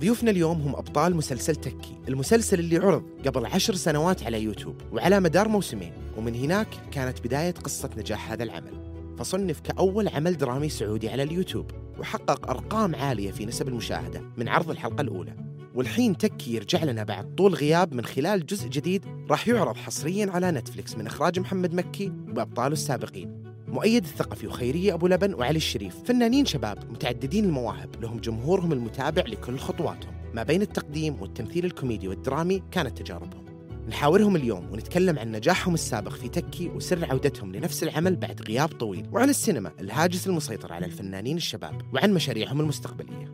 ضيوفنا 0.00 0.30
اليوم 0.30 0.60
هم 0.60 0.76
أبطال 0.76 1.16
مسلسل 1.16 1.56
تكي 1.56 1.98
المسلسل 2.08 2.58
اللي 2.58 2.76
عرض 2.76 3.02
قبل 3.26 3.46
عشر 3.46 3.74
سنوات 3.74 4.22
على 4.22 4.42
يوتيوب 4.42 4.76
وعلى 4.92 5.20
مدار 5.20 5.48
موسمين 5.48 5.92
ومن 6.16 6.34
هناك 6.34 6.68
كانت 6.92 7.26
بداية 7.26 7.50
قصة 7.50 7.90
نجاح 7.96 8.32
هذا 8.32 8.42
العمل. 8.42 8.86
فصنف 9.18 9.60
كأول 9.60 10.08
عمل 10.08 10.36
درامي 10.36 10.68
سعودي 10.68 11.08
على 11.08 11.22
اليوتيوب 11.22 11.70
وحقق 11.98 12.50
أرقام 12.50 12.94
عالية 12.94 13.30
في 13.30 13.46
نسب 13.46 13.68
المشاهدة 13.68 14.22
من 14.36 14.48
عرض 14.48 14.70
الحلقة 14.70 15.00
الأولى. 15.00 15.34
والحين 15.74 16.18
تكي 16.18 16.54
يرجع 16.54 16.84
لنا 16.84 17.04
بعد 17.04 17.34
طول 17.34 17.54
غياب 17.54 17.94
من 17.94 18.04
خلال 18.04 18.46
جزء 18.46 18.68
جديد 18.68 19.04
راح 19.30 19.48
يعرض 19.48 19.76
حصريا 19.76 20.30
على 20.30 20.50
نتفليكس 20.50 20.96
من 20.96 21.06
إخراج 21.06 21.40
محمد 21.40 21.74
مكي 21.74 22.12
وبأبطاله 22.28 22.72
السابقين. 22.72 23.45
مؤيد 23.76 24.04
الثقفي 24.04 24.46
وخيرية 24.46 24.94
أبو 24.94 25.06
لبن 25.06 25.34
وعلي 25.34 25.56
الشريف. 25.56 25.96
فنانين 26.04 26.46
شباب 26.46 26.90
متعددين 26.90 27.44
المواهب 27.44 28.02
لهم 28.02 28.18
جمهورهم 28.18 28.72
المتابع 28.72 29.22
لكل 29.22 29.58
خطواتهم. 29.58 30.14
ما 30.34 30.42
بين 30.42 30.62
التقديم 30.62 31.22
والتمثيل 31.22 31.64
الكوميدي 31.64 32.08
والدرامي 32.08 32.62
كانت 32.70 32.98
تجاربهم. 32.98 33.44
نحاورهم 33.88 34.36
اليوم 34.36 34.72
ونتكلم 34.72 35.18
عن 35.18 35.32
نجاحهم 35.32 35.74
السابق 35.74 36.12
في 36.12 36.28
تكي 36.28 36.68
وسر 36.68 37.10
عودتهم 37.10 37.56
لنفس 37.56 37.82
العمل 37.82 38.16
بعد 38.16 38.42
غياب 38.42 38.68
طويل 38.68 39.08
وعن 39.12 39.28
السينما 39.28 39.72
الهاجس 39.80 40.26
المسيطر 40.26 40.72
على 40.72 40.86
الفنانين 40.86 41.36
الشباب 41.36 41.94
وعن 41.94 42.14
مشاريعهم 42.14 42.60
المستقبلية. 42.60 43.32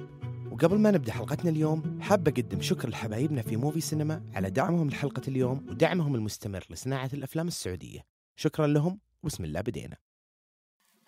وقبل 0.51 0.79
ما 0.79 0.91
نبدأ 0.91 1.13
حلقتنا 1.13 1.51
اليوم 1.51 2.01
حاب 2.01 2.29
أقدم 2.29 2.61
شكر 2.61 2.89
لحبايبنا 2.89 3.43
في 3.43 3.57
موفي 3.57 3.81
سينما 3.81 4.23
على 4.35 4.51
دعمهم 4.51 4.89
لحلقة 4.89 5.23
اليوم 5.29 5.67
ودعمهم 5.69 6.15
المستمر 6.15 6.65
لصناعة 6.71 7.11
الأفلام 7.15 7.49
السعودية. 7.49 8.01
شكرا 8.37 8.67
لهم 8.67 8.99
وبسم 9.23 9.45
الله 9.45 9.61
بدينا. 9.61 9.97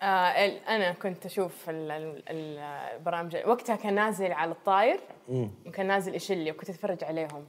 آه 0.01 0.05
أنا 0.67 0.91
كنت 0.91 1.25
أشوف 1.25 1.69
ال- 1.69 1.91
ال- 1.91 2.59
البرامج. 2.95 3.37
وقتها 3.45 3.75
كان 3.75 3.93
نازل 3.95 4.31
على 4.31 4.51
الطاير 4.51 4.99
وكان 5.65 5.87
نازل 5.87 6.15
إشلي 6.15 6.51
وكنت 6.51 6.69
أتفرج 6.69 7.03
عليهم. 7.03 7.47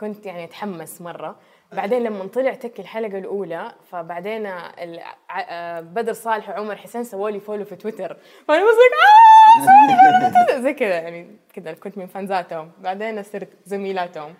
كنت 0.00 0.26
يعني 0.26 0.44
أتحمس 0.44 1.00
مرة. 1.02 1.36
بعدين 1.72 2.02
لما 2.02 2.26
طلع 2.26 2.54
تكي 2.54 2.80
الحلقة 2.80 3.18
الأولى 3.18 3.72
فبعدين 3.90 4.46
آه، 4.46 5.80
بدر 5.80 6.12
صالح 6.12 6.48
وعمر 6.48 6.76
حسين 6.76 7.04
سووا 7.04 7.30
لي 7.30 7.40
follow 7.40 7.64
في 7.64 7.76
تويتر. 7.76 8.16
فأنا 8.48 8.62
بس 8.64 8.68
آه 8.68 10.30
تويتر. 10.46 10.62
زي 10.64 10.72
كذا 10.74 10.94
يعني 11.00 11.36
كذا 11.52 11.72
كنت 11.72 11.98
من 11.98 12.06
فانزاتهم. 12.06 12.72
بعدين 12.78 13.22
صرت 13.22 13.48
زميلاتهم. 13.64 14.34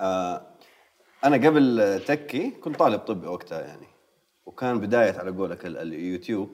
آه 0.00 0.42
أنا 1.24 1.36
قبل 1.48 2.00
تكي 2.06 2.50
كنت 2.50 2.76
طالب 2.76 3.00
طبي 3.00 3.26
وقتها 3.26 3.60
يعني. 3.60 3.86
وكان 4.48 4.80
بداية 4.80 5.18
على 5.18 5.30
قولك 5.30 5.66
ال- 5.66 5.76
اليوتيوب. 5.76 6.48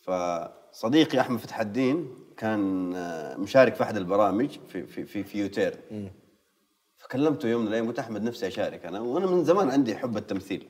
فصديقي 0.00 1.20
أحمد 1.20 1.38
فتح 1.38 1.60
الدين 1.60 2.14
كان 2.36 2.92
آه، 2.96 3.36
مشارك 3.36 3.74
في 3.74 3.82
أحد 3.82 3.96
البرامج 3.96 4.58
في 4.68 4.86
في 4.86 5.04
في, 5.04 5.24
في 5.24 5.38
يوتيرن. 5.40 5.74
فكلمته 6.98 7.48
يوم 7.48 7.62
من 7.62 7.68
الأيام 7.68 7.86
قلت 7.88 7.98
أحمد 7.98 8.22
نفسي 8.22 8.46
أشارك 8.46 8.86
أنا 8.86 9.00
وأنا 9.00 9.26
من 9.26 9.44
زمان 9.44 9.70
عندي 9.70 9.96
حب 9.96 10.16
التمثيل. 10.16 10.68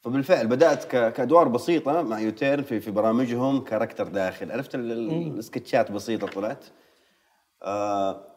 فبالفعل 0.00 0.46
بدأت 0.46 0.84
كأدوار 0.84 1.48
بسيطة 1.48 2.02
مع 2.02 2.20
يوتيرن 2.20 2.62
في 2.62 2.80
في 2.80 2.90
برامجهم 2.90 3.64
character 3.64 4.08
داخل. 4.08 4.52
عرفت 4.52 4.74
ال- 4.74 5.38
السكتشات 5.38 5.92
بسيطة 5.92 6.26
طلعت. 6.26 6.64
آه 7.62 8.27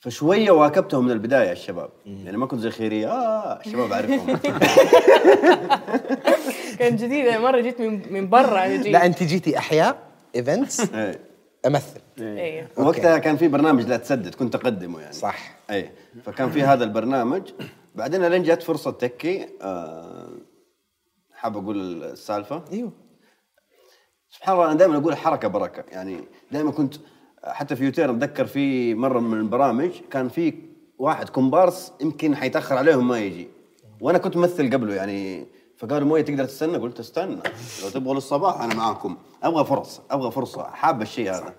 فشوية 0.00 0.50
واكبتهم 0.50 1.04
من 1.04 1.10
البداية 1.10 1.52
الشباب. 1.52 1.90
يعني 2.06 2.36
ما 2.36 2.46
كنت 2.46 2.60
زي 2.60 2.70
خيرية. 2.70 3.08
آه 3.12 3.60
الشباب 3.60 3.92
أعرفهم. 3.92 4.36
كان 6.78 6.96
جديد. 6.96 7.26
أنا 7.26 7.38
مرة 7.38 7.60
جيت 7.60 7.80
من 7.80 8.12
من 8.12 8.28
برا 8.28 8.66
جيت. 8.66 8.86
لا 8.86 9.06
أنت 9.06 9.22
جيتي 9.22 9.58
أحياء 9.58 9.98
events 10.36 10.80
إيه. 10.94 11.20
أمثل. 11.66 12.00
إيه. 12.18 12.68
وقتها 12.76 13.18
كان 13.18 13.36
في 13.36 13.48
برنامج 13.48 13.84
لا 13.86 13.96
تسدد 13.96 14.34
كنت 14.34 14.54
أقدمه 14.54 15.00
يعني. 15.00 15.12
صح. 15.12 15.56
اي 15.70 15.90
فكان 16.24 16.50
في 16.50 16.62
هذا 16.62 16.84
البرنامج. 16.84 17.42
بعدين 17.94 18.24
لين 18.24 18.42
جت 18.42 18.62
فرصة 18.62 18.90
تكي. 18.90 19.48
آه 19.62 20.28
حاب 21.34 21.56
أقول 21.56 22.04
السالفة؟ 22.04 22.64
إيوه. 22.72 22.92
سبحان 24.30 24.54
الله 24.54 24.66
أنا 24.66 24.74
دائما 24.74 24.96
أقول 24.96 25.16
حركة 25.16 25.48
بركة. 25.48 25.84
يعني 25.92 26.20
دائما 26.52 26.70
كنت 26.70 26.94
حتى 27.44 27.76
في 27.76 27.84
يوتير 27.84 28.10
أتذكر 28.10 28.46
في 28.46 28.94
مرة 28.94 29.20
من 29.20 29.40
البرامج 29.40 29.90
كان 30.10 30.28
في 30.28 30.54
واحد 30.98 31.28
كومبارس 31.28 31.92
يمكن 32.00 32.36
حيتأخر 32.36 32.76
عليهم 32.76 33.08
ما 33.08 33.18
يجي. 33.18 33.48
وأنا 34.00 34.18
كنت 34.18 34.36
ممثل 34.36 34.72
قبله 34.72 34.94
يعني. 34.94 35.46
فقالوا 35.76 36.08
موية 36.08 36.22
تقدر 36.22 36.44
تستنى؟ 36.44 36.76
قلت 36.76 37.00
استنى. 37.00 37.40
لو 37.82 37.88
تبغوا 37.90 38.14
للصباح 38.14 38.60
أنا 38.60 38.74
معاكم. 38.74 39.16
أبغى 39.42 39.64
فرص 39.64 40.00
أبغى 40.10 40.30
فرصة. 40.30 40.62
حاب 40.62 41.02
الشيء 41.02 41.30
هذا. 41.30 41.54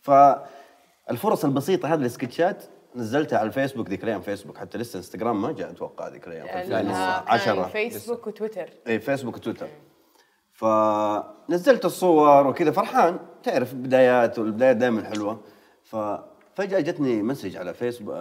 فالفرص 0.00 1.44
البسيطة 1.44 1.94
هذه 1.94 2.00
السكتشات 2.00 2.64
نزلتها 2.96 3.38
على 3.38 3.46
الفيسبوك. 3.46 3.88
ذيك 3.88 4.04
الأيام 4.04 4.20
فيسبوك. 4.20 4.58
حتى 4.58 4.78
لسه 4.78 4.96
إنستغرام 4.96 5.42
ما 5.42 5.52
جاء 5.52 5.70
أتوقع 5.70 6.08
ذيك 6.08 6.26
الأيام. 6.26 6.46
في 6.46 6.68
لها 6.68 6.80
2010 6.80 7.54
كان 7.54 7.70
فيسبوك 7.70 8.26
وتويتر. 8.26 8.68
اي 8.86 9.00
فيسبوك 9.00 9.36
وتويتر. 9.36 9.68
فنزلت 10.62 11.84
الصور 11.84 12.46
وكذا 12.46 12.70
فرحان. 12.70 13.18
تعرف 13.42 13.74
بدايات 13.74 14.38
والبدايات 14.38 14.76
دائما 14.76 15.04
حلوة. 15.04 15.40
ففجاه 15.82 16.80
جتني 16.80 17.22
message 17.22 17.56
على 17.56 17.74
فيسبوك 17.74 18.14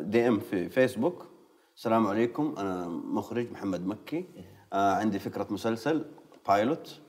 DM 0.00 0.40
في 0.40 0.68
فيسبوك. 0.68 1.26
السلام 1.76 2.06
عليكم 2.06 2.54
أنا 2.58 2.88
مخرج 2.88 3.52
محمد 3.52 3.86
مكي. 3.86 4.24
آه 4.72 4.94
عندي 4.94 5.18
فكرة 5.18 5.46
مسلسل 5.50 6.04
pilot 6.48 7.00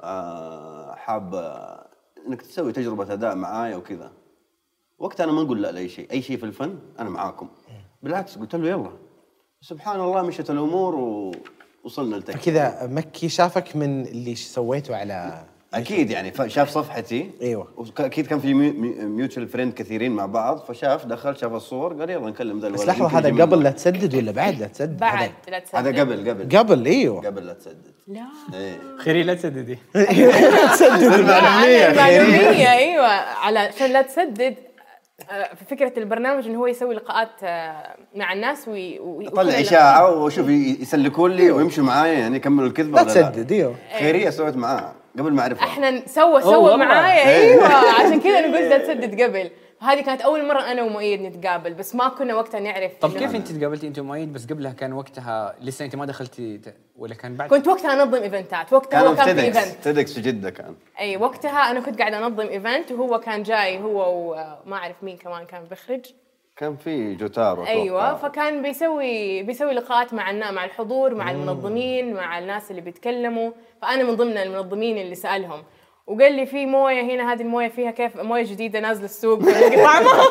آه 0.00 0.94
حاب 0.94 1.34
آه، 1.34 1.86
إنك 2.26 2.42
تسوي 2.42 2.72
تجربة 2.72 3.12
أداء 3.12 3.34
معايا 3.34 3.76
وكذا. 3.76 4.12
وقتها 4.98 5.24
أنا 5.24 5.32
ما 5.32 5.42
نقول 5.42 5.62
لا 5.62 5.72
لأي 5.72 5.88
شيء. 5.88 6.10
أي 6.10 6.22
شيء 6.22 6.36
في 6.36 6.46
الفن 6.46 6.78
أنا 6.98 7.10
معاكم. 7.10 7.48
بالعكس 8.02 8.38
قلت 8.38 8.56
له 8.56 8.68
يلا. 8.68 8.90
سبحان 9.60 10.00
الله 10.00 10.22
مشت 10.22 10.50
الأمور 10.50 10.94
ووصلنا 11.84 12.16
لتكي 12.16 12.38
فكذا 12.38 12.88
مكي 12.90 13.28
شافك 13.28 13.76
من 13.76 14.06
اللي 14.06 14.34
سويته 14.34 14.96
على 14.96 15.44
أكيد 15.74 16.10
يعني 16.10 16.32
شاف 16.46 16.70
صفحتي. 16.70 17.30
أيوة. 17.42 17.68
أكيد 17.98 18.26
كان 18.26 18.38
في 18.40 18.54
mutual 18.54 19.48
friend 19.48 19.72
كثيرين 19.72 20.12
مع 20.12 20.26
بعض 20.26 20.58
فشاف 20.58 21.06
دخل 21.06 21.36
شاف 21.36 21.52
الصور 21.52 21.94
قال 22.00 22.10
يلا 22.10 22.30
نكلم 22.30 22.60
ذا 22.60 22.68
بس 22.68 22.86
لحظة 22.86 23.18
هذا 23.18 23.42
قبل. 23.42 23.62
لا 23.62 23.70
تسدد 23.70 24.14
ولا 24.14 24.32
بعد 24.32 24.60
لا 24.60 24.66
تسدد؟ 24.66 24.96
بعد 24.96 25.30
لا 25.48 25.58
تصدق 25.58 25.78
هذا 25.78 26.00
قبل 26.00 26.30
قبل. 26.30 26.58
قبل 26.58 26.86
أيوه. 26.86 27.26
قبل 27.26 27.46
لا 27.46 27.52
تسدد. 27.52 27.92
لا. 28.06 28.26
إيه. 28.54 28.78
خيري 28.98 29.22
لا 29.22 29.34
تسددي. 29.34 29.78
تسدد. 30.72 31.12
المعلومية. 31.20 31.90
المعلومية 31.90 32.72
أيوه. 32.72 33.06
على 33.06 33.58
عشان 33.58 33.92
لا 33.92 34.02
تسدد. 34.02 34.54
في 35.28 35.64
فكرة 35.70 35.92
البرنامج 35.98 36.46
إنه 36.46 36.58
هو 36.58 36.66
يسوي 36.66 36.94
لقاءات 36.94 37.28
آه، 37.42 37.96
مع 38.14 38.32
الناس 38.32 38.68
وي 38.68 38.98
وي- 39.00 39.28
طلع 39.28 39.42
ويخلي 39.42 39.60
إشاعة 39.60 40.16
وشوف 40.22 40.48
يسلكون 40.48 41.30
لي 41.30 41.50
ويمشوا 41.50 41.84
معايا 41.84 42.12
يعني 42.18 42.36
يكملوا 42.36 42.68
الكذبة 42.68 42.98
لا 42.98 43.04
تسدد 43.04 43.52
إيوه. 43.52 43.74
خيرية 43.98 44.30
سويت 44.30 44.56
معاه 44.56 44.92
قبل 45.18 45.32
ما 45.32 45.42
أعرفها. 45.42 45.64
إحنا 45.66 46.02
سوى 46.06 46.42
سوى. 46.42 46.76
معايا 46.76 47.28
إيه. 47.30 47.52
إيوه. 47.52 47.64
عشان 48.00 48.20
كذا 48.20 48.38
أنا 48.38 48.46
قلت 48.58 48.68
لا 48.70 48.78
تسدد 48.78 49.20
قبل. 49.22 49.50
هذه 49.82 50.00
كانت 50.00 50.20
أول 50.20 50.46
مرة 50.48 50.60
أنا 50.60 50.82
ومؤيد 50.82 51.22
نتقابل 51.22 51.74
بس 51.74 51.94
ما 51.94 52.08
كنا 52.08 52.34
وقتها 52.34 52.60
نعرف 52.60 52.92
طب 53.00 53.12
كيف 53.18 53.34
أنت 53.34 53.48
تقابلتي 53.52 53.86
أنت 53.86 53.98
ومؤيد؟ 53.98 54.32
بس 54.32 54.46
قبلها 54.46 54.72
كان 54.72 54.92
وقتها 54.92 55.54
لسه 55.60 55.84
أنت 55.84 55.96
ما 55.96 56.06
دخلتي 56.06 56.58
ت- 56.58 56.74
ولا 56.96 57.14
كان 57.14 57.34
بعد؟ 57.36 57.50
كنت 57.50 57.68
وقتها 57.68 58.02
أنظم 58.02 58.22
إيفنتات 58.22 58.72
وقتها 58.72 59.00
هو 59.00 59.14
كان 59.14 59.26
كان 59.26 59.36
في 59.36 59.42
event. 59.44 59.84
تيدكس 59.84 60.12
في 60.14 60.20
جدة 60.20 60.50
كان. 60.50 60.74
أي 61.00 61.16
وقتها 61.16 61.70
أنا 61.70 61.80
كنت 61.80 61.98
قاعدة 61.98 62.18
أنظم 62.26 62.46
event 62.46 62.92
وهو 62.92 63.20
كان 63.20 63.42
جاي 63.42 63.78
هو 63.80 64.12
وما 64.66 64.76
أعرف 64.76 64.96
مين 65.02 65.16
كمان 65.16 65.46
كان 65.46 65.64
بيخرج. 65.64 66.06
كان 66.56 66.76
في 66.76 67.14
يوتيرن 67.14 67.52
أتوقع. 67.52 67.68
أيوه 67.70 68.14
فكان 68.16 68.62
بيسوي 68.62 69.42
بيسوي 69.42 69.72
لقاءات 69.72 70.14
مع 70.14 70.30
النا 70.30 70.50
مع 70.50 70.64
الحضور 70.64 71.14
مع 71.14 71.30
المنظمين 71.30 72.14
مع 72.14 72.38
الناس 72.38 72.70
اللي 72.70 72.80
بيتكلموا. 72.82 73.50
فأنا 73.82 74.02
من 74.04 74.14
ضمن 74.16 74.38
المنظمين 74.38 74.98
اللي 74.98 75.14
سألهم. 75.14 75.62
وقال 76.08 76.32
لي 76.34 76.46
في 76.46 76.66
موية 76.66 77.02
هنا 77.02 77.32
هذه 77.32 77.42
الموية 77.42 77.68
فيها 77.68 77.90
كيف 77.90 78.16
موية 78.16 78.44
جديدة 78.44 78.80
نازلة 78.80 79.04
السوق. 79.04 79.38
طعمها 79.40 80.22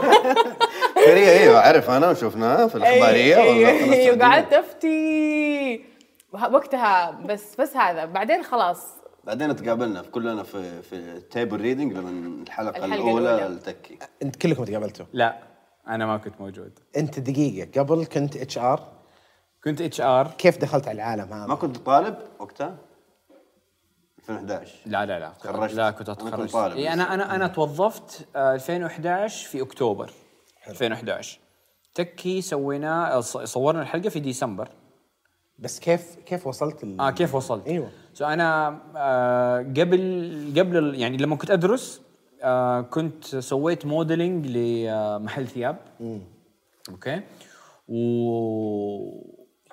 أيوه 1.07 1.59
أعرف 1.59 1.89
أنا 1.89 2.09
وشفناها 2.09 2.67
في 2.67 2.75
الإخبارية 2.75 3.35
أيوه 3.35 3.47
والله 3.47 3.65
في 3.77 3.83
أيوه 3.83 3.93
السعودية. 3.93 4.25
قعدت 4.25 4.53
أفتي. 4.53 5.81
وقتها 6.33 7.11
بس 7.11 7.55
بس 7.61 7.77
هذا. 7.77 8.05
بعدين 8.05 8.43
خلاص. 8.43 8.87
بعدين 9.23 9.55
تقابلنا 9.55 10.01
في 10.01 10.09
كلنا 10.11 10.43
في 10.43 10.81
في 10.81 11.19
table 11.31 11.61
reading 11.61 11.93
لما 11.93 12.43
الحلقة, 12.43 12.69
الحلقة 12.77 12.95
الأولى 12.95 13.35
الأولى. 13.35 13.47
التكي. 13.47 13.97
أنت 14.23 14.35
كلكم 14.35 14.63
تقابلتوا؟ 14.63 15.05
لا 15.13 15.37
أنا 15.87 16.05
ما 16.05 16.17
كنت 16.17 16.41
موجود. 16.41 16.79
أنت 16.97 17.19
دقيقة. 17.19 17.81
قبل 17.81 18.05
كنت 18.05 18.37
اتش 18.37 18.57
ار 18.57 18.83
كنت 19.63 19.81
اتش 19.81 20.01
ار 20.01 20.27
كيف 20.37 20.57
دخلت 20.57 20.87
على 20.87 20.95
العالم 20.95 21.33
هذا؟ 21.33 21.47
ما 21.47 21.55
كنت 21.55 21.77
طالب 21.77 22.15
وقتها؟ 22.39 22.86
2011 24.29 24.71
لا 24.85 25.05
لا 25.05 25.19
لا. 25.19 25.29
تخرجت؟ 25.43 25.73
لا 25.73 25.91
كنت 25.91 26.09
أتخرج. 26.09 26.49
طالب. 26.51 26.75
إيه 26.77 26.93
أنا 26.93 27.13
أنا 27.13 27.35
أنا 27.35 27.47
توظفت 27.47 28.27
آه، 28.35 28.55
2011 28.55 29.47
في 29.47 29.61
أكتوبر. 29.61 30.11
2011 30.69 31.39
تكي 31.95 32.41
سوينا 32.41 33.13
آه، 33.13 33.19
ص- 33.21 33.37
صورنا 33.37 33.81
الحلقة 33.81 34.09
في 34.09 34.19
ديسمبر. 34.19 34.69
بس 35.59 35.79
كيف 35.79 36.15
كيف 36.25 36.47
وصلت 36.47 36.83
ال... 36.83 37.01
آه 37.01 37.09
كيف 37.11 37.35
وصلت؟ 37.35 37.67
أيوه. 37.67 37.89
so 38.13 38.25
أنا 38.25 38.79
آه 38.95 39.57
قبل 39.59 40.53
قبل 40.57 40.77
ال- 40.77 40.95
يعني 41.01 41.17
لما 41.17 41.35
كنت 41.35 41.51
أدرس 41.51 42.01
آه 42.43 42.81
كنت 42.81 43.25
سويت 43.25 43.85
modeling 43.85 44.47
لمحل 44.47 45.47
ثياب. 45.47 45.77
okay. 46.89 47.21
و 47.87 47.97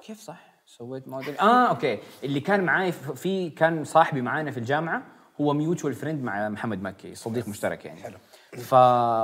كيف 0.03 0.21
صح؟ 0.21 0.54
سويت 0.79 1.09
موديل. 1.09 1.39
آه 1.39 1.69
okay. 1.69 1.99
اللي 2.25 2.41
كان 2.41 2.65
معاي 2.65 2.93
في 2.93 3.51
كان 3.51 3.85
صاحبي 3.85 4.21
معانا 4.21 4.51
في 4.51 4.59
الجامعة 4.59 5.03
هو 5.41 5.53
mutual 5.53 5.95
friend 5.95 6.25
مع 6.25 6.49
محمد 6.49 6.83
مكي 6.83 7.15
صديق 7.15 7.49
مشترك 7.49 7.85
يعني. 7.85 8.01
حلو. 8.01 8.17
ف 8.63 8.75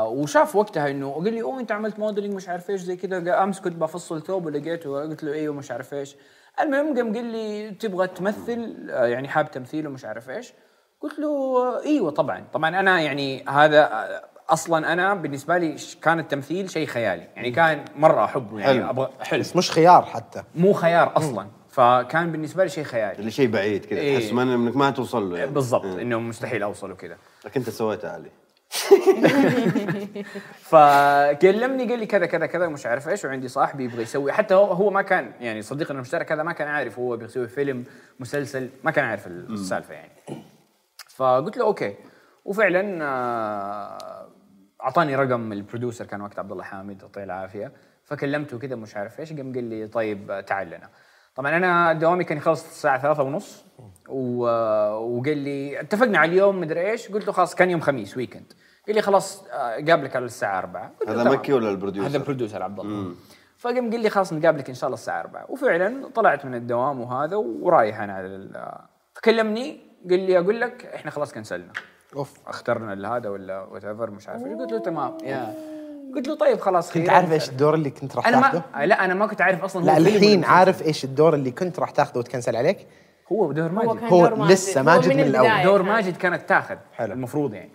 وشاف 0.07 0.57
وقتها 0.57 0.91
إنه 0.91 1.13
قال 1.13 1.35
لي 1.35 1.43
أوه 1.43 1.61
أنت 1.61 1.73
عملت 1.73 1.99
موديلنج 1.99 2.35
مش 2.35 2.49
عارف 2.49 2.71
إيش 2.71 2.81
زي 2.81 2.97
كذا 2.97 3.43
أمس 3.43 3.61
كنت 3.61 3.77
بفصل 3.77 4.23
ثوب 4.23 4.47
ولقيته. 4.47 5.01
قلت 5.01 5.25
له 5.25 5.33
أيوه 5.33 5.55
مش 5.55 5.71
عارف 5.71 5.95
إيش. 5.95 6.17
المهم 6.61 6.97
قام 6.97 7.15
قال 7.15 7.25
لي 7.25 7.71
تبغى 7.71 8.07
تمثل؟ 8.07 8.87
آه، 8.91 9.07
يعني 9.07 9.29
حاب 9.29 9.51
تمثيل 9.51 9.87
ومش 9.87 10.05
عارف 10.05 10.31
إيش. 10.31 10.53
قلت 11.01 11.19
له 11.19 11.83
أيوه 11.85 12.11
طبعا. 12.11 12.45
طبعا 12.53 12.81
أنا 12.81 13.01
يعني 13.01 13.45
هذا 13.49 13.93
آه، 13.93 14.30
أصلا 14.53 14.93
أنا 14.93 15.15
بالنسبة 15.15 15.59
لي 15.59 15.77
كان 16.03 16.19
التمثيل 16.19 16.71
شيء 16.71 16.87
خيالي. 16.87 17.27
يعني 17.37 17.51
كان 17.51 17.85
مرة 17.97 18.25
أحبه 18.25 18.61
يعني 18.61 18.73
حلو. 18.73 18.91
أبغى 18.91 19.11
حلو. 19.21 19.41
بس 19.41 19.57
مش 19.57 19.71
خيار 19.71 20.03
حتى. 20.03 20.43
مو 20.55 20.73
خيار 20.73 21.17
أصلا. 21.17 21.47
فكان 21.69 22.33
بالنسبة 22.33 22.63
لي 22.65 22.69
شيء 22.69 22.85
خيالي. 22.85 23.19
اللي 23.19 23.31
شيء 23.31 23.49
بعيد 23.49 23.85
كذا 23.85 23.99
إيه. 23.99 24.19
تحس 24.19 24.33
ما 24.33 24.43
إنك 24.43 24.77
ما 24.77 24.91
توصل 24.91 25.31
له. 25.31 25.39
يعني. 25.39 25.51
بالضبط. 25.51 25.85
إيه. 25.85 26.03
إنه 26.03 26.19
مستحيل 26.21 26.63
أوصل 26.63 26.91
وكذا. 26.91 27.17
لكن 27.45 27.61
أنت 27.61 27.71
سويتها 27.71 28.11
علي. 28.11 28.31
فكلمني 30.71 31.89
قال 31.89 31.99
لي 31.99 32.07
كذا 32.07 32.27
كذا 32.27 32.47
كذا 32.47 32.69
مش 32.69 32.87
عارف 32.87 33.09
إيش 33.09 33.25
وعندي 33.25 33.49
صاحبي 33.49 33.85
يبغى 33.85 34.03
يسوي. 34.03 34.33
حتى 34.33 34.55
هو 34.55 34.65
هو 34.65 34.91
ما 34.91 35.03
كان 35.03 35.33
يعني 35.41 35.63
صديقنا 35.63 35.97
المشترك 35.97 36.33
هذا 36.33 36.43
ما 36.43 36.53
كان 36.53 36.69
عارف 36.69 36.99
هو 36.99 37.17
بيسوي 37.17 37.49
فيلم 37.49 37.85
مسلسل 38.21 38.69
ما 38.85 38.91
كان 38.91 39.05
عارف 39.05 39.27
السالفة 39.27 39.95
يعني. 39.95 40.13
فقلت 41.09 41.57
له 41.57 41.65
okay. 41.65 41.95
وفعلا 42.45 43.05
آه، 43.05 44.20
أعطاني 44.85 45.17
رقم 45.17 45.53
ال 45.53 45.59
producer 45.59 46.07
كان 46.07 46.21
وقت 46.21 46.39
عبد 46.39 46.53
الله 46.53 46.65
حامد 46.65 47.03
يعطيه 47.03 47.25
العافية. 47.25 47.73
فكلمته 48.05 48.59
كذا 48.59 48.77
مش 48.77 48.97
عارف 48.97 49.21
إيش 49.21 49.33
قام 49.33 49.53
قال 49.55 49.65
لي 49.65 49.87
طيب 49.87 50.45
تعال 50.47 50.67
لنا. 50.67 50.89
طبعا 51.35 51.57
أنا 51.57 51.93
دوامي 51.93 52.25
كان 52.25 52.39
يخلص 52.39 52.65
الساعة 52.65 52.99
ثلاثة 52.99 53.23
ونص 53.23 53.65
و... 54.09 54.45
وقال 54.97 55.39
لي 55.39 55.81
اتفقنا 55.81 56.19
على 56.19 56.33
اليوم 56.33 56.61
مدري 56.61 56.91
إيش. 56.91 57.09
قلت 57.09 57.27
له 57.27 57.33
خلاص 57.33 57.55
كان 57.55 57.71
يوم 57.71 57.81
خميس 57.81 58.17
weekend 58.17 58.53
قال 58.87 58.97
لي 58.97 59.03
خلاص 59.03 59.45
آه، 59.53 59.75
قابلك 59.75 60.17
على 60.17 60.25
الساعة 60.25 60.59
4 60.59 60.93
قلت 61.01 61.11
له 61.11 61.23
هذا. 61.23 61.31
مكي 61.31 61.53
ولا 61.53 61.71
ال 61.71 61.74
producer؟ 61.74 62.09
هذا 62.09 62.17
ال 62.17 62.22
producer 62.22 62.63
عبد 62.63 62.81
الله. 62.81 63.15
فقام 63.59 63.91
قال 63.91 64.01
لي 64.01 64.11
خلاص 64.11 64.33
نقابلك 64.33 64.69
إن 64.69 64.75
شاء 64.75 64.89
الله 64.89 64.95
الساعة 64.95 65.21
4 65.21 65.51
وفعلا 65.51 66.09
طلعت 66.15 66.45
من 66.45 66.55
الدوام 66.55 67.01
وهذا 67.01 67.37
ورايح 67.37 68.01
أنا 68.01 68.13
على 68.13 68.79
فكلمني 69.15 69.81
قال 70.11 70.21
لي 70.21 70.39
أقول 70.39 70.61
لك 70.61 70.87
إحنا 70.87 71.11
خلاص 71.11 71.33
كنسلنا. 71.33 71.73
أوف 72.17 72.33
اخترنا 72.47 73.17
هذا 73.17 73.29
ولا 73.29 73.61
whatever 73.61 74.11
مش 74.11 74.29
عارف. 74.29 74.43
قلت 74.43 74.73
له 74.73 74.79
تمام 74.79 75.19
يا 75.23 75.55
قلت 76.15 76.29
له 76.29 76.37
طيب 76.37 76.61
خلاص 76.61 76.93
كنت. 76.93 77.11
عارف 77.11 77.33
إيش 77.33 77.49
الدور 77.49 77.75
اللي 77.75 77.91
كنت 77.91 78.17
راح 78.17 78.31
تاخذه؟ 78.31 78.65
ما 78.75 78.87
لا 78.87 79.05
أنا 79.05 79.15
ما 79.15 79.27
كنت 79.27 79.41
عارف 79.41 79.65
أصلا 79.65 79.85
لا 79.85 79.93
هو 79.93 79.97
الحين. 79.97 80.45
عارف 80.45 80.83
إيش 80.83 81.05
الدور 81.05 81.35
اللي 81.35 81.51
كنت 81.51 81.81
راح 81.81 81.91
تاخذه 81.91 82.19
وتكنسل 82.19 82.57
عليك؟ 82.57 82.87
هو 83.33 83.53
دور 83.53 83.67
هو 83.67 83.73
ماجد 83.73 84.01
كان 84.01 84.09
هو 84.09 84.27
دور 84.27 84.39
ماجد. 84.39 84.53
لسه 84.53 84.81
هو 84.81 84.85
ماجد 84.85 85.09
من 85.09 85.21
الأول. 85.21 85.47
البداية 85.47 85.65
دور. 85.65 85.83
ماجد 85.83 86.17
كانت 86.17 86.49
تاخذ 86.49 86.77
حلو. 86.93 87.13
المفروض 87.13 87.55
يعني 87.55 87.71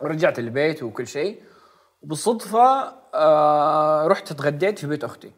ورجعت 0.00 0.38
البيت 0.38 0.82
وكل 0.82 1.06
شيء 1.06 1.42
وبالصدفة 2.02 2.94
آه 3.14 4.06
رحت 4.06 4.30
اتغديت 4.30 4.78
في 4.78 4.86
بيت 4.86 5.04
أختي 5.04 5.32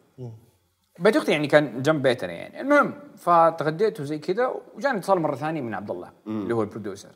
بيت 0.99 1.15
أختي 1.15 1.31
يعني 1.31 1.47
كان 1.47 1.81
جنب 1.81 2.01
بيتنا 2.01 2.31
يعني 2.31 2.61
المهم 2.61 2.93
فتغديت 3.17 3.99
وزي 3.99 4.19
كذا 4.19 4.53
وجاني 4.75 4.97
اتصال 4.97 5.19
مرة 5.19 5.35
ثانية 5.35 5.61
من 5.61 5.73
عبد 5.73 5.91
الله 5.91 6.11
اللي 6.27 6.55
هو 6.55 6.61
البروديوسر 6.61 7.09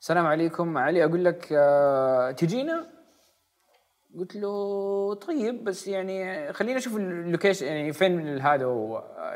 السلام 0.00 0.26
عليكم. 0.26 0.78
علي 0.78 1.04
أقول 1.04 1.24
لك 1.24 1.48
آه 1.52 2.30
تجينا؟ 2.30 2.86
قلت 4.18 4.36
له 4.36 5.14
طيب 5.14 5.64
بس 5.64 5.88
يعني 5.88 6.52
خلينا 6.52 6.78
نشوف 6.78 6.96
ال 6.96 7.04
location 7.04 7.66
يعني 7.66 7.92
فين 7.92 8.38
هذا 8.40 8.66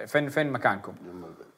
فين 0.07 0.29
فين 0.29 0.53
مكانكم؟ 0.53 0.93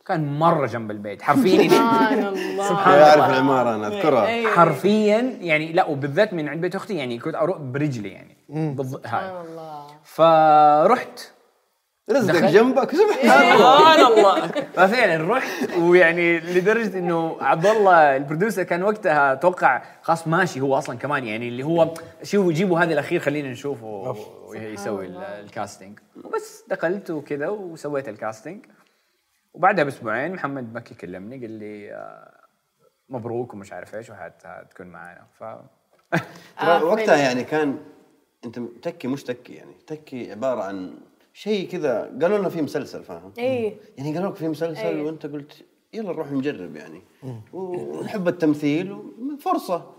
كان 0.07 0.39
مرة 0.39 0.67
جنب 0.67 0.91
البيت. 0.91 1.23
حرفيا. 1.23 1.69
سبحان 1.69 2.25
الله. 2.25 2.69
سبحان 2.69 2.99
اعرف 2.99 3.31
العمارة 3.31 3.75
أنا 3.75 3.87
أذكرها. 3.87 4.27
أيوة. 4.27 4.51
حرفيا 4.53 5.39
يعني 5.41 5.73
لا 5.73 5.85
وبالذات 5.87 6.33
من 6.35 6.49
عند 6.49 6.61
بيت 6.61 6.75
أختي 6.75 6.95
يعني 6.95 7.19
كنت 7.19 7.35
أروح 7.35 7.59
برجلي 7.59 8.09
يعني. 8.09 8.37
سبحان 8.85 9.37
الله. 9.47 9.87
فرحت. 10.05 11.21
رزقك. 12.11 12.45
جنبك. 12.45 12.91
سبحان 12.97 13.53
الله. 13.53 13.59
سبحان 13.59 14.01
الله 14.13 14.49
ففعلا 14.49 15.35
رحت 15.37 15.71
ويعني 15.79 16.41
لدرجة 16.41 16.99
إنه 16.99 17.37
عبد 17.41 17.67
الله 17.67 18.17
ال 18.17 18.22
producer 18.22 18.63
كان 18.63 18.83
وقتها 18.83 19.33
أتوقع 19.33 19.83
خلاص 20.03 20.29
ماشي 20.29 20.61
هو 20.61 20.79
أصلا 20.79 20.99
كمان 20.99 21.25
يعني 21.25 21.49
اللي 21.49 21.63
هو 21.63 21.95
شوفوا 22.23 22.53
جيبوا 22.53 22.79
هذا 22.81 22.93
الأخير 22.93 23.21
خلينا 23.21 23.51
نشوفه 23.51 24.17
ويسوي 24.49 25.07
ال- 25.07 25.17
الكاستنج 25.17 25.99
وبس 26.25 26.65
دخلت 26.69 27.11
وكذا 27.11 27.49
وسويت 27.49 28.09
الكاستنج 28.09 28.67
وبعدها 29.55 29.85
بأسبوعين 29.85 30.33
محمد 30.33 30.75
مكي 30.75 30.95
كلمني 30.95 31.39
قال 31.41 31.51
لي 31.51 31.93
آه، 31.95 32.35
مبروك 33.09 33.55
ومش 33.55 33.73
عارف 33.73 33.95
إيش 33.95 34.11
وحتكون 34.11 34.87
معنا 34.87 35.27
ف 35.39 35.43
آه، 36.61 36.85
وقتها. 36.85 37.17
يعني 37.17 37.45
كان 37.45 37.77
أنت 38.45 38.59
تكي 38.83 39.09
مش 39.09 39.23
تكي 39.25 39.53
يعني 39.55 39.75
تكي 39.87 40.31
عبارة 40.33 40.63
عن 40.63 40.95
شيء 41.37 41.69
كذا 41.69 42.01
قالوا 42.23 42.39
لنا 42.39 42.49
في 42.49 42.63
مسلسل 42.63 43.05
فاهم؟ 43.05 43.33
اي 43.39 43.77
يعني 43.99 44.15
قالوا 44.15 44.31
لك 44.31 44.37
في 44.37 44.49
مسلسل 44.49 44.87
أي. 44.87 45.01
وانت 45.01 45.27
قلت 45.27 45.53
يلا 45.93 46.13
نروح 46.13 46.33
نجرب 46.33 46.77
يعني. 46.77 47.03
ونحب 47.53 48.29
التمثيل 48.29 48.99
فرصه 49.41 49.91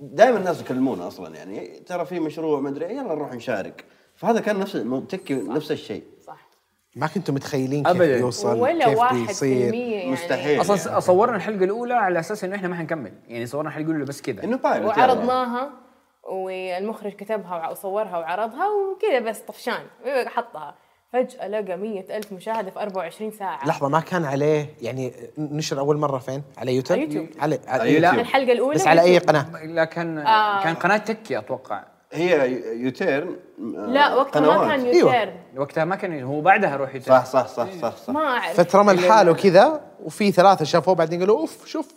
دائما 0.00 0.38
الناس 0.38 0.60
يكلمونا 0.60 1.06
أصلا 1.06 1.36
يعني 1.36 1.80
ترى 1.86 2.04
في 2.04 2.20
مشروع 2.20 2.60
ما 2.60 2.68
أدري 2.68 2.84
يلا 2.84 3.02
نروح 3.14 3.34
نشارك. 3.34 3.84
فهذا 4.14 4.40
كان 4.40 4.58
نفس 4.58 4.72
تكي 5.08 5.34
نفس 5.34 5.72
الشيء. 5.72 6.02
صح. 6.26 6.48
ما 6.96 7.06
كنتوا 7.06 7.34
متخيلين 7.34 7.82
كيف 7.82 7.96
أبداً. 7.96 8.16
بيوصل 8.16 8.60
ولا 8.60 8.88
كيف 8.88 8.98
واحد 8.98 9.26
بيصير؟ 9.26 9.74
يعني. 9.74 10.10
مستحيل. 10.12 10.60
أصلا 10.60 10.76
يعني. 10.76 11.00
صورنا 11.00 11.36
الحلقة 11.36 11.64
الأولى 11.64 11.94
على 11.94 12.20
أساس 12.20 12.44
إنه 12.44 12.56
إحنا 12.56 12.68
ما 12.68 12.74
حنكمل. 12.74 13.12
يعني 13.28 13.46
صورنا 13.46 13.68
الحلقة 13.68 13.86
الأولى 13.86 14.04
بس 14.04 14.22
كذا. 14.22 14.44
إنه 14.44 14.56
بايلوت 14.56 14.98
وعرضناها. 14.98 15.81
والمخرج 16.22 17.12
كتبها 17.12 17.70
وصورها 17.70 18.18
وعرضها 18.18 18.66
وكذا 18.68 19.18
بس 19.18 19.38
طفشان 19.38 19.82
حطها 20.26 20.74
فجأة 21.12 21.48
لقى 21.48 21.76
مية 21.76 22.16
ألف 22.16 22.32
مشاهدة 22.32 22.70
في 22.70 22.78
24 22.82 23.30
ساعة 23.30 23.66
لحظة 23.66 23.88
ما 23.88 24.00
كان 24.00 24.24
عليه 24.24 24.74
يعني 24.80 25.12
نشر 25.38 25.78
أول 25.78 25.96
مرة 25.96 26.18
فين؟ 26.18 26.42
على 26.58 26.74
يوتيوب؟ 26.76 26.98
على 26.98 27.04
يوتيوب. 27.06 27.28
على, 27.38 27.60
على 27.66 27.94
يوتيوب. 27.94 28.18
الحلقة 28.18 28.52
الأولى 28.52 28.74
بس 28.74 28.86
على 28.86 29.00
أي 29.02 29.18
قناة؟ 29.18 29.64
لكن 29.64 30.18
آه. 30.18 30.62
كان 30.62 30.74
قناة 30.74 30.96
تكي 30.96 31.38
أتوقع 31.38 31.84
هي 32.12 32.52
يوتيرن 32.82 33.36
لا 33.70 34.14
وقتها 34.14 34.40
ما. 34.40 34.68
كان 34.68 34.80
أيوة. 34.84 35.14
يوتيرن. 35.14 35.32
وقتها 35.56 35.84
ما 35.84 35.96
كان 35.96 36.22
هو 36.22 36.40
بعدها 36.40 36.76
روح 36.76 36.94
يتابع 36.94 37.24
صح 37.24 37.46
صح 37.46 37.46
صح 37.46 37.72
صح 37.82 37.96
صح. 37.96 38.14
ما 38.14 38.20
أعرف. 38.20 38.60
فترمى 38.60 38.92
لحاله 38.92 39.34
كذا 39.34 39.80
وفي 40.04 40.32
ثلاثة 40.32 40.64
شافوه 40.64 40.94
بعدين 40.94 41.20
قالوا 41.20 41.38
أوف 41.38 41.66
شوف 41.66 41.88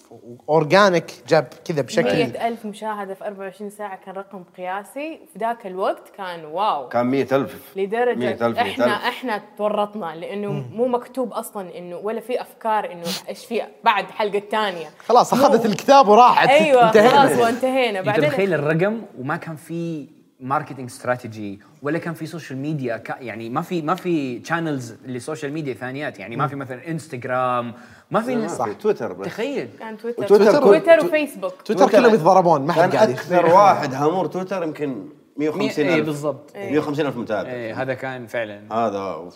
organic 0.50 1.12
جاب 1.27 1.48
كذا 1.65 1.81
بشكل. 1.81 2.15
مية 2.15 2.48
ألف 2.48 2.65
مشاهدة 2.65 3.13
في 3.13 3.27
24 3.27 3.69
ساعة 3.69 4.00
كان 4.05 4.15
رقم 4.15 4.43
قياسي. 4.57 5.19
في 5.34 5.39
ذاك 5.39 5.67
الوقت 5.67 6.10
كان 6.17 6.45
wow. 6.45 6.89
كان 6.89 7.05
مئة 7.05 7.36
ألف. 7.36 7.74
لدرجة 7.75 8.15
100,000 8.15 8.57
إحنا 8.57 8.86
100,000. 8.86 9.07
إحنا 9.07 9.41
تورطنا 9.57 10.15
لأنه 10.15 10.51
مو 10.74 10.88
مكتوب 10.88 11.34
أصلا 11.34 11.77
إنه 11.77 11.98
ولا 11.98 12.19
في 12.19 12.41
أفكار 12.41 12.91
إنه 12.91 13.03
إيش 13.29 13.45
في 13.45 13.62
بعد 13.84 14.05
الحلقة 14.07 14.38
الثانية 14.38 14.88
خلاص 15.07 15.34
أخذت 15.34 15.65
الكتاب 15.65 16.07
وراحت. 16.07 16.50
أيوه 16.50 16.88
انتهينا. 16.88 17.10
خلاص 17.10 17.39
وانتهينا. 17.39 18.00
أنت 18.00 18.07
بعدين 18.07 18.29
متخيل 18.29 18.53
الرقم 18.53 19.01
وما 19.19 19.36
كان 19.36 19.55
في 19.55 20.07
marketing 20.45 20.89
strategy 20.89 21.59
ولا 21.81 21.99
كان 21.99 22.13
في 22.13 22.25
social 22.25 22.59
media 22.59 23.03
يعني 23.19 23.49
ما 23.49 23.61
في 23.61 23.81
ما 23.81 23.95
في 23.95 24.45
channels 24.45 24.93
لل 25.05 25.17
social 25.17 25.53
media 25.53 25.74
ثانيات. 25.73 26.19
يعني 26.19 26.35
ما 26.35 26.47
في 26.47 26.55
مثلا 26.55 26.87
انستغرام 26.87 27.73
ما 28.11 28.21
في 28.21 28.47
صح. 28.49 28.71
تويتر 28.71 29.13
بس. 29.13 29.25
تخيل. 29.25 29.69
كان 29.79 29.97
تويتر 29.97 30.27
تويتر, 30.27 30.99
كل- 30.99 31.05
وفيسبوك 31.05 31.61
تويتر 31.61 31.89
كلهم 31.89 32.13
يتضربون 32.13 32.61
ما 32.65 32.73
حد 32.73 32.95
قاعد 32.95 33.09
أكثر 33.09 33.45
واحد 33.45 33.93
هامور 33.93 34.25
تويتر 34.25 34.63
يمكن 34.63 35.09
150 35.37 35.85
اي 35.85 35.95
ألف. 35.95 36.05
بالضبط. 36.05 36.55
150 36.55 37.05
ألف 37.05 37.17
متابع. 37.17 37.49
إيه 37.49 37.81
هذا 37.81 37.93
كان 37.93 38.27
فعلا. 38.27 38.61
هذا 38.73 38.97
أوف، 38.99 39.35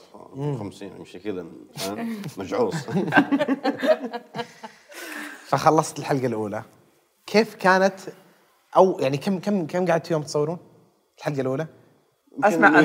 50 0.59 0.89
يمشي 0.97 1.19
كذا؟ 1.19 1.45
مجعوص. 2.37 2.75
فخلصت 5.47 5.99
الحلقة 5.99 6.25
الأولى. 6.25 6.63
كيف 7.27 7.55
كانت 7.55 7.93
أو 8.75 8.99
يعني 8.99 9.17
كم 9.17 9.39
كم 9.39 9.67
كم 9.67 9.85
قعدتوا 9.87 10.11
يوم 10.11 10.21
تصورون؟ 10.23 10.57
الحلقة 11.19 11.41
الأولى؟ 11.41 11.67
أسمع 12.43 12.79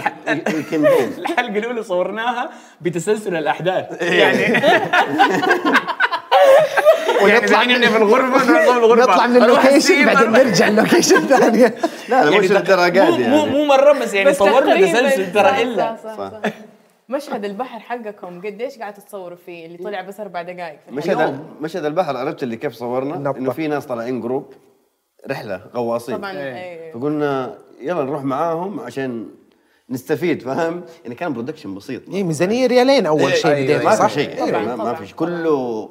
الحلقة 1.18 1.58
الأولى 1.58 1.82
صورناها 1.82 2.50
بتسلسل 2.80 3.36
الأحداث 3.36 4.02
يعني 4.02 4.42
يعني 7.22 7.40
ونطلع 7.40 7.62
الحين 7.62 7.70
إحنا 7.84 7.88
في 7.90 7.96
الغرفة 7.96 8.36
نطلع 8.44 8.72
من 8.78 8.84
الغرفة 8.84 9.12
نطلع 9.12 9.26
من 9.26 9.36
ال 9.42 9.49
location 9.49 10.04
بعدين 10.06 10.30
نرجع 10.32 10.68
ال 10.68 10.74
location 10.74 11.20
ثانية 11.26 11.74
لا 12.08 12.24
لا 12.30 12.38
مش 12.38 12.48
تق- 12.48 12.56
للدرجات 12.58 13.08
مو- 13.08 13.16
مو 13.16 13.36
يعني 13.36 13.50
مو 13.50 13.64
مرة 13.64 13.92
بس 13.92 14.14
يعني 14.14 14.34
صورنا. 14.34 14.86
تسلسل 14.92 15.32
ترى 15.32 15.62
إلا 15.62 15.96
صح, 15.96 16.02
صح, 16.04 16.16
صح. 16.16 16.30
صح. 16.30 16.50
مشهد 17.08 17.44
البحر 17.44 17.78
حقكم 17.80 18.40
قديش 18.40 18.78
قاعد 18.78 18.94
تصوروا 18.94 19.36
فيه 19.46 19.66
اللي 19.66 19.78
طلع 19.78 20.00
بس 20.02 20.20
أربع 20.20 20.42
دقائق 20.42 20.78
في 20.88 20.94
مشهد. 20.94 21.38
مشهد 21.60 21.84
البحر 21.84 22.16
عرفت 22.16 22.42
اللي 22.42 22.56
كيف 22.56 22.72
صورنا. 22.72 23.34
إنه 23.36 23.50
في 23.52 23.66
ناس 23.68 23.86
طالعين 23.86 24.20
group 24.20 24.52
رحلة 25.30 25.60
غواصين 25.74 26.16
طبعا 26.16 26.32
إيه. 26.32 26.54
إيه. 26.56 26.92
فقلنا 26.92 27.58
يلا 27.80 28.04
نروح 28.04 28.22
معاهم 28.24 28.80
عشان 28.80 29.28
نستفيد 29.90 30.42
فاهم؟ 30.42 30.84
يعني 31.02 31.14
كان 31.14 31.32
production 31.32 31.74
بسيط. 31.74 32.08
اي 32.08 32.22
ميزانية 32.22 32.66
ريالين 32.66 33.06
أول 33.06 33.32
شيء 33.32 33.50
أيوة، 33.50 33.64
بديت 33.64 33.84
ما. 33.84 33.90
في 33.90 33.96
صح؟ 33.96 34.06
شيء 34.08 34.44
إيه. 34.44 34.76
ما, 34.76 34.94
في 34.94 35.06
شيء. 35.06 35.16
كله 35.16 35.90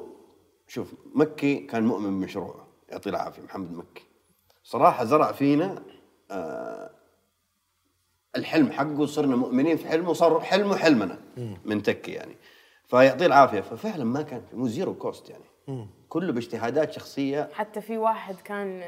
شوف 0.66 0.94
مكي 1.14 1.56
كان 1.56 1.84
مؤمن 1.84 2.20
بمشروعه 2.20 2.66
يعطيه 2.88 3.10
العافية 3.10 3.42
محمد 3.42 3.72
مكي. 3.72 4.04
صراحة 4.62 5.04
زرع 5.04 5.32
فينا 5.32 5.82
آه 6.30 6.90
الحلم 8.36 8.72
حقه 8.72 9.06
صرنا 9.06 9.36
مؤمنين 9.36 9.76
في 9.76 9.88
حلمه 9.88 10.12
صار 10.12 10.40
حلمه 10.40 10.76
حلمنا 10.76 11.18
من 11.64 11.82
تكي 11.82 12.12
يعني. 12.12 12.36
فيعطيه 12.86 13.26
العافية. 13.26 13.60
ففعلا 13.60 14.04
ما 14.04 14.22
كان 14.22 14.42
في 14.50 14.56
مو 14.56 14.66
zero 14.68 14.94
cost 14.94 15.30
يعني. 15.30 15.44
كله 16.08 16.32
باجتهادات 16.32 16.92
شخصية. 16.92 17.48
حتى 17.52 17.80
في 17.80 17.98
واحد 17.98 18.36
كان 18.44 18.82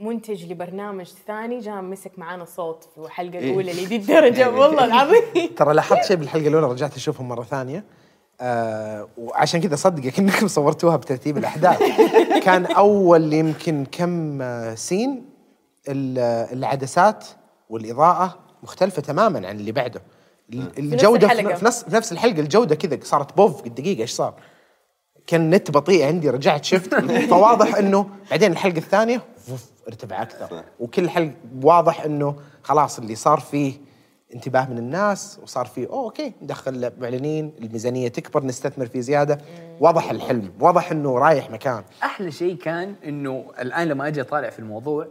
منتج 0.00 0.52
لبرنامج 0.52 1.06
ثاني 1.26 1.60
جاء 1.60 1.82
مسك 1.82 2.18
معانا 2.18 2.44
صوت 2.44 2.84
في 2.94 2.98
الحلقة 3.00 3.38
إيه. 3.38 3.50
الأولى 3.50 3.84
لدي 3.84 3.96
الدرجة 3.96 4.50
والله 4.50 4.84
العظيم 4.84 5.22
ترى 5.58 5.74
لاحظت 5.74 6.04
شيء 6.04 6.16
بالحلقة 6.16 6.48
الأولى 6.48 6.66
رجعت 6.66 6.96
أشوفهم 6.96 7.28
مرة 7.28 7.42
ثانية 7.44 7.84
آه 8.40 9.08
وعشان 9.18 9.60
كذا 9.60 9.76
صدقك 9.76 10.18
إنكم 10.18 10.48
صورتوها 10.58 10.96
بترتيب 10.96 11.38
الأحداث 11.38 11.78
كان 12.44 12.66
أول 12.66 13.32
يمكن 13.32 13.86
كم 13.92 14.42
سين 14.74 15.24
ال- 15.88 16.18
العدسات 16.58 17.24
والإضاءة 17.70 18.38
مختلفة 18.62 19.02
تماما 19.02 19.48
عن 19.48 19.56
اللي 19.58 19.72
بعده 19.72 20.02
ال- 20.52 20.78
الجودة 20.78 21.28
في, 21.28 21.34
الحلقة. 21.34 21.54
في 21.54 21.64
نفس 21.64 21.84
في 21.84 21.94
نفس 21.94 22.12
الحلقة 22.12 22.40
الجودة 22.40 22.74
كذا 22.74 22.98
صارت 23.02 23.36
بوف 23.36 23.68
دقيقة 23.68 24.00
إيش 24.00 24.10
صار؟ 24.10 24.34
كان 25.26 25.40
النت 25.40 25.70
بطيء 25.70 26.06
عندي 26.06 26.30
رجعت 26.30 26.64
شفت 26.64 26.94
فواضح 27.30 27.74
إنه 27.76 28.06
بعدين 28.30 28.52
الحلقة 28.52 28.78
الثانية 28.78 29.22
ارتفع 29.88 30.22
أكثر. 30.22 30.64
وكل 30.80 31.10
حلقه 31.10 31.34
واضح 31.62 32.04
إنه 32.04 32.36
خلاص 32.62 32.98
اللي 32.98 33.14
صار 33.14 33.40
فيه 33.40 33.72
انتباه 34.34 34.70
من 34.70 34.78
الناس 34.78 35.40
وصار 35.42 35.66
فيه 35.66 35.86
أوه 35.86 36.04
okay 36.04 36.32
ندخل 36.42 36.92
معلنين 37.00 37.52
الميزانية 37.58 38.08
تكبر 38.08 38.44
نستثمر 38.44 38.86
فيه 38.86 39.00
زيادة. 39.00 39.38
واضح 39.80 40.10
الحلم 40.10 40.52
واضح 40.60 40.90
إنه 40.90 41.18
رايح 41.18 41.50
مكان. 41.50 41.84
أحلى 42.02 42.30
شيء 42.30 42.56
كان 42.56 42.94
إنه 43.04 43.50
الآن 43.60 43.88
لما 43.88 44.08
أجي 44.08 44.20
أطالع 44.20 44.50
في 44.50 44.58
الموضوع 44.58 45.08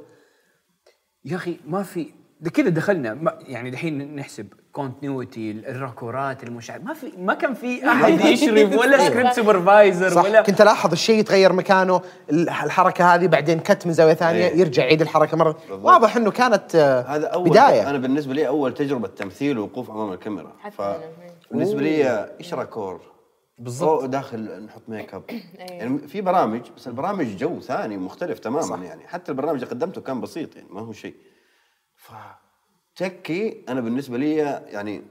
يا 1.25 1.35
أخي 1.35 1.59
ما 1.65 1.83
في 1.83 2.11
ده 2.41 2.49
كذا 2.49 2.69
دخلنا 2.69 3.37
يعني 3.41 3.71
دحين 3.71 4.15
نحسب 4.15 4.47
continuity 4.77 5.51
الراكورات 5.51 6.43
المشاهد 6.43 6.85
ما 6.85 6.93
في 6.93 7.11
ما 7.17 7.33
كان 7.33 7.53
في 7.53 7.89
أحد 7.89 8.21
يشرف 8.21 8.79
ولا 8.79 8.97
script 9.09 9.33
supervisor 9.33 10.09
صح 10.09 10.23
ولا 10.23 10.41
كنت 10.41 10.61
الاحظ 10.61 10.91
الشيء 10.91 11.19
يتغير 11.19 11.53
مكانه 11.53 12.01
ال- 12.29 12.49
الحركة 12.49 13.15
هذه 13.15 13.27
بعدين 13.27 13.59
cut 13.59 13.87
من 13.87 13.93
زاوية 13.93 14.13
ثانية 14.13 14.47
إيه. 14.47 14.59
يرجع 14.59 14.83
يعيد 14.83 15.01
الحركة 15.01 15.37
مرة. 15.37 15.57
واضح 15.71 16.15
إنه 16.17 16.31
كانت 16.31 16.75
آه، 16.75 17.01
هذا 17.01 17.27
اول 17.27 17.49
بداية 17.49 17.89
أنا 17.89 17.97
بالنسبة 17.97 18.33
لي 18.33 18.47
أول 18.47 18.73
تجربة 18.73 19.07
تمثيل 19.07 19.59
ووقوف 19.59 19.89
أمام 19.91 20.13
الكاميرا. 20.13 20.53
بالنسبة 21.51 21.81
لي 21.81 22.29
إيش 22.39 22.53
raccord 22.53 23.01
بالضبط. 23.59 24.03
داخل 24.05 24.65
نحط 24.65 24.81
ميك 24.87 25.13
اب 25.15 25.23
يعني 25.59 26.07
في 26.07 26.21
برامج 26.21 26.61
بس 26.77 26.87
البرامج 26.87 27.37
جو 27.37 27.59
ثاني 27.59 27.97
مختلف 27.97 28.39
تماما 28.39 28.61
صح. 28.61 28.75
صح. 28.75 28.81
يعني 28.81 29.07
حتى 29.07 29.31
البرنامج 29.31 29.61
اللي 29.63 29.73
قدمته 29.75 30.01
كان 30.01 30.21
بسيط 30.21 30.55
يعني 30.55 30.67
ما 30.71 30.81
هو 30.81 30.93
شيء 30.93 31.15
ف 31.95 32.11
تكي 32.97 33.63
أنا 33.69 33.81
بالنسبة 33.81 34.17
لي 34.17 34.35
يعني 34.35 35.01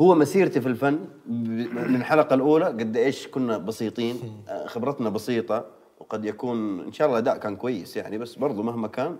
هو 0.00 0.14
مسيرتي 0.14 0.60
في 0.60 0.66
الفن 0.68 0.98
من 1.26 1.96
الحلقة 1.96 2.34
الأولى 2.34 2.64
قد 2.64 2.96
إيش 2.96 3.28
كنا 3.28 3.58
بسيطين 3.58 4.44
خبرتنا 4.66 5.10
بسيطة 5.10 5.66
وقد 5.98 6.24
يكون 6.24 6.80
إن 6.80 6.92
شاء 6.92 7.06
الله 7.06 7.18
الاداء 7.18 7.38
كان 7.38 7.56
كويس 7.56 7.96
يعني 7.96 8.18
بس 8.18 8.34
برضو 8.34 8.62
مهما 8.62 8.88
كان 8.88 9.16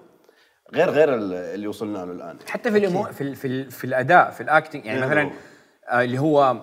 غير 0.74 0.90
غير 0.90 1.14
ال- 1.14 1.32
اللي 1.32 1.66
وصلنا 1.66 1.98
له 1.98 2.12
الآن. 2.12 2.38
حتى 2.48 2.70
في 2.70 2.78
ال 2.78 2.82
emo... 2.82 3.02
في 3.04 3.20
ال... 3.20 3.34
في, 3.36 3.46
ال... 3.46 3.70
في 3.70 3.84
الأداء 3.84 4.30
في 4.30 4.40
ال 4.42 4.48
acting 4.48 4.84
يعني 4.86 4.98
إيه 4.98 5.06
مثلا. 5.06 5.30
آه 5.88 6.02
اللي 6.02 6.18
هو 6.18 6.56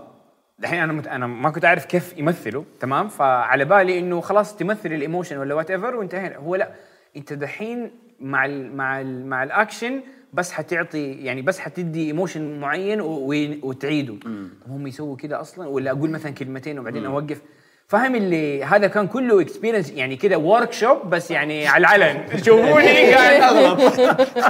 دحين 0.59 0.79
أنا 0.79 0.93
مت... 0.93 1.07
أنا 1.07 1.27
ما 1.27 1.49
كنت 1.49 1.65
عارف 1.65 1.85
كيف 1.85 2.17
يمثلوا 2.17 2.63
تمام؟ 2.79 3.07
فعلى 3.07 3.65
بالي 3.65 3.99
إنه 3.99 4.21
خلاص 4.21 4.55
تمثل 4.55 4.93
ال 4.93 4.99
emotion 4.99 5.37
ولا 5.37 5.55
whatever 5.55 5.95
وانتهينا. 5.95 6.37
هو 6.37 6.55
لا 6.55 6.69
أنت 7.17 7.33
دحين 7.33 7.91
مع 8.19 8.45
ال... 8.45 8.75
مع 8.75 9.01
ال... 9.01 9.25
مع 9.25 9.43
الاكشن 9.43 10.01
بس 10.33 10.51
حتعطي 10.51 11.11
يعني 11.11 11.41
بس 11.41 11.59
حتدي 11.59 12.07
emotion 12.07 12.59
معين. 12.59 13.01
وتعيده. 13.01 14.15
طب 14.65 14.71
هم 14.71 14.87
يسووا 14.87 15.15
كده 15.15 15.41
أصلا؟ 15.41 15.67
ولا 15.67 15.91
أقول 15.91 16.09
مثلا 16.09 16.31
كلمتين 16.31 16.79
وبعدين 16.79 17.05
أوقف؟ 17.05 17.41
فاهم 17.87 18.15
اللي 18.15 18.63
هذا 18.63 18.87
كان 18.87 19.07
كله 19.07 19.41
experience 19.41 19.91
يعني 19.91 20.15
كده 20.15 20.37
workshop 20.37 21.09
بس 21.09 21.31
يعني 21.31 21.67
على 21.67 21.81
العلن. 21.81 22.27
شوفوني 22.45 23.13
قاعد 23.13 23.41
أغلط. 23.41 23.93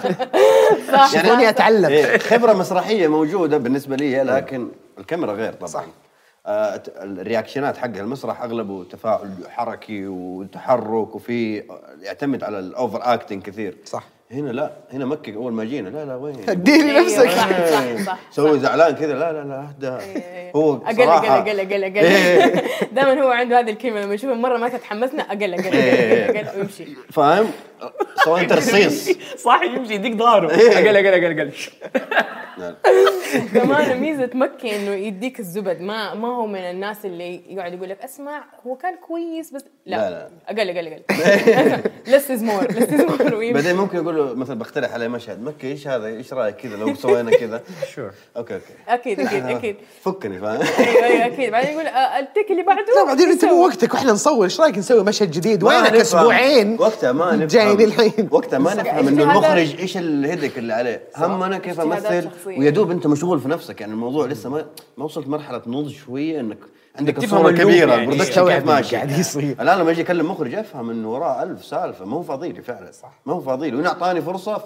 شوفوني 1.13 1.49
أتعلم. 1.49 1.85
إيه. 1.85 2.17
خبرة 2.17 2.53
مسرحية 2.53 3.07
موجودة 3.07 3.57
بالنسبة 3.57 3.95
لي 3.95 4.23
لكن 4.23 4.69
الكاميرا 4.99 5.33
غير 5.33 5.53
طبعا. 5.53 5.67
صح. 5.67 5.85
آه 6.45 6.81
الرياكشنات 7.01 7.77
حق 7.77 7.97
المسرح 7.97 8.41
أغلبه 8.41 8.83
تفاعل 8.83 9.29
حركي 9.49 10.07
وتحرك 10.07 11.15
وفي 11.15 11.63
يعتمد 12.01 12.43
على 12.43 12.59
ال 12.59 12.67
over 12.67 12.99
acting 13.01 13.41
كثير. 13.43 13.77
صح. 13.85 14.03
هنا 14.31 14.49
لا 14.49 14.71
هنا 14.93 15.05
مكي 15.05 15.35
أول 15.35 15.53
ما 15.53 15.63
جينا. 15.63 15.89
لا 15.89 16.05
لا 16.05 16.15
وين؟ 16.15 16.35
اديني 16.49 16.91
أيوة، 16.91 17.01
نفسك 17.01 17.29
صح 17.29 17.65
صح 17.65 18.05
صح 18.05 18.19
سوي 18.31 18.59
زعلان 18.59 18.95
كذا. 18.95 19.13
لا 19.13 19.31
لا 19.33 19.43
لا 19.43 19.59
اهدى 19.59 20.03
هو 20.55 20.75
أقل 20.75 21.01
أقل 21.01 21.59
أقل 21.59 21.59
أقل 21.59 21.83
أقل. 21.83 22.61
دائما 22.95 23.21
هو 23.21 23.29
عنده 23.29 23.59
هذه 23.59 23.69
الكلمة 23.69 24.01
لما 24.01 24.13
يشوف 24.13 24.29
مرة 24.29 24.57
ما 24.57 24.69
تتحمسنا 24.69 25.23
أقل 25.23 25.53
أقل 25.53 25.67
أقل 25.67 26.37
أقل 26.37 26.59
ويمشي 26.59 26.85
فاهم؟ 27.11 27.51
سوى 28.25 28.41
انت 28.41 28.53
رصيص. 28.53 29.09
صح 29.37 29.61
يمشي 29.61 29.93
يديك 29.93 30.15
ظهره 30.15 30.47
أقل 30.47 30.87
أقل 30.87 31.15
أقل 31.15 31.39
أقل 31.39 31.51
كمان 33.53 33.99
ميزة 33.99 34.29
مكي 34.33 34.75
إنه 34.75 34.91
يديك 34.91 35.39
الزبد. 35.39 35.81
ما 35.81 36.13
ما 36.13 36.27
هو 36.27 36.47
من 36.47 36.59
الناس 36.59 37.05
اللي 37.05 37.41
يقعد 37.49 37.73
يقول 37.73 37.89
لك 37.89 38.01
أسمع 38.01 38.43
هو 38.67 38.75
كان 38.75 38.95
كويس 39.07 39.51
بس 39.51 39.65
لا. 39.85 40.09
لا،. 40.09 40.29
أقل 40.47 40.69
أقل 40.69 40.87
أقل. 40.87 41.81
less 42.07 42.31
is 42.31 42.43
more 42.43 42.63
less 42.71 42.93
is 42.93 43.01
more 43.01 43.35
ويمشي. 43.35 43.53
بعدين 43.53 43.75
ممكن 43.75 43.97
يقول 43.97 44.15
له 44.15 44.33
مثلا 44.33 44.59
بقترح 44.59 44.93
عليه 44.93 45.07
مشهد. 45.07 45.43
مكي 45.43 45.67
إيش 45.67 45.87
هذا؟ 45.87 46.07
إيش 46.07 46.33
رأيك 46.33 46.55
كذا؟ 46.55 46.75
لو 46.75 46.95
سوينا 46.95 47.31
كذا. 47.31 47.63
sure 47.95 48.11
okay 48.37 48.53
okay. 48.53 48.65
أكيد 48.87 49.19
أكيد 49.19 49.45
أكيد. 49.45 49.75
فكني 50.03 50.39
فاهم؟ 50.39 50.61
أيوه 50.79 51.05
أيوه 51.05 51.25
أكيد. 51.25 51.51
بعدين 51.51 51.71
يقول 51.71 51.87
آه، 51.87 52.19
ال 52.19 52.25
take 52.25 52.51
اللي 52.51 52.63
بعده 52.63 52.85
لا 52.95 53.03
بعدين 53.05 53.29
انت 53.29 53.45
مو. 53.45 53.65
وقتك 53.65 53.93
وإحنا 53.93 54.11
نصور. 54.11 54.43
إيش 54.43 54.59
رأيك 54.59 54.77
نسوي 54.77 55.03
مشهد 55.03 55.31
جديد؟ 55.31 55.63
وينك. 55.63 55.93
أسبوعين؟ 55.93 56.77
وقتها 56.79 57.11
ما 57.11 57.35
نفهم. 57.35 57.47
جايين 57.75 57.93
الحين 57.93 58.29
وقتها 58.31 58.59
ما 58.59 58.73
نفهم 58.73 59.07
إنه. 59.07 59.23
المخرج 59.23 59.75
إيش 59.79 59.97
ال 59.97 60.04
headache 60.04 60.57
اللي 60.57 60.73
عليه 60.73 61.03
هم 61.17 61.43
أنا 61.43 61.57
كيف 61.57 61.79
أمثل. 61.79 62.29
ويا 62.45 62.69
دوب 62.69 62.91
أنت 62.91 63.07
مشغول 63.07 63.39
في 63.39 63.49
نفسك 63.49 63.81
يعني 63.81 63.93
الموضوع 63.93 64.25
لسه 64.25 64.49
ما 64.49 64.65
ما 64.97 65.05
وصلت 65.05 65.27
مرحلة 65.27 65.61
نضج 65.67 65.93
شوية 65.93 66.39
إنك 66.39 66.59
عندك 66.99 67.15
تفهم 67.15 67.49
كبيرة 67.49 67.91
يعني. 67.91 68.03
ال 68.03 68.07
production 68.07 68.47
كيف 68.47 68.65
ماشي. 68.65 68.95
قاعد 68.95 69.11
يصير. 69.11 69.55
الان 69.61 69.79
لما 69.79 69.91
أجي 69.91 70.01
اكلم 70.01 70.31
مخرج 70.31 70.55
افهم 70.55 70.89
انه 70.89 71.13
وراه 71.13 71.43
ألف 71.43 71.65
سالفة. 71.65 72.05
ما 72.05 72.17
هو 72.17 72.21
فاضي 72.21 72.51
لي 72.51 72.61
فعلا. 72.61 72.91
صح. 72.91 73.11
ما 73.25 73.33
هو 73.33 73.41
فاضي 73.41 73.69
لي 73.69 73.77
وإن 73.77 73.85
أعطاني 73.85 74.21
فرصة 74.21 74.57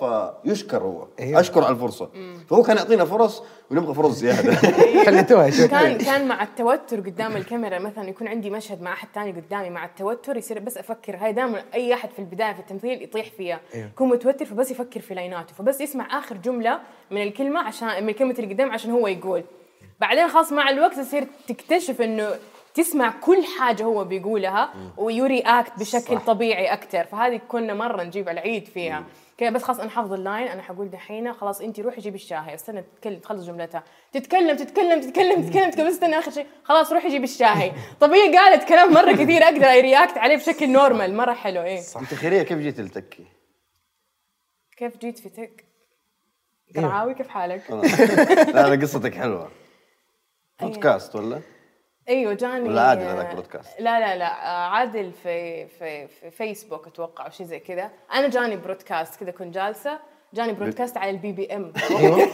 فيشكر 0.46 0.84
هو. 0.84 1.08
أيوه. 1.20 1.40
أشكر 1.40 1.64
على 1.64 1.76
الفرصة. 1.76 2.10
فهو 2.50 2.64
كان 2.64 2.78
يعطينا 2.78 3.06
فرص 3.06 3.44
ونبغى 3.72 3.94
فرص 3.94 4.16
زيادة. 4.16 4.56
خليتوها 5.06 5.50
شوي 5.50 5.68
كان 5.68 5.98
كان 5.98 6.28
مع 6.28 6.44
التوتر 6.44 7.00
قدام 7.00 7.38
الكاميرا. 7.38 7.80
مثلا 7.80 8.10
يكون 8.10 8.28
عندي 8.28 8.50
مشهد 8.50 8.82
مع 8.82 8.94
أحد 8.94 9.08
ثاني 9.16 9.32
قدامي 9.32 9.70
مع 9.70 9.86
التوتر 9.86 10.38
يصير 10.38 10.60
بس 10.60 10.78
أفكر. 10.78 11.16
هاي 11.16 11.34
دائما 11.34 11.64
أي 11.74 11.94
أحد 11.94 12.10
في 12.10 12.20
البداية 12.20 12.54
في 12.54 12.60
التمثيل 12.60 13.04
يطيح 13.04 13.32
فيها. 13.38 13.60
أيوه. 13.76 13.88
يكون 13.88 14.10
متوتر 14.10 14.46
فبس 14.46 14.72
يفكر 14.72 15.00
في 15.00 15.14
لايناته 15.14 15.54
فبس 15.54 15.82
يسمع 15.82 16.20
آخر 16.20 16.38
جملة 16.38 16.80
من 17.12 17.22
الكلمة 17.22 17.60
عشان 17.60 18.04
من 18.04 18.10
الكلمة 18.10 18.36
اللي 18.40 18.54
قدام 18.54 18.72
عشان 18.72 18.92
هو 18.92 19.08
يقول. 19.08 19.44
بعدين 20.00 20.28
خلاص 20.28 20.52
مع 20.52 20.70
الوقت 20.70 21.00
تصير 21.00 21.28
تكتشف 21.48 22.02
إنه 22.02 22.36
تسمع 22.74 23.14
كل 23.22 23.44
حاجة 23.60 23.84
هو 23.84 24.04
بيقولها 24.04 24.74
ويوري 24.98 25.40
اكت 25.40 25.80
بشكل 25.80 26.18
صح. 26.18 26.26
طبيعي 26.26 26.74
أكثر 26.74 27.04
فهذه 27.04 27.42
كنا 27.48 27.74
مرة 27.74 28.04
نجيب 28.04 28.30
العيد 28.30 28.66
فيها. 28.66 29.04
كذا 29.38 29.50
بس 29.50 29.64
خلاص 29.64 29.80
أنا 29.80 29.90
حافظ 29.90 30.14
ال 30.14 30.21
line 30.21 30.48
أنا 30.48 30.62
حقول 30.62 30.90
دحين 30.90 31.34
خلاص 31.34 31.62
انت 31.62 31.80
روحي 31.80 32.02
جيبي 32.02 32.16
الشاهي. 32.16 32.56
استنى 32.56 32.82
تتكلم 32.82 33.20
تخلص 33.20 33.46
جملتها. 33.46 33.84
تتكلم 34.12 34.58
تتكلم 34.58 35.02
تتكلم 35.02 35.42
تتكلم 35.42 35.70
تتكلم. 35.70 35.88
استنى 35.88 36.20
آخر 36.20 36.32
شيء. 36.32 36.46
خلاص 36.64 36.92
روحي 36.92 37.10
جيبي 37.10 37.24
الشاهي. 37.24 37.72
طب 38.02 38.12
هي 38.12 38.38
قالت 38.38 38.64
كلام 38.70 38.94
مرة 38.94 39.12
كثير 39.12 39.44
أقدر 39.44 39.82
react 39.82 40.18
عليه 40.18 40.36
بشكل 40.36 40.70
normal 40.70 41.16
مرة 41.16 41.34
حلو 41.34 41.62
إيه. 41.62 41.82
أنت 42.00 42.14
خيرية 42.14 42.44
كيف 42.44 42.58
جيت 42.58 42.80
التكي؟ 42.80 43.26
كيف 44.78 44.98
جيت 44.98 45.20
في 45.20 45.30
تك؟ 45.30 45.66
قرعاوي 46.76 47.14
كيف 47.14 47.28
حالك؟ 47.28 47.72
لا 47.72 48.76
لا 48.76 48.82
قصتك 48.82 49.16
حلوة. 49.16 49.52
broadcast 50.62 51.16
ولا؟ 51.16 51.40
أيوه 52.10 52.34
جاني 52.34 52.70
ولا 52.70 52.82
عادل 52.82 53.02
هذاك 53.02 53.36
broadcast؟ 53.36 53.70
لا 53.80 54.00
لا 54.00 54.18
لا 54.18 54.26
عادل 54.46 55.12
في 55.24 55.68
في, 55.68 56.08
في 56.08 56.32
فيسبوك 56.32 56.88
أتوقع 56.88 57.26
أو 57.26 57.32
شيء 57.32 57.46
زي 57.46 57.60
كذا. 57.60 57.90
أنا 58.14 58.28
جاني 58.28 58.56
broadcast 58.56 59.20
كذا 59.20 59.32
كنت 59.32 59.56
جالسة 59.56 60.00
جاني 60.34 60.54
broadcast 60.54 60.98
على 60.98 61.12
ال 61.12 61.32
BBM 61.32 61.74
أيوه. 61.92 62.28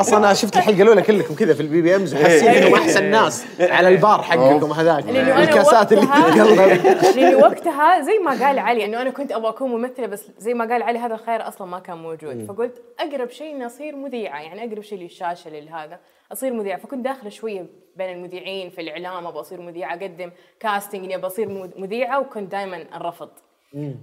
أصلا 0.00 0.18
أنا 0.18 0.34
شفت 0.34 0.56
الحلقة 0.56 0.82
الاولى 0.82 1.02
كلكم 1.02 1.34
كذا 1.34 1.54
في 1.54 1.60
ال 1.60 1.82
BBMs 1.82 2.14
وحاسين 2.14 2.48
انهم 2.48 2.74
أحسن 2.74 3.04
ناس 3.04 3.46
على 3.60 3.88
البار 3.88 4.22
حقكم 4.22 4.72
هذاك. 4.72 5.08
الكاسات 5.08 5.92
اللي 5.92 6.06
وقتها 6.06 6.76
تتقلب 6.76 7.16
لأنه 7.16 7.36
وقتها 7.36 8.00
زي 8.00 8.18
ما 8.18 8.46
قال 8.46 8.58
علي 8.58 8.84
إنه 8.84 9.02
أنا 9.02 9.10
كنت 9.10 9.32
أبغى 9.32 9.48
أكون 9.48 9.70
ممثلة 9.70 10.06
بس 10.06 10.24
زي 10.38 10.54
ما 10.54 10.64
قال 10.64 10.82
علي 10.82 10.98
هذا 10.98 11.14
الخير 11.14 11.48
أصلا 11.48 11.66
ما 11.66 11.78
كان 11.78 11.96
موجود. 11.96 12.44
فقلت 12.48 12.82
أقرب 13.00 13.30
شيء 13.30 13.54
اني 13.54 13.66
اصير 13.66 13.96
مذيعة 13.96 14.40
يعني 14.40 14.64
أقرب 14.64 14.82
شيء 14.82 14.98
للشاشة 14.98 15.50
لهذا 15.50 15.98
أصير 16.32 16.52
مذيعه 16.52 16.78
فكنت 16.78 17.04
داخلة 17.04 17.30
شوية 17.30 17.66
بين 17.96 18.16
المذيعين 18.16 18.70
في 18.70 18.80
الإعلام 18.80 19.26
أبغى 19.26 19.40
أصير 19.40 19.60
مذيعة 19.60 19.94
أقدم 19.94 20.30
casting 20.60 21.04
إني 21.04 21.14
أبغى 21.14 21.26
أصير 21.26 21.48
مذيعة 21.76 22.20
وكنت 22.20 22.52
دائما 22.52 22.96
أنرفض. 22.96 23.30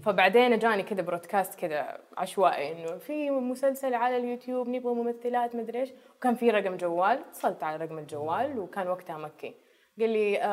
فبعدين 0.06 0.60
جاني 0.60 0.84
كذا 0.84 1.02
برودكاست 1.02 1.60
كذا 1.60 1.98
عشوائي 2.18 2.72
إنه 2.72 2.98
في 2.98 3.30
مسلسل 3.30 3.94
على 3.94 4.18
اليوتيوب 4.18 4.70
نبغى 4.70 4.94
ممثلات 4.94 5.56
مدري 5.56 5.80
إيش. 5.80 5.90
وكان 6.18 6.36
في 6.36 6.50
رقم 6.50 6.78
جوال 6.78 7.20
اتصلت 7.20 7.64
على 7.64 7.86
رقم 7.86 7.98
الجوال 7.98 8.60
وكان 8.60 8.88
وقتها 8.88 9.18
مكي. 9.18 9.54
قال 10.00 10.10
لي 10.10 10.44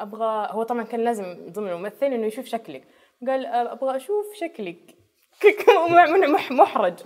أبغى 0.00 0.48
هو 0.50 0.62
طبعا 0.62 0.82
كان 0.82 1.00
لازم 1.00 1.36
ضمن 1.48 1.70
الممثل 1.70 2.06
إنه 2.06 2.26
يشوف 2.26 2.46
شكلك. 2.46 2.84
قال 3.26 3.46
أبغى 3.46 3.96
أشوف 3.96 4.34
شكلك. 4.34 4.94
محرج. 6.50 6.98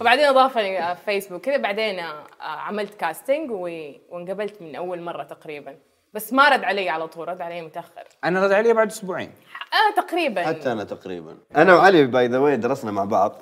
فبعدين 0.00 0.24
أضافني 0.24 0.78
على 0.78 0.96
فيسبوك 0.96 1.40
كذا. 1.40 1.56
بعدين 1.56 1.98
آه، 1.98 2.24
عملت 2.40 2.94
كاستنج 2.94 3.50
وانقبلت 3.50 4.62
من 4.62 4.74
أول 4.76 5.00
مرة 5.00 5.22
تقريبا. 5.22 5.76
بس 6.14 6.32
ما 6.32 6.48
رد 6.48 6.64
علي 6.64 6.88
على 6.88 7.08
طول 7.08 7.28
رد 7.28 7.40
علي 7.40 7.62
متأخر. 7.62 8.04
أنا 8.24 8.44
رد 8.44 8.52
علي 8.52 8.72
بعد 8.72 8.86
أسبوعين. 8.86 9.32
أنا 9.72 10.04
تقريبا. 10.06 10.42
حتى 10.42 10.72
أنا 10.72 10.84
تقريبا. 10.84 11.36
أنا 11.56 11.74
وعلي 11.74 12.06
by 12.06 12.26
the 12.26 12.38
way 12.38 12.56
درسنا 12.56 12.90
مع 12.90 13.04
بعض. 13.04 13.36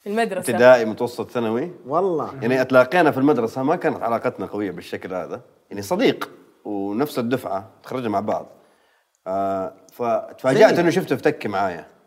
في 0.00 0.08
المدرسة. 0.08 0.50
ابتدائي 0.50 0.84
متوسط 0.84 1.30
ثانوي. 1.30 1.70
والله. 1.86 2.34
يعني 2.42 2.60
اتلاقينا 2.60 3.10
في 3.10 3.18
المدرسة 3.18 3.62
ما 3.62 3.76
كانت 3.76 4.02
علاقتنا 4.02 4.46
قوية 4.46 4.70
بالشكل 4.70 5.14
هذا. 5.14 5.40
يعني 5.70 5.82
صديق 5.82 6.30
ونفس 6.64 7.18
الدفعة 7.18 7.70
تخرجنا 7.82 8.08
مع 8.08 8.20
بعض. 8.20 8.46
آه 9.26 9.72
فتفاجأت 9.92 10.78
إنه 10.78 10.90
شفته 10.90 11.16
في 11.16 11.22
تكي 11.22 11.48
معايا. 11.48 11.97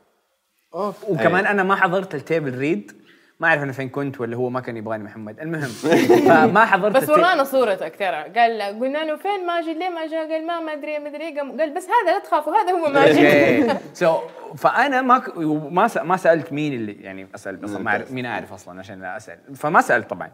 وكمان 0.73 1.45
أنا 1.45 1.63
ما 1.63 1.75
حضرت 1.75 2.15
ال 2.15 2.22
table 2.22 2.57
read. 2.57 3.01
ما 3.39 3.47
أعرف 3.47 3.63
أنا 3.63 3.71
فين 3.71 3.89
كنت 3.89 4.21
ولا 4.21 4.35
هو 4.35 4.49
ما 4.49 4.59
كان 4.59 4.77
يبغاني 4.77 5.03
محمد. 5.03 5.39
المهم 5.39 5.69
فما 6.29 6.65
حضرت 6.65 6.95
بس 6.95 7.09
ورانا 7.09 7.43
صورتك 7.43 7.95
ترى. 7.99 8.23
قال 8.39 8.61
قلنا 8.61 8.97
له 9.05 9.15
فين 9.15 9.45
ماجد؟ 9.47 9.77
ليه 9.77 9.89
ما 9.89 10.07
جاء؟ 10.07 10.31
قال 10.31 10.47
ما 10.47 10.59
ما 10.59 10.73
أدري 10.73 10.99
ما 10.99 11.09
أدري. 11.09 11.39
قال 11.39 11.73
بس 11.73 11.83
هذا 11.85 12.13
لا 12.13 12.19
تخافوا 12.19 12.53
هذا 12.55 12.71
هو 12.71 12.89
ماجد. 12.89 13.77
سو 13.93 14.17
فأنا 14.63 15.01
ما 15.01 15.17
ك... 15.17 15.37
ما 15.71 15.87
س... 15.87 15.97
ما 15.97 16.17
سألت 16.17 16.53
مين 16.53 16.73
اللي 16.73 16.91
يعني 16.93 17.27
أسأل 17.35 17.65
أصلا 17.65 17.79
ما 17.79 17.91
اعرف 17.91 18.11
مين 18.11 18.25
أعرف 18.25 18.53
أصلا 18.53 18.79
عشان 18.79 19.01
لا 19.01 19.17
أسأل. 19.17 19.37
فما 19.55 19.81
سألت 19.81 20.09
طبعا. 20.09 20.29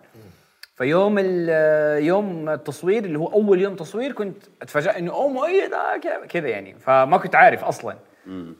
فيوم 0.75 1.15
ال- 1.19 2.03
يوم 2.03 2.49
التصوير 2.49 3.05
اللي 3.05 3.19
هو 3.19 3.27
أول 3.27 3.61
يوم 3.61 3.75
تصوير 3.75 4.11
كنت 4.11 4.37
اتفاجئ 4.61 4.99
إنه 4.99 5.11
أوه 5.11 5.27
مؤيد 5.27 5.71
كذا- 6.03 6.25
كذا 6.29 6.47
يعني. 6.47 6.75
فما 6.79 7.17
كنت 7.17 7.35
عارف 7.35 7.63
أصلا. 7.63 7.95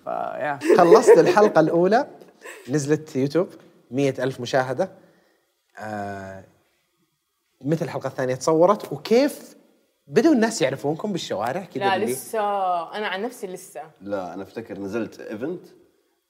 فيا 0.04 0.60
خلصت 0.78 1.18
الحلقة 1.18 1.60
الأولى 1.60 2.08
نزلت 2.70 3.16
يوتيوب 3.16 3.50
مية 3.92 4.14
ألف 4.20 4.40
مشاهدة. 4.40 4.92
آه 5.80 6.44
متى 7.62 7.84
الحلقة 7.84 8.08
الثانية 8.08 8.36
تصورت؟ 8.36 8.94
وكيف 8.94 9.56
بدوا 10.08 10.34
الناس 10.34 10.62
يعرفونكم 10.62 11.12
بالشوارع 11.12 11.62
كذا 11.62 11.84
لا 11.84 11.98
بالليل؟ 11.98 12.10
لسه. 12.10 12.40
أنا 12.98 13.08
عن 13.08 13.22
نفسي 13.22 13.48
لسه. 13.48 13.82
لا 14.02 14.34
أنا 14.34 14.44
أفتكر 14.44 14.80
نزلت 14.80 15.20
event 15.20 15.66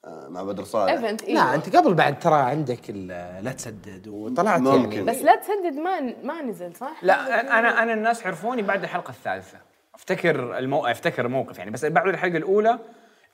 آه 0.05 0.27
مع 0.27 0.43
بدر 0.43 0.63
صالح. 0.63 0.91
event 0.91 1.29
لا 1.29 1.55
أنت 1.55 1.75
قبل 1.75 1.93
بعد 1.93 2.19
ترى 2.19 2.35
عندك 2.35 2.89
لا 3.41 3.51
تسدد 3.57 4.07
وطلعت 4.07 4.61
ممكن. 4.61 4.91
يعني 4.91 5.05
بس 5.05 5.21
لا 5.21 5.35
تسدد 5.35 5.79
ما 5.79 5.99
ما 6.23 6.41
نزل 6.41 6.75
صح؟ 6.75 7.03
لا 7.03 7.41
أنا 7.59 7.83
أنا 7.83 7.93
الناس 7.93 8.25
عرفوني 8.25 8.61
بعد 8.61 8.83
الحلقة 8.83 9.11
الثالثة. 9.11 9.57
أفتكر 9.95 10.57
المو... 10.57 10.85
أفتكر 10.85 11.25
الموقف 11.25 11.57
يعني. 11.57 11.71
بس 11.71 11.85
بعد 11.85 12.07
الحلقة 12.07 12.37
الأولى 12.37 12.79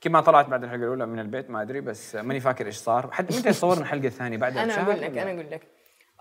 كيف 0.00 0.12
ما 0.12 0.20
طلعت 0.20 0.48
بعد 0.48 0.64
الحلقة 0.64 0.82
الأولى 0.82 1.06
من 1.06 1.18
البيت 1.18 1.50
ما 1.50 1.62
أدري 1.62 1.80
بس 1.80 2.16
ماني 2.16 2.40
فاكر 2.40 2.66
إيش 2.66 2.76
صار. 2.76 3.10
حتى 3.12 3.38
متى 3.38 3.52
صورنا 3.52 3.80
الحلقة 3.80 4.06
الثانية 4.06 4.36
بعد 4.36 4.56
أنا 4.56 4.82
أقول 4.82 5.00
لك؟ 5.00 5.18
أنا 5.18 5.32
أقول 5.32 5.50
لك. 5.50 5.66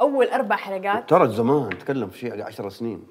أول 0.01 0.29
أربع 0.29 0.55
حلقات 0.55 1.09
ترى 1.09 1.29
زمان 1.29 1.77
تكلم 1.77 2.09
في 2.09 2.17
شيء 2.19 2.43
10 2.43 2.69
سنين. 2.69 3.07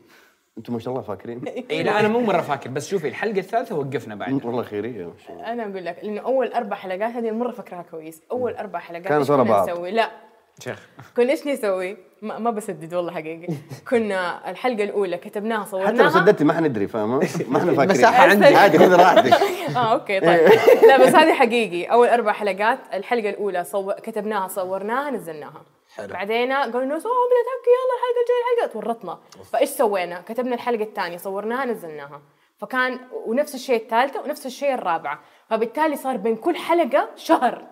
أنتم 0.58 0.72
ما 0.72 0.78
شاء 0.78 0.94
الله 0.94 1.02
فاكرين. 1.02 1.48
إي 1.70 1.82
لا 1.82 2.00
أنا 2.00 2.08
مو 2.08 2.20
مرة 2.20 2.40
فاكر 2.40 2.70
بس 2.70 2.88
شوفي 2.88 3.08
الحلقة 3.08 3.38
الثالثة 3.38 3.76
وقفنا 3.76 4.14
بعد. 4.14 4.32
انت 4.32 4.44
والله 4.44 4.62
خيرية 4.62 5.06
ما 5.06 5.18
شاء 5.26 5.36
الله. 5.36 5.52
أنا 5.52 5.62
أقول 5.62 5.84
لك 5.84 5.98
لأنه 6.02 6.20
أول 6.20 6.52
أربع 6.52 6.76
حلقات 6.76 7.12
هذه 7.12 7.30
مرة 7.30 7.50
فاكراها 7.50 7.82
كويس. 7.82 8.22
أول 8.30 8.54
أربع 8.54 8.78
حلقات 8.78 9.30
ورا 9.30 9.42
كنا 9.42 9.52
بعض. 9.52 9.70
نسوي؟ 9.70 9.90
لا. 9.90 10.10
شيخ. 10.58 10.88
كنا 11.16 11.30
إيش 11.30 11.46
نسوي؟ 11.46 11.96
ما, 12.22 12.38
ما 12.38 12.50
بسدد 12.50 12.94
والله 12.94 13.12
حقيقي. 13.12 13.54
كنا 13.90 14.50
الحلقة 14.50 14.84
الأولى 14.84 15.16
كتبناها 15.18 15.64
حتى 15.64 15.76
لو 15.76 15.84
صورناها 15.84 16.08
سددتي 16.10 16.44
ما 16.44 16.52
حندري 16.52 16.88
فاهمة؟ 16.88 17.28
ما 17.48 17.58
إحنا 17.58 17.72
فاكرين. 17.76 17.88
مساحة 17.98 18.22
عندي. 18.28 18.46
عادي 18.46 18.78
خذ 18.78 18.94
راحتك. 19.00 19.32
آه 19.76 19.92
أوكي 19.92 20.20
طيب. 20.20 20.48
لا 20.88 20.96
بس 21.06 21.14
هذه 21.14 21.32
حقيقي. 21.34 21.84
أول 21.84 22.08
أربع 22.08 22.32
حلقات 22.32 22.78
الحلقة 22.94 23.30
الأولى 23.30 23.64
صو... 23.64 23.92
كتبناها 23.92 24.48
صورناها 24.48 25.10
نزلناها. 25.10 25.62
حلو. 25.96 26.12
بعدين 26.12 26.52
قالوا 26.52 26.82
الناس 26.82 27.06
أوه 27.06 27.14
بدأت 27.14 27.46
تحكي 27.46 27.70
يلا 27.70 27.94
الحلقة 27.98 28.22
الجاية 28.22 28.66
الحلقة 28.66 28.72
تورطنا. 28.72 29.18
فإيش 29.52 29.68
سوينا؟ 29.68 30.20
كتبنا 30.28 30.54
الحلقة 30.54 30.82
الثانية 30.82 31.16
صورناها 31.16 31.64
نزلناها. 31.64 32.20
فكان 32.58 32.98
ونفس 33.26 33.54
الشيء 33.54 33.76
الثالثة 33.76 34.20
ونفس 34.22 34.46
الشيء 34.46 34.74
الرابعة. 34.74 35.20
فبالتالي 35.50 35.96
صار 35.96 36.16
بين 36.16 36.36
كل 36.36 36.56
حلقة 36.56 37.08
شهر. 37.16 37.62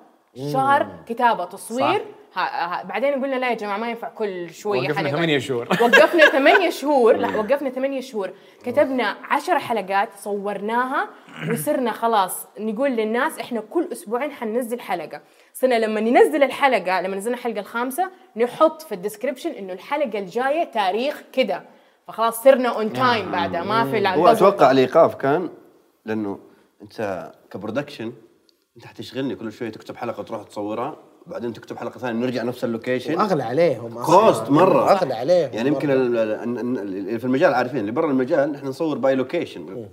شهر 0.52 0.86
كتابة 1.08 1.44
تصوير 1.44 2.04
ها 2.34 2.80
ها 2.80 2.82
بعدين 2.84 3.24
قلنا 3.24 3.36
لا 3.36 3.50
يا 3.50 3.54
جماعة 3.54 3.76
ما 3.78 3.90
ينفع 3.90 4.08
كل 4.08 4.50
شوية 4.50 4.80
وقفنا 4.80 4.98
حلقة. 4.98 5.10
ثمانية 5.10 5.38
شهور. 5.38 5.68
وقفنا 5.82 6.26
ثمانية 6.30 6.70
شهور 6.70 7.16
لا 7.16 7.36
وقفنا 7.36 7.70
ثمانية 7.70 8.00
شهور. 8.00 8.30
كتبنا 8.64 9.16
عشر 9.30 9.58
حلقات 9.58 10.08
صورناها 10.18 11.08
وصرنا 11.52 11.92
خلاص 11.92 12.46
نقول 12.58 12.90
للناس 12.90 13.38
إحنا 13.38 13.60
كل 13.60 13.88
أسبوعين 13.92 14.32
حننزل 14.32 14.80
حلقة. 14.80 15.20
صرنا 15.54 15.74
لما 15.78 16.00
ننزل 16.00 16.42
الحلقة 16.42 17.00
لما 17.00 17.16
نزلنا 17.16 17.36
الحلقة 17.36 17.60
الخامسة 17.60 18.10
نحط 18.36 18.82
في 18.82 18.92
ال 18.94 18.99
description 18.99 19.50
إنه 19.50 19.72
الحلقة 19.72 20.18
الجاية 20.18 20.64
تاريخ 20.64 21.22
كده. 21.32 21.62
فخلاص 22.08 22.42
صرنا 22.42 22.68
on 22.68 22.92
time 22.92 23.30
بعدها 23.30 23.62
ما 23.64 23.84
في 23.90 24.08
هو 24.08 24.26
أتوقع 24.28 24.70
الإيقاف 24.70 25.14
كان 25.14 25.50
لأنه 26.04 26.38
أنت 26.82 27.30
ك 27.50 27.56
production 27.56 28.12
أنت 28.76 28.86
حتشغلني 28.86 29.34
كل 29.34 29.52
شوية 29.52 29.70
تكتب 29.70 29.96
حلقة 29.96 30.20
وتروح 30.20 30.42
تصورها. 30.42 31.09
بعدين 31.26 31.52
تكتب 31.52 31.76
حلقة 31.76 31.98
ثانية 31.98 32.26
نرجع 32.26 32.42
نفس 32.42 32.64
ال 32.64 32.69
location. 32.69 33.14
وأغلى 33.14 33.42
عليهم. 33.42 34.02
cost 34.02 34.50
مرة. 34.50 34.90
أغلى 34.92 35.14
عليهم 35.14 35.50
يعني 35.52 35.68
يمكن 35.68 35.90
اللي 35.90 37.18
في 37.18 37.24
المجال 37.24 37.54
عارفين 37.54 37.80
اللي 37.80 37.92
برا 37.92 38.10
المجال 38.10 38.52
نحن 38.52 38.66
نصور 38.66 38.98
by 38.98 39.14
location 39.14 39.86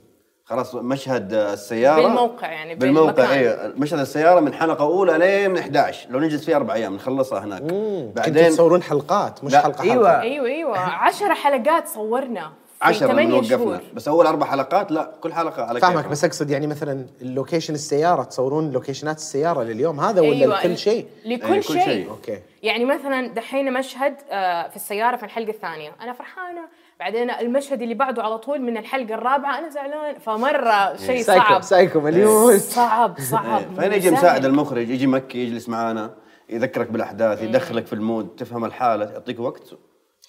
خلاص 0.45 0.75
مشهد 0.75 1.33
السيارة. 1.33 2.01
بالموقع 2.01 2.51
يعني، 2.51 2.75
بالموقع. 2.75 3.33
أيوه 3.33 3.73
مشهد 3.77 3.99
السيارة 3.99 4.39
من 4.39 4.53
حلقة 4.53 4.83
أولى 4.85 5.17
لين 5.17 5.51
من 5.51 5.57
11 5.57 6.09
لو 6.09 6.19
نجلس 6.19 6.45
فيها 6.45 6.55
أربع 6.55 6.73
أيام 6.73 6.95
نخلصها 6.95 7.39
هناك. 7.43 7.61
كنتوا 7.61 8.11
بعدين 8.15 8.49
تصورون 8.49 8.83
حلقات 8.83 9.43
مش 9.43 9.51
لا، 9.53 9.59
حلقة 9.59 9.83
أيوة. 9.83 9.93
حلقة. 9.93 10.21
أيوه 10.21 10.45
أيوه. 10.45 10.79
عشر 10.79 11.33
حلقات 11.33 11.87
صورنا. 11.87 12.51
10 12.81 13.07
ثمانية 13.07 13.27
من 13.27 13.33
وقفنا 13.33 13.49
شهور. 13.57 13.79
بس 13.93 14.07
أول 14.07 14.25
أربع 14.27 14.45
حلقات 14.45 14.91
لا 14.91 15.11
كل 15.21 15.33
حلقة 15.33 15.63
على 15.63 15.79
فاهمك 15.79 15.95
كيفها. 15.95 16.11
بس 16.11 16.23
أقصد 16.25 16.49
يعني 16.49 16.67
مثلا 16.67 17.05
ال 17.21 17.27
location 17.27 17.73
السيارة 17.73 18.23
تصورون 18.23 18.71
location 18.71 19.12
ات 19.12 19.17
السيارة 19.17 19.63
لليوم 19.63 19.99
هذا 19.99 20.21
ولا 20.21 20.31
أيوة، 20.31 20.59
لكل 20.59 20.77
شيء؟ 20.77 21.07
لكل 21.25 21.45
أيوة، 21.45 21.55
كل 21.55 21.63
شيء. 21.73 21.85
شيء. 21.85 22.09
okay. 22.09 22.39
يعني 22.63 22.85
مثلا 22.85 23.27
دحين 23.27 23.73
مشهد 23.73 24.15
آه، 24.29 24.67
في 24.69 24.75
السيارة 24.75 25.15
في 25.15 25.23
الحلقة 25.23 25.49
الثانية. 25.49 25.91
أنا 26.01 26.13
فرحانة. 26.13 26.61
بعدين 26.99 27.29
المشهد 27.29 27.81
اللي 27.81 27.93
بعده 27.93 28.23
على 28.23 28.37
طول 28.37 28.61
من 28.61 28.77
الحلقة 28.77 29.13
الرابعة 29.13 29.57
أنا 29.59 29.69
زعلان. 29.69 30.19
فمرة 30.19 30.95
شيء 30.95 31.21
سايكو 31.21 31.45
صعب. 31.45 31.61
سايكو 31.61 31.99
مليون. 31.99 32.59
صعب 32.59 33.19
صعب. 33.19 33.61
إيه، 33.61 33.67
فهنا 33.77 33.87
مو 33.89 33.95
يجي. 33.95 34.11
مساعد 34.11 34.45
المخرج 34.45 34.89
يجي 34.89 35.07
مكي 35.07 35.37
يجلس 35.37 35.69
معانا 35.69 36.13
يذكرك 36.49 36.91
بالأحداث 36.91 37.43
يدخلك 37.43 37.85
في 37.85 37.93
ال 37.93 38.00
mood 38.00 38.27
تفهم 38.37 38.65
الحالة 38.65 39.05
يعطيك 39.11 39.39
وقت. 39.39 39.63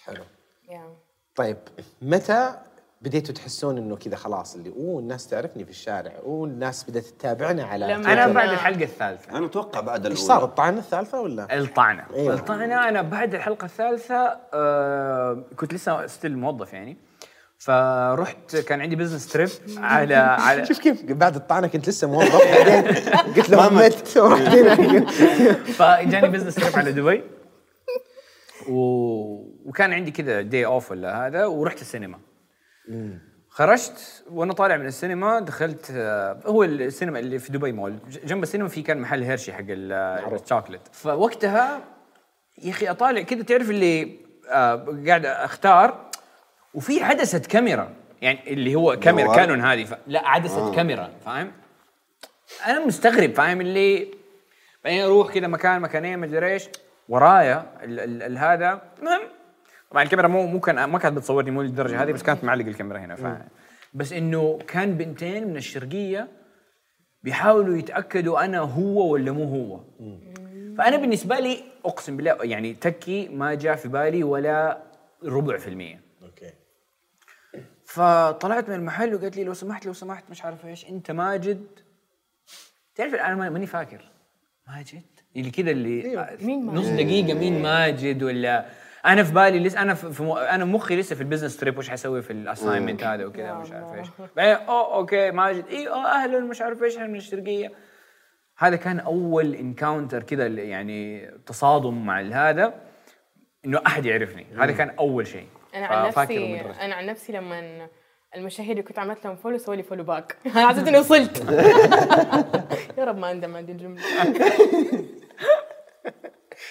حلو. 0.05 0.23
طيب 1.39 1.57
متى 2.03 2.51
بديتوا 3.03 3.35
تحسون 3.35 3.79
إنه 3.79 3.97
كذا 3.97 4.17
خلاص 4.17 4.55
اللي 4.55 4.71
أوه 4.71 5.01
الناس 5.01 5.27
تعرفني 5.29 5.65
في 5.65 5.71
الشارع 5.71 6.13
أوه 6.25 6.47
الناس 6.47 6.85
بدأت 6.91 7.05
تتابعنا 7.05 7.65
على 7.65 7.87
لما- 7.87 8.13
أنا. 8.13 8.27
بعد 8.27 8.49
الحلقة 8.51 8.83
الثالثة. 8.85 9.37
أنا 9.39 9.47
أتوقع 9.47 9.81
بعد 9.81 10.07
إيش 10.07 10.13
الاولى 10.21 10.29
صار 10.29 10.45
الطعنة 10.45 10.79
الثالثة 10.79 11.21
ولا؟ 11.21 11.59
الطعنة. 11.59 12.05
أيوة. 12.15 12.35
الطعنة 12.35 12.89
أنا 12.89 13.03
بعد 13.03 13.35
الحلقة 13.35 13.65
الثالثة 13.65 14.37
آه 14.55 15.43
كنت 15.57 15.75
لسه 15.75 16.07
still 16.07 16.39
موظف 16.39 16.73
يعني. 16.73 16.97
فرحت 17.59 18.57
كان 18.57 18.81
عندي 18.81 18.97
business 18.97 19.27
trip 19.33 19.49
على 19.79 20.15
على 20.15 20.67
شوف 20.67 20.79
كيف 20.79 21.05
بعد 21.13 21.35
الطعنة 21.37 21.67
كنت 21.67 21.89
لسه 21.89 22.09
موظف 22.09 22.43
بعدين 22.55 22.85
قلت 23.37 23.51
له 23.51 23.69
مت. 23.71 24.17
ورحت 24.17 24.49
فجاني 25.73 26.29
business 26.29 26.55
trip 26.55 26.77
على 26.77 26.93
دبي. 26.93 27.23
و... 28.69 28.79
وكان 29.65 29.93
عندي 29.93 30.11
كذا 30.11 30.41
day 30.41 30.67
off 30.67 30.91
ولا 30.91 31.27
هذا 31.27 31.47
ورحت 31.47 31.81
السينما. 31.81 32.19
خرجت 33.49 34.25
وأنا 34.31 34.53
طالع 34.53 34.77
من 34.77 34.87
السينما 34.87 35.41
دخلت 35.41 35.91
آه، 35.91 36.41
هو 36.47 36.65
السينما 36.65 37.19
اللي 37.19 37.39
في 37.39 37.53
دبي 37.53 37.73
مول. 37.73 37.99
جنب 38.25 38.43
السينما 38.43 38.69
في 38.69 38.83
كان 38.83 38.99
محل 39.01 39.23
هيرشي 39.23 39.53
حق 39.53 39.65
ال- 39.69 39.93
الشوكليت. 40.43 40.81
فوقتها 40.93 41.81
يا 42.63 42.71
أخي 42.71 42.91
أطالع 42.91 43.23
كذا 43.23 43.43
تعرف 43.43 43.71
اللي 43.71 44.17
آه 44.51 45.03
قاعد 45.07 45.27
أختار؟ 45.27 46.11
وفي 46.75 47.03
عدسة 47.03 47.39
كاميرا. 47.39 47.95
يعني 48.23 48.53
اللي 48.53 48.75
هو 48.75 48.97
كاميرا؟ 48.97 49.37
كانون 49.37 49.61
هذه 49.61 49.85
ف... 49.85 49.95
لا 50.07 50.29
عدسة 50.29 50.69
آه. 50.69 50.75
كاميرا 50.75 51.11
فاهم؟ 51.25 51.53
أنا 52.67 52.87
مستغرب 52.87 53.33
فاهم 53.35 53.61
اللي؟ 53.61 54.09
بعدين 54.85 55.03
أروح 55.03 55.35
كذا 55.35 55.47
مكان 55.47 55.81
مكانين 55.81 56.19
مدري 56.19 56.53
إيش. 56.53 56.69
ورايا 57.09 57.85
ال 57.85 58.01
ال 58.01 58.23
ال 58.23 58.39
هذا 58.39 58.83
المهم 58.99 59.21
طبعا 59.91 60.03
الكاميرا 60.03 60.29
مو 60.29 60.47
مو 60.47 60.61
كان 60.61 60.85
ما 60.85 60.99
كانت 60.99 61.17
بتصورني 61.17 61.51
مو 61.51 61.63
للدرجة 61.63 62.03
هذه 62.03 62.13
بس 62.13 62.23
كانت 62.23 62.45
معلق 62.45 62.67
الكاميرا 62.67 62.99
هنا 62.99 63.15
فاهم 63.15 63.49
بس 63.95 64.13
إنه 64.13 64.59
كان 64.69 64.97
بنتين 64.97 65.49
من 65.49 65.57
الشرقية 65.57 66.29
بيحاولوا 67.23 67.77
يتأكدوا 67.77 68.45
أنا 68.45 68.59
هو 68.59 69.13
ولا 69.13 69.33
مو 69.33 69.45
هو. 69.45 69.81
فأنا 70.79 70.97
بالنسبة 70.97 71.39
لي 71.39 71.65
أقسم 71.85 72.17
بالله 72.17 72.37
يعني 72.45 72.75
تكي 72.75 73.29
ما 73.29 73.55
جاء 73.55 73.77
في 73.77 73.89
بالي 73.89 74.25
ولا 74.25 74.83
ربع 75.25 75.57
في 75.57 75.69
المية. 75.69 76.01
أوكي. 76.23 76.53
فطلعت 77.85 78.69
من 78.69 78.75
المحل 78.75 79.15
وقالت 79.15 79.37
لي 79.37 79.45
لو 79.45 79.55
سمحت 79.55 79.87
لو 79.87 79.93
سمحت 79.93 80.31
مش 80.31 80.45
عارف 80.45 80.67
إيش 80.67 80.89
أنت 80.89 81.11
ماجد. 81.11 81.67
تعرف 82.95 83.15
أنا 83.15 83.35
ما- 83.35 83.51
ماني 83.51 83.67
فاكر. 83.67 84.11
ماجد؟ 84.69 85.18
اللي 85.39 85.51
كذا 85.51 85.71
اللي 85.71 86.37
مين 86.41 86.67
ماجد؟ 86.67 86.79
نص 86.79 86.87
دقيقة 86.89 87.35
مين 87.35 87.63
ماجد 87.63 88.23
ولا؟ 88.23 88.67
أنا 89.07 89.23
في 89.23 89.33
بالي 89.33 89.59
لسه 89.59 89.83
أنا 89.83 89.95
في 89.95 90.13
في 90.13 90.23
مو 90.23 90.37
أنا 90.37 90.65
مخي 90.65 90.97
لسه 90.97 91.17
في 91.17 91.23
ال 91.23 91.27
business 91.27 91.57
trip 91.57 91.79
وش 91.79 91.91
حسوي 91.91 92.23
في 92.23 92.33
ال 92.33 92.39
assignment 92.39 93.05
هذا 93.05 93.27
وكذا 93.27 93.55
مش 93.55 93.73
عارف 93.73 93.95
إيش. 93.95 94.09
بعدين 94.37 94.67
أوه 94.67 94.95
okay 94.95 95.31
ماجد 95.31 95.65
إي 95.71 95.89
آه 95.89 96.07
أهلا 96.07 96.41
مش 96.41 96.63
عارف 96.63 96.83
إيش 96.83 96.97
إحنا 96.97 97.09
من 97.09 97.17
الشرقية. 97.17 97.73
هذا 98.59 98.77
كان 98.77 99.01
أول 99.01 99.55
encounter 99.55 100.23
كذا 100.23 100.47
يعني 100.47 101.31
تصادم 101.47 102.07
مع 102.07 102.21
هذا 102.21 102.75
إنه 103.65 103.81
أحد 103.87 104.07
يعرفني. 104.07 104.47
هذا 104.59 104.73
كان 104.73 104.91
أول 104.99 105.27
شيء. 105.27 105.47
أنا 105.75 105.87
عن 105.87 106.09
نفسي. 106.09 106.61
أنا 106.61 106.95
عن 106.95 107.07
نفسي 107.07 107.33
لما 107.33 107.89
المشاهير 108.37 108.71
اللي 108.71 108.83
كنت 108.83 108.99
عملت 108.99 109.25
لهم 109.25 109.37
follow 109.37 109.59
سووا 109.59 109.77
لي 109.77 109.83
follow 109.83 110.05
back 110.05 110.37
حسيت 110.55 110.89
إني 110.89 110.99
وصلت. 110.99 111.39
يا 112.99 113.05
رب 113.05 113.19
ما 113.19 113.31
اندم 113.31 113.57
هذه 113.57 113.71
الجمله 113.71 114.03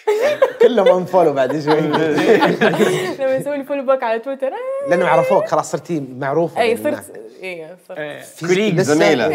كلهم 0.61 0.87
unfollow 0.97 1.33
بعد 1.33 1.59
شوي. 1.59 1.81
لما 3.19 3.35
يسووا 3.35 3.55
لي 3.55 3.63
follow 3.63 3.83
back 3.85 4.03
على 4.03 4.19
تويتر 4.19 4.47
آه، 4.47 4.89
لأنهم 4.89 5.07
عرفوك 5.09 5.47
خلاص 5.47 5.71
صرتي 5.71 6.03
معروفه 6.17 6.61
اي. 6.61 6.77
صرت 6.77 7.21
اي 7.43 7.75
صرت. 7.87 7.97
في- 8.23 8.47
college 8.47 8.73
لسه 8.79 8.93
زميلة. 8.93 9.29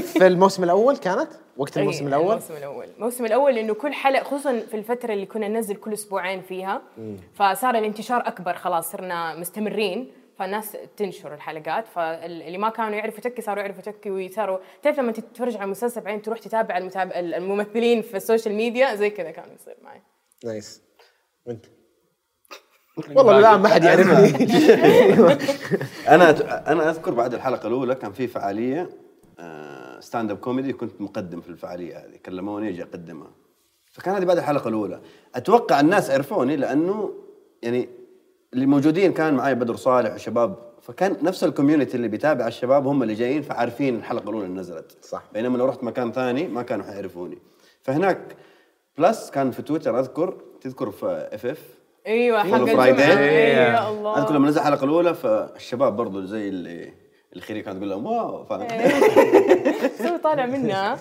في 0.00 0.26
الموسم 0.26 0.64
الأول 0.64 0.96
كانت؟ 0.96 1.28
وقت 1.56 1.76
الموسم 1.78 2.00
إيه، 2.00 2.08
الأول؟ 2.08 2.26
الموسم 2.34 2.54
الأول. 2.56 2.86
الموسم 2.96 3.24
الأول 3.26 3.54
لأنه 3.54 3.74
كل 3.74 3.92
حلقة 3.92 4.24
خصوصا 4.24 4.60
في 4.70 4.76
الفترة 4.76 5.12
اللي 5.12 5.26
كنا 5.26 5.48
ننزل 5.48 5.74
كل 5.76 5.92
أسبوعين 5.92 6.42
فيها 6.42 6.82
فصار 7.34 7.74
الانتشار 7.78 8.20
أكبر 8.28 8.54
خلاص 8.54 8.92
صرنا 8.92 9.34
مستمرين 9.34 10.10
فالناس 10.38 10.76
تنشر 10.96 11.34
الحلقات 11.34 11.84
فاللي 11.94 12.58
ما 12.58 12.68
كانوا 12.68 12.94
يعرفوا 12.94 13.20
تكي 13.20 13.42
صاروا 13.42 13.62
يعرفوا 13.62 13.82
تكي 13.82 14.10
وصاروا 14.10 14.58
تعرف 14.82 14.98
لما 14.98 15.12
تتفرج 15.12 15.56
على 15.56 15.66
مسلسل 15.70 16.00
بعدين 16.00 16.22
تروح 16.22 16.38
تتابع 16.38 16.78
المتابع 16.78 17.12
الممثلين 17.18 18.02
في 18.02 18.16
ال 18.16 18.21
social 18.21 18.54
media؟ 18.54 18.94
زي 18.94 19.10
كذا 19.10 19.30
كان 19.30 19.44
يصير 19.60 19.74
معي. 19.84 20.02
nice. 20.44 20.82
وانت؟ 21.46 21.64
والله 23.14 23.38
الان 23.38 23.60
ما 23.60 23.68
حد 23.68 23.84
يعرفني. 23.84 24.44
أنا 26.14 26.30
أنا 26.72 26.90
أذكر 26.90 27.14
بعد 27.14 27.34
الحلقة 27.34 27.66
الأولى 27.66 27.94
كان 27.94 28.12
في 28.12 28.26
فعالية 28.26 28.90
stand 30.00 30.30
up 30.30 30.36
comedy 30.36 30.72
كنت 30.72 31.00
مقدم 31.00 31.40
في 31.40 31.48
الفعالية 31.48 31.98
هذه 31.98 32.16
كلموني 32.26 32.68
أجي 32.68 32.82
أقدمها. 32.82 33.30
فكان 33.92 34.14
هذه 34.14 34.24
بعد 34.24 34.38
الحلقة 34.38 34.68
الأولى. 34.68 35.00
أتوقع 35.34 35.80
الناس 35.80 36.10
عرفوني 36.10 36.56
لأنه 36.56 37.14
يعني 37.62 37.88
اللي 38.54 38.66
موجودين 38.66 39.12
كان 39.12 39.34
معي 39.34 39.54
بدر 39.54 39.76
صالح 39.76 40.14
وشباب 40.14 40.56
فكان 40.82 41.16
نفس 41.22 41.44
ال 41.44 41.49
community 41.49 41.96
اللي 41.96 42.08
بيتابع 42.08 42.46
الشباب 42.46 42.86
هم 42.86 43.02
اللي 43.02 43.14
جايين 43.14 43.42
فعارفين 43.42 43.96
الحلقة 43.96 44.30
الأولى 44.30 44.46
اللي 44.46 44.60
نزلت. 44.60 44.96
صح. 45.04 45.24
بينما 45.32 45.58
لو 45.58 45.66
رحت 45.66 45.84
مكان 45.84 46.12
ثاني 46.12 46.48
ما 46.48 46.62
كانوا 46.62 46.84
حيعرفوني. 46.84 47.38
فهناك 47.82 48.36
plus 48.98 49.30
كان 49.30 49.50
في 49.50 49.62
تويتر 49.62 49.98
أذكر 50.00 50.36
تذكر 50.60 50.90
في 50.90 51.28
FF 51.32 51.58
أيوه 52.06 52.38
حق 52.38 52.46
الجمعة. 52.46 52.74
Friday. 52.76 53.06
أيوة، 53.18 53.74
يا 53.74 53.90
الله. 53.90 54.18
أذكر 54.18 54.34
لما 54.34 54.48
نزل 54.48 54.60
الحلقة 54.60 54.84
الأولى 54.84 55.14
فالشباب 55.14 55.96
برضو 55.96 56.24
زي 56.24 56.48
اللي 56.48 56.92
الخيري 57.36 57.62
كانت 57.62 57.76
تقول 57.76 57.90
لهم 57.90 58.06
wow 58.06 58.44
فاهم 58.44 58.68
سوي 59.98 60.18
طالع 60.18 60.46
منها 60.46 60.98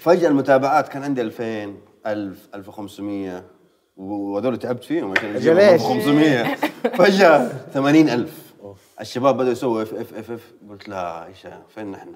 فجأة 0.00 0.28
المتابعات 0.28 0.88
كان 0.88 1.02
عندي 1.02 1.20
2000 1.20 1.74
1000 2.06 2.48
1500 2.54 3.44
وهذول 3.96 4.56
تعبت 4.58 4.84
فيهم 4.84 5.12
عشان 5.12 5.32
ليش؟ 5.32 5.46
1500 5.46 6.54
فجأة 6.98 7.48
80000 7.74 8.54
الشباب 9.00 9.36
بدأوا 9.36 9.52
يسووا 9.52 9.82
FF 9.82 9.94
FF 9.94 10.52
قلت 10.70 10.88
لا 10.88 11.26
إيش 11.26 11.46
فين 11.74 11.90
نحن؟ 11.90 12.14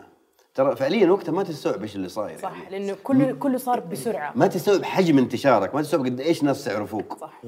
ترى 0.58 0.76
فعليا 0.76 1.10
وقتها 1.10 1.32
ما 1.32 1.42
تستوعب 1.42 1.82
إيش 1.82 1.96
اللي 1.96 2.08
صاير 2.08 2.38
صح 2.38 2.52
يعني. 2.62 2.70
لأنه 2.70 2.96
كله 3.02 3.32
كله 3.32 3.58
صار 3.58 3.80
بسرعة. 3.80 4.32
ما 4.36 4.46
تستوعب 4.46 4.84
حجم 4.84 5.18
انتشارك 5.18 5.74
ما 5.74 5.82
تستوعب 5.82 6.04
قد 6.04 6.20
إيش 6.20 6.42
ناس 6.42 6.66
يعرفوك 6.66 7.18
صح. 7.20 7.42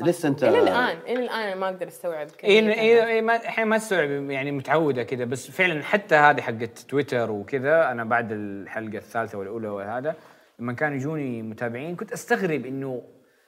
لسه 0.00 0.28
أنت 0.28 0.44
إلى 0.44 0.58
الآن 0.58 0.96
إلى 1.06 1.24
الآن 1.24 1.40
أنا 1.40 1.54
ما 1.54 1.68
أقدر 1.68 1.88
أستوعب 1.88 2.26
كمية 2.38 2.72
اي 2.72 3.06
اي 3.06 3.22
ما 3.22 3.36
الحين 3.36 3.66
ما 3.66 3.78
تستوعب 3.78 4.10
يعني 4.10 4.52
متعودة 4.52 5.02
كذا 5.02 5.24
بس 5.24 5.50
فعلا 5.50 5.82
حتى 5.82 6.14
هذه 6.14 6.40
حقت 6.40 6.78
تويتر 6.78 7.30
وكذا 7.30 7.90
أنا 7.90 8.04
بعد 8.04 8.32
الحلقة 8.32 8.98
الثالثة 8.98 9.38
والأولى 9.38 9.68
وهذا 9.68 10.14
لما 10.58 10.72
كانوا 10.72 10.96
يجوني 10.96 11.42
متابعين 11.42 11.96
كنت 11.96 12.12
أستغرب 12.12 12.66
إنه 12.66 13.02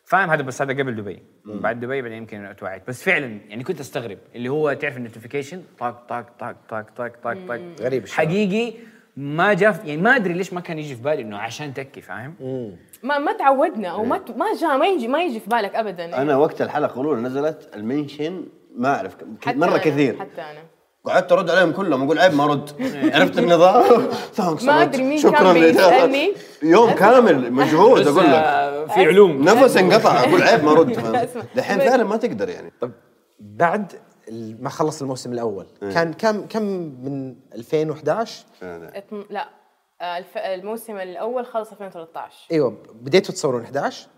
فاهم 0.05 0.31
هذا 0.31 0.43
بس 0.43 0.63
هذا 0.63 0.73
قبل 0.73 0.97
دبي. 0.97 1.23
بعد 1.45 1.81
دبي 1.81 2.03
بعدين 2.03 2.19
يمكن 2.19 2.45
اتوعيت 2.45 2.83
بس 2.89 3.03
فعلا 3.03 3.39
يعني 3.49 3.65
كنت 3.65 3.81
أستغرب 3.81 4.19
اللي 4.35 4.49
هو 4.49 4.73
تعرف 4.73 4.97
ال 4.97 5.02
notification 5.02 5.63
طاق 5.79 6.07
طاق 6.09 6.27
طاق 6.39 6.57
طاق 6.69 6.87
طاق 6.97 7.13
طاق 7.23 7.37
طاق. 7.49 7.61
غريب. 7.81 8.09
حقيقي 8.09 8.75
ما 9.17 9.55
جاء 9.55 9.81
يعني 9.85 10.03
ما 10.03 10.17
أدري 10.17 10.35
ليش 10.35 10.53
ما 10.53 10.61
كان 10.61 10.79
يجي 10.79 10.95
في 10.95 11.03
بالي 11.03 11.23
إنه 11.23 11.39
عشان 11.39 11.75
تكي 11.75 12.01
فاهم؟ 12.01 12.35
ما 13.03 13.19
ما 13.19 13.33
تعودنا 13.33 13.89
أو 13.89 14.05
ما 14.05 14.21
ما 14.37 14.47
جاء 14.61 14.77
ما 14.79 14.87
يجي 14.87 15.09
ما 15.09 15.23
يجي 15.23 15.41
في 15.41 15.51
بالك 15.51 15.75
ابدا. 15.75 16.23
أنا 16.23 16.37
وقت 16.37 16.63
الحلقة 16.63 17.01
الأولى 17.01 17.21
نزلت 17.21 17.69
المنشن 17.75 18.45
ما 18.77 18.95
أعرف 18.97 19.17
مرة 19.47 19.79
أنا- 19.79 19.81
كثير. 19.83 20.17
حتى 20.21 20.41
أنا. 20.41 20.61
قعدت 21.05 21.33
أرد 21.33 21.51
عليهم 21.51 21.73
كلهم 21.73 22.03
أقول 22.05 22.19
عيب 22.19 22.35
ما 22.35 22.45
أرد. 22.45 22.71
عرفت 23.15 23.39
النظام؟ 23.39 23.85
Thanks 24.39 24.65
ما. 24.65 24.83
أدري 24.83 25.03
مين 25.03 25.19
شكراً 25.19 25.53
كان. 25.53 26.33
يوم 26.63 26.91
كامل 26.91 27.53
مجهود 27.53 28.07
أقول 28.07 28.25
لك. 28.25 28.91
في 28.95 29.05
علوم. 29.05 29.43
نفس 29.43 29.77
انقطع 29.77 30.21
أقول 30.21 30.43
عيب 30.43 30.65
ما 30.65 30.71
أرد. 30.73 30.93
دحين 31.57 31.79
فعلا 31.79 32.05
ما 32.05 32.17
تقدر 32.17 32.49
يعني. 32.49 32.73
طب 32.81 32.91
بعد 33.41 33.93
ما 34.61 34.69
خلص 34.69 35.03
الموسم 35.03 35.33
الأول. 35.33 35.67
كان 35.81 36.13
كم 36.13 36.47
كم 36.47 36.63
من 37.05 37.37
2011 37.55 38.45
اتم- 38.63 39.25
لا. 39.31 39.49
آه، 40.01 40.19
الف- 40.19 40.37
الموسم 40.39 40.97
الأول 40.97 41.47
خلص 41.47 41.73
2013 41.73 42.47
أيوه 42.53 42.77
بديتوا 42.95 43.35
تصورون 43.35 43.63
11 43.63 44.09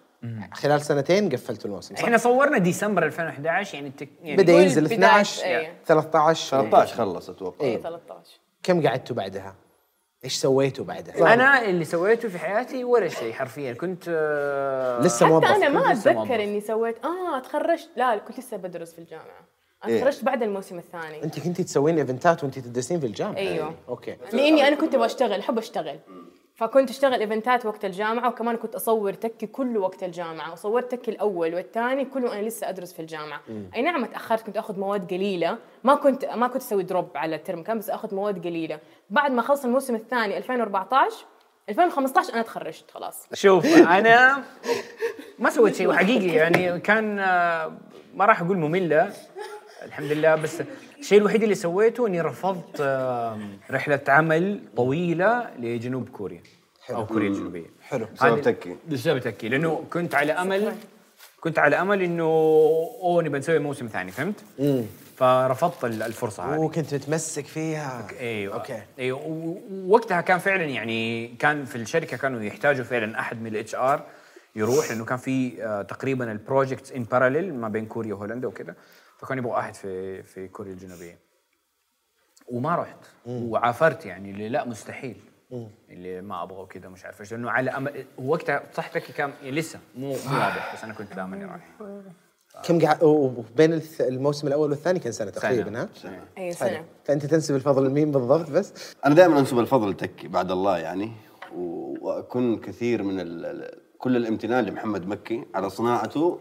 خلال 0.53 0.81
سنتين 0.81 1.29
قفلتوا 1.29 1.71
الموسم 1.71 1.95
صح؟ 1.97 2.05
إحنا 2.05 2.17
صورنا 2.17 2.59
ديسمبر 2.59 3.07
2011 3.07 3.75
يعني, 3.75 3.89
التك... 3.89 4.09
يعني 4.23 4.43
بدأ 4.43 4.53
ينزل 4.53 4.89
بداية- 4.89 4.93
12 4.93 5.45
أيوة. 5.45 5.73
13 5.87 6.51
13 6.63 6.95
خلص 6.97 7.31
أتوقع. 7.31 7.67
اي 7.67 7.79
13 7.79 8.39
كم 8.63 8.87
قعدتوا 8.87 9.17
بعدها؟ 9.17 9.55
إيش 10.25 10.37
سويتوا 10.37 10.85
بعدها؟ 10.85 11.35
أنا 11.35 11.63
اللي 11.65 11.85
سويته 11.85 12.29
في 12.29 12.39
حياتي 12.39 12.85
ولا 12.85 13.09
شيء 13.09 13.33
حرفيا. 13.33 13.73
كنت 13.73 14.05
آه، 14.09 15.01
لسه 15.01 15.27
موظف 15.27 15.45
حتى 15.45 15.57
أنا 15.57 15.69
ما. 15.69 15.93
أتذكر 15.93 16.43
إني 16.45 16.61
سويت 16.61 16.97
آه 17.05 17.39
تخرجت. 17.39 17.89
لا 17.97 18.17
كنت 18.19 18.39
لسه 18.39 18.57
بدرس 18.57 18.93
في 18.93 18.99
الجامعة. 18.99 19.49
أنا 19.85 19.93
إيه. 19.93 20.01
تخرجت 20.01 20.25
بعد 20.25 20.43
الموسم 20.43 20.79
الثاني. 20.79 21.25
أنت 21.25 21.41
كنتي 21.41 21.65
تسوين 21.65 21.99
event 21.99 22.37
ات 22.37 22.45
وانت 22.45 22.59
تدرسين 22.59 23.01
في 23.01 23.07
الجامعة. 23.07 23.37
أيوه. 23.37 23.75
okay. 23.89 24.17
لاني 24.33 24.69
أنا 24.69 24.77
كنت 24.77 24.95
أبغى 24.95 25.07
أشتغل 25.07 25.41
أحب 25.41 25.59
أشتغل. 25.59 25.99
فكنت 26.55 26.91
أشتغل 26.91 27.21
event 27.21 27.59
ات 27.59 27.67
وقت 27.67 27.85
الجامعة 27.85 28.29
وكمان 28.29 28.57
كنت 28.57 28.75
أصور 28.75 29.13
تكي 29.13 29.47
كله 29.47 29.81
وقت 29.81 30.03
الجامعة. 30.03 30.53
وصورت 30.53 30.95
تكي 30.95 31.11
الأول 31.11 31.55
والثاني 31.55 32.05
كله 32.05 32.39
أنا 32.39 32.47
لسه 32.47 32.69
أدرس 32.69 32.93
في 32.93 33.01
الجامعة. 33.03 33.41
أي 33.75 33.83
نعم 33.83 34.07
تاخرت 34.07 34.47
كنت 34.47 34.57
آخذ 34.57 34.81
مواد 34.81 35.11
قليلة. 35.11 35.59
ما 35.85 35.95
كنت 35.95 36.25
ما 36.25 36.49
كنت 36.49 36.63
أسوي 36.63 36.83
drop 36.83 37.09
على 37.15 37.37
الترم 37.37 37.63
كان 37.63 37.79
بس 37.79 37.91
آخذ 37.91 38.15
مواد 38.15 38.47
قليلة. 38.47 38.79
بعد 39.11 39.33
ما 39.33 39.43
خلص 39.43 39.65
الموسم 39.65 39.95
الثاني 39.95 40.39
2014 40.39 41.27
2015 41.69 42.35
أنا 42.35 42.43
تخرجت 42.43 42.91
خلاص. 42.91 43.27
شوف 43.35 43.67
أنا 43.67 44.45
ما 45.39 45.51
سويت 45.51 45.75
شيء 45.75 45.89
وحقيقي 45.89 46.35
يعني 46.35 46.81
كان 46.81 47.19
آه، 47.19 47.73
ما 48.15 48.25
راح 48.25 48.43
أقول 48.43 48.57
مملة. 48.59 49.13
الحمد 49.83 50.13
لله 50.13 50.35
بس 50.35 50.63
الشيء 50.99 51.19
الوحيد 51.19 51.43
اللي 51.43 51.55
سويته 51.55 52.07
إني 52.07 52.21
رفضت 52.21 52.81
رحلة 53.71 54.01
عمل 54.09 54.61
طويلة 54.77 55.51
لجنوب 55.59 56.09
كوريا 56.09 56.41
أو 56.91 57.07
كوريا 57.07 57.29
الجنوبية. 57.29 57.67
حلو. 57.83 58.07
بسبب 58.15 58.41
تكي. 58.43 58.77
بسبب 58.89 59.19
تكي 59.19 59.49
لأنه 59.49 59.85
كنت 59.93 60.15
على 60.15 60.33
أمل 60.33 60.73
كنت 61.41 61.59
على 61.59 61.77
أمل 61.81 62.03
إنه 62.03 62.23
اوه 62.25 63.23
نبي 63.23 63.39
نسوي 63.39 63.59
موسم 63.59 63.87
ثاني 63.87 64.13
فهمت؟ 64.13 64.35
فرفضت 65.17 65.85
ال- 65.85 66.03
الفرصة 66.03 66.55
هذه. 66.55 66.59
وكنت 66.61 66.95
متمسك 66.95 67.47
فيها. 67.47 68.07
أيوه. 68.21 68.55
أوكي. 68.55 68.83
أيوه 68.99 69.21
ووقتها 69.71 70.21
كان 70.21 70.39
فعلا 70.39 70.65
يعني 70.65 71.29
كان 71.29 71.65
في 71.65 71.77
الشركة 71.77 72.17
كانوا 72.17 72.43
يحتاجوا 72.43 72.85
فعلا 72.85 73.21
أحد 73.21 73.41
من 73.43 73.47
ال 73.47 73.75
HR 73.75 74.03
يروح 74.57 74.91
لأنه 74.91 75.05
كان 75.05 75.19
في 75.19 75.65
آه، 75.65 75.83
تقريبا 75.83 76.33
ال 76.33 76.39
projects 76.39 76.93
in 76.93 77.03
parallel 77.03 77.55
ما 77.55 77.69
بين 77.69 77.87
كوريا 77.87 78.15
وهولندا 78.15 78.49
وكذا 78.49 78.75
فكان 79.19 79.39
يبغى 79.39 79.51
واحد 79.51 79.75
في 79.75 80.23
في 80.23 80.49
كوريا 80.49 80.73
الجنوبية. 80.73 81.19
وما 82.49 82.77
رحت. 82.77 82.97
وعافرت 83.27 84.07
يعني. 84.07 84.31
اللي 84.31 84.49
لا 84.49 84.65
مستحيل. 84.65 85.17
اللي 85.91 86.21
ما 86.21 86.43
أبغى 86.43 86.59
وكذا 86.63 86.89
مش 86.89 87.05
عارف 87.05 87.21
إيش. 87.21 87.33
لأنه 87.33 87.51
على 87.51 87.71
أمل 87.71 88.05
وقتها 88.19 88.63
صح 88.75 88.89
تكي 88.89 89.13
كان 89.13 89.33
يعني 89.43 89.51
لسه 89.57 89.79
مو 89.97 90.07
مو 90.09 90.13
واضح. 90.13 90.75
بس 90.75 90.85
أنا 90.85 90.95
كنت 90.95 91.17
لا 91.17 91.27
ماني 91.27 91.45
رايح. 91.45 91.69
كم 92.65 92.81
قاعد 92.81 93.03
وبين 93.05 93.83
الموسم 94.01 94.47
الأول 94.47 94.71
والثاني 94.71 94.99
كان 94.99 95.13
سنة 95.13 95.31
تقريبا 95.31 95.81
ها؟ 95.83 95.89
اي 96.39 96.55
حلو. 96.55 96.69
سنة. 96.71 96.85
فأنت 97.05 97.27
تنسب 97.27 97.55
الفضل 97.55 97.87
لمين 97.89 98.11
بالضبط 98.11 98.51
بس؟ 98.51 98.95
أنا 99.07 99.15
دائما 99.15 99.39
أنسب 99.39 99.59
الفضل 99.59 99.91
لتكي 99.91 100.29
بعد 100.29 100.51
الله 100.51 100.79
يعني. 100.79 101.13
وأكون 101.55 102.61
كثير 102.61 103.03
من 103.03 103.21
ال- 103.21 103.79
كل 103.99 104.17
الامتنان 104.17 104.65
لمحمد 104.65 105.07
مكي 105.07 105.45
على 105.55 105.71
صناعته. 105.71 106.41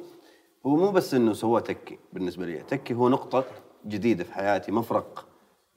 هو 0.67 0.75
مو 0.75 0.91
بس 0.91 1.13
إنه 1.13 1.33
سواه 1.33 1.59
تكي 1.59 1.99
بالنسبة 2.13 2.45
لي. 2.45 2.57
تكي 2.57 2.93
هو 2.93 3.09
نقطة 3.09 3.43
جديدة 3.85 4.23
في 4.23 4.33
حياتي 4.33 4.71
مفرق 4.71 5.27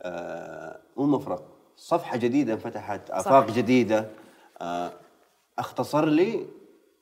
آه 0.03 0.81
مو 0.96 1.07
مفرق 1.07 1.42
صفحة 1.76 2.16
جديدة 2.16 2.53
انفتحت 2.53 3.11
آفاق 3.11 3.50
جديدة. 3.50 4.09
آه 4.61 4.92
اختصر 5.59 6.05
لي 6.05 6.46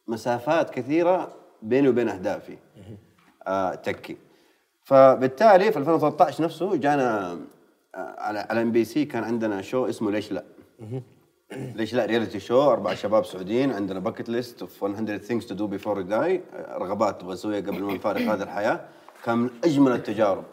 مسافات 0.09 0.71
كثيرة 0.71 1.33
بيني 1.63 1.89
وبين 1.89 2.09
أهدافي. 2.09 2.59
آه 3.47 3.75
تكي. 3.75 4.17
فبالتالي 4.85 5.73
في 5.73 5.79
2013 5.79 6.45
نفسه 6.45 6.77
جانا 6.77 7.33
آه، 7.95 8.15
على 8.21 8.39
على 8.39 8.63
MBC 8.63 9.05
كان 9.05 9.25
عندنا 9.25 9.63
شو 9.63 9.87
اسمه 9.89 10.11
ليش 10.11 10.33
لا. 10.33 10.45
ليش 11.53 11.95
لا 11.95 12.05
reality 12.05 12.41
show 12.41 12.73
أربع 12.73 12.95
شباب 12.95 13.25
سعوديين 13.25 13.73
عندنا 13.73 14.01
bucket 14.01 14.29
list 14.29 14.61
of 14.63 14.85
100 14.85 15.19
things 15.19 15.45
to 15.45 15.55
do 15.55 15.63
before 15.69 15.95
we 15.97 16.11
die. 16.11 16.41
آه، 16.55 16.79
رغبات 16.79 17.21
تبغى 17.21 17.35
تسويها 17.37 17.61
قبل 17.61 17.83
ما 17.83 17.95
نفارق 17.95 18.21
هذه 18.21 18.43
الحياة. 18.43 18.81
كان 19.25 19.39
من 19.39 19.51
أجمل 19.65 19.93
التجارب. 19.93 20.45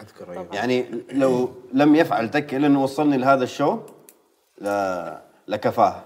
أذكر 0.00 0.32
أيوة. 0.32 0.48
يعني 0.52 0.86
لو 1.12 1.50
لم 1.72 1.94
يفعل 1.94 2.30
تكي 2.30 2.56
إلا 2.56 2.66
أنه 2.66 2.82
وصلني 2.82 3.16
لهذا 3.16 3.44
ال 3.44 3.51
show 3.51 3.78
لا 4.58 5.22
لكفاه. 5.48 6.02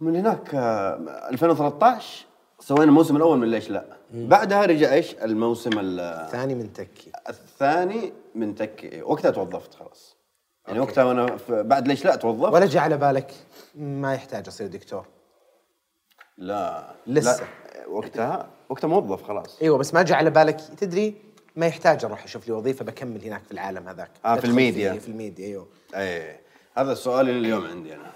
من 0.00 0.16
هناك 0.16 0.54
آه، 0.54 1.28
2013 1.30 2.26
سوينا 2.60 2.84
الموسم 2.84 3.16
الأول 3.16 3.38
من 3.38 3.50
ليش 3.50 3.70
لا. 3.70 3.84
بعدها 4.14 4.66
رجع 4.66 4.92
إيش؟ 4.92 5.14
الموسم 5.14 5.70
ال- 5.78 6.28
ثاني 6.30 6.54
من 6.54 6.72
تكي. 6.72 7.12
الثاني 7.28 8.12
من 8.34 8.54
تكي. 8.54 9.02
وقتها 9.02 9.30
توظفت 9.30 9.74
خلاص. 9.74 10.15
يعني 10.68 10.80
وقتها 10.80 11.04
وأنا 11.04 11.36
في- 11.36 11.62
بعد 11.62 11.88
ليش 11.88 12.04
لا 12.04 12.16
توظفت 12.16 12.52
ولا 12.54 12.66
جاء 12.66 12.82
على 12.82 12.96
بالك. 12.96 13.30
ما 13.74 14.14
يحتاج 14.14 14.48
أصير 14.48 14.66
دكتور. 14.66 15.06
لا. 16.38 16.94
لسه. 17.06 17.40
لا 17.40 17.86
وقتها 17.88 18.48
وقتها 18.68 18.88
موظف 18.88 19.22
خلاص. 19.22 19.58
أيوه 19.62 19.78
بس 19.78 19.94
ما 19.94 20.02
جاء 20.02 20.18
على 20.18 20.30
بالك. 20.30 20.56
تدري 20.60 21.14
ما 21.56 21.66
يحتاج 21.66 22.04
أروح 22.04 22.24
أشوف 22.24 22.48
لي 22.48 22.54
وظيفة 22.54 22.84
بكمل 22.84 23.24
هناك 23.24 23.42
في 23.44 23.52
العالم 23.52 23.88
هذاك. 23.88 24.10
آه، 24.24 24.36
في 24.36 24.44
الميديا. 24.44 24.92
فيه، 24.92 24.98
في 24.98 25.08
الميديا 25.08 25.46
أيوه. 25.46 25.66
إيه. 25.94 26.40
هذا 26.76 26.92
السؤال 26.92 27.28
اللي 27.28 27.40
اليوم 27.40 27.64
عندي 27.66 27.94
أنا. 27.94 28.12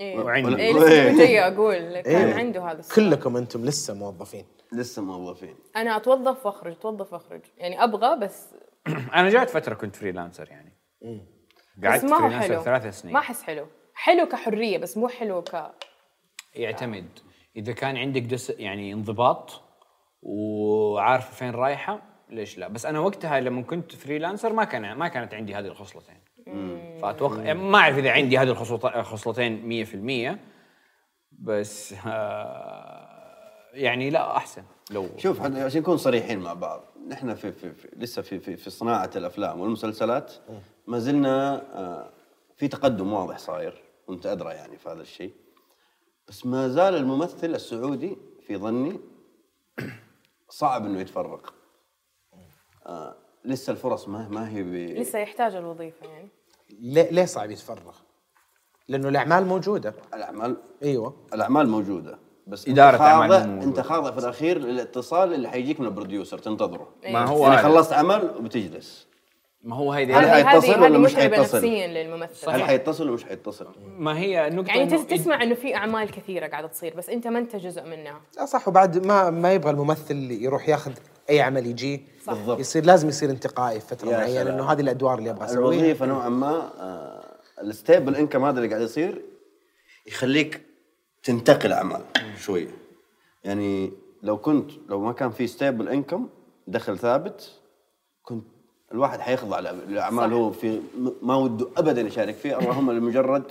إيه. 0.00 0.18
وعندي. 0.18 0.56
إيه 0.62 0.72
لسه 0.72 1.10
كنت 1.10 1.18
جاي 1.18 1.46
أقول 1.48 2.00
كان 2.00 2.28
إيه. 2.28 2.34
عنده 2.34 2.62
هذا 2.62 2.80
السؤال. 2.80 2.96
كلكم 3.10 3.36
أنتم 3.36 3.64
لسه 3.64 3.94
موظفين. 3.94 4.44
لسه 4.72 5.02
موظفين. 5.02 5.54
أنا 5.76 5.96
أتوظف 5.96 6.46
وأخرج 6.46 6.72
أتوظف 6.72 7.12
وأخرج. 7.12 7.40
يعني 7.58 7.84
أبغى 7.84 8.18
بس 8.18 8.42
أنا 9.14 9.30
جات 9.30 9.50
فترة 9.50 9.74
كنت 9.74 9.96
freelancer 9.96 10.48
يعني. 10.50 10.72
قعدت 11.84 12.04
بس 12.04 12.10
ما 12.10 12.16
هو 12.16 12.20
freelancer 12.20 12.48
حلو. 12.54 12.62
ثلاث 12.62 13.00
سنين. 13.00 13.14
ما 13.14 13.20
أحس 13.20 13.42
حلو. 13.42 13.66
حلو 13.94 14.26
كحرية 14.26 14.78
بس 14.78 14.96
مو 14.96 15.08
حلو 15.08 15.42
ك 15.42 15.70
يعتمد. 16.54 17.08
إذا 17.56 17.72
كان 17.72 17.96
عندك 17.96 18.22
dis- 18.22 18.50
يعني 18.50 18.92
انضباط 18.92 19.60
وعارفه 20.22 21.32
فين 21.34 21.50
رايحة 21.50 22.02
ليش 22.30 22.58
لا؟ 22.58 22.68
بس 22.68 22.86
أنا 22.86 23.00
وقتها 23.00 23.40
لما 23.40 23.62
كنت 23.62 23.94
freelancer 23.94 24.52
ما 24.52 24.64
كان 24.64 24.92
ما 24.92 25.08
كانت 25.08 25.34
عندي 25.34 25.54
هذه 25.54 25.66
الخصلتين. 25.66 26.18
فاتوقع 27.02 27.42
يعني 27.42 27.58
ما 27.58 27.78
أعرف 27.78 27.98
إذا 27.98 28.10
عندي 28.12 28.38
هذه 28.38 28.50
الخصلت- 28.50 28.84
الخصلتين 28.96 29.62
100% 30.34 30.38
بس 31.32 31.94
آه 32.06 33.08
يعني 33.72 34.10
لا 34.10 34.36
أحسن. 34.36 34.62
لو 34.90 35.08
شوف 35.16 35.40
عشان 35.42 35.80
نكون 35.80 35.96
صريحين 35.96 36.38
مع 36.38 36.52
بعض 36.52 36.84
نحن 37.08 37.34
في, 37.34 37.52
في, 37.52 37.72
في 37.74 37.88
لسه 37.96 38.22
في, 38.22 38.38
في 38.38 38.56
في 38.56 38.70
صناعة 38.70 39.10
الأفلام 39.16 39.60
والمسلسلات 39.60 40.32
ما 40.88 40.98
زلنا 40.98 41.62
آه، 41.74 42.10
في 42.56 42.68
تقدم 42.68 43.12
واضح 43.12 43.38
صاير 43.38 43.82
وانت 44.06 44.26
أدرى 44.26 44.50
يعني 44.54 44.78
في 44.78 44.88
هذا 44.88 45.02
الشيء. 45.02 45.32
بس 46.28 46.46
ما 46.46 46.68
زال 46.68 46.94
الممثل 46.94 47.54
السعودي 47.54 48.16
في 48.46 48.56
ظني 48.56 49.00
صعب 50.48 50.86
إنه 50.86 51.00
يتفرق. 51.00 51.54
آه 52.86 53.16
لسه 53.44 53.70
الفرص 53.70 54.08
ما 54.08 54.28
ما 54.28 54.50
هي 54.50 54.62
ب... 54.62 54.98
لسه 54.98 55.18
يحتاج 55.18 55.54
الوظيفة 55.54 56.06
يعني. 56.06 56.28
ليه, 56.80 57.10
ليه 57.10 57.24
صعب 57.24 57.50
يتفرغ؟ 57.50 57.96
لأنه 58.88 59.08
الأعمال 59.08 59.46
موجودة. 59.46 59.94
الأعمال؟ 60.14 60.56
أيوه. 60.82 61.16
الأعمال 61.34 61.68
موجودة 61.68 62.18
بس 62.46 62.68
إدارة 62.68 62.96
انت 62.96 63.02
خاضع. 63.02 63.44
انت 63.44 63.80
خاضع 63.80 64.10
في 64.10 64.18
الأخير 64.18 64.58
للاتصال 64.58 65.34
اللي 65.34 65.48
حيجيك 65.48 65.80
من 65.80 65.86
البروديوسر 65.86 66.38
تنتظره. 66.38 66.88
ما 67.04 67.26
هو 67.26 67.46
يعني. 67.46 67.62
خلصت 67.62 67.92
عمل 67.92 68.34
وبتجلس. 68.38 69.07
ما 69.62 69.76
هو 69.76 69.92
هذه 69.92 70.18
هل 70.18 70.44
حيتصل 70.44 70.80
ولا 70.80 70.98
مش 70.98 71.14
حيتصل؟ 71.14 71.56
نفسيا 71.56 71.86
للممثل 71.86 72.50
هل 72.50 72.62
حيتصل 72.62 73.04
ولا 73.04 73.12
مش 73.12 73.24
حيتصل؟ 73.24 73.66
ما 73.98 74.18
هي 74.18 74.48
النقطه 74.48 74.68
يعني 74.68 74.82
إنه 74.82 75.02
تسمع 75.02 75.42
إنه 75.42 75.54
في 75.54 75.74
أعمال 75.74 76.10
كثيرة 76.10 76.46
قاعدة 76.46 76.66
تصير 76.66 76.94
بس 76.96 77.08
أنت 77.08 77.26
ما 77.26 77.38
أنت 77.38 77.56
جزء 77.56 77.82
منها 77.82 78.20
لا 78.36 78.46
صح 78.46 78.68
وبعد 78.68 79.06
ما 79.06 79.30
ما 79.30 79.52
يبغى 79.52 79.70
الممثل 79.70 80.30
يروح 80.30 80.68
ياخذ 80.68 80.92
أي 81.30 81.40
عمل 81.40 81.66
يجيه 81.66 82.00
صح. 82.24 82.32
بالضبط. 82.32 82.60
يصير 82.60 82.84
لازم 82.84 83.08
يصير 83.08 83.30
انتقائي 83.30 83.80
في 83.80 83.86
فترة 83.86 84.08
يا 84.10 84.16
معينة 84.16 84.42
سلام. 84.42 84.54
انه 84.54 84.72
هذه 84.72 84.80
الأدوار 84.80 85.18
اللي 85.18 85.30
أبغى 85.30 85.44
أسويها 85.44 85.58
الوظيفة 85.58 86.06
نوعا 86.06 86.28
ما 86.28 86.72
آه، 86.80 87.38
ال 87.62 87.70
stable 87.70 88.16
income 88.16 88.44
هذا 88.44 88.58
اللي 88.58 88.68
قاعد 88.68 88.82
يصير 88.82 89.22
يخليك 90.06 90.62
تنتقل 91.22 91.72
أعمال 91.72 92.00
شوية 92.38 92.70
يعني 93.44 93.92
لو 94.22 94.38
كنت 94.38 94.70
لو 94.88 95.00
ما 95.00 95.12
كان 95.12 95.30
في 95.30 95.46
stable 95.46 95.88
income 95.88 96.28
دخل 96.66 96.98
ثابت 96.98 97.52
كنت 98.22 98.57
الواحد 98.92 99.20
حيخضع 99.20 99.60
لاعمال. 99.60 100.32
هو 100.32 100.50
في 100.50 100.78
م- 100.78 101.12
ما 101.22 101.34
وده 101.36 101.68
ابدا 101.76 102.00
يشارك 102.00 102.34
فيها 102.34 102.58
اللهم 102.58 102.90
لمجرد 102.92 103.44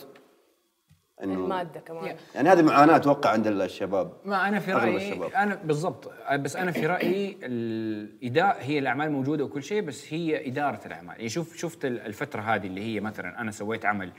إنه 1.23 1.33
المادة 1.33 1.79
كمان. 1.79 2.15
يعني 2.35 2.49
هذه 2.49 2.61
معاناة 2.61 2.95
أتوقع 2.95 3.29
عند 3.29 3.47
الشباب 3.47 4.13
ما 4.25 4.47
أنا 4.47 4.59
في 4.59 4.73
رأيي 4.73 4.95
الشباب. 5.11 5.31
أنا 5.31 5.55
بالضبط. 5.55 6.11
بس 6.39 6.55
أنا 6.55 6.71
في 6.71 6.87
رأيي 6.87 7.37
الاداره 7.43 8.55
هي 8.59 8.79
الأعمال 8.79 9.11
موجودة 9.11 9.43
وكل 9.43 9.63
شيء 9.63 9.81
بس 9.81 10.13
هي 10.13 10.47
إدارة 10.47 10.79
الأعمال. 10.85 11.15
يعني 11.15 11.29
شوف 11.29 11.55
شفت 11.57 11.85
ال- 11.85 11.99
الفترة 11.99 12.41
هذه 12.41 12.67
اللي 12.67 12.81
هي 12.81 12.99
مثلا 12.99 13.41
أنا 13.41 13.51
سويت 13.51 13.85
عمل 13.85 14.11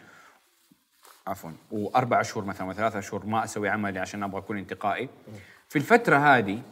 عفوا 1.27 1.51
وأربع 1.71 2.23
شهور 2.23 2.45
مثلا 2.45 2.69
وثلاثة 2.69 3.01
شهور 3.01 3.27
ما 3.27 3.45
أسوي 3.45 3.69
عملي 3.69 3.99
عشان 3.99 4.23
أبغى 4.23 4.39
أكون 4.41 4.59
انتقائي. 4.59 5.09
في 5.69 5.77
الفترة 5.77 6.17
هذه 6.17 6.63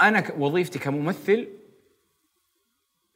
أنا 0.00 0.24
وظيفتي 0.38 0.78
كممثل 0.78 1.48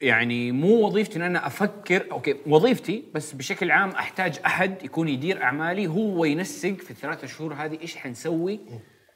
يعني 0.01 0.53
مو 0.53 0.87
وظيفتي 0.87 1.19
إن 1.19 1.23
أنا 1.23 1.47
أفكر 1.47 2.07
okay 2.13 2.37
وظيفتي 2.47 3.05
بس 3.15 3.33
بشكل 3.33 3.71
عام 3.71 3.91
أحتاج 3.91 4.41
أحد 4.47 4.85
يكون 4.85 5.09
يدير 5.09 5.43
أعمالي 5.43 5.87
هو 5.87 6.25
ينسق 6.25 6.73
في 6.75 6.91
الثلاثة 6.91 7.27
شهور 7.27 7.55
هذه 7.55 7.79
إيش 7.83 7.97
حنسوي 7.97 8.61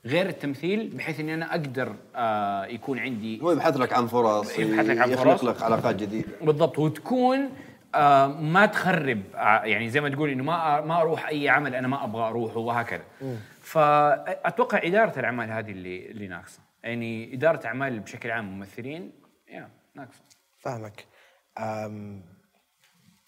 غير 0.05 0.29
التمثيل 0.29 0.88
بحيث 0.88 1.20
إني 1.20 1.35
أنا 1.35 1.51
أقدر 1.51 1.97
آه 2.16 2.66
يكون 2.66 2.99
عندي 2.99 3.40
هو 3.42 3.53
يبحث 3.53 3.77
لك 3.77 3.92
عن 3.92 4.07
فرص 4.07 4.59
يبحث 4.59 4.87
لك 4.87 4.99
عن 4.99 5.11
يخلق 5.11 5.37
فرص. 5.37 5.44
لك 5.44 5.62
علاقات 5.62 5.97
جديدة. 5.97 6.29
بالضبط 6.42 6.79
وتكون 6.79 7.51
آه 7.94 8.27
ما 8.27 8.66
تخرب 8.66 9.23
آه 9.35 9.64
يعني 9.64 9.88
زي 9.88 10.01
ما 10.01 10.09
تقول 10.09 10.31
إنه 10.31 10.44
ما 10.44 10.81
ما 10.81 11.01
أروح 11.01 11.29
أي 11.29 11.49
عمل 11.49 11.75
أنا 11.75 11.88
ما 11.88 12.05
أبغى 12.05 12.23
أروحه 12.29 12.59
وهكذا. 12.59 13.05
فأتوقع 13.61 14.81
إدارة 14.85 15.18
الأعمال 15.18 15.51
هذه 15.51 15.70
اللي 15.70 16.07
اللي 16.11 16.29
ناقصة. 16.29 16.61
يعني 16.83 17.35
إدارة 17.35 17.66
أعمال 17.66 18.01
بشكل 18.01 18.31
عام 18.31 18.59
ممثلين 18.59 19.12
يا 19.49 19.68
ناقصة. 19.94 20.34
فاهمك. 20.64 21.07
أم 21.59 22.22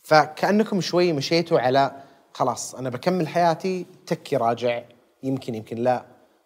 فكأنكم 0.03 0.81
شوي 0.81 1.12
مشيتوا 1.12 1.61
على 1.61 2.03
خلاص 2.33 2.75
أنا 2.75 2.90
بكمل 2.90 3.29
حياتي 3.29 3.87
تكي 4.07 4.37
راجع 4.37 4.83
يمكن 5.22 5.55
يمكن 5.55 5.77
لا. 5.77 6.05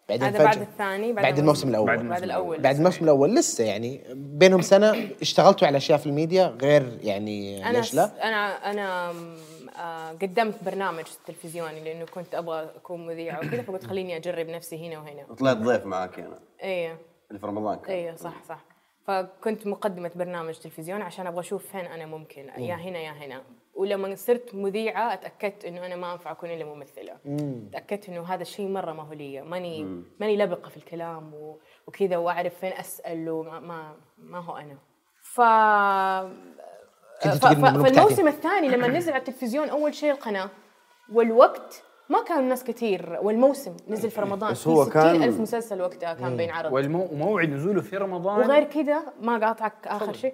بعدين 0.09 0.27
هذا 0.27 0.43
بعد 0.43 0.61
الثاني 0.61 1.13
بعد 1.13 1.39
الموسم 1.39 1.69
الأول. 1.69 1.87
بعد 1.87 1.97
بعد, 1.97 2.03
الموسم 2.03 2.23
الأول. 2.23 2.59
بعد 2.59 2.75
الموسم 2.75 3.03
الأول 3.03 3.35
لسه 3.35 3.63
يعني 3.63 4.01
بينهم 4.13 4.61
سنة 4.61 5.09
اشتغلتوا 5.21 5.67
على 5.67 5.77
أشياء 5.77 5.97
في 5.97 6.05
الميديا 6.05 6.57
غير 6.61 6.97
يعني 7.01 7.69
أنا 7.69 7.77
ليش 7.77 7.93
لا؟ 7.93 8.27
أنا 8.27 8.71
أنا 8.71 9.13
آه، 9.79 10.11
قدمت 10.11 10.63
برنامج 10.63 11.03
تلفزيوني 11.27 11.83
لأنه 11.83 12.05
كنت 12.05 12.35
أبغى 12.35 12.61
أكون 12.75 13.07
مذيعة 13.07 13.37
وكذا 13.37 13.61
فقلت 13.61 13.85
خليني 13.85 14.17
أجرب 14.17 14.47
نفسي 14.49 14.87
هنا 14.87 14.99
وهنا. 14.99 15.35
طلعت 15.39 15.57
ضيف 15.57 15.85
معك 15.85 16.19
أنا 16.19 16.39
إيه. 16.63 16.97
اللي 17.29 17.39
في 17.39 17.45
رمضان 17.45 17.79
كان. 17.79 17.91
إيه 17.91 18.15
صح 18.15 18.43
صح. 18.49 18.70
فكنت 19.07 19.67
مقدمة 19.67 20.11
برنامج 20.15 20.53
تلفزيون 20.59 21.01
عشان 21.01 21.27
أبغى 21.27 21.39
أشوف 21.39 21.67
فين 21.71 21.85
أنا 21.85 22.05
ممكن. 22.05 22.49
يا 22.57 22.75
هنا 22.75 22.99
يا 22.99 23.11
هنا. 23.11 23.43
ولما 23.75 24.15
صرت 24.15 24.55
مذيعة 24.55 25.13
أتأكدت 25.13 25.65
إنه 25.65 25.85
أنا 25.85 25.95
ما 25.95 26.13
أنفع 26.13 26.31
أكون 26.31 26.49
إلا 26.51 26.65
ممثلة. 26.65 27.17
تأكدت 27.73 28.09
إنه 28.09 28.23
هذا 28.23 28.41
الشيء 28.41 28.67
مرة 28.67 28.93
ما 28.93 29.03
هو 29.03 29.13
لي 29.13 29.41
ماني 29.41 29.83
ماني 30.19 30.37
لبقة 30.37 30.69
في 30.69 30.77
الكلام 30.77 31.33
و- 31.33 31.59
وكذا 31.87 32.17
وأعرف 32.17 32.59
فين 32.59 32.73
أسأل 32.73 33.29
وما 33.29 33.59
ما, 33.59 33.95
ما 34.17 34.39
هو 34.39 34.57
أنا. 34.57 34.77
ف 35.21 35.41
ف- 35.41 37.27
ف- 37.27 37.45
إنه. 37.45 37.83
فالموسم 37.83 38.27
الثاني 38.27 38.67
لما 38.69 38.87
نزل 38.87 39.11
على 39.13 39.19
التلفزيون 39.19 39.69
أول 39.69 39.93
شيء 39.93 40.11
القناة. 40.11 40.49
والوقت 41.13 41.83
ما 42.11 42.23
كان 42.23 42.49
ناس 42.49 42.63
كثير 42.63 43.19
والموسم 43.21 43.77
نزل 43.87 44.11
في 44.11 44.21
رمضان 44.21 44.51
بس 44.51 44.67
هو 44.67 44.83
60 44.85 44.93
كان- 44.93 45.23
ألف 45.23 45.39
مسلسل 45.39 45.81
وقتها 45.81 46.13
كان 46.13 46.37
بينعرض 46.37 46.73
وموعد 46.73 47.49
نزوله 47.49 47.81
في 47.81 47.97
رمضان. 47.97 48.39
وغير 48.39 48.63
كذا 48.63 49.03
ما 49.21 49.47
قاطعك 49.47 49.73
آخر 49.87 50.13
شيء. 50.13 50.33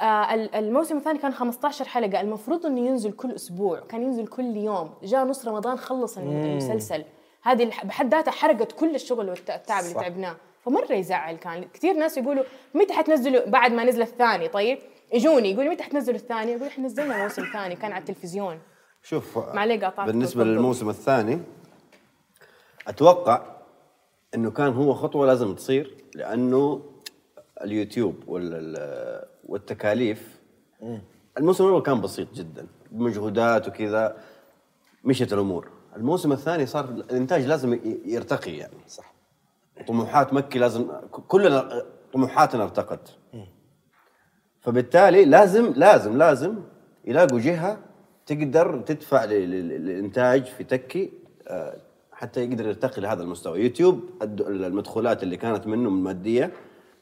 آه 0.00 0.34
ال- 0.34 0.54
الموسم 0.54 0.96
الثاني 0.96 1.18
كان 1.18 1.32
15 1.32 1.84
حلقة. 1.88 2.20
المفروض 2.20 2.66
إنه 2.66 2.80
ينزل 2.86 3.12
كل 3.12 3.32
أسبوع. 3.34 3.80
كان 3.80 4.02
ينزل 4.02 4.26
كل 4.26 4.56
يوم. 4.56 4.94
جاء 5.02 5.24
نص 5.24 5.48
رمضان 5.48 5.76
خلص 5.78 6.18
الم- 6.18 6.30
المسلسل. 6.44 7.04
هذه 7.42 7.70
بحد 7.84 8.14
ذاتها 8.14 8.30
حرقت 8.32 8.72
كل 8.72 8.94
الشغل 8.94 9.28
والتعب 9.28 9.82
اللي. 9.84 9.94
تعبناه. 9.94 10.36
فمرة 10.64 10.92
يزعل 10.92 11.36
كان. 11.36 11.64
كثير 11.74 11.94
ناس 11.94 12.16
يقولوا 12.18 12.44
متى 12.74 12.92
حتنزلوا 12.92 13.46
بعد 13.46 13.72
ما 13.72 13.84
نزل 13.84 14.02
الثاني؟ 14.02 14.48
طيب 14.48 14.78
يجوني 15.12 15.50
يقولوا 15.52 15.72
متى 15.72 15.82
حتنزلوا 15.82 16.16
الثاني؟ 16.18 16.56
أقول 16.56 16.66
إحنا 16.66 16.84
نزلنا 16.86 17.22
موسم 17.22 17.44
ثاني 17.52 17.76
كان 17.76 17.92
على 17.92 18.00
التلفزيون. 18.00 18.58
شوف 19.04 19.38
عليه 19.38 19.80
قاطعت 19.80 20.06
بالنسبة. 20.06 20.44
للموسم 20.44 20.88
الثاني 20.88 21.40
أتوقع 22.88 23.42
إنه 24.34 24.50
كان 24.50 24.72
هو 24.72 24.94
خطوة 24.94 25.26
لازم 25.26 25.54
تصير 25.54 25.94
لأنه 26.14 26.82
اليوتيوب 27.62 28.14
وال- 28.26 29.24
والتكاليف 29.48 30.40
الموسم 31.38 31.64
الأول 31.64 31.82
كان 31.82 32.00
بسيط 32.00 32.34
جدا 32.34 32.66
بمجهودات 32.90 33.68
وكذا 33.68 34.16
مشت 35.04 35.32
الأمور. 35.32 35.68
الموسم 35.96 36.32
الثاني 36.32 36.66
صار 36.66 36.84
الإنتاج 36.84 37.46
لازم 37.46 37.80
يرتقي 38.04 38.56
يعني. 38.56 38.74
صح. 38.88 39.14
طموحات 39.88 40.32
مكي 40.32 40.58
لازم 40.58 40.86
كلنا 41.28 41.82
طموحاتنا 42.12 42.62
ارتقت. 42.62 43.16
فبالتالي 44.60 45.24
لازم 45.24 45.72
لازم 45.76 46.18
لازم 46.18 46.56
يلاقوا 47.04 47.40
جهه 47.40 47.78
تقدر 48.26 48.80
تدفع 48.80 49.24
للإنتاج 49.24 50.44
في 50.44 50.64
تكي 50.64 51.10
آه، 51.48 51.76
حتى 52.12 52.44
يقدر 52.44 52.66
يرتقي 52.66 53.02
لهذا 53.02 53.22
المستوى. 53.22 53.60
يوتيوب 53.60 54.00
الد- 54.22 54.40
المدخولات 54.40 55.22
اللي 55.22 55.36
كانت 55.36 55.66
منه 55.66 55.90
من 55.90 56.02
مادية 56.02 56.50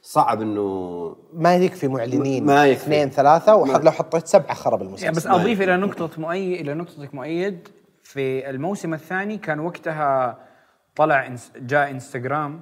صعب 0.02 0.42
إنه 0.42 1.16
ما 1.34 1.56
يكفي 1.56 1.88
معلنين. 1.88 2.46
ما 2.46 2.66
يكفي. 2.66 2.82
اثنين 2.84 3.10
ثلاثة 3.10 3.56
وحد 3.56 3.84
لو 3.84 3.90
حطيت 3.90 4.26
سبعة 4.26 4.54
خرب 4.54 4.82
المسلسل 4.82 5.04
يعني 5.04 5.16
بس 5.16 5.26
أضيف. 5.26 5.62
إلى 5.62 5.76
نقطة 5.76 6.20
مؤيد 6.20 6.60
إلى 6.60 6.74
نقطتك 6.74 7.14
مؤيد. 7.14 7.68
في 8.02 8.50
الموسم 8.50 8.94
الثاني 8.94 9.38
كان 9.38 9.60
وقتها 9.60 10.38
طلع 10.96 11.28
إنس- 11.36 11.58
جاء 11.58 11.90
إنستغرام 11.90 12.60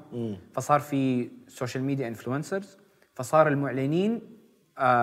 فصار 0.52 0.80
في 0.80 1.28
social 1.48 1.84
media 1.84 2.08
influencers 2.08 2.76
فصار 3.14 3.48
المعلنين 3.48 4.20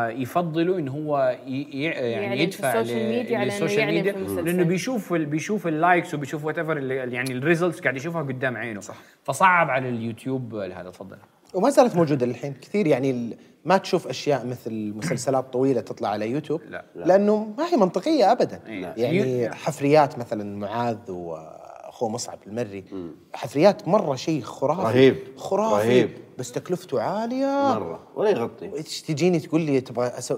يفضلوا 0.10 0.80
إن 0.80 0.88
هو 0.88 1.38
يعني 1.48 2.44
يدفع 2.44 2.80
ال 2.82 2.85
social 2.85 3.06
ل- 3.06 3.10
ميديا 3.18 3.38
على 3.38 3.46
إنه 3.46 3.54
لل 3.54 3.62
social 3.62 3.86
media. 3.94 4.12
لأنه 4.42 4.64
بيشوف 4.64 5.14
ال- 5.14 5.26
بيشوف 5.26 5.68
ال 5.68 5.76
likes 5.76 6.14
وبيشوف 6.14 6.46
whatever 6.46 6.78
يعني 6.92 7.32
ال 7.32 7.38
results 7.38 7.80
قاعد 7.82 7.96
يشوفها 7.96 8.22
قدام 8.22 8.58
عينه 8.58 8.82
صح 8.82 8.96
فصعب 9.24 9.70
على 9.70 9.90
اليوتيوب 9.90 10.56
هذا 10.56 10.90
تفضل 10.90 11.18
وما 11.54 11.70
زالت 11.70 11.96
موجودة 11.96 12.26
للحين 12.26 12.54
كثير 12.62 12.88
يعني 12.88 13.12
ال- 13.12 13.38
ما 13.66 13.78
تشوف 13.78 14.08
أشياء 14.08 14.46
مثل 14.46 14.94
مسلسلات 14.96 15.54
طويلة 15.54 15.82
تطلع 15.82 16.10
على 16.10 16.30
يوتيوب 16.32 16.62
لا. 16.70 16.84
لا. 16.96 17.06
لأنه 17.06 17.54
ما 17.58 17.66
هي 17.74 17.78
منطقية 17.78 18.32
أبدا 18.32 18.60
لا. 18.68 18.94
يعني 18.98 19.44
يو- 19.44 19.52
حفريات 19.52 20.20
مثلا 20.20 20.58
معاذ 20.58 20.98
وأخوه 21.98 22.10
مصعب 22.10 22.40
المري. 22.48 22.84
حفريات 23.34 23.88
مرة 23.88 24.16
شيء 24.16 24.42
خرافي. 24.42 24.82
رهيب. 24.82 25.18
خرافي. 25.38 25.88
رهيب. 25.88 26.10
بس 26.38 26.52
تكلفته 26.52 27.02
عالية. 27.02 27.74
مرة. 27.80 28.00
ولا 28.16 28.30
يغطي. 28.30 28.68
تجيني 29.08 29.40
تقول 29.40 29.62
لي 29.62 29.82
تبغى 29.82 30.08
أسو... 30.08 30.38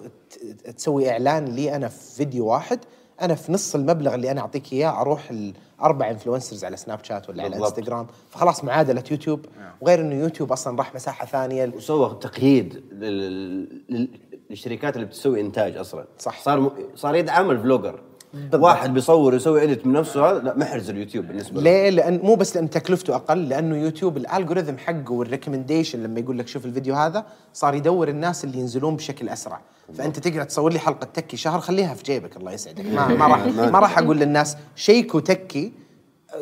تسوي 0.78 1.10
إعلان 1.12 1.45
لي 1.45 1.76
أنا 1.76 1.88
في 1.88 2.15
فيديو 2.15 2.45
واحد؟ 2.48 2.80
أنا 3.22 3.36
في 3.36 3.52
نص 3.52 3.76
المبلغ 3.76 4.15
اللي 4.15 4.32
أنا 4.32 4.41
أعطيك 4.41 4.74
إياه 4.74 5.02
أروح 5.02 5.30
الأربع 5.30 6.10
influencers 6.10 6.65
على 6.65 6.78
سناب 6.78 7.04
شات 7.04 7.30
ولا 7.30 7.43
على 7.43 7.52
بالضبط. 7.52 7.78
انستغرام 7.78 8.08
فخلاص 8.30 8.63
معادلة 8.63 9.04
يوتيوب. 9.12 9.45
وغير 9.82 10.00
إنه 10.02 10.15
يوتيوب 10.15 10.52
أصلا 10.52 10.78
راح 10.78 10.95
مساحة 10.95 11.26
ثانية. 11.26 11.72
وسوى 11.76 12.17
تقييد 12.22 12.84
لل- 12.91 13.84
لل- 13.89 14.10
للشركات 14.50 14.95
اللي 14.95 15.08
بتسوي 15.08 15.41
إنتاج 15.41 15.78
أصلا. 15.78 16.06
صح. 16.19 16.41
صار. 16.41 16.72
صار 16.95 17.15
يدعم 17.15 17.52
ال 17.52 17.57
vlogger. 17.57 18.00
بالضبط. 18.34 18.62
واحد 18.63 18.94
بيصور 18.94 19.36
يسوي 19.36 19.63
edit 19.63 19.88
من 19.88 19.94
نفسه 19.94 20.32
هذا 20.32 20.39
لا 20.39 20.58
محرز 20.58 20.89
اليوتيوب 20.89 21.28
بالنسبة 21.28 21.56
له. 21.56 21.62
ليه؟ 21.62 21.89
لأن 21.89 22.20
مو 22.24 22.36
بس 22.36 22.56
لأن 22.56 22.70
تكلفته 22.70 23.15
أقل 23.15 23.50
لأنه 23.50 23.78
يوتيوب 23.78 24.18
ال 24.17 24.24
algorithm 24.24 24.78
حقه 24.78 25.12
وال 25.12 25.23
recommendation 25.23 26.04
لما 26.04 26.20
يقول 26.20 26.39
لك 26.39 26.48
شوف 26.48 26.65
الفيديو 26.65 26.96
هذا 26.96 27.26
صار 27.54 27.76
يدور 27.76 28.08
الناس 28.08 28.44
اللي 28.44 28.60
ينزلون 28.60 28.96
بشكل 28.96 29.30
أسرع. 29.30 29.62
فأنت 29.94 30.20
تقدر 30.20 30.44
تصور 30.44 30.74
لي 30.74 30.80
حلقة 30.80 31.06
تكي 31.13 31.38
شهر 31.38 31.60
خليها 31.60 31.94
في 31.94 32.04
جيبك 32.04 32.38
الله 32.38 32.52
يسعدك. 32.52 32.86
ما, 32.96 33.08
ما 33.08 33.28
راح 33.28 33.46
ما 33.46 33.80
راح 33.80 33.98
أقول 34.00 34.18
للناس 34.20 34.58
شيكوا 34.76 35.20
تكي 35.20 35.74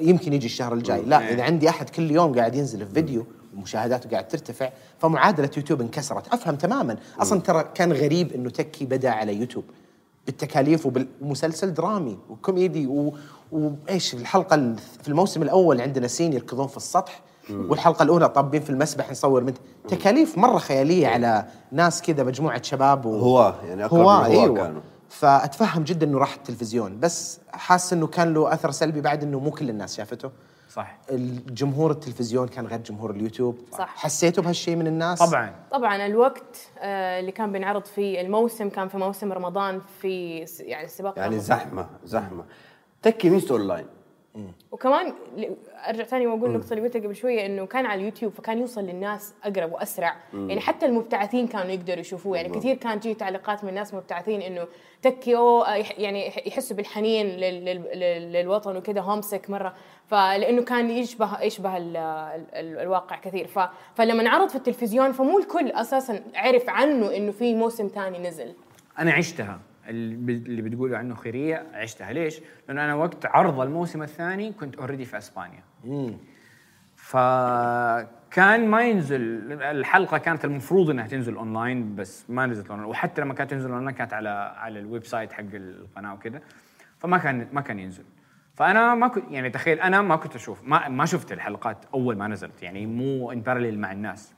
يمكن 0.01 0.33
يجي 0.33 0.45
الشهر 0.45 0.73
الجاي. 0.73 1.01
لا 1.01 1.33
إذا 1.33 1.43
عندي 1.43 1.69
أحد 1.69 1.89
كل 1.89 2.11
يوم 2.11 2.35
قاعد 2.39 2.55
ينزل 2.55 2.85
في 2.85 2.93
فيديو 2.93 3.25
ومشاهداته 3.57 4.09
قاعد 4.09 4.27
ترتفع 4.27 4.69
فمعادلة 4.99 5.49
يوتيوب 5.57 5.81
انكسرت. 5.81 6.33
أفهم 6.33 6.55
تماما. 6.55 6.97
أصلا 7.19 7.41
ترى 7.41 7.65
كان 7.75 7.93
غريب 7.93 8.33
إنه 8.33 8.49
تكي 8.49 8.85
بدأ 8.85 9.09
على 9.09 9.35
يوتيوب. 9.35 9.63
بالتكاليف 10.27 10.85
وبالمسلسل 10.85 11.73
درامي 11.73 12.17
وكوميدي 12.29 12.87
و... 12.87 13.13
وإيش 13.51 14.13
الحلقة 14.13 14.53
ال- 14.55 14.77
في 15.03 15.07
الموسم 15.09 15.41
الأول 15.41 15.81
عندنا 15.81 16.07
scene 16.07 16.33
يركضون 16.33 16.67
في 16.67 16.77
السطح 16.77 17.21
والحلقة 17.49 18.03
الأولى 18.03 18.29
طابين 18.29 18.61
في 18.61 18.69
المسبح 18.69 19.11
نصور 19.11 19.43
من 19.43 19.53
تكاليف 19.87 20.37
مرة 20.37 20.57
خيالية 20.57 21.07
على 21.07 21.45
ناس 21.71 22.01
كذا 22.01 22.23
مجموعة 22.23 22.61
شباب 22.61 23.05
و... 23.05 23.15
هواه، 23.19 23.55
يعني 23.63 23.85
أقرب 23.85 23.99
هواه 23.99 24.27
للهواه 24.29 24.43
أيوه. 24.43 24.55
كانوا. 24.55 24.81
فأتفهم 25.09 25.83
جدا 25.83 26.05
إنه 26.07 26.17
راح 26.17 26.33
التلفزيون 26.35 26.99
بس 26.99 27.39
حاسس 27.51 27.93
إنه 27.93 28.07
كان 28.07 28.33
له 28.33 28.53
أثر 28.53 28.71
سلبي 28.71 29.01
بعد 29.01 29.23
إنه 29.23 29.39
مو 29.39 29.51
كل 29.51 29.69
الناس 29.69 29.95
شافته. 29.97 30.29
صح. 30.77 30.97
الجمهور 31.11 31.91
التلفزيون 31.91 32.47
كان 32.47 32.67
غير 32.67 32.79
جمهور 32.79 33.11
اليوتيوب. 33.11 33.59
صح. 33.71 33.95
حسيتوا 33.97 34.43
بهالشيء 34.43 34.75
من 34.75 34.87
الناس؟ 34.87 35.19
طبعا. 35.19 35.55
طبعا 35.71 36.05
الوقت 36.05 36.67
آه، 36.79 37.19
اللي 37.19 37.31
كان 37.31 37.51
بينعرض 37.51 37.85
فيه 37.85 38.21
الموسم 38.21 38.69
كان 38.69 38.87
في 38.87 38.97
موسم 38.97 39.33
رمضان 39.33 39.81
في 40.01 40.45
يعني 40.59 40.87
سباق 40.87 41.13
يعني 41.17 41.35
رمضان. 41.35 41.45
زحمة 41.45 41.87
زحمة. 42.03 42.43
تكي 43.01 43.29
ميزته 43.29 43.51
أونلاين. 43.51 43.85
وكمان 44.71 45.13
أرجع 45.89 46.03
ثاني 46.03 46.27
وأقول 46.27 46.49
النقطه 46.49 46.73
اللي 46.73 46.83
قلتها 46.87 46.99
قبل 47.01 47.15
شوية 47.15 47.45
إنه 47.45 47.65
كان 47.65 47.85
على 47.85 47.99
اليوتيوب 48.01 48.33
فكان 48.33 48.57
يوصل 48.59 48.81
للناس 48.81 49.33
أقرب 49.43 49.71
وأسرع. 49.71 50.15
يعني 50.33 50.61
حتى 50.61 50.85
المبتعثين 50.85 51.47
كانوا 51.47 51.71
يقدروا 51.71 51.99
يشوفوه. 51.99 52.37
يعني 52.37 52.49
كثير 52.49 52.75
كانت 52.75 53.03
تجي 53.03 53.13
تعليقات 53.13 53.63
من 53.63 53.73
ناس 53.73 53.93
مبتعثين 53.93 54.41
إنه 54.41 54.67
تكيو 55.01 55.61
آه، 55.61 55.75
يح- 55.75 55.99
يعني 55.99 56.27
يح- 56.27 56.47
يحسوا 56.47 56.77
بالحنين 56.77 57.25
لل- 57.27 57.65
لل- 57.65 57.99
لل- 57.99 58.31
للوطن 58.33 58.77
وكذا 58.77 59.01
homesick 59.01 59.49
مرة. 59.49 59.73
فلانه 60.07 60.61
كان 60.63 60.89
يشبه 60.89 61.41
يشبه 61.41 61.77
ال- 61.77 61.97
ال- 61.97 62.79
الواقع 62.79 63.15
كثير. 63.15 63.47
ف 63.47 63.59
فلما 63.95 64.21
انعرض 64.21 64.49
في 64.49 64.55
التلفزيون 64.55 65.11
فمو 65.11 65.39
الكل 65.39 65.71
أساسا 65.71 66.23
عرف 66.35 66.69
عنه 66.69 67.15
إنه 67.15 67.31
في 67.31 67.55
موسم 67.55 67.87
ثاني 67.87 68.19
نزل. 68.19 68.53
أنا 68.99 69.11
عشتها. 69.11 69.59
اللي 69.87 70.61
بتقولوا 70.61 70.97
عنه 70.97 71.15
خيرية 71.15 71.65
عشتها. 71.73 72.13
ليش؟ 72.13 72.41
لأنه 72.67 72.85
أنا 72.85 72.95
وقت 72.95 73.25
عرض 73.25 73.59
الموسم 73.59 74.03
الثاني 74.03 74.51
كنت 74.51 74.75
already 74.75 75.05
في 75.05 75.17
أسبانيا. 75.17 75.63
فكان 76.95 78.67
ما 78.67 78.81
ينزل 78.81 79.21
الحلقة 79.51 80.17
كانت 80.17 80.45
المفروض 80.45 80.89
إنها 80.89 81.07
تنزل 81.07 81.35
اونلاين 81.35 81.95
بس 81.95 82.29
ما 82.29 82.45
نزلت 82.45 82.69
اونلاين 82.69 82.89
وحتى 82.89 83.21
لما 83.21 83.33
كانت 83.33 83.51
تنزل 83.51 83.71
اونلاين 83.71 83.95
كانت 83.95 84.13
على 84.13 84.29
على 84.57 84.79
ال 84.79 85.05
website 85.05 85.33
حق 85.33 85.43
القناة 85.53 86.13
وكذا 86.13 86.41
فما 86.97 87.17
كان 87.17 87.47
ما 87.53 87.61
كان 87.61 87.79
ينزل. 87.79 88.03
فأنا 88.55 88.95
ما 88.95 89.07
كنت 89.07 89.31
يعني 89.31 89.49
تخيل 89.49 89.79
أنا 89.79 90.01
ما 90.01 90.15
كنت 90.15 90.35
أشوف 90.35 90.63
ما 90.63 90.87
ما 90.87 91.05
شفت 91.05 91.31
الحلقات 91.31 91.85
أول 91.93 92.17
ما 92.17 92.27
نزلت. 92.27 92.63
يعني 92.63 92.85
مو 92.85 93.31
ان 93.31 93.79
مع 93.79 93.91
الناس. 93.91 94.33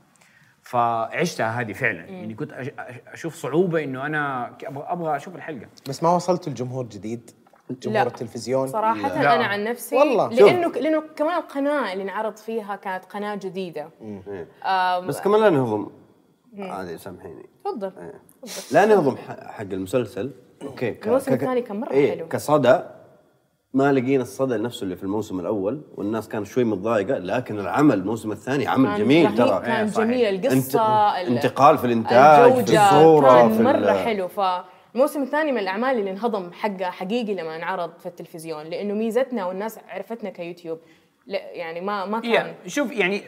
فعشتها 0.73 1.61
هذه 1.61 1.73
فعلا. 1.73 2.05
يعني 2.05 2.33
كنت 2.33 2.51
أش- 2.51 2.55
أش- 2.55 3.13
أشوف 3.13 3.35
صعوبة 3.35 3.83
إنه 3.83 4.05
أنا 4.05 4.47
أبغى 4.63 4.83
أبغى 4.87 5.15
أشوف 5.15 5.35
الحلقة. 5.35 5.67
بس 5.89 6.03
ما 6.03 6.15
وصلتوا 6.15 6.51
لجمهور 6.51 6.85
جديد؟ 6.85 7.31
جمهور 7.69 8.01
لا. 8.01 8.07
التلفزيون؟ 8.07 8.67
صراحة 8.67 9.21
لا. 9.21 9.35
أنا 9.35 9.45
عن 9.45 9.63
نفسي 9.63 9.95
والله. 9.95 10.29
لأنه 10.29 10.67
لأنه 10.71 11.03
كمان 11.15 11.37
القناة 11.37 11.93
اللي 11.93 12.03
انعرض 12.03 12.37
فيها 12.37 12.75
كانت 12.75 13.05
قناة 13.05 13.35
جديدة. 13.35 13.89
إيه. 14.01 14.99
بس 14.99 15.21
كمان 15.21 15.41
لا 15.41 15.49
نهضم. 15.49 15.89
عادي 16.59 16.97
سامحيني. 16.97 17.45
تفضل. 17.65 17.91
إيه. 17.97 18.21
لا 18.71 18.85
نهضم 18.85 19.15
ح- 19.17 19.47
حق 19.51 19.61
المسلسل. 19.61 20.31
أوكي 20.61 20.95
الموسم 21.05 21.33
الثاني 21.33 21.61
كان 21.61 21.79
مرة 21.79 21.91
إيه، 21.91 22.11
حلو. 22.11 22.27
كصدى. 22.27 22.79
ما 23.73 23.91
لقينا 23.93 24.23
الصدى 24.23 24.57
نفسه 24.57 24.83
اللي 24.83 24.95
في 24.95 25.03
الموسم 25.03 25.39
الأول 25.39 25.81
والناس 25.95 26.29
كانت 26.29 26.47
شوي 26.47 26.63
متضايقة 26.63 27.17
لكن 27.17 27.59
العمل 27.59 27.97
الموسم 27.97 28.31
الثاني 28.31 28.67
عمل 28.67 28.89
كان 28.89 28.99
جميل 28.99 29.35
ترى. 29.35 29.61
كان 29.65 29.87
صحيح. 29.87 30.07
جميل. 30.07 30.25
القصة 30.45 30.79
انت- 31.17 31.27
ال- 31.27 31.33
انتقال 31.35 31.77
في 31.77 31.85
الإنتاج 31.85 32.53
في 32.53 32.59
الصورة 32.77 33.29
كان 33.41 33.51
في 33.51 33.63
مرة 33.63 33.77
ال- 33.77 33.99
حلو. 34.05 34.27
ف 34.27 34.39
الموسم 34.95 35.21
الثاني 35.23 35.51
من 35.51 35.57
الأعمال 35.57 35.99
اللي 35.99 36.11
انهضم 36.11 36.51
حقه 36.51 36.89
حقيقي 36.89 37.33
لما 37.35 37.55
انعرض 37.55 37.97
في 37.99 38.05
التلفزيون 38.05 38.65
لأنه 38.65 38.93
ميزتنا 38.93 39.45
والناس 39.45 39.79
عرفتنا 39.89 40.29
كيوتيوب. 40.29 40.79
لا 41.27 41.39
يعني 41.51 41.81
ما 41.81 42.05
ما 42.05 42.19
كان 42.19 42.31
يا 42.31 42.55
شوف 42.67 42.91
يعني 42.91 43.21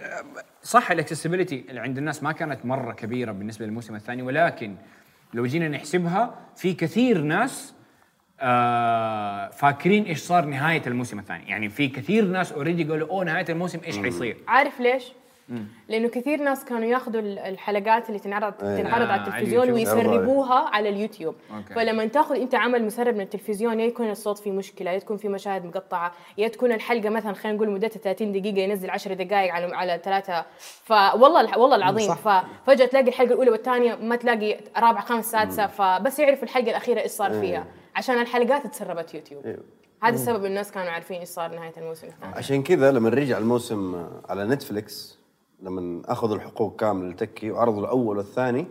صح 0.63 0.91
ال 0.91 0.96
accessibility 0.96 1.65
اللي 1.69 1.79
عند 1.79 1.97
الناس 1.97 2.23
ما 2.23 2.31
كانت 2.31 2.65
مرة 2.65 2.93
كبيرة 2.93 3.31
بالنسبة 3.31 3.65
للموسم 3.65 3.95
الثاني 3.95 4.21
ولكن 4.21 4.75
لو 5.33 5.45
جينا 5.45 5.67
نحسبها 5.67 6.35
في 6.55 6.73
كثير 6.73 7.21
ناس 7.21 7.73
آه 8.41 9.49
فاكرين 9.49 10.03
إيش 10.03 10.19
صار 10.19 10.45
نهاية 10.45 10.81
الموسم 10.87 11.19
الثاني. 11.19 11.49
يعني 11.49 11.69
في 11.69 11.87
كثير 11.87 12.25
ناس 12.25 12.51
already 12.51 12.83
قالوا 12.83 13.09
أوه 13.09 13.23
نهاية 13.25 13.45
الموسم 13.49 13.79
إيش 13.85 13.97
حيصير؟ 13.97 14.37
عارف 14.47 14.79
ليش؟ 14.79 15.03
لأنه 15.89 16.07
كثير 16.07 16.41
ناس 16.43 16.65
كانوا 16.65 16.85
ياخذوا 16.87 17.21
ال- 17.21 17.39
الحلقات 17.39 18.07
اللي 18.09 18.19
تنعرض 18.19 18.53
تنعرض 18.53 18.87
آه، 18.87 18.93
على 18.93 19.03
على 19.13 19.21
التلفزيون. 19.21 19.71
ويسربوها 19.71 20.53
على 20.75 20.89
اليوتيوب. 20.89 21.35
أوكي. 21.57 21.73
فلما 21.73 22.05
تاخذ 22.05 22.35
أنت 22.35 22.55
عمل 22.55 22.85
مسرب 22.85 23.15
من 23.15 23.21
التلفزيون 23.21 23.79
يا 23.79 23.85
يكون 23.85 24.09
الصوت 24.11 24.37
فيه 24.39 24.51
مشكلة 24.51 24.91
يا 24.91 24.99
تكون 24.99 25.17
في 25.17 25.27
مشاهد 25.29 25.65
مقطعة 25.65 26.11
يا 26.37 26.47
تكون 26.47 26.71
الحلقة 26.71 27.09
مثلا 27.09 27.33
خلينا 27.33 27.57
نقول 27.57 27.69
مدتها 27.69 27.99
30 27.99 28.31
دقيقة 28.31 28.59
ينزل 28.59 28.89
10 28.89 29.13
دقائق 29.13 29.53
على 29.53 29.75
على 29.75 30.01
ثلاثة. 30.03 30.45
فوالله 30.83 31.41
الح- 31.41 31.57
والله 31.57 31.75
العظيم. 31.75 32.07
صح. 32.07 32.17
ففجاه 32.65 32.85
تلاقي 32.85 33.07
الحلقة 33.07 33.31
الأولى 33.33 33.49
والثانية 33.51 33.95
ما 33.95 34.15
تلاقي 34.15 34.57
رابعه 34.77 35.05
خامس 35.05 35.31
سادسة. 35.31 35.67
فبس 35.67 36.19
يعرف 36.19 36.43
الحلقة 36.43 36.69
الأخيرة 36.69 37.01
إيش 37.01 37.11
صار 37.11 37.31
فيها. 37.31 37.65
عشان 37.95 38.21
الحلقات 38.21 38.67
تسربت 38.67 39.13
يوتيوب. 39.13 39.45
أيوه. 39.45 39.63
هذا 40.03 40.15
السبب 40.15 40.45
الناس 40.45 40.71
كانوا 40.71 40.91
عارفين 40.91 41.19
إيش 41.19 41.29
صار 41.29 41.55
نهاية 41.55 41.73
الموسم 41.77 42.07
الثاني. 42.07 42.35
عشان 42.35 42.63
كذا 42.63 42.91
لما 42.91 43.09
رجع 43.09 43.37
الموسم 43.37 44.05
على 44.29 44.45
نتفليكس 44.45 45.20
لما 45.61 46.01
أخذوا 46.05 46.35
الحقوق 46.35 46.75
كامله 46.79 47.09
لتكي 47.09 47.51
وعرضوا 47.51 47.79
الأول 47.79 48.17
والثاني 48.17 48.67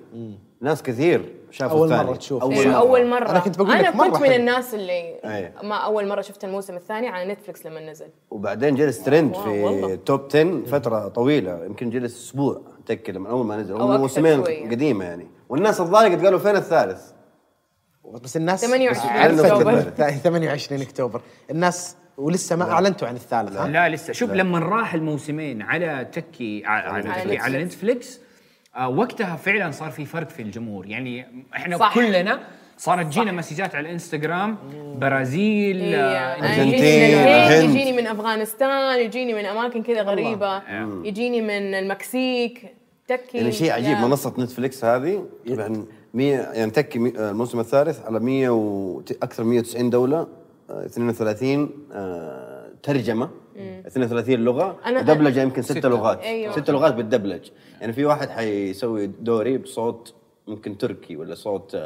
ناس 0.60 0.82
كثير 0.82 1.34
شافوا 1.50 1.78
أول 1.78 1.92
الثاني 1.92 2.08
مرة 2.08 2.16
تشوف. 2.16 2.42
أول 2.42 2.54
أول, 2.54 2.66
مرة. 2.66 2.76
أول 2.76 3.06
مرة 3.06 3.30
أنا 3.30 3.38
كنت 3.38 3.58
بقول 3.58 3.68
مرة 3.68 3.90
كنت 3.90 4.20
من 4.20 4.26
حلو. 4.28 4.36
الناس 4.36 4.74
اللي 4.74 4.92
أيه. 4.92 5.54
ما 5.62 5.74
أول 5.74 6.08
مرة 6.08 6.20
شفت 6.20 6.44
الموسم 6.44 6.76
الثاني 6.76 7.08
على 7.08 7.32
نتفلكس 7.32 7.66
لما 7.66 7.90
نزل 7.90 8.06
وبعدين 8.30 8.74
جلس 8.74 9.04
ترند 9.04 9.34
في. 9.36 9.98
top 10.06 10.20
10 10.30 10.62
فترة 10.66 11.08
طويلة 11.08 11.64
يمكن 11.64 11.90
جلس 11.90 12.24
أسبوع 12.28 12.60
تكي 12.86 13.12
لما 13.12 13.30
أول 13.30 13.46
ما 13.46 13.56
نزل 13.56 13.72
أو 13.74 13.80
أول 13.80 13.90
أكثر 13.90 14.00
موسمين 14.00 14.44
شوية. 14.44 14.70
قديمة 14.70 15.04
يعني 15.04 15.26
والناس 15.48 15.80
اتضايقت 15.80 16.24
قالوا 16.24 16.38
فين 16.38 16.56
الثالث؟ 16.56 17.10
بس 18.22 18.36
الناس 18.36 18.60
28 18.66 19.12
عرفت 19.12 19.44
أكتوبر. 19.44 19.70
إنه 20.08 20.16
28 20.16 20.82
أكتوبر 20.82 21.20
الناس 21.50 21.96
ولسه 22.20 22.56
ما 22.56 22.70
أعلنتوا 22.70 23.08
عن 23.08 23.16
الثالث 23.16 23.56
ها؟ 23.56 23.68
لا 23.68 23.88
لسه. 23.88 24.12
شوف 24.12 24.30
لما 24.30 24.58
راح 24.58 24.94
الموسمين 24.94 25.62
على 25.62 26.06
تكي 26.12 26.62
على, 26.66 26.88
على, 26.88 27.08
على 27.08 27.22
تكي 27.24 27.38
على 27.38 27.64
نتفليكس. 27.64 27.74
نتفليكس 27.74 28.20
آه 28.76 28.88
وقتها 28.88 29.36
فعلا 29.36 29.70
صار 29.70 29.90
في 29.90 30.04
فرق 30.04 30.28
في 30.28 30.42
الجمهور. 30.42 30.86
يعني 30.86 31.26
إحنا 31.56 31.76
صح. 31.76 31.94
كلنا 31.94 32.40
صارت 32.78 33.06
تجينا 33.06 33.32
messages 33.32 33.69
ات 33.69 33.74
على 33.74 33.86
الإنستغرام 33.86 34.56
برازيل 34.98 35.80
إيه، 35.80 35.96
آه 35.96 36.38
أنا 36.38 36.48
أرجنتين، 36.48 36.74
يجيني 36.74 37.12
من 37.16 37.28
الهند 37.28 37.52
الهند. 37.52 37.76
يجيني 37.76 37.92
من 37.92 38.06
أفغانستان 38.06 39.00
يجيني 39.00 39.34
من 39.34 39.44
أماكن 39.44 39.82
كذا 39.82 40.02
غريبة. 40.02 40.62
يجيني 41.04 41.40
من 41.42 41.74
المكسيك 41.74 42.74
تكي 43.08 43.38
يعني 43.38 43.52
شيء 43.52 43.72
عجيب 43.72 43.98
لا. 43.98 44.06
منصة 44.06 44.34
نتفليكس 44.38 44.84
هذه 44.84 45.26
يعني 45.46 45.84
100 46.14 46.36
يعني 46.36 46.70
تكي 46.70 47.12
آه، 47.18 47.30
الموسم 47.30 47.60
الثالث 47.60 48.00
على 48.06 48.20
100 48.20 48.48
و 48.48 49.00
أكثر 49.22 49.44
من 49.44 49.50
190 49.50 49.90
دولة. 49.90 50.18
آه، 50.20 50.28
32 50.70 51.70
آه، 51.92 52.66
ترجمة 52.82 53.30
32 53.86 54.38
لغة 54.44 54.76
أنا- 54.84 54.88
ودبلجه 54.88 55.42
يمكن 55.42 55.62
ست. 55.62 55.86
لغات 55.86 56.20
أيوة. 56.20 56.52
ست 56.52 56.70
لغات 56.70 56.94
بالدبلج 56.94 57.48
يعني 57.80 57.92
في 57.92 58.04
واحد 58.04 58.28
حيسوي 58.30 59.06
دوري 59.06 59.58
بصوت 59.58 60.14
ممكن 60.48 60.78
تركي 60.78 61.16
ولا 61.16 61.34
صوت 61.34 61.76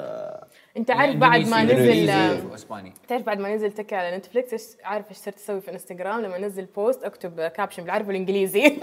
آه، 0.76 0.78
أنت 0.80 0.90
عارف 0.90 1.16
بعد 1.16 1.48
ما 1.48 1.64
نزل 1.64 1.90
إندونيسي 1.90 2.46
واسباني 2.52 2.92
تعرف 3.08 3.22
بعد 3.22 3.38
ما 3.38 3.54
نزل 3.54 3.72
تكي 3.72 3.94
على 3.94 4.16
نتفلكس 4.16 4.52
إيش 4.52 4.62
عارف 4.84 5.08
إيش 5.08 5.16
صرت 5.16 5.36
أسوي 5.36 5.60
في 5.60 5.70
إنستغرام؟ 5.70 6.20
لما 6.20 6.36
انزل 6.36 6.64
post 6.76 7.04
أكتب 7.04 7.40
caption 7.40 7.82
بالعربي 7.82 8.08
والإنجليزي. 8.08 8.62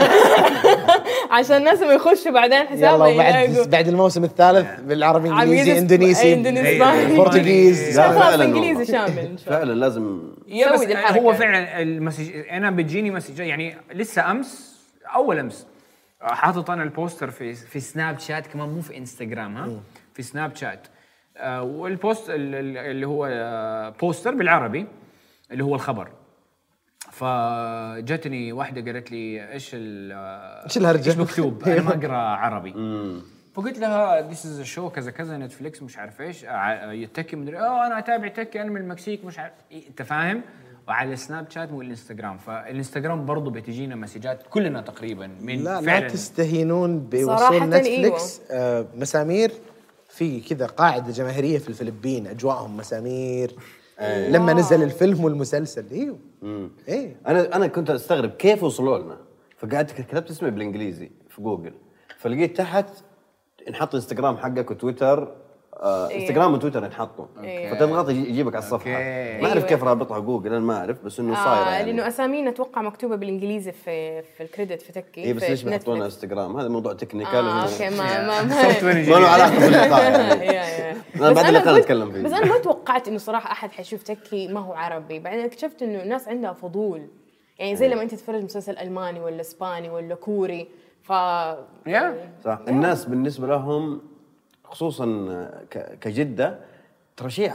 عشان 1.32 1.58
الناس 1.58 1.82
لما 1.82 1.94
يخشوا 1.94 2.32
بعدين 2.32 2.58
يلا 2.58 2.70
حسابهم 2.70 3.08
يلاقوا 3.08 3.66
بعد 3.66 3.88
الموسم 3.88 4.24
الثالث 4.24 4.80
بالعربي 4.80 5.30
إنجليزي 5.30 5.78
إندونيسي. 5.78 6.34
إندونيسي، 6.34 6.68
إيه، 6.68 6.76
إسباني. 6.76 7.18
Portuguese 7.18 7.98
لا، 7.98 8.12
خلاص 8.12 8.24
فعلاً 8.24 8.46
إنجليزي. 8.46 8.86
شامل. 8.92 9.38
فعلا 9.38 9.74
لازم. 9.74 10.34
هو 11.18 11.34
فعلا 11.34 11.82
ال 11.82 11.88
message 11.88 12.32
أنا 12.50 12.72
بتجيني 12.72 13.12
message 13.12 13.40
يعني 13.40 13.76
لسه 13.94 14.32
أمس 14.32 14.78
أول 15.16 15.40
أمس 15.40 15.68
حاطط 16.22 16.70
أنا 16.70 16.84
ال 16.84 16.90
poster 16.90 17.30
في 17.32 17.54
في 17.54 17.80
سناب 17.80 18.20
شات 18.20 18.48
كمان 18.48 18.70
مو 18.70 18.82
في 18.82 18.98
انستغرام 18.98 19.58
ها؟ 19.58 19.70
في 20.14 20.24
سناب 20.24 20.56
شات 20.56 20.88
آه 20.88 21.01
وال 21.62 21.85
post 21.85 22.30
ال- 22.30 22.56
ال- 22.56 22.78
اللي 22.78 23.08
هو 23.08 23.26
آه 23.32 23.90
poster 23.90 24.36
بالعربي 24.36 24.88
اللي 25.52 25.64
هو 25.64 25.76
الخبر. 25.76 26.08
فجتني 27.12 28.52
واحدة 28.54 28.92
قالت 28.92 29.12
لي 29.12 29.52
إيش 29.52 29.72
ال- 29.74 30.12
آه، 30.12 30.64
إيش 30.66 30.78
الهرجة؟ 30.78 31.10
إيش 31.10 31.18
مكتوب؟ 31.18 31.64
أنا 31.68 31.82
ما 31.82 31.94
أقرأ 31.96 32.18
عربي. 32.18 32.74
فقلت 33.54 33.80
لها 33.80 34.22
this 34.22 34.46
is 34.46 34.62
show 34.62 34.90
كذا 34.90 35.12
كذا 35.12 35.38
نتفليكس 35.38 35.84
مش 35.84 35.98
عارف 35.98 36.22
إيش 36.22 36.46
يتكي 37.04 37.36
مدري 37.36 37.58
آه 37.60 37.88
أنا 37.88 37.98
أتابع 38.00 38.28
تكي 38.28 38.62
أنا 38.62 38.70
من 38.72 38.82
المكسيك 38.82 39.26
مش 39.26 39.40
عارف 39.40 39.54
أنت 39.90 40.02
فاهم؟ 40.02 40.42
وعلى 40.88 41.16
سناب 41.16 41.50
شات 41.50 41.72
والإنستغرام. 41.72 42.38
فالإنستغرام 42.38 43.26
برضه 43.26 43.52
بتجينا 43.52 43.96
messages 43.96 44.39
ات 44.39 44.44
كلنا 44.50 44.82
تقريبا 44.82 45.28
من 45.42 45.64
لا 45.64 45.64
لا 45.64 45.82
فعلا. 45.82 46.08
تستهينون 46.08 47.10
صراحة 47.26 47.50
بوصول 47.52 47.70
نتفليكس 47.70 48.42
آه 48.52 48.86
مسامير. 48.96 49.52
في 50.14 50.42
كذا 50.42 50.66
قاعدة 50.66 51.12
جماهيرية 51.12 51.58
في 51.58 51.70
الفلبين 51.70 52.28
أجواءهم 52.28 52.78
مسامير. 52.78 53.56
لما 54.30 54.54
نزل 54.54 54.84
الفيلم 54.84 55.24
والمسلسل 55.24 55.86
أيوه 55.92 56.20
إيه. 56.88 57.16
أنا 57.28 57.56
أنا 57.56 57.68
كنت 57.68 57.90
أستغرب 57.90 58.30
كيف 58.30 58.64
وصلوا 58.64 58.98
لنا. 58.98 59.18
فقعدت 59.58 59.92
كتبت 59.92 60.30
اسمي 60.30 60.52
بالإنجليزي 60.52 61.12
في 61.30 61.42
جوجل. 61.42 61.74
فلقيت 62.18 62.58
تحت 62.58 62.90
انحط 63.68 63.96
انستغرام 63.96 64.38
حقك 64.38 64.72
وتويتر. 64.72 65.36
انستغرام 65.84 66.54
وتويتر 66.54 66.86
انحطوا 66.86 67.26
إيه. 67.44 67.74
فتضغط 67.74 68.10
يجي- 68.10 68.30
يجيبك 68.30 68.56
على 68.56 68.64
الصفحة. 68.64 68.90
ما 68.92 68.98
أعرف 69.48 69.56
أيوة. 69.58 69.68
كيف 69.68 69.84
رابطها 69.84 70.20
جوجل 70.20 70.48
أنا 70.54 70.60
ما 70.60 70.78
أعرف 70.78 71.06
بس 71.06 71.20
إنه 71.20 71.36
صايرة 71.36 71.50
آه 71.68 71.72
يعني. 71.72 71.92
لأنه 71.92 72.08
أسامينا 72.08 72.50
أتوقع 72.50 72.82
مكتوبة 72.82 73.16
بالإنجليزي 73.16 73.72
في 73.72 74.22
في 74.22 74.44
ال 74.44 74.49
credit 74.49 74.82
في 74.82 74.92
تكي 74.92 75.24
إيه 75.24 75.34
بس 75.34 75.44
ليش 75.44 75.64
بيحطون 75.64 75.96
نتفليكس. 75.96 76.24
إنستغرام؟ 76.24 76.58
هذا 76.58 76.68
موضوع 76.68 76.94
technical 76.94 77.36
آه 77.46 77.64
أوكي 77.64 77.90
ما 77.90 78.28
ما 78.28 78.42
ما 78.84 78.92
له 78.94 79.28
علاقة 79.28 79.60
باللقاء 79.60 80.02
يعني. 80.44 80.98
بس 81.22 81.22
بعد 81.32 81.46
اللقاء 81.46 81.80
نتكلم 81.80 82.12
فيه. 82.12 82.22
بس 82.22 82.34
أنا 82.34 82.46
ما 82.46 82.58
توقعت 82.58 83.08
إنه 83.08 83.18
صراحة 83.18 83.52
أحد 83.52 83.72
حيشوف 83.72 84.04
تكي 84.04 84.48
ما 84.48 84.60
هو 84.60 84.74
عربي. 84.74 85.20
بعدين 85.20 85.46
اكتشفت 85.46 85.82
إنه 85.82 86.04
الناس 86.04 86.28
عندها 86.28 86.54
فضول. 86.54 87.08
يعني 87.60 87.76
زي 87.76 87.88
لما 87.88 88.02
أنت 88.02 88.12
تتفرج 88.12 88.44
مسلسل 88.44 88.78
ألماني 88.78 89.20
ولا 89.20 89.42
إسباني 89.42 89.90
ولا 89.90 90.16
كوري 90.16 90.68
ف 91.04 91.10
يا 91.88 92.16
صح. 92.46 92.60
الناس 92.68 93.06
بالنسبة 93.06 93.48
لهم 93.48 94.02
خصوصا 94.72 95.06
ك- 95.72 95.98
كجدة 96.02 96.58
ترى 97.18 97.30
شيء 97.30 97.52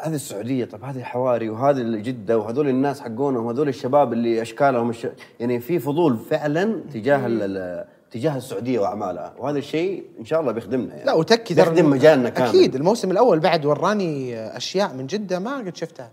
هذه 0.00 0.14
السعودية 0.14 0.64
طب 0.64 0.84
هذه 0.84 1.02
حواري 1.02 1.48
وهذه 1.50 1.82
جده 1.82 2.38
وهذول 2.38 2.68
الناس 2.68 3.00
حقونهم 3.00 3.46
وهذول 3.46 3.68
الشباب 3.68 4.12
اللي 4.12 4.42
أشكالهم 4.42 4.90
الش... 4.90 5.06
يعني 5.40 5.60
في 5.60 5.78
فضول 5.78 6.16
فعلا 6.30 6.80
تجاه 6.94 7.26
ال... 7.26 7.42
ال- 7.42 7.84
تجاه 8.10 8.36
السعودية 8.36 8.78
وأعمالها. 8.80 9.34
وهذا 9.38 9.58
الشيء 9.58 10.04
إن 10.20 10.24
شاء 10.24 10.40
الله 10.40 10.52
بيخدمنا 10.52 10.94
يعني. 10.94 11.04
لا 11.04 11.12
وتكي 11.12 11.54
ترى 11.54 11.70
بيخدم 11.70 11.90
مجالنا 11.90 12.28
كامل. 12.28 12.48
أكيد. 12.48 12.74
الموسم 12.74 13.10
الأول 13.10 13.40
بعد 13.40 13.66
وراني 13.66 14.38
أشياء 14.56 14.94
من 14.94 15.06
جدة 15.06 15.38
ما 15.38 15.56
قد 15.58 15.76
شفتها. 15.76 16.10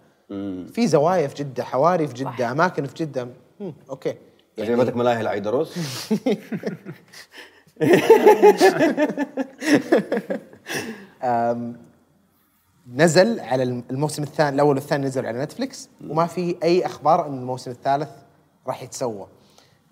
في 0.73 0.88
زوايا 0.88 1.27
في 1.27 1.36
جدة 1.43 1.63
حواري 1.63 2.07
في 2.07 2.13
جدة 2.13 2.51
أماكن 2.51 2.86
في 2.86 2.93
جدة. 3.05 3.27
مم. 3.59 3.73
أوكي. 3.89 4.13
جايبتك 4.59 4.95
ملاهي 4.95 5.21
العيدروس. 5.21 5.75
نزل 12.95 13.39
على 13.39 13.63
الم- 13.63 13.84
الموسم 13.91 14.23
الثاني 14.23 14.55
الأول 14.55 14.75
والثاني 14.75 15.05
نزل 15.05 15.25
على 15.25 15.43
نتفلكس 15.43 15.89
وما 16.09 16.25
في 16.25 16.55
أي 16.63 16.86
أخبار 16.86 17.27
إن 17.27 17.34
الموسم 17.38 17.71
الثالث 17.71 18.09
راح 18.67 18.84
يتسوى. 18.84 19.27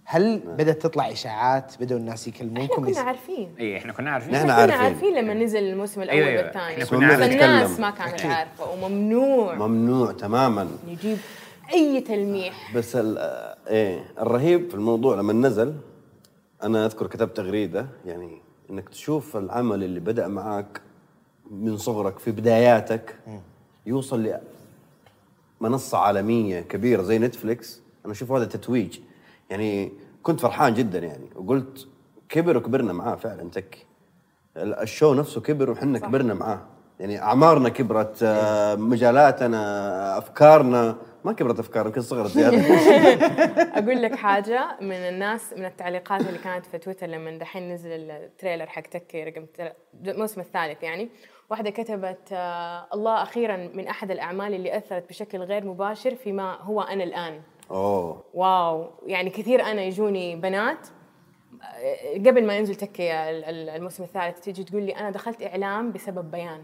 هل 0.06 0.40
بدأت 0.40 0.82
تطلع 0.82 1.12
إشاعات؟ 1.12 1.74
بدأوا 1.80 2.00
الناس 2.00 2.28
إحنا 2.28 2.36
يكلمونكم 2.38 2.76
كنا 2.76 2.90
يس- 2.90 2.98
عارفين. 2.98 3.50
اي 3.60 3.78
إحنا 3.78 3.94
كنا 3.94 4.12
عارفين. 4.12 4.36
إحنا 4.36 4.46
كنا 4.54 4.54
عارفين. 4.62 4.80
عارفين 4.82 5.16
لما 5.16 5.34
نزل 5.34 5.64
الموسم 5.64 6.02
الأول 6.02 6.20
أيوة، 6.20 6.30
أيوة. 6.30 6.44
والثاني. 6.44 6.86
كنا. 6.86 7.26
الناس. 7.26 7.80
ما 7.80 7.90
كانت 7.90 8.22
عارفة 8.26 8.72
وممنوع. 8.72 9.56
ممنوع 9.56 10.12
تماما. 10.12 10.68
يجيب 10.88 11.18
أي 11.74 12.02
تلميح. 12.02 12.76
بس 12.76 12.96
ال- 12.96 13.18
إيه 13.68 14.00
الرهيب 14.20 14.70
في 14.70 14.76
الموضوع 14.76 15.16
لما 15.16 15.34
نزل 15.34 15.74
أنا 16.64 16.86
أذكر 16.86 17.08
كتبت 17.08 17.38
تغريدة 17.38 17.88
يعني 18.06 18.42
إنك 18.70 18.90
تشوف 18.90 19.38
العمل 19.38 19.84
اللي 19.84 20.00
بدأ 20.00 20.28
معك 20.28 20.82
من 21.52 21.78
صغرك 21.78 22.20
في 22.20 22.32
بداياتك 22.32 23.16
يوصل 23.86 24.30
لمنصة 25.62 25.98
عالمية 25.98 26.62
كبيرة 26.62 27.02
زي 27.02 27.20
نتفليكس. 27.20 27.82
أنا 28.06 28.14
أشوف 28.14 28.32
هذا 28.32 28.46
تتويج. 28.46 29.00
يعني 29.50 29.92
كنت 30.24 30.40
فرحان 30.40 30.74
جدا 30.74 31.00
يعني. 31.00 31.26
وقلت 31.36 31.88
كبر 32.30 32.58
وكبرنا 32.58 32.94
معاه 32.94 33.16
فعلا 33.16 33.50
تكي 33.50 33.86
ال- 34.58 34.74
الشو 34.80 35.14
نفسه 35.14 35.42
كبر 35.42 35.70
وحنا 35.72 36.00
كبرنا 36.00 36.34
معاه. 36.34 36.62
يعني 37.00 37.22
أعمارنا 37.22 37.70
كبرت 37.70 38.24
آه، 38.24 38.76
مجالاتنا 38.76 40.18
أفكارنا. 40.18 40.96
ما 41.28 41.34
كبرت 41.34 41.60
افكارنا 41.60 41.88
يمكن 41.90 42.02
صغرت 42.02 42.30
زيادة. 42.38 42.58
أقول 43.80 44.02
لك 44.02 44.16
حاجة 44.16 44.78
من 44.82 44.92
الناس 44.96 45.54
من 45.58 45.66
التعليقات 45.66 46.22
اللي 46.22 46.40
كانت 46.40 46.66
في 46.66 46.78
تويتر 46.78 47.08
لما 47.08 47.38
دحين 47.38 47.74
نزل 47.74 47.92
ال 48.12 48.18
trailer 48.18 48.66
حق 48.66 48.82
تكي 48.82 49.24
رقم 49.24 49.46
الموسم 50.06 50.42
الثالث 50.42 50.84
يعني 50.84 51.10
واحدة 51.50 51.70
كتبت 51.70 52.30
آه 52.32 52.88
الله 52.94 53.24
أخيرا 53.24 53.58
من 53.74 53.88
أحد 53.88 54.12
الأعمال 54.12 54.54
اللي 54.54 54.78
أثرت 54.78 55.10
بشكل 55.10 55.38
غير 55.38 55.66
مباشر 55.66 56.16
فيما 56.16 56.56
هو 56.62 56.82
أنا 56.82 57.04
الآن. 57.04 57.42
أوه. 57.72 58.24
wow. 58.34 58.90
يعني 59.06 59.30
كثير 59.30 59.62
أنا 59.64 59.82
يجوني 59.84 60.36
بنات 60.36 60.88
آه، 61.64 62.14
قبل 62.18 62.46
ما 62.46 62.58
ينزل 62.58 62.76
تكي 62.76 63.14
ال- 63.14 63.46
ال- 63.46 63.70
الموسم 63.70 64.04
الثالث 64.04 64.40
تيجي 64.40 64.64
تقول 64.64 64.84
لي 64.84 64.92
أنا 64.96 65.10
دخلت 65.10 65.44
إعلام 65.44 65.92
بسبب 65.92 66.32
بيان. 66.32 66.62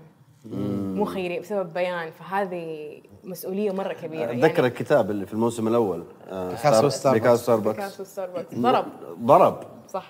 مو 0.96 1.06
خيري 1.06 1.40
بسبب 1.40 1.74
بيان. 1.74 2.12
فهذه 2.12 3.02
مسؤولية 3.24 3.72
مرة 3.72 3.94
كبيرة. 3.94 4.32
أتذكر 4.32 4.66
الكتاب 4.66 5.12
اللي 5.12 5.26
في 5.26 5.34
الموسم 5.34 5.68
الأول 5.68 6.04
آه، 6.32 6.50
بيكاسو 6.50 6.70
ستار- 6.70 6.86
وستاربكس. 6.86 7.24
بيكاسو 7.24 7.44
ستاربكس. 7.44 8.08
ستاربكس. 8.12 8.56
ضرب. 8.56 8.86
ضرب. 9.26 9.60
صح. 9.94 10.06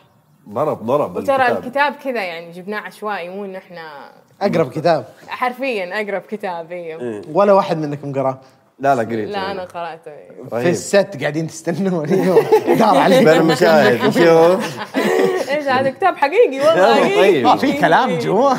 ضرب 0.49 0.85
ضرب 0.85 1.17
وترى 1.17 1.47
الكتاب. 1.51 1.93
كذا 2.03 2.23
يعني 2.23 2.51
جبناه 2.51 2.79
عشوائي 2.79 3.29
مو 3.29 3.45
إن 3.45 3.55
إحنا 3.55 4.11
أقرب 4.41 4.69
كتاب. 4.71 5.05
حرفيا 5.27 6.01
أقرب 6.01 6.21
كتاب 6.21 6.71
أيوه 6.71 7.21
ولا 7.33 7.53
واحد 7.53 7.77
منكم 7.77 8.13
قراه 8.13 8.39
لا 8.79 8.95
لا 8.95 9.01
قريب 9.03 9.29
لا 9.29 9.51
أنا 9.51 9.63
قرأته 9.63 10.11
في 10.49 10.55
رهيب 10.55 10.67
الست 10.67 11.17
قاعدين 11.21 11.47
تستنون. 11.47 12.05
اليوم 12.13 12.45
دار 12.79 12.97
عليك. 12.97 13.23
بين 13.27 13.37
المشاهد 13.41 14.03
شوف 14.03 14.17
إيش 15.49 15.65
هذا؟ 15.67 15.89
كتاب 15.89 16.15
حقيقي 16.15 16.59
والله. 16.59 17.15
طيب. 17.21 17.47
آه، 17.47 17.55
في 17.55 17.73
كلام 17.73 18.17
جوا 18.19 18.53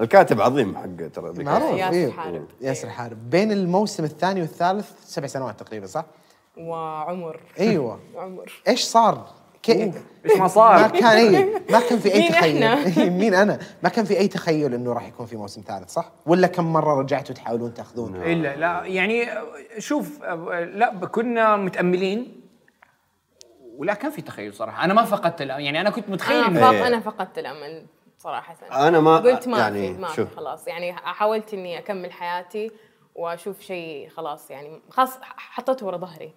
الكاتب 0.00 0.40
عظيم 0.40 0.76
حق 0.76 1.08
ترى. 1.12 1.44
معروف 1.44 1.78
ياسر 1.78 1.92
إيه. 1.92 2.10
حارب. 2.10 2.46
ياسر 2.60 2.88
حارب 2.88 3.30
بين 3.30 3.52
الموسم 3.52 4.04
الثاني 4.04 4.40
والثالث 4.40 4.90
سبع 5.04 5.26
سنوات 5.26 5.60
تقريبا 5.60 5.86
صح؟ 5.86 6.04
وعمر 6.56 7.40
أيوه 7.60 8.00
عمر 8.16 8.52
إيش 8.68 8.82
صار؟ 8.82 9.26
كيف 9.62 9.94
إيش 10.24 10.36
ما 10.38 10.48
صار؟ 10.48 10.78
ما 10.78 10.88
كان 10.88 11.04
اي 11.04 11.44
ما 11.70 11.80
كان 11.80 11.98
في 11.98 12.14
أي 12.14 12.28
تخيل؟ 12.32 12.62
إيه، 12.98 13.10
مين 13.10 13.34
أنا؟ 13.34 13.58
ما 13.82 13.88
كان 13.88 14.04
في 14.04 14.18
أي 14.18 14.28
تخيل 14.28 14.74
إنه 14.74 14.92
راح 14.92 15.08
يكون 15.08 15.26
في 15.26 15.36
موسم 15.36 15.62
ثالث 15.66 15.90
صح؟ 15.90 16.12
ولا 16.26 16.46
كم 16.46 16.72
مرة 16.72 17.00
رجعتوا 17.00 17.34
تحاولون 17.34 17.74
تأخذون؟ 17.74 18.16
إلا 18.16 18.56
لا 18.56 18.84
يعني 18.84 19.28
شوف 19.78 20.22
لا 20.74 20.94
كنا 21.12 21.56
متأملين 21.56 22.40
ولا 23.78 23.94
كان 23.94 24.10
في 24.10 24.22
تخيل 24.22 24.54
صراحة 24.54 24.84
أنا 24.84 24.94
ما 24.94 25.04
فقدت 25.04 25.42
الأمل 25.42 25.64
يعني 25.64 25.80
أنا 25.80 25.90
كنت 25.90 26.10
متخيل 26.10 26.36
أنا 26.36 26.46
إنه 26.46 26.60
فق... 26.60 26.68
إيه. 26.68 26.86
أنا 26.86 27.00
فقدت 27.00 27.38
الأمل 27.38 27.86
صراحة. 28.18 28.56
أنا 28.88 29.00
ما- 29.00 29.16
قلت 29.18 29.48
ما 29.48 29.58
يعني 29.58 29.94
في 29.94 30.00
ما 30.00 30.08
في 30.08 30.14
شوف. 30.14 30.36
خلاص. 30.36 30.68
يعني 30.68 30.92
حاولت 30.92 31.54
إني 31.54 31.78
أكمل 31.78 32.12
حياتي 32.12 32.70
وأشوف 33.14 33.60
شيء 33.60 34.08
خلاص 34.08 34.50
يعني 34.50 34.80
خلاص 34.90 35.18
حطيته 35.22 35.86
ورا 35.86 35.96
ظهري. 35.96 36.32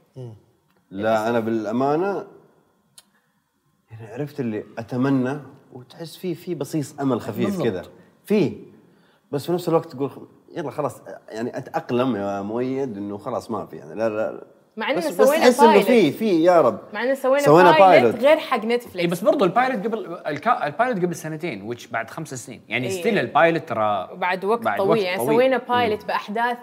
لا 0.92 1.30
أنا 1.30 1.40
بالأمانة 1.40 2.28
يعني 3.92 4.14
عرفت 4.14 4.40
اللي 4.40 4.64
أتمنى 4.78 5.40
وتحس 5.74 6.16
فيه 6.18 6.34
في 6.34 6.56
بصيص 6.56 7.00
أمل 7.00 7.22
خفيف 7.22 7.64
كذا 7.64 7.84
في 8.26 8.58
بس 9.32 9.46
في 9.46 9.52
نفس 9.52 9.70
الوقت 9.70 9.96
تقول 9.96 10.12
يلا 10.52 10.72
خلاص 10.72 11.02
يعني 11.30 11.58
أتأقلم 11.58 12.16
يا 12.16 12.42
مؤيد 12.42 12.98
إنه 12.98 13.18
خلاص 13.18 13.52
ما 13.52 13.66
في 13.66 13.76
يعني 13.76 13.96
لا 13.96 14.10
لا 14.10 14.44
مع 14.78 14.90
إننا 14.90 15.00
بس 15.00 15.08
بس 15.08 15.28
سوينا 15.28 15.44
تحس 15.44 15.60
إنه 15.60 15.70
بايلوت 15.70 15.88
في 15.88 16.12
في 16.12 16.44
يا 16.44 16.62
رب. 16.62 16.80
مع 16.94 17.04
إننا 17.04 17.16
سوينا, 17.16 17.46
سوينا 17.46 17.72
pilot 17.72 17.90
pilot. 17.90 18.16
غير 18.16 18.38
حق 18.38 18.60
إيه 18.62 18.68
نتفلكس 18.68 19.12
بس 19.12 19.22
برضو 19.22 19.46
ال 19.46 19.53
pilot 19.53 19.86
قبل 19.86 20.18
الكا... 20.28 20.68
ال 20.68 20.73
pilot 20.73 20.98
قبل 21.06 21.16
سنتين 21.16 21.62
وش 21.62 21.88
بعد 21.88 22.10
خمس 22.10 22.34
سنين. 22.34 22.62
يعني 22.70 22.88
إيه. 22.88 23.00
still 23.00 23.20
ال 23.20 23.28
pilot 23.28 23.70
ترى 23.70 24.10
وبعد 24.14 24.46
وقت 24.46 24.62
بعد 24.62 24.78
طويل. 24.78 24.90
وقت 24.90 25.00
يعني 25.00 25.18
طويل. 25.18 25.30
سوينا 25.30 25.58
pilot 25.58 26.06
باحداث 26.06 26.58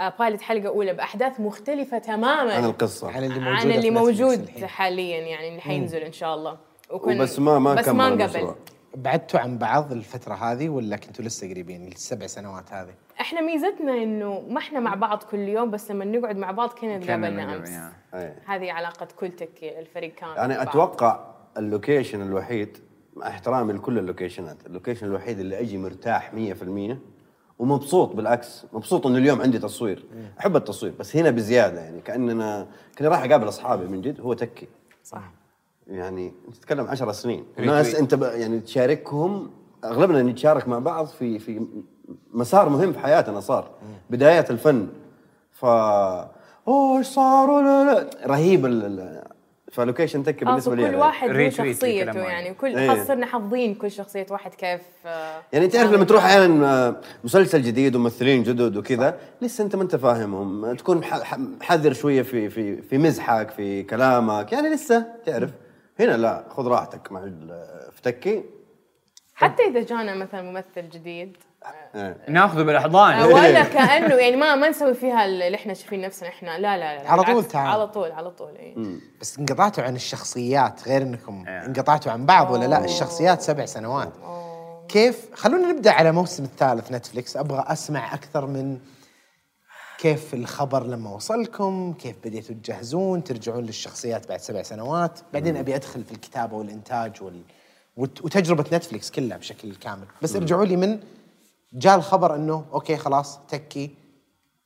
آه، 0.00 0.12
pilot 0.18 0.40
حلقة 0.40 0.68
أولى 0.68 0.92
بأحداث 0.92 1.40
مختلفة 1.40 1.98
تماما. 1.98 2.54
عن 2.54 2.64
القصة. 2.64 3.10
عن 3.10 3.24
اللي 3.24 3.40
موجود 3.40 3.56
عن 3.60 3.70
اللي 3.70 3.90
موجود. 3.90 4.48
حاليا 4.64 5.18
يعني 5.18 5.48
اللي 5.48 5.60
حينزل 5.60 5.98
إن 5.98 6.12
شاء 6.12 6.34
الله. 6.34 6.56
وكن 6.90 7.20
وبس 7.20 7.38
ما 7.38 7.58
ما 7.58 7.74
بس 7.74 7.84
كمل 7.86 7.96
ما. 7.96 8.08
انقبل 8.08 8.54
بعدتوا 9.02 9.40
عن 9.40 9.58
بعض 9.58 9.92
الفترة 9.92 10.34
هذه 10.34 10.68
ولا 10.68 10.96
كنتوا 10.96 11.24
لسه 11.24 11.50
قريبين 11.50 11.86
السبع 11.86 12.26
سنوات 12.26 12.72
هذه؟ 12.72 12.94
إحنا 13.20 13.40
ميزتنا 13.40 14.02
إنه 14.02 14.40
ما 14.48 14.58
إحنا 14.58 14.80
مع 14.80 14.94
بعض 14.94 15.22
كل 15.22 15.38
يوم 15.38 15.70
بس 15.70 15.90
لما 15.90 16.04
نقعد 16.04 16.36
مع 16.36 16.50
بعض 16.50 16.68
كنا 16.68 16.98
كان 16.98 17.06
تقابلنا 17.06 17.44
نقابل، 17.44 17.66
أمس. 17.66 17.92
أي. 18.14 18.34
هذه 18.46 18.72
علاقة 18.72 19.08
كل 19.16 19.30
تكي 19.30 19.78
الفريق 19.78 20.14
كان 20.14 20.28
يعني. 20.28 20.62
أتوقع 20.62 21.34
ال 21.58 21.65
location 21.65 22.22
الوحيد 22.22 22.78
مع 23.16 23.28
احترامي 23.28 23.72
لكل 23.72 23.98
ال 23.98 24.04
locations 24.04 24.60
ات 24.60 24.66
ال 24.66 24.70
location 24.70 25.06
الوحيد 25.06 25.38
اللي 25.38 25.60
أجي 25.60 25.78
مرتاح 25.78 26.32
100% 26.32 26.96
ومبسوط 27.58 28.16
بالعكس 28.16 28.66
مبسوط 28.72 29.06
إنه 29.06 29.18
اليوم 29.18 29.40
عندي 29.42 29.58
تصوير 29.58 30.04
أحب 30.40 30.56
التصوير 30.56 30.92
بس 30.98 31.16
هنا 31.16 31.30
بزيادة 31.30 31.80
يعني 31.80 32.00
كأننا 32.00 32.68
كني 32.98 33.08
راح 33.08 33.24
أقابل 33.24 33.48
أصحابي 33.48 33.84
من 33.86 34.02
جد 34.02 34.20
هو 34.20 34.34
تكي 34.34 34.68
صح 35.04 35.30
يعني 35.88 36.32
انت 36.48 36.56
تتكلم 36.56 36.86
10 36.86 37.12
سنين 37.12 37.44
ناس 37.58 37.94
أنت 37.94 38.14
ب- 38.14 38.22
يعني 38.22 38.60
تشاركهم 38.60 39.50
أغلبنا 39.84 40.22
نتشارك 40.22 40.68
مع 40.68 40.78
بعض 40.78 41.06
في 41.06 41.38
في 41.38 41.60
مسار 42.32 42.68
مهم 42.68 42.92
في 42.92 42.98
حياتنا 42.98 43.40
صار. 43.40 43.70
بدايات 44.10 44.50
الفن. 44.50 44.88
ف 45.52 45.64
أوه 45.64 46.98
إيش 46.98 47.06
صار؟ 47.06 47.50
ولا 47.50 47.84
لا 47.84 48.10
رهيب 48.26 48.66
ال- 48.66 48.84
ال- 48.84 49.22
فلوكيشن 49.72 50.22
تكي 50.24 50.44
خلاص 50.44 50.68
بالنسبة 50.68 50.74
لي 50.74 50.82
كل 50.82 50.84
يعني. 50.84 50.96
واحد 50.96 51.28
له 51.30 51.48
شخصيته 51.50 52.18
يعني. 52.18 52.54
كل 52.54 52.76
إيه. 52.76 52.90
خلاص 52.90 53.06
صرنا 53.06 53.26
حافظين 53.26 53.74
كل 53.74 53.90
شخصية 53.90 54.26
واحد 54.30 54.54
كيف 54.54 54.80
آه، 55.06 55.40
يعني 55.52 55.68
تعرف 55.68 55.92
لما 55.92 56.04
تروح 56.04 56.24
أحيانا 56.24 56.86
آه، 56.88 56.96
مسلسل 57.24 57.62
جديد 57.62 57.96
وممثلين 57.96 58.42
جدد 58.42 58.76
وكذا 58.76 59.18
لسه 59.42 59.64
أنت 59.64 59.76
ما 59.76 59.82
أنت 59.82 59.96
فاهمهم. 59.96 60.74
تكون 60.74 61.04
ح- 61.04 61.22
ح- 61.22 61.38
حذر 61.60 61.92
شوية 61.92 62.22
في 62.22 62.50
في 62.50 62.82
في 62.82 62.98
مزحك 62.98 63.50
في 63.50 63.82
كلامك. 63.82 64.52
يعني 64.52 64.68
لسه 64.68 65.06
تعرف. 65.26 65.50
هنا 66.00 66.16
لا 66.16 66.44
خذ 66.56 66.66
راحتك 66.66 67.12
مع 67.12 67.20
ال- 67.22 67.92
في 67.92 68.02
تكي 68.02 68.44
حتى 69.34 69.62
إذا 69.62 69.82
جانا 69.82 70.14
مثلا 70.14 70.42
ممثل 70.42 70.88
جديد. 70.88 71.36
إيه. 71.94 72.16
ناخذه 72.28 72.62
بالاحضان 72.62 73.12
آه، 73.14 73.26
ولا 73.26 73.62
كأنه 73.64 74.14
يعني 74.14 74.36
ما 74.36 74.54
ما 74.54 74.68
نسوي 74.68 74.94
فيها 74.94 75.24
اللي 75.24 75.54
إحنا 75.54 75.74
شايفين 75.74 76.00
نفسنا 76.00 76.28
إحنا. 76.28 76.58
لا 76.58 76.76
لا 76.78 77.02
لا 77.02 77.10
على 77.10 77.22
طول 77.24 77.44
تعال. 77.44 77.70
على 77.70 77.86
طول 77.86 78.12
على 78.12 78.30
طول 78.30 78.56
إيه. 78.56 78.76
بس 79.20 79.38
انقطعتوا 79.38 79.84
عن 79.84 79.96
الشخصيات 79.96 80.88
غير 80.88 81.02
إنكم 81.02 81.44
إيه. 81.48 81.66
انقطعتوا 81.66 82.12
عن 82.12 82.26
بعض 82.26 82.50
ولا 82.50 82.64
لا؟ 82.66 82.84
الشخصيات 82.84 83.40
سبع 83.42 83.64
سنوات. 83.66 84.12
كيف؟ 84.88 85.28
خلونا 85.34 85.72
نبدأ 85.72 85.92
على 85.92 86.12
موسم 86.12 86.44
الثالث 86.44 86.92
نتفليكس. 86.92 87.36
أبغى 87.36 87.64
أسمع 87.66 88.14
أكثر 88.14 88.46
من 88.46 88.78
كيف 89.98 90.34
الخبر 90.34 90.82
لما 90.86 91.10
وصلكم؟ 91.10 91.92
كيف 91.92 92.16
بديتوا 92.24 92.54
تجهزون؟ 92.54 93.24
ترجعون 93.24 93.64
للشخصيات 93.64 94.28
بعد 94.28 94.40
سبع 94.40 94.62
سنوات؟ 94.62 95.20
بعدين 95.32 95.56
أبي 95.56 95.74
أدخل 95.76 96.04
في 96.04 96.12
الكتابة 96.12 96.56
والإنتاج 96.56 97.22
وال... 97.22 97.42
وت- 97.96 98.24
وتجربة 98.24 98.64
نتفليكس 98.72 99.10
كلها 99.10 99.36
بشكل 99.38 99.74
كامل. 99.74 100.06
بس 100.22 100.36
ارجعوا 100.36 100.64
لي 100.64 100.76
من 100.76 101.00
جاء 101.72 101.96
الخبر 101.96 102.34
إنه 102.34 102.64
أوكي 102.72 102.96
خلاص 102.96 103.38
تكي 103.46 103.90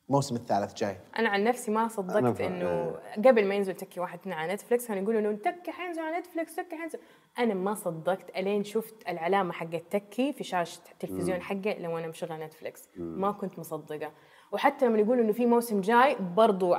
الموسم 0.08 0.36
الثالث 0.36 0.74
جاي. 0.74 0.96
أنا 1.18 1.28
عن 1.28 1.44
نفسي 1.44 1.70
ما 1.70 1.88
صدقت 1.88 2.40
إنه 2.40 2.94
قبل 3.16 3.46
ما 3.46 3.54
ينزل 3.54 3.74
تكي 3.74 4.00
واحد 4.00 4.18
اثنين 4.18 4.34
على 4.34 4.54
نتفلكس 4.54 4.86
كانوا 4.86 5.02
يقولوا 5.02 5.20
إنه 5.20 5.32
تكي 5.36 5.72
حينزل 5.72 6.00
على 6.00 6.18
نتفلكس 6.18 6.56
تكي 6.56 6.76
حينزل. 6.80 6.98
أنا 7.38 7.54
ما 7.54 7.74
صدقت 7.74 8.30
إلين 8.36 8.64
شفت 8.64 8.94
العلامة 9.08 9.52
حقت 9.52 9.82
تكي 9.90 10.32
في 10.32 10.44
شاشة 10.44 10.80
التلفزيون 10.92 11.42
حقة 11.42 11.76
لو 11.78 11.98
أنا 11.98 12.06
مشغله 12.06 12.46
نتفلكس 12.46 12.88
ما 12.96 13.32
كنت 13.32 13.58
مصدقة. 13.58 14.10
وحتى 14.52 14.86
لما 14.86 14.98
يقولوا 14.98 15.24
إنه 15.24 15.32
في 15.32 15.46
موسم 15.46 15.80
جاي 15.80 16.16
برضو 16.36 16.76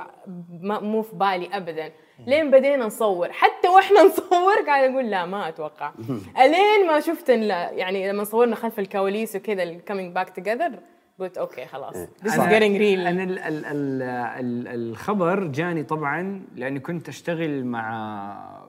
ما 0.60 0.80
مو 0.80 1.02
في 1.02 1.16
بالي 1.16 1.48
ابدا. 1.52 1.92
لين 2.26 2.50
بدينا 2.50 2.86
نصور. 2.86 3.32
حتى 3.32 3.68
وإحنا 3.68 4.02
نصور 4.08 4.54
قاعد 4.66 4.90
أقول 4.90 5.10
لا 5.10 5.26
ما 5.26 5.48
أتوقع. 5.48 5.92
ألين 6.44 6.86
ما 6.86 7.00
شفت 7.00 7.30
ال- 7.30 7.50
يعني 7.78 8.08
لما 8.12 8.24
صورنا 8.24 8.56
خلف 8.56 8.78
الكواليس 8.78 9.36
وكذا 9.36 9.62
ال 9.62 9.69
coming 9.69 10.14
back 10.14 10.36
together 10.36 10.78
قلت 11.20 11.38
أوكي 11.38 11.66
خلاص. 11.66 11.94
this 11.94 12.30
is 12.30 12.34
getting 12.38 12.76
real. 12.78 13.06
أنا 13.06 13.22
ال 13.24 13.38
ال 13.38 13.64
ال 13.64 14.02
ال 14.02 14.68
الخبر 14.90 15.44
جاني 15.44 15.82
طبعا 15.82 16.42
لأني 16.56 16.80
كنت 16.80 17.08
أشتغل 17.08 17.64
مع 17.64 18.64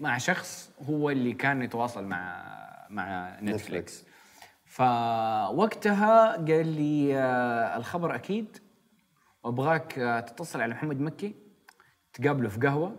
مع 0.00 0.18
شخص 0.18 0.70
هو 0.90 1.10
اللي 1.10 1.32
كان 1.32 1.62
يتواصل 1.62 2.04
مع 2.04 2.42
مع 2.90 3.36
نتفليكس 3.42 4.04
فوقتها 4.76 6.32
قال 6.32 6.66
لي 6.66 7.16
آه، 7.16 7.76
الخبر 7.76 8.14
أكيد 8.14 8.58
وأبغاك 9.44 9.98
آه، 9.98 10.20
تتصل 10.20 10.60
على 10.60 10.74
محمد 10.74 11.00
مكي 11.00 11.34
تقابله 12.12 12.48
في 12.48 12.60
قهوة 12.60 12.92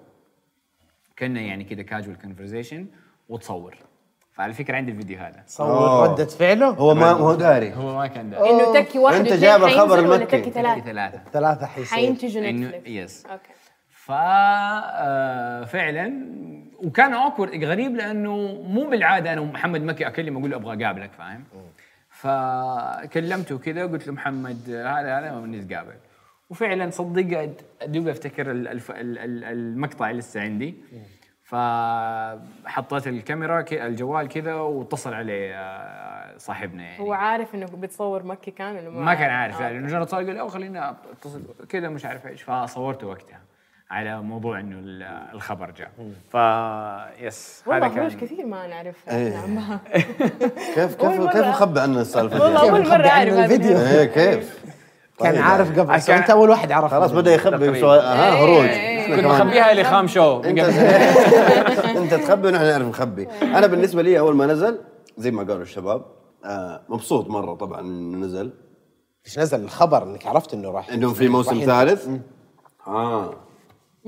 كنا 1.19 1.41
يعني 1.41 1.63
كذا 1.63 1.81
casual 1.81 2.17
conversation 2.19 2.87
وتصور. 3.29 3.77
فعلى 4.33 4.53
فكرة 4.53 4.75
عندي 4.75 4.91
الفيديو 4.91 5.19
هذا. 5.19 5.43
صور. 5.47 6.09
ردة 6.09 6.25
فعله؟ 6.25 6.67
هو 6.69 6.93
ما 6.93 7.11
هو 7.11 7.35
داري. 7.35 7.73
هو 7.73 7.95
ما 7.95 8.07
كان 8.07 8.29
داري 8.29 8.49
إنه 8.49 8.73
تكي 8.73 8.99
واحد 8.99 9.21
واثنين 9.21 9.39
جايب 9.39 9.63
الخبر 9.63 9.99
المكي. 9.99 10.25
تكي 10.25 10.51
ثلاثة؟ 10.51 10.81
ثلاثة. 10.81 11.21
ثلاثة 11.33 11.65
حيصير. 11.65 11.97
حينتجوا 11.97 12.51
نتفلكس 12.51 12.87
yes 12.87 13.25
أوكي. 13.25 13.56
ف 14.07 14.11
آه، 14.11 15.63
فعلا. 15.63 16.13
وكان 16.83 17.13
awkward 17.13 17.63
غريب 17.63 17.95
لأنه 17.95 18.37
مو 18.67 18.89
بالعادة 18.89 19.33
أنا 19.33 19.41
ومحمد 19.41 19.81
مكي 19.81 20.07
أكلم 20.07 20.37
أقول 20.37 20.49
له 20.51 20.57
أبغى 20.57 20.83
أقابلك 20.85 21.11
فاهم؟ 21.11 21.43
فكلمته 22.09 23.57
كذا 23.57 23.85
قلت 23.85 24.07
له 24.07 24.13
محمد 24.13 24.69
هذا 24.69 25.19
هذا 25.19 25.31
ونتقابل 25.33 25.93
وفعلا 26.49 26.89
صدق 26.89 27.49
دوب 27.85 28.07
أفتكر 28.07 28.45
المقطع 28.51 30.11
لسه 30.11 30.41
عندي. 30.41 30.75
فحطيت 31.43 33.07
الكاميرا 33.07 33.65
الجوال 33.71 34.27
كذا 34.27 34.53
واتصل 34.53 35.13
عليه 35.13 35.55
آه، 35.55 36.37
صاحبنا 36.37 36.83
يعني. 36.83 36.99
هو 36.99 37.13
عارف 37.13 37.55
انه 37.55 37.65
بتصور 37.65 38.23
مكي 38.23 38.51
كان 38.51 38.75
ولا 38.75 38.89
ما 38.89 39.13
كان 39.13 39.29
عارف 39.29 39.61
آه. 39.61 39.63
يعني 39.63 39.79
مجرد 39.79 40.01
اتصال 40.01 40.25
قال 40.25 40.33
لي 40.35 40.39
"أوه، 40.39 40.49
خليني 40.49 40.89
أتصل. 40.89 41.43
كذا 41.69 41.89
مش 41.89 42.05
عارف 42.05 42.27
إيش 42.27 42.41
فصورته 42.41 43.07
وقتها. 43.07 43.39
على 43.91 44.21
موضوع 44.21 44.59
إنه 44.59 44.75
ال- 44.79 45.03
الخبر 45.33 45.71
جاء. 45.71 45.91
ف 46.29 46.35
يس 47.21 47.63
والله 47.67 47.87
هذا 47.87 47.95
كان 47.95 48.09
كثير 48.19 48.45
ما 48.45 48.67
نعرف 48.67 48.95
إيه. 49.09 49.31
كيف 50.75 50.95
أول 51.01 51.11
كيف 51.11 51.19
مرة. 51.21 51.31
كيف 51.31 51.45
مخبي 51.45 51.79
عنا 51.79 52.01
السالفة 52.01 52.43
والله؟ 52.43 52.61
أول 52.61 52.81
مرة 52.87 52.93
عنه 52.93 53.09
أعرف 53.09 53.33
هذا 53.33 53.45
الفيديو. 53.45 53.77
إيه 53.77 54.05
كيف؟ 54.05 54.59
كان 55.19 55.33
طيب. 55.33 55.41
عارف 55.43 55.79
قبل 55.79 55.97
كان- 55.99 56.17
انت 56.17 56.29
أول 56.29 56.49
واحد 56.49 56.71
عرف 56.71 56.91
خلاص 56.91 57.11
بدا 57.11 57.33
يخبي. 57.33 57.79
شوي. 57.79 57.99
ها 57.99 58.27
إيه، 58.33 58.43
هروج. 58.43 58.65
إيه. 58.65 59.15
كنت 59.15 59.25
مخبيها 59.25 59.73
لخام 59.73 60.07
شو. 60.07 60.39
إنت 60.41 60.59
إنت 61.97 62.13
تخبي 62.13 62.47
ونحن 62.47 62.63
نعرف 62.63 62.87
نخبي. 62.87 63.27
أنا 63.41 63.67
بالنسبة 63.67 64.01
لي 64.01 64.19
أول 64.19 64.35
ما 64.35 64.45
نزل 64.45 64.79
زي 65.17 65.31
ما 65.31 65.43
قالوا 65.43 65.61
الشباب 65.61 66.05
آه 66.45 66.81
مبسوط 66.89 67.27
مرة 67.29 67.53
طبعا 67.55 67.79
إنه 67.81 68.17
نزل. 68.25 68.53
إيش 69.25 69.39
نزل؟ 69.39 69.63
الخبر 69.63 70.03
إنك 70.03 70.27
عرفت 70.27 70.53
إنه 70.53 70.71
راح 70.71 70.89
إنه 70.89 71.13
في 71.13 71.27
موسم 71.27 71.59
ثالث؟ 71.65 72.07
آه. 72.87 73.33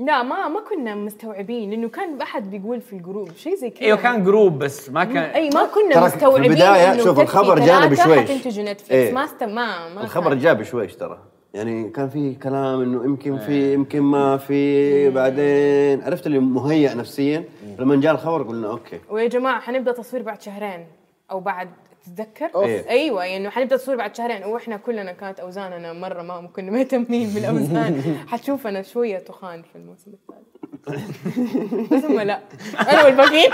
لا 0.00 0.22
ما 0.22 0.48
ما 0.48 0.60
كنا 0.60 0.94
مستوعبين 0.94 1.70
لأنه 1.70 1.88
كان 1.88 2.20
احد 2.22 2.50
بيقول 2.50 2.80
في 2.80 2.92
الجروب 2.92 3.30
شيء 3.36 3.54
زي 3.54 3.70
كذا. 3.70 3.86
أيوه 3.86 3.98
كان 3.98 4.24
جروب 4.24 4.58
بس 4.58 4.90
ما 4.90 5.04
كان 5.04 5.16
أي 5.16 5.50
ما 5.54 5.66
كنا 5.74 6.08
في 6.08 6.16
مستوعبين 6.16 6.50
البداية 6.50 6.92
إنه 6.92 7.04
شوف 7.04 7.20
الخبر 7.20 7.58
جانا 7.58 7.88
ثلاثة 7.88 8.04
بشويش. 8.04 8.30
حتنتج 8.30 8.60
نتفلكس 8.60 8.90
إيه. 8.90 9.12
ما 9.12 9.24
است 9.24 9.42
ما 9.42 9.94
ما 9.94 10.02
الخبر. 10.02 10.34
جاء 10.34 10.54
بشويش 10.54 10.94
ترى. 10.96 11.18
يعني 11.54 11.90
كان 11.90 12.08
في 12.08 12.34
كلام 12.34 12.80
إنه 12.80 13.04
يمكن 13.04 13.38
في 13.38 13.74
يمكن 13.74 14.00
ما 14.00 14.36
في 14.36 15.10
بعدين 15.10 16.02
عرفت 16.02 16.26
اللي 16.26 16.38
مهيئ 16.38 16.94
نفسيا؟ 16.94 17.44
لما 17.78 17.96
جاء 17.96 18.12
الخبر 18.12 18.42
قلنا 18.42 18.70
أوكي. 18.70 19.00
ويا 19.10 19.28
جماعة 19.28 19.60
حنبدأ 19.60 19.92
تصوير 19.92 20.22
بعد 20.22 20.42
شهرين 20.42 20.86
أو 21.30 21.40
بعد 21.40 21.68
تتذكر؟ 22.16 22.50
أوف. 22.54 22.88
أيوه 22.88 23.24
يعني 23.24 23.50
حنبدا 23.50 23.76
تصوير 23.76 23.98
بعد 23.98 24.16
شهرين. 24.16 24.44
وإحنا 24.44 24.76
كلنا 24.76 25.12
كانت 25.12 25.40
أوزاننا 25.40 25.92
مرة 25.92 26.22
ما 26.22 26.48
كنا 26.56 26.70
مهتمين 26.70 27.28
بالأوزان. 27.28 28.02
حتشوفنا 28.30 28.82
شوية 28.82 29.18
تخان 29.18 29.62
في 29.62 29.76
الموسم 29.76 30.10
الثالث. 30.10 30.50
بس 31.92 32.04
هم 32.04 32.20
لا. 32.20 32.40
أنا 32.80 33.04
والباقيين. 33.04 33.50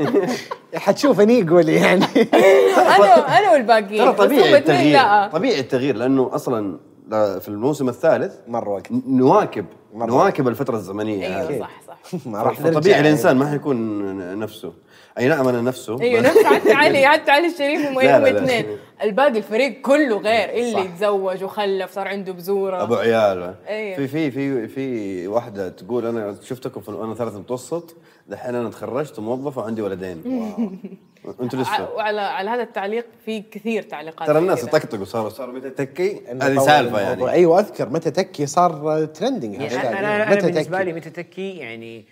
حتشوفني 0.74 1.40
يقول 1.40 1.68
يعني. 1.68 2.04
أنا 2.96 3.38
أنا 3.38 3.52
والباقيين. 3.52 4.04
ترى 4.04 4.12
طبيعي 4.12 4.58
التغيير. 4.58 4.92
لا. 4.92 5.28
طبيعي 5.32 5.60
التغيير 5.60 5.96
لأنه 5.96 6.30
أصلا 6.34 6.78
في 7.10 7.48
الموسم 7.48 7.88
الثالث 7.88 8.34
مر 8.48 8.68
وقت 8.68 8.86
نواكب 9.06 9.66
مرة. 9.94 10.06
نواكب 10.06 10.48
الفترة 10.48 10.76
الزمنية 10.76 11.26
أيوه 11.26 11.60
صح 11.60 11.80
صح. 11.86 12.26
ما 12.26 12.42
راح 12.42 12.62
طبيعي 12.62 13.00
الإنسان 13.00 13.36
ما 13.36 13.50
حيكون 13.50 14.38
نفسه. 14.38 14.72
أي 15.18 15.28
نعم 15.28 15.48
أنا 15.48 15.62
نفسه 15.62 16.00
أيوه 16.00 16.20
نفس 16.20 16.44
حتى 16.44 16.72
علي 16.72 17.06
حتى 17.06 17.30
علي 17.30 17.46
الشريف 17.46 17.86
هم. 17.86 17.98
اثنين 17.98 18.66
الباقي 19.02 19.38
الفريق 19.38 19.80
كله 19.80 20.18
غير 20.18 20.50
اللي. 20.50 20.88
تزوج 20.88 21.44
وخلف 21.44 21.92
صار 21.92 22.08
عنده 22.08 22.32
بذورة 22.32 22.82
أبو 22.82 22.94
عيال 22.94 23.54
أيوة. 23.68 23.96
في 23.96 24.08
في 24.08 24.30
في 24.30 24.68
في 24.68 25.26
واحدة 25.26 25.68
تقول 25.68 26.06
أنا 26.06 26.36
شفتكم 26.42 26.80
في 26.80 26.90
أنا 26.90 27.14
ثالث 27.14 27.34
متوسط 27.34 27.96
دحين 28.28 28.54
أنا 28.54 28.70
تخرجت 28.70 29.18
وموظف 29.18 29.58
وعندي 29.58 29.82
ولدين 29.82 30.22
أنتوا 31.42 31.58
لسه 31.58 31.88
وعلى 31.94 32.20
على 32.20 32.50
هذا 32.50 32.62
التعليق 32.62 33.06
في 33.26 33.40
كثير 33.40 33.82
تعليقات 33.82 34.28
ترى 34.28 34.38
الناس 34.38 34.58
كذا. 34.58 34.68
يطقطقوا 34.68 35.04
صاروا 35.04 35.28
صاروا 35.28 35.54
متى 35.54 35.70
تكي 35.70 36.20
هذه 36.42 36.58
سالفة. 36.58 37.00
يعني 37.00 37.30
أيوه 37.30 37.60
أذكر 37.60 37.88
متى 37.88 38.10
تكي 38.10 38.46
صار 38.46 39.04
trending 39.04 39.54
يعني. 39.54 39.74
أنا 39.74 39.98
أنا, 39.98 40.32
أنا 40.32 40.40
بالنسبة؟ 40.40 40.82
لي 40.82 40.92
متى 40.92 41.10
تكي 41.10 41.56
يعني 41.56 42.04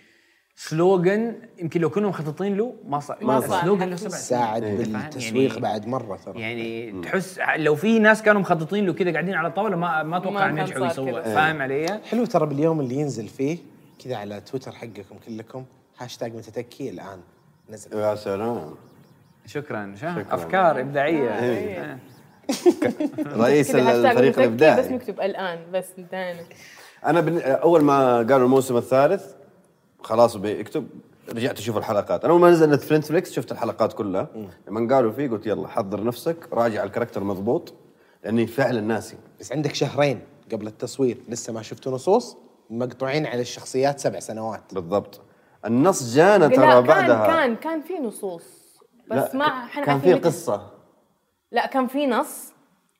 slogan 0.61 1.35
يمكن 1.59 1.81
لو 1.81 1.89
كنا 1.89 2.07
مخططين 2.07 2.57
له 2.57 2.73
ما 2.87 2.99
صار 2.99 3.17
ما 3.21 3.39
صار. 3.39 3.65
له 3.65 3.95
سبع 3.95 4.09
ساعد 4.09 4.61
سنين. 4.63 4.77
بالتسويق 4.77 5.49
يعني 5.49 5.61
بعد 5.61 5.87
مرة 5.87 6.19
ترى 6.25 6.41
يعني 6.41 7.01
تحس 7.01 7.39
لو 7.55 7.75
في 7.75 7.99
ناس 7.99 8.21
كانوا 8.21 8.41
مخططين 8.41 8.85
له 8.85 8.93
كذا 8.93 9.11
قاعدين 9.11 9.33
على 9.35 9.51
طاولة 9.51 9.75
ما 9.75 10.03
ما 10.03 10.17
أتوقع 10.17 10.49
إنه 10.49 10.59
ينجحوا 10.59 10.87
يسووا. 10.87 11.21
فاهم 11.21 11.61
علي؟ 11.61 11.99
حلو 12.09 12.25
ترى 12.25 12.45
باليوم 12.45 12.79
اللي 12.79 12.95
ينزل 12.95 13.27
فيه 13.27 13.57
كذا 14.05 14.15
على 14.15 14.41
تويتر 14.41 14.71
حقكم 14.71 15.15
كلكم 15.27 15.65
هاشتاج 15.97 16.35
متى 16.35 16.51
تكي 16.51 16.89
الآن 16.89 17.19
نزل 17.69 17.97
يا 17.97 18.15
سلام 18.15 18.75
شكرا 19.45 19.93
شكراً. 19.97 20.25
أفكار 20.31 20.79
إبداعية 20.79 21.39
إيه. 21.39 21.79
آه. 21.83 21.97
رئيس 23.17 23.75
الفريق 23.75 24.17
متكي 24.17 24.29
بس 24.29 24.37
الإبداعي 24.37 24.89
نكتب 24.89 25.21
الآن 25.21 25.59
بس 25.73 25.85
انتهينا 25.99 26.39
أنا 27.05 27.21
بن... 27.21 27.37
أول 27.41 27.81
ما 27.81 28.17
قالوا 28.17 28.45
الموسم 28.45 28.77
الثالث 28.77 29.38
خلاص 30.03 30.37
بيكتب 30.37 30.87
رجعت 31.29 31.59
أشوف 31.59 31.77
الحلقات. 31.77 32.23
أنا 32.23 32.33
أول 32.33 32.41
ما 32.41 32.49
نزلت 32.49 32.81
في 32.81 32.97
نتفلكس 32.97 33.31
شفت 33.31 33.51
الحلقات 33.51 33.93
كلها. 33.93 34.27
لما 34.67 34.95
قالوا 34.95 35.11
فيه 35.11 35.29
قلت 35.29 35.47
يلا 35.47 35.67
حضر 35.67 36.03
نفسك 36.03 36.53
راجع 36.53 36.83
الكاركتر 36.83 37.23
مضبوط 37.23 37.73
لأني 38.23 38.47
فعلا 38.47 38.81
ناسي. 38.81 39.17
بس 39.39 39.51
عندك 39.51 39.75
شهرين 39.75 40.21
قبل 40.51 40.67
التصوير 40.67 41.17
لسه 41.29 41.53
ما 41.53 41.61
شفتوا 41.61 41.91
نصوص 41.91 42.37
مقطوعين 42.69 43.25
على 43.25 43.41
الشخصيات 43.41 43.99
سبع 43.99 44.19
سنوات. 44.19 44.73
بالضبط. 44.73 45.21
النص 45.65 46.15
جانا 46.15 46.47
ترى 46.47 46.57
كان 46.57 46.81
بعدها. 46.81 47.27
كان 47.27 47.55
كان 47.55 47.81
في 47.81 47.93
نصوص 47.99 48.43
بس 49.11 49.17
لا، 49.17 49.35
ما 49.35 49.45
إحنا 49.45 49.85
كان 49.85 49.99
في 49.99 50.13
قصة. 50.13 50.71
لا 51.51 51.65
كان 51.65 51.87
في 51.87 52.07
نص 52.07 52.53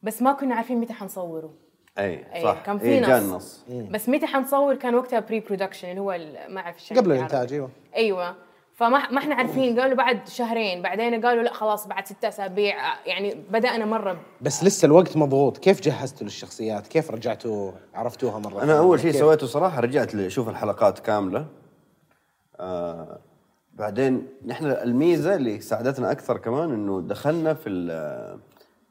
بس 0.03 0.21
ما 0.21 0.33
كنا 0.33 0.55
عارفين 0.55 0.79
متى 0.79 0.93
حنصوره. 0.93 1.53
أي 1.99 2.25
أي، 2.35 2.43
صح. 2.43 2.57
كان 2.65 2.77
في 2.79 2.85
إيه، 2.85 3.19
نص. 3.19 3.63
بس 3.69 4.09
متى 4.09 4.25
حنصور؟ 4.27 4.75
كان 4.75 4.95
وقتها 4.95 5.19
pre-production 5.19 5.89
اللي 5.89 6.01
هو 6.01 6.11
ال- 6.11 6.37
ما 6.53 6.61
أعرف 6.61 6.89
قبل 6.93 7.01
بالعربي. 7.01 7.17
الإنتاج 7.17 7.53
أيوه. 7.53 7.69
أيوه. 7.95 8.35
فما 8.75 9.11
ما 9.11 9.17
إحنا 9.17 9.35
عارفين. 9.35 9.79
قالوا 9.79 9.95
بعد 9.97 10.27
شهرين. 10.27 10.81
بعدين 10.81 11.25
قالوا 11.25 11.43
لا 11.43 11.53
خلاص 11.53 11.87
بعد 11.87 12.05
ستة 12.07 12.27
أسابيع. 12.27 12.75
يعني 13.05 13.35
بدأنا 13.51 13.85
مرة 13.85 14.17
بس 14.41 14.63
لسه 14.63 14.85
الوقت 14.85 15.17
مضغوط. 15.17 15.57
كيف 15.57 15.81
جهزتوا 15.81 16.23
للشخصيات؟ 16.23 16.87
كيف 16.87 17.11
رجعتوا؟ 17.11 17.71
عرفتوها 17.93 18.39
مرة 18.39 18.63
أنا؟ 18.63 18.77
أول 18.79 18.99
شيء 18.99 19.11
كيف؟ 19.11 19.19
سويته 19.19 19.47
صراحة 19.47 19.79
رجعت 19.79 20.15
أشوف 20.15 20.49
الحلقات 20.49 20.99
كاملة. 20.99 21.45
آه 22.59 23.19
بعدين 23.73 24.27
نحن 24.45 24.65
الميزة 24.65 25.35
اللي 25.35 25.61
ساعدتنا 25.61 26.11
أكثر 26.11 26.37
كمان 26.37 26.73
إنه 26.73 27.01
دخلنا 27.01 27.53
في 27.53 27.69
ال- 27.69 28.39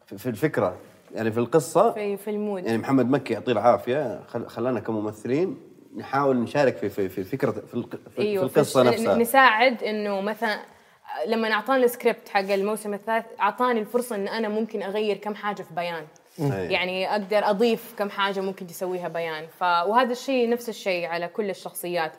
في 0.07 0.19
في 0.19 0.29
الفكرة. 0.29 0.77
يعني 1.15 1.33
في 1.33 1.39
القصة 1.39 1.93
في 1.93 2.17
في 2.17 2.31
ال 2.31 2.37
mood. 2.37 2.67
يعني 2.67 2.79
محمد 2.79 3.11
مكي 3.11 3.33
يعطيه 3.35 3.53
العافية 3.53 4.21
خل- 4.29 4.47
خلانا 4.49 4.81
كممثلين 4.81 5.57
نحاول 5.97 6.37
نشارك 6.37 6.77
في 6.77 6.89
في 6.89 7.09
في 7.09 7.19
الفكرة 7.19 7.51
في, 7.51 7.83
في, 8.17 8.19
أيوه 8.23 8.49
في 8.49 8.57
القصة 8.59 8.83
فش- 8.83 8.89
نفسها. 8.89 9.15
نساعد 9.17 9.83
إنه 9.83 10.21
مثلا 10.21 10.59
لما 11.27 11.53
أعطاني 11.53 11.85
السكريبت 11.85 12.29
حق 12.29 12.41
الموسم 12.41 12.95
الثالث 12.95 13.27
أعطاني 13.41 13.81
الفرصة 13.81 14.17
إن 14.17 14.29
أنا 14.29 14.49
ممكن 14.49 14.83
أغير 14.83 15.17
كم 15.17 15.35
حاجة 15.35 15.63
في 15.63 15.75
بيان. 15.75 16.05
يعني 16.71 17.11
أقدر 17.11 17.51
أضيف 17.51 17.95
كم 17.99 18.11
حاجة 18.11 18.41
ممكن 18.41 18.67
تسويها 18.67 19.09
بيان. 19.09 19.47
ف 19.59 19.63
وهذا 19.63 20.13
الشيء 20.13 20.49
نفس 20.51 20.69
الشيء 20.69 21.07
على 21.07 21.29
كل 21.29 21.51
الشخصيات. 21.51 22.13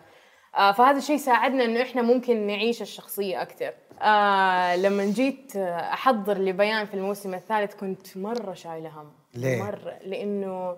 آه 0.57 0.71
فهذا 0.71 0.97
الشيء 0.97 1.17
ساعدنا 1.17 1.65
إنه 1.65 1.81
إحنا 1.81 2.01
ممكن 2.01 2.47
نعيش 2.47 2.81
الشخصية 2.81 3.41
أكثر 3.41 3.71
آه 4.01 4.75
لما 4.75 5.05
جيت 5.05 5.55
أحضر 5.55 6.37
لبيان 6.37 6.85
في 6.85 6.93
الموسم 6.93 7.33
الثالث 7.33 7.75
كنت 7.75 8.17
مرة 8.17 8.53
شايله 8.53 8.89
هم 8.89 9.11
ليه؟ 9.35 9.63
مرة 9.63 9.99
لأنه 10.05 10.77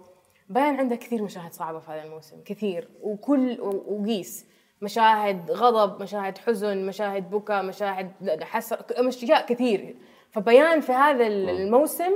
بيان 0.49 0.75
عندها 0.75 0.97
كثير 0.97 1.23
مشاهد 1.23 1.53
صعبة 1.53 1.79
في 1.79 1.91
هذا 1.91 2.03
الموسم 2.03 2.35
كثير. 2.45 2.87
وكل 3.01 3.61
وقيس. 3.61 4.45
مشاهد 4.81 5.51
غضب 5.51 6.01
مشاهد 6.01 6.37
حزن 6.37 6.85
مشاهد 6.85 7.29
بكى 7.29 7.61
مشاهد 7.61 8.11
حسر 8.43 8.85
أشياء 8.91 9.45
كثير. 9.45 9.95
فبيان 10.31 10.81
في 10.81 10.91
هذا 10.91 11.27
الموسم 11.27 12.11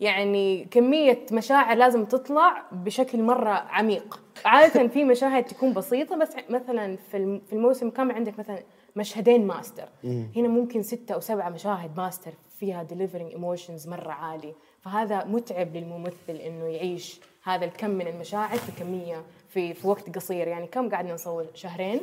يعني 0.00 0.64
كمية 0.64 1.26
مشاعر 1.32 1.76
لازم 1.76 2.04
تطلع 2.04 2.62
بشكل 2.72 3.22
مرة 3.22 3.50
عميق. 3.50 4.20
عادة 4.44 4.88
في 4.88 5.04
مشاهد 5.04 5.44
تكون 5.44 5.72
بسيطة 5.72 6.16
بس 6.16 6.36
مثلا 6.50 6.96
في 6.96 7.40
الموسم 7.52 7.90
كامل 7.90 8.14
عندك 8.14 8.38
مثلا 8.38 8.62
مشهدين 8.98 9.46
ماستر. 9.46 9.88
هنا 10.36 10.48
ممكن 10.48 10.82
ستة 10.82 11.12
أو 11.14 11.20
سبعة 11.20 11.48
مشاهد 11.48 11.96
ماستر 11.96 12.32
فيها 12.58 12.86
delivering 12.90 13.34
emotions 13.34 13.88
مرة 13.88 14.12
عالي 14.12 14.54
فهذا 14.80 15.24
متعب 15.24 15.76
للممثل 15.76 16.34
إنه 16.46 16.64
يعيش 16.64 17.20
هذا 17.44 17.64
الكم 17.64 17.90
من 17.90 18.06
المشاعر 18.06 18.56
في 18.58 18.72
كمية 18.72 19.22
في 19.48 19.74
في 19.74 19.86
وقت 19.88 20.16
قصير. 20.16 20.48
يعني 20.48 20.66
كم 20.66 20.90
قعدنا 20.90 21.14
نصور؟ 21.14 21.46
شهرين؟ 21.54 22.00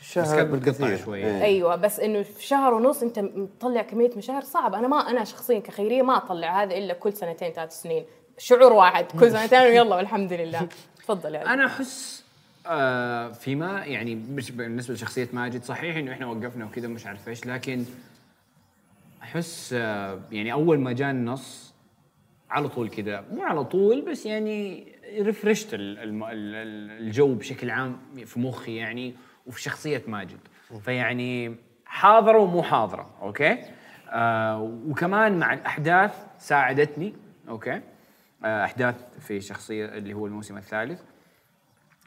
شهر 0.00 0.44
بالكثير. 0.44 0.86
بالقطع 0.86 1.04
شوي. 1.04 1.24
إيه. 1.24 1.42
أيوه 1.42 1.76
بس 1.76 2.00
إنه 2.00 2.22
في 2.22 2.46
شهر 2.46 2.74
ونص 2.74 3.02
أنت 3.02 3.18
مطلع 3.18 3.82
كمية 3.82 4.10
مشاعر 4.16 4.42
صعب 4.42 4.74
أنا 4.74 4.88
ما 4.88 4.96
أنا 4.96 5.24
شخصيا 5.24 5.58
كخيرية 5.58 6.02
ما 6.02 6.16
أطلع 6.16 6.62
هذا 6.62 6.74
إلا 6.74 6.94
كل 6.94 7.12
سنتين 7.12 7.52
ثلاث 7.52 7.82
سنين. 7.82 8.04
شعور 8.38 8.72
واحد 8.72 9.04
كل 9.12 9.30
سنتين 9.38 9.58
ويلا 9.62 9.96
والحمد 9.96 10.32
لله. 10.32 10.68
تفضل 10.98 11.34
يعني 11.34 11.48
أنا 11.48 11.66
أحس 11.66 12.21
آه 12.66 13.30
فيما 13.32 13.84
يعني 13.84 14.14
مش 14.14 14.50
بالنسبة 14.50 14.94
لشخصية 14.94 15.28
ماجد 15.32 15.62
صحيح 15.62 15.96
إنه 15.96 16.12
إحنا 16.12 16.26
وقفنا 16.26 16.64
وكذا 16.64 16.88
مش 16.88 17.06
عارف 17.06 17.28
إيش 17.28 17.46
لكن 17.46 17.84
أحس 19.22 19.72
آه، 19.78 20.20
يعني 20.32 20.52
أول 20.52 20.78
ما 20.80 20.92
جاء 20.92 21.10
النص 21.10 21.74
على 22.50 22.68
طول 22.68 22.88
كذا 22.88 23.24
مو 23.30 23.42
على 23.42 23.64
طول 23.64 24.00
بس 24.10 24.26
يعني 24.26 24.86
refreshت 25.18 25.68
الجو 25.72 27.34
بشكل 27.34 27.70
عام 27.70 27.98
في 28.24 28.40
مخي 28.40 28.76
يعني 28.76 29.14
وفي 29.46 29.62
شخصية 29.62 30.02
ماجد. 30.06 30.38
فيعني 30.80 31.56
حاضرة 31.84 32.38
ومو 32.38 32.62
حاضرة 32.62 33.10
أوكي؟ 33.22 33.58
آه 34.10 34.62
وكمان 34.86 35.38
مع 35.38 35.54
الأحداث 35.54 36.26
ساعدتني 36.38 37.12
أوكي؟ 37.48 37.80
آه 38.44 38.64
أحداث 38.64 38.94
في 39.20 39.40
شخصية 39.40 39.86
اللي 39.86 40.14
هو 40.14 40.26
الموسم 40.26 40.56
الثالث. 40.56 41.00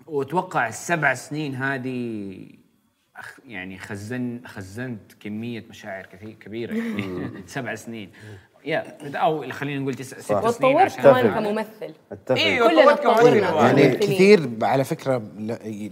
وأتوقع 0.07 0.67
السبع 0.67 1.13
سنين 1.13 1.55
هذه 1.55 2.47
يعني 3.47 3.77
خزن 3.77 4.41
خزنت 4.45 5.13
كمية 5.19 5.65
مشاعر 5.69 6.05
كثير 6.05 6.33
كبيرة. 6.33 6.73
يعني 6.73 7.31
سبع 7.47 7.75
سنين. 7.75 8.11
يا 8.65 8.97
أو 9.15 9.51
خلينا 9.51 9.79
نقول 9.79 9.93
تسع 9.93 10.17
ست 10.19 10.27
سنين 10.27 10.45
وتطورت 10.45 10.95
كمان. 10.95 11.33
كممثل. 11.33 11.93
أتفق. 12.11 12.35
أيوه 12.35 12.69
كلنا 12.69 12.95
تطورنا. 12.95 13.55
يعني 13.55 13.83
ممثلين. 13.83 13.99
كثير 13.99 14.49
على 14.61 14.83
فكرة 14.83 15.17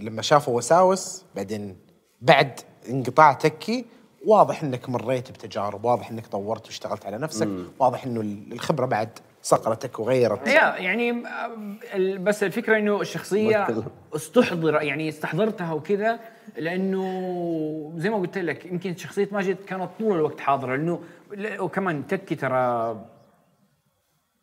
لما 0.00 0.22
شافوا 0.22 0.56
وساوس 0.56 1.24
بعدين 1.34 1.76
بعد 2.20 2.60
انقطاع 2.90 3.32
تكي 3.32 3.84
واضح 4.26 4.62
إنك 4.62 4.88
مريت 4.88 5.30
بتجارب 5.30 5.84
واضح 5.84 6.10
إنك 6.10 6.26
طورت 6.26 6.66
واشتغلت 6.66 7.06
على 7.06 7.18
نفسك 7.18 7.48
واضح 7.78 8.04
إنه 8.04 8.20
الخبرة 8.52 8.86
بعد 8.86 9.18
صقلتك 9.44 9.98
وغيرت 9.98 10.48
يا 10.48 10.76
يعني 10.76 11.22
بس 12.18 12.42
الفكرة 12.42 12.78
إنه 12.78 13.00
الشخصية. 13.00 13.66
استحضر 14.16 14.82
يعني 14.82 15.08
استحضرتها 15.08 15.72
وكذا 15.72 16.20
لأنه 16.56 17.92
زي 17.96 18.10
ما 18.10 18.16
قلت 18.16 18.38
لك 18.38 18.66
يمكن 18.66 18.96
شخصية 18.96 19.28
ماجد 19.32 19.56
كانت 19.56 19.88
طول 19.98 20.16
الوقت 20.16 20.40
حاضرة 20.40 20.76
لأنه 20.76 21.00
وكمان 21.58 22.06
تكي 22.06 22.34
ترى 22.34 22.96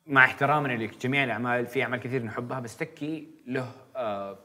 مع 0.08 0.26
احترامنا 0.26 0.74
لجميع 0.74 1.24
الأعمال 1.24 1.68
في 1.68 1.84
أعمال 1.84 2.00
كثير 2.00 2.24
نحبها 2.24 2.60
بس 2.60 2.78
تكي 2.78 3.28
له 3.48 3.72
آه 3.96 4.38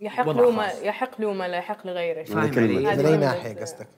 يحق 0.00 0.30
له 0.30 0.50
ما. 0.50 0.66
يحق 0.82 1.20
له 1.20 1.32
ما 1.32 1.48
لا 1.48 1.56
يحق 1.56 1.86
لغيره 1.86 2.22
فاهم. 2.24 2.38
علي؟ 2.38 2.68
من 2.96 3.06
اي 3.06 3.16
ناحيه 3.16 3.60
قصدك؟ 3.60 3.88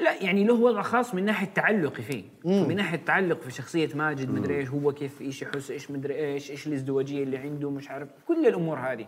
لا 0.00 0.22
يعني 0.22 0.44
له 0.44 0.54
وضع 0.54 0.82
خاص 0.82 1.14
من 1.14 1.24
ناحية 1.24 1.46
تعلقي 1.46 2.02
فيه. 2.02 2.24
من 2.44 2.76
ناحية 2.76 2.96
تعلق 3.06 3.40
في 3.40 3.50
شخصية 3.50 3.88
ماجد 3.94 4.30
مدري 4.30 4.56
إيش 4.56 4.68
هو 4.68 4.92
كيف 4.92 5.20
إيش 5.20 5.42
يحس 5.42 5.70
إيش 5.70 5.90
مدري 5.90 6.14
إيش 6.14 6.50
إيش 6.50 6.66
الازدواجية 6.66 7.22
اللي 7.22 7.38
عنده 7.38 7.70
مش 7.70 7.90
عارف 7.90 8.08
كل 8.28 8.46
الأمور 8.46 8.78
هذه. 8.78 9.06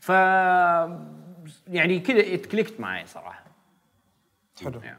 ف 0.00 0.08
يعني 1.68 2.00
كذا 2.00 2.34
اتكليكت 2.34 2.80
معي 2.80 3.06
صراحة. 3.06 3.44
حلو. 4.64 4.80
يعني. 4.80 4.98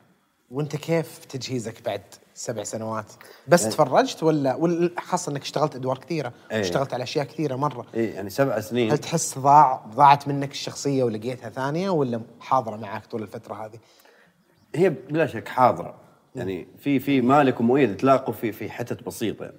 وأنت 0.51 0.75
كيف 0.75 1.25
تجهيزك 1.25 1.85
بعد 1.85 2.01
سبع 2.33 2.63
سنوات؟ 2.63 3.13
بس 3.47 3.69
تفرجت 3.69 4.23
ولا 4.23 4.55
ولا 4.55 4.89
خاصة 4.99 5.31
إنك 5.31 5.41
اشتغلت 5.41 5.75
أدوار 5.75 5.97
كثيرة، 5.97 6.33
إيه. 6.51 6.61
اشتغلت 6.61 6.93
على 6.93 7.03
أشياء 7.03 7.25
كثيرة 7.25 7.55
مرة، 7.55 7.85
اي 7.95 8.05
يعني 8.05 8.29
سبع 8.29 8.59
سنين. 8.59 8.91
هل 8.91 8.97
تحس 8.97 9.39
ضاع 9.39 9.85
ضاعت 9.95 10.27
منك 10.27 10.51
الشخصية 10.51 11.03
ولقيتها 11.03 11.49
ثانية 11.49 11.89
ولا 11.89 12.21
حاضرة 12.39 12.75
معك 12.75 13.05
طول 13.05 13.23
الفترة 13.23 13.65
هذه؟ 13.65 13.79
هي 14.75 14.89
بلا 14.89 15.25
شك 15.25 15.47
حاضرة. 15.47 15.95
يعني 16.35 16.67
في 16.79 16.99
في 16.99 17.21
مالك 17.21 17.59
ومؤيد 17.59 17.97
تلاقوا 17.97 18.33
في 18.33 18.51
في 18.51 18.69
حتت 18.69 19.03
بسيطة. 19.03 19.43
يعني. 19.45 19.57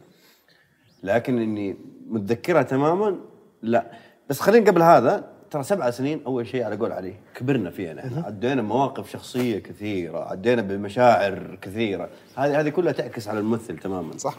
لكن 1.02 1.38
إني 1.38 1.76
متذكرها 2.06 2.62
تماما 2.62 3.16
لا. 3.62 3.90
بس 4.30 4.40
خلينا 4.40 4.70
قبل 4.70 4.82
هذا 4.82 5.34
ترى 5.50 5.62
سبع 5.62 5.90
سنين 5.90 6.20
أول 6.26 6.46
شيء 6.46 6.64
على 6.64 6.76
قول 6.76 6.92
علي 6.92 7.14
كبرنا 7.34 7.70
فيها 7.70 7.94
نحن. 7.94 8.22
عدينا 8.26 8.62
مواقف 8.62 9.10
شخصية 9.10 9.58
كثيرة 9.58 10.18
عدينا 10.30 10.62
بمشاعر 10.62 11.58
كثيرة. 11.62 12.08
هذه 12.36 12.60
هذه 12.60 12.68
كلها 12.68 12.92
تعكس 12.92 13.28
على 13.28 13.38
الممثل 13.38 13.78
تماما. 13.78 14.18
صح؟ 14.18 14.36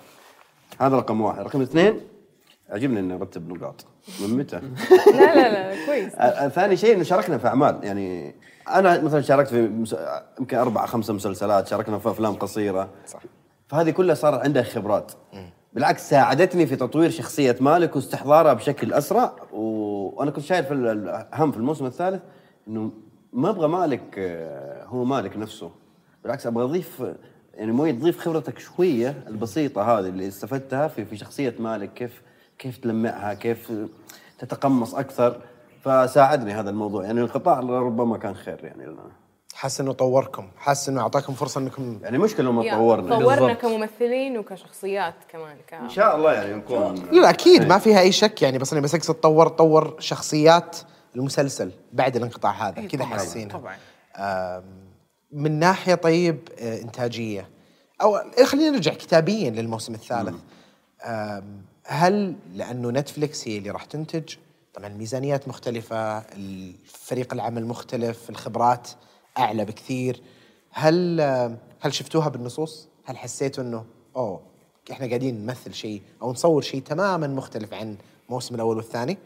هذا 0.80 0.96
رقم 0.96 1.22
واحد. 1.22 1.40
رقم 1.40 1.62
اثنين 1.62 2.02
عجبني 2.70 3.00
إني 3.00 3.14
ارتب 3.14 3.54
نقاط. 3.54 3.86
من 4.22 4.38
متى؟ 4.38 4.56
لا 5.14 5.36
لا 5.36 5.74
لا 5.74 5.86
كويس. 5.86 6.16
آه، 6.16 6.20
آه، 6.20 6.48
ثاني 6.48 6.78
شيء 6.78 6.96
إنه 6.96 7.04
شاركنا 7.04 7.38
في 7.38 7.48
أعمال. 7.48 7.80
يعني 7.84 8.36
أنا 8.70 9.02
مثلا 9.02 9.22
شاركت 9.22 9.50
في. 9.50 9.86
يمكن 10.40 10.58
أربع 10.58 10.86
خمسة 10.86 11.14
مسلسلات 11.14 11.68
شاركنا 11.68 12.00
في 12.00 12.10
أفلام 12.10 12.34
قصيرة 12.34 12.90
صح. 13.08 13.20
فهذه 13.68 13.90
كلها 13.90 14.16
صار 14.16 14.36
عندها 14.40 14.64
خبرات 14.64 15.12
بالعكس 15.74 16.10
ساعدتني 16.10 16.66
في 16.68 16.76
تطوير 16.76 17.10
شخصية 17.10 17.56
مالك 17.60 17.96
واستحضارها 17.96 18.54
بشكل 18.54 18.94
أسرع. 18.94 19.32
وأنا 19.54 20.32
كنت 20.32 20.44
شايف 20.44 20.72
ال- 20.72 20.88
الأهم 20.88 21.52
في 21.52 21.58
الموسم 21.58 21.86
الثالث 21.86 22.22
إنه 22.68 22.92
ما 23.34 23.50
أبغى 23.50 23.68
مالك 23.68 24.02
آه، 24.18 24.86
هو 24.86 25.04
مالك 25.06 25.38
نفسه 25.38 25.72
بالعكس 26.24 26.48
أبغى 26.48 26.64
أضيف 26.64 27.04
يعني 27.54 27.72
مو 27.72 27.92
تضيف 27.92 28.20
خبرتك 28.20 28.60
شوية 28.60 29.24
البسيطة 29.28 29.82
هذه 30.00 30.08
اللي 30.08 30.28
استفدتها 30.28 30.88
في 30.88 31.06
في 31.06 31.18
شخصية 31.18 31.56
مالك 31.60 31.94
كيف 31.94 32.22
كيف 32.60 32.78
تلمعها 32.78 33.34
كيف 33.34 33.72
تتقمص 34.40 34.96
أكثر 34.96 35.38
فساعدني 35.86 36.54
هذا 36.54 36.70
الموضوع. 36.70 37.04
يعني 37.04 37.22
القطاع 37.22 37.60
ربما 37.60 38.18
كان 38.18 38.36
خير 38.36 38.60
يعني 38.64 38.86
لنا. 38.86 39.12
حاسس 39.54 39.82
إنه 39.82 39.94
طوركم، 39.94 40.48
حاسس 40.58 40.90
إنه 40.90 41.02
أعطاكم 41.02 41.34
فرصة 41.34 41.62
إنكم 41.62 42.00
يعني 42.04 42.18
مشكلة 42.18 42.52
ما 42.52 42.72
طورنا. 42.72 43.20
طورنا 43.20 43.48
بالضبط. 43.48 43.62
كممثلين 43.62 44.38
وكشخصيات 44.38 45.14
كمان 45.32 45.58
ك... 45.68 45.74
إن 45.74 45.90
شاء 45.90 46.16
الله 46.16 46.34
يعني 46.34 46.54
نكون 46.54 46.96
لا 47.12 47.30
أكيد 47.30 47.68
ما 47.68 47.78
فيها 47.78 48.00
أي 48.00 48.12
شك 48.12 48.42
يعني 48.42 48.58
بس 48.58 48.74
أنا 48.74 48.82
بس 48.82 48.96
أقصد 48.96 49.14
طور 49.14 49.48
طور 49.48 49.96
شخصيات 50.00 50.78
المسلسل 51.16 51.72
بعد 51.94 52.16
الانقطاع 52.16 52.52
هذا. 52.52 52.78
إيه 52.78 52.88
كذا 52.88 53.04
طبعاً، 53.04 53.14
حاسينها. 53.14 53.58
طبعاً. 53.58 54.64
من 55.32 55.60
ناحية 55.60 55.96
طيب 55.96 56.40
آه، 56.60 56.82
إنتاجية. 56.82 57.50
أو 58.02 58.20
خلينا 58.46 58.70
نرجع 58.70 58.94
كتابيا 58.94 59.50
للموسم 59.50 59.94
الثالث. 59.94 60.36
هل 61.88 62.36
لأنه 62.54 62.92
نتفلكس 62.92 63.48
هي 63.48 63.58
اللي 63.58 63.70
راح 63.70 63.86
تنتج 63.86 64.36
طبعا 64.76 64.88
الميزانيات 64.88 65.48
مختلفة 65.48 66.18
الفريق 66.20 67.34
العمل 67.34 67.66
مختلف 67.66 68.30
الخبرات 68.30 68.90
أعلى 69.38 69.66
بكثير. 69.66 70.22
هل 70.72 71.22
هل 71.80 71.94
شفتوها 71.94 72.30
بالنصوص؟ 72.30 72.88
هل 73.06 73.18
حسيتوا 73.18 73.64
إنه 73.64 73.86
أوه 74.16 74.42
إحنا 74.92 75.08
قاعدين 75.08 75.42
نمثل 75.42 75.74
شيء 75.74 76.02
أو 76.22 76.32
نصور 76.32 76.62
شيء 76.62 76.82
تماما 76.82 77.28
مختلف 77.28 77.74
عن 77.74 77.98
الموسم 78.30 78.56
الأول 78.56 78.78
والثاني؟ 78.78 79.18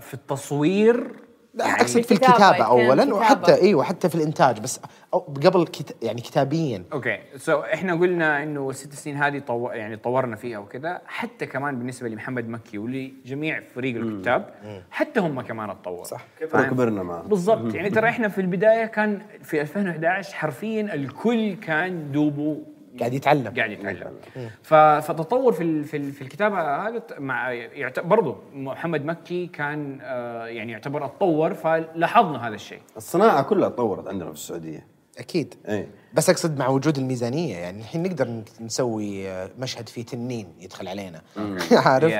في 0.00 0.14
التصوير 0.14 1.16
لا 1.54 1.66
يعني 1.66 1.80
أقصد 1.80 2.00
في 2.00 2.12
الكتابة، 2.12 2.32
الكتابه 2.32 2.64
اولا 2.64 3.04
كتابة. 3.04 3.18
وحتى 3.18 3.54
إيوه 3.54 3.84
حتى 3.84 4.08
في 4.08 4.14
الإنتاج 4.14 4.60
بس 4.60 4.80
أو 5.14 5.18
قبل 5.18 5.66
كت... 5.66 5.96
يعني 6.02 6.20
كتابيا. 6.20 6.84
أوكي. 6.92 7.18
so 7.36 7.60
إحنا 7.60 7.94
قلنا 7.94 8.42
إنه 8.42 8.70
الست 8.70 8.92
سنين 8.92 9.16
هذه 9.16 9.38
طو... 9.38 9.68
يعني 9.68 9.96
طورنا 9.96 10.36
فيها 10.36 10.58
وكذا. 10.58 11.00
حتى 11.06 11.46
كمان 11.46 11.78
بالنسبة 11.78 12.08
لمحمد 12.08 12.48
مكي 12.48 12.78
ولجميع 12.78 13.60
فريق 13.74 13.96
الكتاب 13.96 14.54
حتى 14.90 15.20
هم 15.20 15.40
كمان 15.40 15.70
اتطوروا. 15.70 16.04
صح. 16.04 16.24
كبرنا 16.40 17.02
معه 17.02 17.22
بالضبط. 17.22 17.74
يعني 17.74 17.90
ترى 17.90 18.08
إحنا 18.08 18.28
في 18.28 18.40
البداية 18.40 18.86
كان 18.86 19.20
في 19.42 19.60
2011 19.60 20.34
حرفيا 20.34 20.94
الكل 20.94 21.54
كان 21.54 22.12
دوبه 22.12 22.58
قاعد 23.00 23.14
يتعلم. 23.14 23.54
قاعد 23.56 23.70
يتعلم. 23.70 24.12
ف- 24.62 24.74
فتطور 24.74 25.52
في 25.52 25.62
ال- 25.62 25.84
في 25.84 25.96
ال- 25.96 26.12
في 26.12 26.22
الكتابة 26.22 26.88
هذا 26.88 27.02
مع 27.18 27.54
برضه 28.04 28.36
محمد 28.52 29.04
مكي 29.04 29.46
كان 29.46 29.98
آه، 30.02 30.46
يعني 30.46 30.72
يعتبر 30.72 31.04
اتطور 31.04 31.54
فلاحظنا 31.54 32.48
هذا 32.48 32.54
الشيء. 32.54 32.80
الصناعة 32.96 33.42
كلها 33.42 33.68
تطورت 33.68 34.08
عندنا 34.08 34.28
في 34.28 34.34
السعودية. 34.36 34.86
أكيد. 35.18 35.54
اي 35.68 35.86
بس 36.14 36.30
أقصد 36.30 36.58
مع 36.58 36.68
وجود 36.68 36.98
الميزانية 36.98 37.56
يعني 37.56 37.80
الحين 37.80 38.02
نقدر 38.02 38.42
نسوي 38.60 39.28
آه، 39.28 39.50
مشهد 39.58 39.88
فيه 39.88 40.04
تنين 40.04 40.46
يدخل 40.60 40.88
علينا. 40.88 41.20
عارف. 41.86 42.12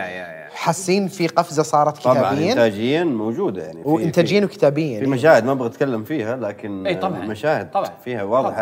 حاسين 0.54 1.08
في 1.08 1.26
قفزة 1.26 1.62
صارت 1.62 1.98
طبعا 1.98 2.16
كتابيا. 2.34 2.50
انتاجيا 2.52 3.04
موجودة 3.04 3.62
يعني 3.62 3.82
في- 3.82 3.88
وانتاجيا 3.88 4.40
في- 4.40 4.46
وكتابيا 4.46 5.00
في 5.00 5.06
مشاهد 5.06 5.44
ما 5.44 5.52
أبغى 5.52 5.68
أتكلم 5.68 6.04
فيها 6.04 6.36
لكن 6.36 6.86
إي 6.86 6.94
طبعاً. 6.94 7.18
مشاهد 7.26 7.70
طبعاً. 7.70 7.90
فيها 8.04 8.22
واضح 8.22 8.58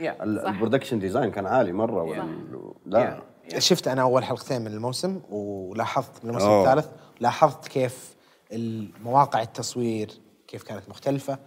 صح. 0.00 0.22
ال 0.22 0.29
production 0.29 0.98
design 0.98 1.30
كان 1.30 1.46
عالي 1.46 1.72
مرة 1.72 2.02
وال... 2.02 2.72
لا. 2.86 3.20
شفت 3.58 3.88
أنا 3.88 4.02
أول 4.02 4.24
حلقتين 4.24 4.60
من 4.60 4.66
الموسم 4.66 5.20
ولاحظت 5.30 6.24
من 6.24 6.30
الموسم 6.30 6.46
أوه. 6.46 6.64
الثالث 6.72 6.88
لاحظت 7.20 7.68
كيف 7.68 8.14
المواقع 8.52 9.42
التصوير 9.42 10.10
كيف 10.48 10.62
كانت 10.62 10.88
مختلفة. 10.88 11.38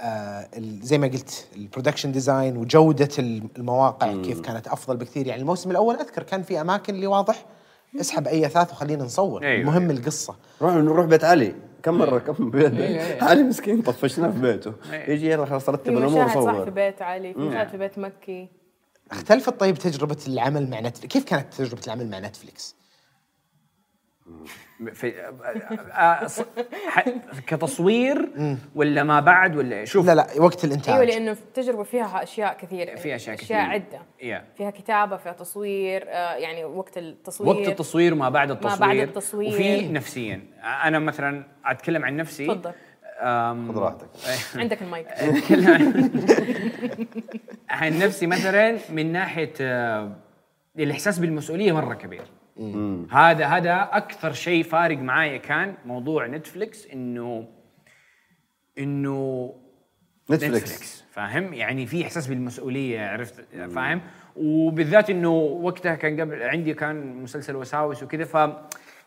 آه 0.00 0.48
زي 0.82 0.98
ما 0.98 1.06
قلت 1.06 1.48
ال 1.56 1.61
production 1.61 2.12
design 2.12 2.56
وجودة 2.56 3.08
الم- 3.18 3.48
المواقع 3.56 4.12
كيف 4.22 4.40
كانت 4.40 4.68
أفضل 4.68 4.96
بكثير. 4.96 5.26
يعني 5.26 5.40
الموسم 5.40 5.70
الأول 5.70 5.94
أذكر 5.96 6.22
كان 6.22 6.42
في 6.42 6.60
أماكن 6.60 6.94
اللي 6.94 7.06
واضح 7.06 7.44
اسحب 8.00 8.26
أي 8.28 8.46
أثاث 8.46 8.72
وخلينا 8.72 9.04
نصور. 9.04 9.42
أيوة. 9.42 9.60
المهم 9.60 9.90
القصة. 9.90 10.34
روح 10.62 10.74
نروح 10.74 11.06
بيت 11.06 11.24
علي. 11.24 11.54
كم 11.84 11.98
مرة 11.98 12.18
كم 12.18 12.50
بيت؟ 12.50 12.72
إي 12.74 13.14
إي. 13.14 13.20
علي 13.20 13.42
مسكين 13.42 13.82
طفشناه 13.82 14.30
في 14.30 14.38
بيته. 14.40 14.72
يجي 14.92 15.30
يلا 15.30 15.46
خلاص 15.46 15.64
في 15.64 15.70
رتب 15.70 15.98
الأمور 15.98 16.28
صح 16.28 16.64
في 16.64 16.70
بيت 16.70 17.02
علي 17.02 17.32
في 17.34 17.38
مشاهد 17.40 17.68
في 17.68 17.76
بيت 17.78 17.98
مكي. 17.98 18.48
اختلفت 19.10 19.60
طيب 19.60 19.74
تجربة 19.74 20.16
العمل 20.28 20.70
مع 20.70 20.80
نتفلكس 20.80 21.12
كيف 21.12 21.24
كانت 21.24 21.54
تجربة 21.54 21.82
العمل 21.86 22.10
مع 22.10 22.18
نتفلكس 22.18 22.76
في 24.92 25.12
كتصوير 27.46 28.28
ولا 28.74 29.02
ما 29.02 29.20
بعد 29.20 29.56
ولا 29.56 29.84
شوف 29.84 30.06
لا 30.06 30.14
لا 30.14 30.26
وقت 30.38 30.64
الإنتاج. 30.64 30.94
أيوه 30.94 31.04
لأنه 31.04 31.30
التجربه 31.30 31.82
فيها 31.82 32.22
أشياء 32.22 32.56
كثيرة 32.60 32.94
في 32.96 33.14
أشياء 33.14 33.34
أشياء 33.34 33.36
كثير. 33.36 33.56
عدة. 33.56 33.98
Yeah. 34.20 34.56
فيها 34.58 34.70
كتابة 34.70 35.16
فيها 35.16 35.32
تصوير 35.32 36.04
يعني 36.06 36.64
وقت 36.64 36.98
التصوير. 36.98 37.48
وقت 37.56 37.68
التصوير 37.68 38.12
وما 38.14 38.28
بعد 38.28 38.50
التصوير 38.50 38.80
بعد 38.80 38.96
التصوير. 38.96 39.48
وفي 39.48 39.88
نفسيا. 39.92 40.40
أنا 40.84 40.98
مثلا 40.98 41.44
أتكلم 41.66 42.04
عن 42.04 42.16
نفسي. 42.16 42.46
تفضل. 42.46 42.72
خذ 43.20 43.78
راحتك. 43.78 44.06
عندك 44.60 44.82
المايك. 44.82 45.06
أتكلم 45.08 45.68
عن- 47.70 47.98
نفسي 47.98 48.26
مثلا 48.26 48.78
من 48.90 49.12
ناحية 49.12 49.52
الإحساس 50.78 51.18
بالمسؤولية 51.18 51.72
مرة 51.72 51.94
كبير. 51.94 52.22
هذا 53.10 53.46
هذا 53.46 53.88
أكثر 53.92 54.32
شيء 54.32 54.62
فارق 54.62 54.98
معايا 54.98 55.36
كان 55.36 55.74
موضوع 55.86 56.26
Netflix 56.26 56.86
انه 56.86 57.48
إنه 58.78 59.54
Netflix 60.30 61.04
فاهم؟ 61.10 61.54
يعني 61.54 61.86
في 61.86 62.04
إحساس 62.04 62.26
بالمسؤولية 62.26 63.08
عرفت؟ 63.08 63.44
فاهم؟ 63.74 64.00
وبالذات 64.36 65.10
إنه 65.10 65.30
وقتها 65.30 65.94
كان 65.94 66.20
قبل 66.20 66.42
عندي 66.42 66.74
كان 66.74 67.22
مسلسل 67.22 67.56
وساوس 67.56 68.02
وكذا 68.02 68.24
ف 68.24 68.36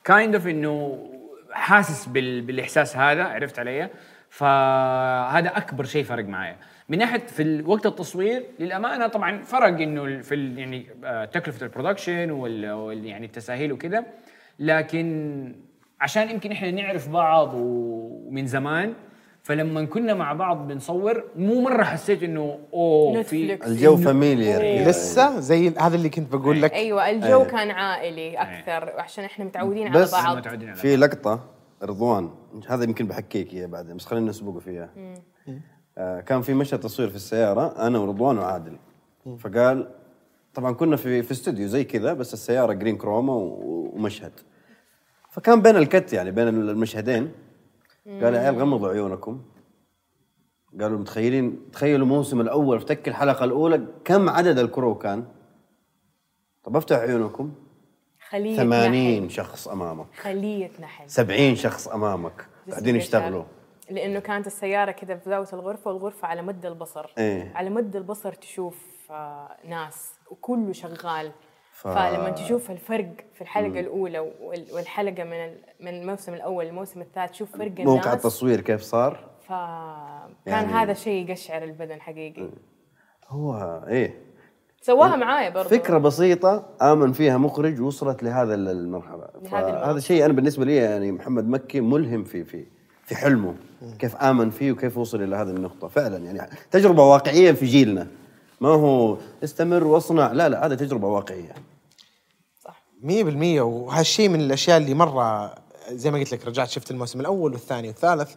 kind 0.04 0.36
of 0.36 0.48
إنه 0.48 1.08
حاسس 1.52 2.06
بال... 2.06 2.42
بالإحساس 2.42 2.98
هذا 2.98 3.24
عرفت 3.24 3.60
علي؟ 3.60 3.90
فهذا 4.30 5.58
أكبر 5.58 5.84
شيء 5.84 6.04
فرق 6.04 6.26
معايا. 6.26 6.58
من 6.90 6.98
ناحية 6.98 7.20
في 7.20 7.64
وقت 7.66 7.86
التصوير 7.86 8.46
للأمانة 8.60 9.08
طبعا 9.08 9.44
فرق 9.44 9.82
إنه 9.82 10.22
في 10.22 10.56
يعني 10.58 10.88
آه، 11.04 11.26
تكلفة 11.26 11.66
ال 11.66 11.72
production 11.72 12.32
وال... 12.32 12.72
وال... 12.72 13.06
يعني 13.06 13.26
التساهيل 13.26 13.72
وكذا 13.72 14.06
لكن 14.60 15.56
عشان 16.02 16.30
يمكن 16.30 16.52
إحنا 16.52 16.72
نعرف 16.72 17.10
بعض 17.10 17.52
ومن 17.54 18.48
زمان 18.48 18.94
فلما 19.44 19.86
كنا 19.86 20.14
مع 20.14 20.34
بعض 20.34 20.68
بنصور 20.68 21.24
مو 21.36 21.62
مرة 21.62 21.84
حسيت 21.84 22.24
إنه 22.24 22.60
أوه 22.74 23.24
في. 23.24 23.54
الجو 23.54 23.98
familiar 23.98 24.90
لسه؟ 24.90 25.40
زي 25.40 25.70
هذا 25.70 25.96
اللي 25.96 26.10
كنت 26.10 26.36
بقول 26.36 26.62
لك. 26.62 26.74
أيوه 26.74 27.10
الجو 27.10 27.42
إيه. 27.42 27.48
كان 27.48 27.72
عائلي 27.72 28.36
أكثر 28.38 29.00
عشان 29.00 29.24
إحنا 29.24 29.46
متعودين 29.46 29.88
على 29.88 30.08
بعض. 30.12 30.38
متعودين 30.38 30.70
على 30.70 30.78
في 30.78 30.96
لقطة 30.96 31.44
رضوان 31.84 32.30
هذا 32.68 32.84
يمكن 32.84 33.08
بحكيك 33.08 33.54
إياه 33.54 33.66
بعدين 33.68 33.96
بس 33.98 34.06
خلينا 34.06 34.30
نسبقه 34.30 34.60
فيها. 34.60 34.90
آه 34.98 35.77
كان 35.98 36.42
في 36.42 36.54
مشهد 36.54 36.80
تصوير 36.80 37.10
في 37.10 37.16
السيارة 37.16 37.88
أنا 37.88 38.00
ورضوان 38.00 38.38
وعادل. 38.38 38.78
فقال 39.40 39.90
طبعا 40.54 40.72
كنا 40.72 40.96
في 40.96 41.24
في 41.24 41.32
استوديو 41.32 41.68
زي 41.68 41.84
كذا 41.84 42.14
بس 42.14 42.34
السيارة 42.34 42.74
green 42.74 42.98
chroma 42.98 43.34
ومشهد. 43.34 44.32
فكان 45.32 45.62
بين 45.62 45.76
ال 45.76 45.85
cut 45.85 46.14
يعني 46.14 46.32
بين 46.32 46.48
المشهدين. 46.48 47.32
قال 48.08 48.34
يا 48.34 48.40
عيال 48.40 48.60
غمضوا 48.60 48.90
عيونكم. 48.90 49.42
قالوا 50.82 51.00
متخيلين 51.00 51.72
تخيلوا 51.72 52.06
الموسم 52.06 52.42
الأول 52.42 52.78
افتك 52.78 53.08
الحلقة 53.08 53.44
الأولى 53.44 53.88
كم 54.06 54.30
عدد 54.30 54.60
ال 54.60 54.67
crew 54.67 54.96
كان؟ 54.96 55.26
طب 56.64 56.78
افتح 56.78 56.98
عيونكم. 56.98 57.52
خليه 58.30 58.58
80 58.58 59.24
نحل. 59.24 59.32
شخص 59.32 59.68
أمامك. 59.68 60.06
خليه 60.22 60.70
نحل. 60.80 61.10
70 61.10 61.56
شخص 61.56 61.88
أمامك. 61.88 62.48
قاعدين 62.70 62.96
يشتغلوا. 62.96 63.44
لأنه 63.90 64.20
كانت 64.20 64.48
السيارة 64.48 64.92
كذا 64.92 65.16
في 65.16 65.30
زاويه 65.30 65.48
الغرفة 65.54 65.92
والغرفة 65.92 66.28
على 66.28 66.42
مد 66.42 66.66
البصر. 66.66 67.14
إيه. 67.18 67.52
على 67.56 67.70
مد 67.70 67.96
البصر 67.96 68.34
تشوف 68.34 68.76
آه 69.12 69.50
ناس 69.70 70.14
وكله 70.32 70.74
شغال. 70.74 71.32
ف-. 71.74 71.88
فلما 71.88 72.30
تشوف 72.30 72.72
الفرق 72.72 73.10
في 73.34 73.42
الحلقة 73.42 73.80
الأولى 73.80 74.20
وال- 74.20 74.66
والحلقة 74.74 75.24
من 75.24 75.54
من 75.80 76.02
الموسم 76.02 76.34
الأول 76.34 76.66
للموسم 76.66 77.02
الثالث 77.02 77.32
تشوف 77.32 77.52
فرق 77.52 77.62
الناس. 77.80 77.88
موقع 77.88 78.14
التصوير 78.14 78.62
كيف 78.62 78.82
صار؟ 78.82 79.20
فكان 79.48 80.30
يعني- 80.46 80.68
هذا 80.74 80.94
شيء 80.94 81.30
يقشعر 81.30 81.64
البدن 81.64 82.02
حقيقي. 82.02 82.50
هو 83.28 83.82
إيه. 83.88 84.22
سواها 84.82 85.16
معايا 85.16 85.50
برضه 85.50 85.70
فكرة 85.70 85.98
بسيطة 85.98 86.66
آمن 86.82 87.12
فيها 87.12 87.38
مخرج 87.38 87.82
وصلت 87.82 88.24
لهذا 88.24 88.56
المرحلة. 88.56 89.28
هذا 89.92 90.00
شيء 90.00 90.26
أنا 90.26 90.34
بالنسبة 90.34 90.66
لي 90.66 90.76
يعني 90.76 91.12
محمد 91.12 91.48
مكي 91.50 91.82
ملهم 91.82 92.24
في 92.24 92.44
في 92.44 92.66
في 93.04 93.16
حلمه. 93.16 93.56
كيف 94.00 94.16
آمن 94.16 94.50
فيه 94.50 94.72
وكيف 94.72 94.98
وصل 94.98 95.24
إلى 95.24 95.36
هذه 95.36 95.50
النقطة. 95.50 95.88
فعلا 95.88 96.18
يعني 96.18 96.50
تجربة 96.72 97.04
واقعية 97.04 97.52
في 97.52 97.66
جيلنا. 97.66 98.08
ما 98.62 98.70
هو 98.70 99.18
استمر 99.44 99.84
واصنع. 99.84 100.32
لا 100.32 100.50
لا 100.50 100.66
هذا 100.66 100.76
تجربة 100.76 101.08
واقعية. 101.08 101.54
صح. 102.64 102.84
100% 103.04 103.62
وهالشيء 103.62 104.30
من 104.30 104.42
الأشياء 104.42 104.78
اللي 104.78 104.94
مرة 104.94 105.56
زي 105.92 106.12
ما 106.12 106.20
قلت 106.20 106.32
لك 106.32 106.46
رجعت 106.46 106.70
شفت 106.70 106.92
الموسم 106.92 107.20
الأول 107.20 107.52
والثاني 107.54 107.88
والثالث. 107.88 108.36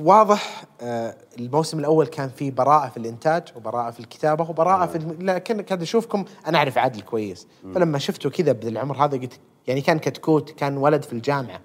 واضح 0.00 0.64
آه، 0.80 1.16
الموسم 1.38 1.78
الأول 1.78 2.06
كان 2.06 2.28
فيه 2.28 2.50
براءة 2.50 2.88
في 2.88 2.96
الإنتاج 2.96 3.42
وبراءة 3.56 3.90
في 3.90 4.00
الكتابة 4.00 4.50
وبراءة 4.50 4.86
في. 4.86 4.98
لكن 5.20 5.60
كاد 5.60 5.82
أشوفكم 5.82 6.24
أنا 6.46 6.58
أعرف 6.58 6.78
عادل 6.78 7.00
كويس. 7.00 7.46
فلما 7.74 7.98
شفته 7.98 8.30
كذا 8.30 8.52
بالعمر 8.52 9.04
هذا 9.04 9.18
قلت 9.18 9.40
يعني 9.66 9.80
كان 9.80 9.98
كتكوت 9.98 10.50
كان 10.50 10.76
ولد 10.76 11.02
في 11.02 11.12
الجامعة. 11.12 11.60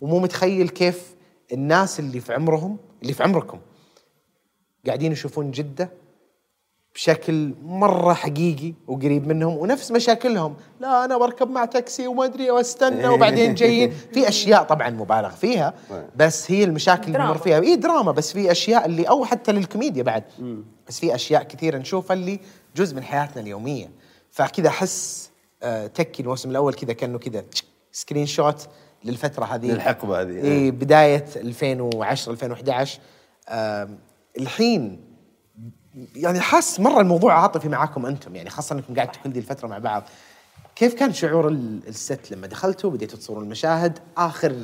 ومو 0.00 0.18
متخيل 0.18 0.68
كيف 0.68 1.15
الناس 1.52 2.00
اللي 2.00 2.20
في 2.20 2.34
عمرهم 2.34 2.76
اللي 3.02 3.12
في 3.12 3.22
عمركم 3.22 3.58
قاعدين 4.86 5.12
يشوفون 5.12 5.50
جدة 5.50 5.90
بشكل 6.94 7.54
مرة 7.62 8.12
حقيقي 8.12 8.74
وقريب 8.86 9.26
منهم 9.26 9.56
ونفس 9.56 9.92
مشاكلهم. 9.92 10.56
لا 10.80 11.04
أنا 11.04 11.18
بركب 11.18 11.50
مع 11.50 11.64
تاكسي 11.64 12.06
وما 12.06 12.24
أدري 12.24 12.50
وأستنى 12.50 13.08
وبعدين 13.08 13.54
جايين. 13.54 13.90
في 14.14 14.28
أشياء 14.28 14.62
طبعا 14.62 14.90
مبالغ 14.90 15.30
فيها 15.30 15.74
بس 16.16 16.50
هي 16.50 16.64
المشاكل 16.64 17.06
اللي. 17.06 17.18
نمر 17.18 17.38
فيها. 17.38 17.60
إي 17.60 17.76
دراما 17.76 18.12
بس 18.12 18.32
في 18.32 18.50
أشياء 18.50 18.86
اللي 18.86 19.08
أو 19.08 19.24
حتى 19.24 19.52
للكوميديا 19.52 20.02
بعد. 20.02 20.24
بس 20.88 21.00
في 21.00 21.14
أشياء 21.14 21.42
كثيرة 21.42 21.78
نشوفها 21.78 22.14
اللي 22.14 22.40
جزء 22.76 22.96
من 22.96 23.02
حياتنا 23.02 23.42
اليومية. 23.42 23.90
فكذا 24.30 24.68
أحس 24.68 25.30
آه، 25.62 25.86
تكي 25.86 26.22
الموسم 26.22 26.50
الأول 26.50 26.74
كذا 26.74 26.92
كأنه 26.92 27.18
كذا 27.18 27.44
screenshot 27.92 28.68
للفترة 29.06 29.44
هذه 29.44 29.66
للحقبة 29.72 30.20
هذه. 30.20 30.44
اي 30.44 30.70
بداية 30.70 31.24
2010 31.36 32.32
2011 32.32 33.00
آم، 33.48 33.98
الحين 34.38 35.00
يعني 36.16 36.40
حاس 36.40 36.80
مرة 36.80 37.00
الموضوع 37.00 37.40
عاطفي 37.42 37.68
معاكم 37.68 38.06
أنتم 38.06 38.36
يعني 38.36 38.50
خاصة 38.50 38.74
أنكم 38.76 38.94
قاعد 38.94 39.08
كل 39.24 39.32
دي 39.32 39.38
الفترة 39.38 39.68
مع 39.68 39.78
بعض 39.78 40.02
كيف 40.76 40.94
كان 40.94 41.12
شعور 41.12 41.48
ال- 41.48 41.88
ال 41.88 41.99
set 41.99 42.30
لما 42.32 42.46
دخلتوا 42.46 42.90
بديتوا 42.90 43.18
تصورون 43.18 43.44
المشاهد 43.44 43.98
آخر 44.16 44.56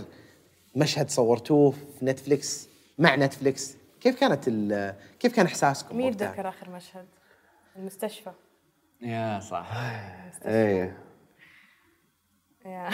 مشهد 0.76 1.10
صورتوه 1.10 1.70
في 1.70 2.04
نتفليكس 2.04 2.68
مع 2.98 3.16
نتفليكس 3.16 3.74
كيف 4.00 4.20
كانت 4.20 4.44
ال- 4.48 4.94
كيف 5.20 5.32
كان 5.36 5.46
إحساسكم 5.46 5.96
مين؟ 5.96 6.08
يتذكر 6.08 6.48
آخر 6.48 6.70
مشهد؟ 6.70 7.04
المستشفى 7.76 8.30
يا 9.02 9.40
صح 9.40 9.70
إيه. 10.46 10.96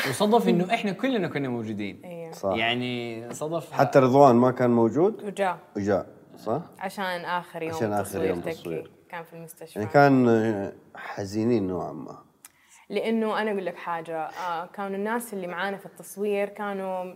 وصدف 0.08 0.48
إنه 0.48 0.64
إحنا 0.74 0.92
كلنا 0.92 1.28
كنا 1.28 1.48
موجودين. 1.48 2.00
أيوه 2.04 2.32
صح. 2.32 2.54
يعني 2.56 3.24
صدف 3.34 3.72
حتى 3.72 3.98
رضوان 3.98 4.36
ما 4.36 4.50
كان 4.50 4.70
موجود؟ 4.70 5.24
وجاء. 5.24 5.58
وجاء 5.76 6.06
صح؟ 6.36 6.62
عشان 6.78 7.24
آخر 7.24 7.62
يوم 7.62 7.74
عشان 7.74 7.92
آخر 7.92 8.04
تصوير 8.04 8.28
يوم. 8.28 8.40
تصوير. 8.40 8.90
كان 9.08 9.24
في 9.24 9.32
المستشفى. 9.32 9.78
يعني 9.78 9.90
كان 9.92 10.72
حزينين 10.96 11.66
نوعا 11.66 11.92
ما. 11.92 12.18
لأنه 12.88 13.42
أنا 13.42 13.50
أقول 13.50 13.66
لك 13.66 13.76
حاجة 13.76 14.16
آه 14.18 14.66
كانوا 14.66 14.96
الناس 14.96 15.34
اللي 15.34 15.46
معانا 15.46 15.76
في 15.76 15.86
التصوير 15.86 16.48
كانوا 16.48 17.14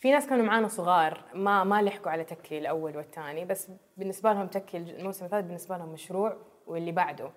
في 0.00 0.10
ناس 0.10 0.26
كانوا 0.26 0.44
معانا 0.44 0.68
صغار 0.68 1.24
ما 1.34 1.64
ما 1.64 1.82
لحقوا 1.82 2.10
على 2.10 2.24
تكي 2.24 2.58
الأول 2.58 2.96
والثاني 2.96 3.44
بس 3.44 3.70
بالنسبة 3.96 4.32
لهم 4.32 4.46
تكي 4.46 4.76
الموسم 4.76 5.24
الثالث 5.24 5.46
بالنسبة 5.46 5.76
لهم 5.78 5.92
مشروع 5.92 6.36
واللي 6.66 6.92
بعده. 6.92 7.30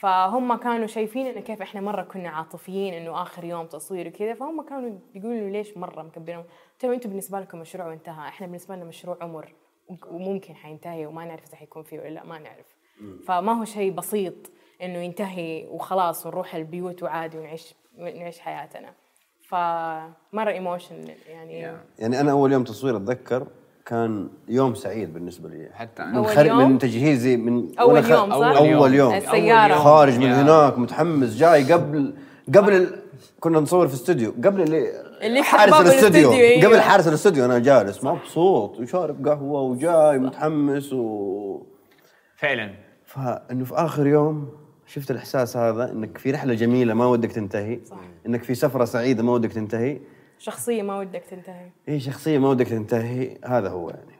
فهم 0.00 0.54
كانوا 0.56 0.86
شايفين 0.86 1.26
إنه 1.26 1.40
كيف 1.40 1.62
إحنا 1.62 1.80
مرة 1.80 2.02
كنا 2.02 2.28
عاطفيين 2.28 2.94
إنه 2.94 3.22
آخر 3.22 3.44
يوم 3.44 3.66
تصوير 3.66 4.08
وكذا 4.08 4.34
فهم 4.34 4.62
كانوا 4.62 4.98
يقولوا 5.14 5.50
ليش 5.50 5.76
مرة 5.76 6.02
مكبرين 6.02 6.44
ترى 6.78 6.94
أنتم 6.94 7.10
بالنسبة 7.10 7.40
لكم 7.40 7.58
مشروع 7.58 7.86
وانتهى 7.86 8.28
إحنا 8.28 8.46
بالنسبة 8.46 8.76
لنا 8.76 8.84
مشروع 8.84 9.18
عمر 9.20 9.54
وممكن 10.10 10.54
حينتهي 10.54 11.06
وما 11.06 11.24
نعرف 11.24 11.44
إذا 11.48 11.56
حيكون 11.56 11.82
فيه 11.82 12.00
ولا 12.00 12.08
لا 12.08 12.24
ما 12.24 12.38
نعرف. 12.38 12.66
فما 13.26 13.52
هو 13.52 13.64
شيء 13.64 13.92
بسيط 13.92 14.34
إنه 14.82 14.98
ينتهي 14.98 15.66
وخلاص 15.70 16.26
ونروح 16.26 16.54
البيوت 16.54 17.02
وعادي 17.02 17.38
ونعيش 17.38 17.74
نعيش 17.98 18.38
حياتنا. 18.38 18.94
فمرة 19.48 20.50
emotion 20.50 21.04
يعني. 21.28 21.52
يعني 21.98 22.20
أنا 22.20 22.30
أول 22.30 22.52
يوم 22.52 22.64
تصوير 22.64 22.96
أتذكر 22.96 23.46
كان 23.86 24.28
يوم 24.48 24.74
سعيد 24.74 25.14
بالنسبة 25.14 25.48
لي 25.48 25.68
حتى 25.74 26.02
من, 26.02 26.08
أنا. 26.08 26.18
أول 26.18 26.26
خر... 26.26 26.46
يوم؟ 26.46 26.70
من 26.70 26.78
تجهيزي 26.78 27.36
من 27.36 27.78
أول 27.80 27.94
وأنا 27.94 28.06
خ- 28.06 28.10
يوم، 28.10 28.30
صح؟ 28.30 28.56
أول 28.58 28.94
يوم 28.94 29.14
السيارة. 29.14 29.74
خارج 29.74 30.18
من. 30.18 30.26
هناك 30.32 30.78
متحمس 30.78 31.36
جاي 31.36 31.72
قبل 31.72 32.14
قبل 32.54 32.72
ال... 32.72 32.96
كنا 33.40 33.60
نصور 33.60 33.88
في 33.88 33.94
استوديو 33.94 34.34
قبل 34.44 34.62
اللي 34.62 34.86
اللي 35.22 35.42
حارس 35.42 35.72
الاستوديو 35.72 36.30
الاستوديو، 36.30 36.30
أيوة. 36.32 36.66
قبل 36.66 36.80
حارس 36.80 37.08
الاستوديو 37.08 37.44
أنا 37.44 37.58
جالس 37.58 38.04
مبسوط 38.04 38.78
وشارب 38.80 39.28
قهوة 39.28 39.60
وجاي 39.62 40.18
متحمس 40.18 40.92
و 40.92 41.62
فعلا 42.36 42.70
فانه 43.04 43.64
في 43.64 43.74
آخر 43.74 44.06
يوم 44.06 44.48
شفت 44.86 45.10
الإحساس 45.10 45.56
هذا 45.56 45.92
إنك 45.92 46.18
في 46.18 46.30
رحلة 46.30 46.54
جميلة 46.54 46.94
ما 46.94 47.06
ودك 47.06 47.32
تنتهي 47.32 47.80
صح. 47.84 47.96
إنك 48.26 48.42
في 48.42 48.54
سفرة 48.54 48.84
سعيدة 48.84 49.22
ما 49.22 49.32
ودك 49.32 49.52
تنتهي 49.52 49.98
شخصية 50.44 50.82
ما 50.82 50.98
ودك 50.98 51.22
تنتهي. 51.30 51.68
هي 51.88 52.00
شخصية 52.00 52.38
ما 52.38 52.48
ودك 52.48 52.68
تنتهي 52.68 53.36
هذا 53.44 53.68
هو 53.68 53.90
يعني. 53.90 54.12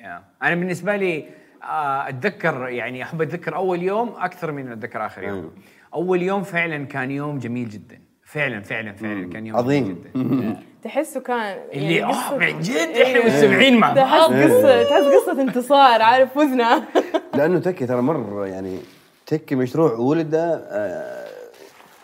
يا. 0.00 0.24
أنا 0.42 0.54
بالنسبة 0.54 0.96
لي 0.96 1.24
آه، 1.62 2.08
أتذكر 2.08 2.68
يعني 2.68 3.02
أحب 3.02 3.22
أتذكر 3.22 3.56
أول 3.56 3.82
يوم 3.82 4.08
أكثر 4.18 4.52
من 4.52 4.72
أتذكر 4.72 5.06
آخر 5.06 5.22
يوم. 5.22 5.50
أول 5.94 6.22
يوم 6.22 6.42
فعلا 6.42 6.86
كان 6.86 7.10
يوم 7.10 7.38
جميل 7.38 7.68
جدا. 7.68 7.98
فعلا 8.26 8.60
فعلا 8.60 8.92
فعلا 8.92 9.30
كان 9.32 9.46
يوم 9.46 9.56
عظيم. 9.56 9.84
جميل 10.14 10.40
جدا 10.40 10.62
تحسه 10.82 11.20
كان 11.20 11.56
اللي 11.72 11.94
يعني 11.96 12.12
آه 12.12 12.28
قصة- 12.30 12.32
من 12.32 12.60
جد؟ 12.60 12.70
إيه. 12.76 13.02
إحنا 13.18 13.26
مستمعين 13.26 13.76
مع 13.78 13.94
تحس 13.94 14.10
بعض 14.20 14.32
قصه 14.32 14.82
تحس 14.82 15.04
قصة 15.04 15.42
انتصار 15.42 16.02
عارف 16.02 16.38
فزنا 16.38 16.84
لأنه 17.36 17.58
تكي 17.58 17.86
ترى 17.86 18.02
مرة 18.02 18.46
يعني 18.46 18.78
تكي 19.26 19.54
مشروع 19.54 19.92
ولد 19.92 20.34
آه، 20.34 21.26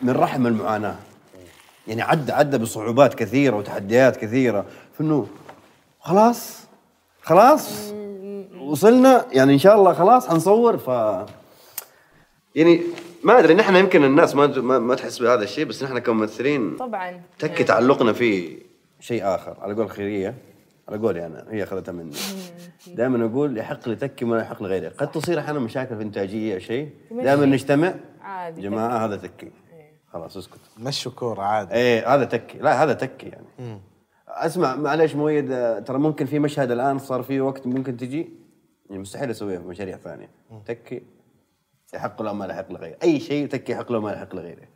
من 0.01 0.11
رحم 0.11 0.47
المعاناة. 0.47 0.97
يعني 1.91 2.03
عدى 2.03 2.32
عدى 2.32 2.59
بصعوبات 2.59 3.14
كثيرة 3.14 3.57
وتحديات 3.57 4.16
كثيرة. 4.16 4.64
فإنه 4.99 5.26
خلاص 6.01 6.61
خلاص. 7.22 7.93
وصلنا 8.61 9.26
يعني 9.32 9.53
إن 9.55 9.59
شاء 9.59 9.76
الله 9.76 9.93
خلاص 9.93 10.28
حنصور. 10.28 10.78
ف 10.78 10.88
يعني 12.55 12.80
ما 13.24 13.38
أدري 13.38 13.55
نحن 13.55 13.76
يمكن 13.76 14.05
الناس 14.05 14.34
ما 14.34 14.47
ما, 14.47 14.78
ما 14.78 14.95
تحس 14.95 15.18
بهذا 15.18 15.43
الشيء 15.43 15.64
بس 15.64 15.82
نحن 15.82 15.99
كممثلين 15.99 16.76
طبعا. 16.76 17.20
تكي 17.38 17.64
تعلقنا 17.64 18.12
فيه 18.12 18.59
شيء 19.01 19.24
آخر 19.24 19.57
على 19.61 19.74
قول 19.74 19.91
خيرية 19.91 20.34
على 20.88 20.99
قولي 20.99 21.26
أنا 21.26 21.47
هي 21.51 21.62
أخذتها 21.62 21.93
مني. 21.93 22.16
دائما 22.86 23.26
أقول 23.26 23.59
يحق 23.59 23.88
لتكي 23.88 24.24
ما 24.24 24.41
يحق 24.41 24.62
لغيره 24.62 24.93
قد 24.99 25.11
تصير 25.11 25.38
أحيانا 25.38 25.59
مشاكل 25.59 25.97
في 25.97 26.03
إنتاجية 26.03 26.55
أو 26.55 26.59
شيء 26.59 26.88
دائما 27.11 27.47
نجتمع. 27.47 27.95
عادي. 28.22 28.62
جماعة 28.62 29.05
هذا 29.05 29.16
تكي. 29.16 29.51
خلاص 30.12 30.36
اسكت. 30.36 30.61
مشوا 30.78 31.12
كوره 31.12 31.42
عادي. 31.42 31.74
إيه 31.74 32.14
هذا 32.14 32.24
تكي. 32.24 32.58
لا 32.58 32.82
هذا 32.82 32.92
تكي 32.92 33.26
يعني. 33.26 33.80
اسمع 34.28 34.76
معليش 34.76 35.14
مؤيد 35.14 35.48
ترى 35.84 35.98
ممكن 35.98 36.26
في 36.26 36.38
مشهد 36.38 36.70
الآن 36.70 36.98
صار 36.98 37.22
في 37.22 37.40
وقت 37.40 37.66
ممكن 37.66 37.96
تجي؟ 37.96 38.30
يعني 38.90 39.02
مستحيل 39.02 39.30
أسويه 39.30 39.58
في 39.58 39.64
مشاريع 39.64 39.96
ثانية. 39.96 40.30
تكي 40.66 41.02
يحق 41.94 42.22
له 42.22 42.32
ما 42.32 42.44
لا 42.44 42.54
يحق 42.54 42.72
لغيره. 42.72 42.96
أي 43.02 43.20
شيء 43.20 43.46
تكي 43.46 43.72
يحق 43.72 43.92
له 43.92 44.00
ما 44.00 44.08
لا 44.08 44.16
يحق 44.16 44.34
لغيره. 44.34 44.68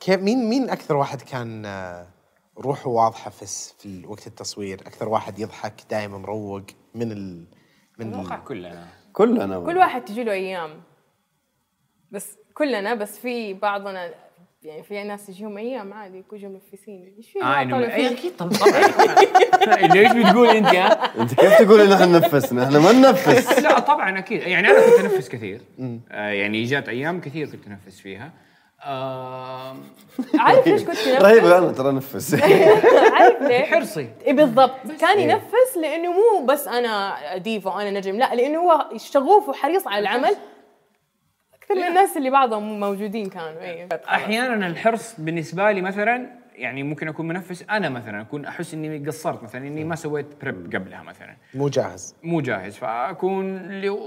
كيف 0.00 0.20
مين 0.20 0.48
مين 0.48 0.70
أكثر 0.70 0.96
واحد 0.96 1.22
كان 1.22 1.66
آه، 1.66 2.06
روحه 2.58 2.88
واضحة 2.88 3.30
في 3.30 3.46
في 3.78 4.06
وقت 4.06 4.26
التصوير؟ 4.26 4.80
أكثر 4.80 5.08
واحد 5.08 5.38
يضحك 5.38 5.74
دائما 5.90 6.18
مروق 6.18 6.62
من 6.94 7.12
ال 7.12 7.44
من 7.98 8.14
ال... 8.14 8.20
أتوقع 8.20 8.36
كلنا. 8.36 8.86
كلنا. 9.12 9.60
كل 9.60 9.78
واحد 9.78 10.04
تجي 10.04 10.24
له 10.24 10.32
أيام. 10.32 10.82
بس 12.10 12.36
كلنا 12.54 12.94
بس 12.94 13.18
في 13.18 13.54
بعضنا 13.54 14.25
يعني 14.66 14.82
في 14.82 15.04
ناس 15.04 15.26
تجيهم 15.26 15.58
أيام 15.58 15.92
عادي 15.92 16.18
يكونوا 16.18 16.48
منفسين 16.48 17.14
إيش 17.18 17.30
في 17.30 17.42
آه 17.42 17.60
إيه، 17.60 17.88
فيه؟ 17.88 18.10
أكيد 18.10 18.36
طبعا. 18.36 18.50
طبعا 19.66 19.76
ليش 19.76 20.12
بتقول 20.12 20.48
أنت 20.48 20.66
ها؟ 20.66 21.20
أنت 21.20 21.34
كيف 21.34 21.62
تقول 21.62 21.80
إن 21.80 21.92
إحنا 21.92 22.06
ننفسنا 22.06 22.64
إحنا 22.64 22.78
ما 22.78 22.92
ننفس. 22.92 23.58
لا 23.58 23.78
طبعا 23.78 24.18
أكيد. 24.18 24.42
يعني 24.42 24.70
أنا 24.70 24.80
كنت 24.80 25.04
أنفس 25.04 25.28
كثير. 25.28 25.60
آه 26.10 26.28
يعني 26.28 26.64
جات 26.64 26.88
أيام 26.88 27.20
كثير 27.20 27.46
كنت 27.46 27.66
أنفس 27.66 28.00
فيها. 28.00 28.32
آه 28.84 29.76
عارف 30.38 30.66
ليش 30.66 30.82
كنت 30.82 31.08
رهيب 31.22 31.44
ينفس؟ 31.44 31.52
أنا 31.52 31.72
ترى 31.72 31.92
نفس 31.92 32.34
عارف 33.12 33.42
ليه؟ 33.42 33.64
حرصي. 33.64 34.08
اي 34.26 34.32
بالضبط. 34.32 34.76
كان 35.00 35.20
ينفس 35.20 35.76
لأنه 35.80 36.12
مو 36.12 36.46
بس 36.46 36.68
أنا 36.68 37.16
ديفا 37.36 37.70
وأنا 37.70 37.90
نجم 37.90 38.16
لا 38.16 38.34
لأنه 38.34 38.58
هو 38.58 38.86
شغوف 38.96 39.48
وحريص 39.48 39.86
على 39.86 39.98
العمل. 39.98 40.36
أكثر 41.70 41.82
من 41.82 41.88
الناس 41.88 42.16
اللي 42.16 42.30
بعضهم 42.30 42.80
موجودين 42.80 43.28
كانوا 43.28 43.62
اي 43.62 43.88
أحيانا 44.08 44.66
الحرص 44.66 45.20
بالنسبة 45.20 45.72
لي 45.72 45.82
مثلا 45.82 46.28
يعني 46.54 46.82
ممكن 46.82 47.08
أكون 47.08 47.28
منفس 47.28 47.64
أنا 47.70 47.88
مثلا 47.88 48.20
أكون 48.20 48.44
أحس 48.44 48.74
إني 48.74 49.06
قصرت 49.06 49.42
مثلا 49.42 49.66
إني 49.66 49.84
ما 49.84 49.94
سويت 49.94 50.26
prep 50.42 50.74
قبلها 50.74 51.02
مثلا. 51.02 51.36
مو 51.54 51.68
جاهز. 51.68 52.16
مو 52.22 52.40
جاهز. 52.40 52.76
فأكون 52.76 53.56
اللي 53.56 53.98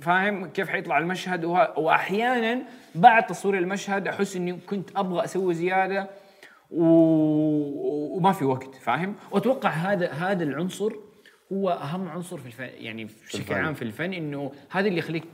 فاهم 0.00 0.46
كيف 0.46 0.68
حيطلع 0.68 0.98
المشهد؟ 0.98 1.44
وه... 1.44 1.78
واحيانا 1.78 2.62
بعد 2.94 3.26
تصوير 3.26 3.58
المشهد 3.58 4.08
أحس 4.08 4.36
إني 4.36 4.52
كنت 4.52 4.90
أبغى 4.96 5.24
أسوي 5.24 5.54
زيادة 5.54 6.10
و... 6.70 6.84
وما 8.16 8.32
في 8.32 8.44
وقت 8.44 8.74
فاهم؟ 8.74 9.14
وأتوقع 9.30 9.70
هذا 9.70 10.12
هذا 10.12 10.44
العنصر 10.44 10.92
هو 11.52 11.70
أهم 11.70 12.08
عنصر 12.08 12.38
في 12.38 12.46
الفن 12.46 12.68
يعني 12.76 13.04
بشكل. 13.04 13.54
عام 13.54 13.74
في 13.74 13.82
الفن 13.82 14.12
إنه 14.12 14.52
هذا 14.70 14.88
اللي 14.88 14.98
يخليك 14.98 15.24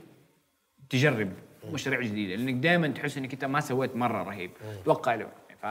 تجرب. 0.89 1.31
مشاريع 1.73 2.01
جديدة 2.01 2.35
لأنك 2.35 2.53
دائما 2.63 2.87
تحس 2.87 3.17
إنك 3.17 3.33
أنت 3.33 3.45
ما 3.45 3.59
سويت 3.59 3.95
مرة 3.95 4.23
رهيب. 4.23 4.51
أتوقع 4.81 5.15
له 5.15 5.27
ف... 5.61 5.65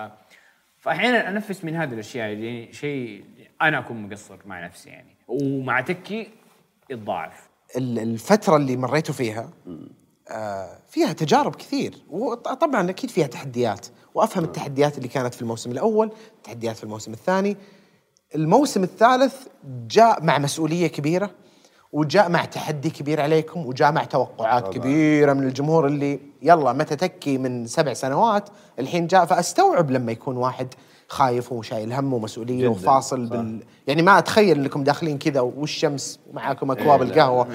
فاحيانا 0.79 1.29
أنفس 1.29 1.65
من 1.65 1.77
هذه 1.77 1.93
الأشياء 1.95 2.29
يعني 2.29 2.73
شيء 2.73 3.25
أنا 3.63 3.79
أكون 3.79 4.03
مقصر 4.03 4.39
مع 4.47 4.65
نفسي 4.67 4.91
يعني. 4.91 5.17
ومع 5.29 5.81
تكي 5.81 6.29
يتضاعف 6.91 7.49
ال- 7.77 7.99
الفترة 7.99 8.57
اللي 8.57 8.77
مريتوا 8.77 9.15
فيها 9.15 9.51
آه 10.31 10.79
فيها 10.91 11.13
تجارب 11.13 11.57
كثير. 11.57 11.95
وطبعا 12.11 12.91
أكيد 12.91 13.11
فيها 13.11 13.27
تحديات. 13.27 13.87
وأفهم 14.15 14.45
التحديات 14.45 14.97
اللي 14.99 15.09
كانت 15.09 15.35
في 15.35 15.43
الموسم 15.43 15.71
الأول 15.71 16.13
تحديات 16.45 16.77
في 16.77 16.85
الموسم 16.85 17.13
الثاني. 17.13 17.57
الموسم 18.35 18.83
الثالث 18.83 19.47
جاء 19.87 20.25
مع 20.25 20.39
مسؤولية 20.39 20.87
كبيرة. 20.87 21.31
وجاء 21.95 22.29
مع 22.29 22.45
تحدي 22.45 22.91
كبير 22.91 23.21
عليكم 23.21 23.67
وجاء 23.67 23.93
مع 23.93 24.05
توقعات 24.05 24.63
طبعاً. 24.63 24.75
كبيرة 24.75 25.33
من 25.33 25.43
الجمهور 25.43 25.87
اللي 25.87 26.21
يلا 26.43 26.73
متى 26.73 26.97
تكي 26.97 27.39
من 27.39 27.67
سبع 27.67 27.93
سنوات 27.93 28.49
الحين 28.79 29.07
جاء 29.07 29.25
فأستوعب 29.25 29.91
لما 29.91 30.13
يكون 30.13 30.37
واحد 30.37 30.75
خايف 31.09 31.53
وشايل 31.53 31.93
هم 31.93 32.13
ومسؤولية 32.13 32.69
وفاصل 32.69 33.29
صح. 33.29 33.37
بال 33.37 33.63
يعني 33.87 34.03
ما 34.03 34.19
أتخيل 34.19 34.59
إنكم 34.59 34.85
داخلين 34.85 35.19
كذا 35.19 35.41
والشمس 35.41 36.21
ومعاكم 36.31 36.71
أكواب 36.71 37.03
إيه، 37.03 37.09
القهوة 37.09 37.49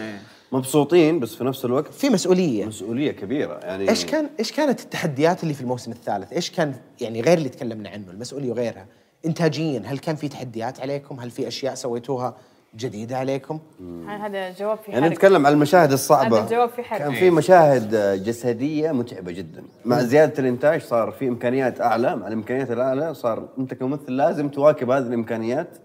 مبسوطين 0.52 1.20
بس 1.20 1.36
في 1.36 1.44
نفس 1.44 1.66
الوقت 1.66 1.94
في 1.94 2.10
مسؤولية 2.10 2.66
مسؤولية 2.66 3.12
كبيرة 3.12 3.54
يعني 3.54 3.90
إيش 3.90 4.06
كان 4.06 4.30
إيش 4.40 4.52
كانت 4.52 4.80
التحديات 4.80 5.44
اللي 5.44 5.54
في 5.54 5.62
الموسم 5.62 5.92
الثالث؟ 5.92 6.34
إيش 6.34 6.52
كان 6.52 6.76
يعني 7.02 7.22
غير 7.22 7.38
اللي 7.38 7.50
تكلمنا 7.50 7.90
عنه 7.90 8.12
المسؤولية 8.12 8.52
وغيرها 8.52 8.86
انتاجيا 9.26 9.84
هل 9.86 10.00
كان 10.00 10.16
في 10.16 10.28
تحديات 10.28 10.80
عليكم؟ 10.80 11.20
هل 11.20 11.32
في 11.32 11.48
أشياء 11.48 11.76
سويتوها 11.76 12.36
جديدة 12.76 13.18
عليكم؟ 13.18 13.60
هذا 14.08 14.52
جواب 14.52 14.78
في 14.78 14.92
يعني 14.92 15.04
حرق 15.04 15.12
نتكلم 15.12 15.48
عن 15.48 15.54
المشاهد 15.54 15.92
الصعبة. 15.92 16.38
هذا 16.38 16.44
الجواب 16.44 16.70
في 16.70 16.84
حرق. 16.84 17.00
كان 17.00 17.14
في 17.14 17.30
مشاهد 17.30 17.96
جسدية 18.24 18.92
متعبة 18.92 19.32
جدا. 19.32 19.64
مع 19.86 20.02
زيادة 20.02 20.40
الإنتاج 20.40 20.82
صار 20.82 21.12
في 21.12 21.28
إمكانيات 21.28 21.82
أعلى. 21.82 22.16
مع 22.16 22.28
الإمكانيات 22.28 22.72
الأعلى 22.72 23.14
صار 23.14 23.50
أنت 23.58 23.74
كممثل 23.74 24.12
لازم 24.12 24.50
تواكب 24.50 24.90
هذه 24.90 25.08
الإمكانيات 25.08 25.78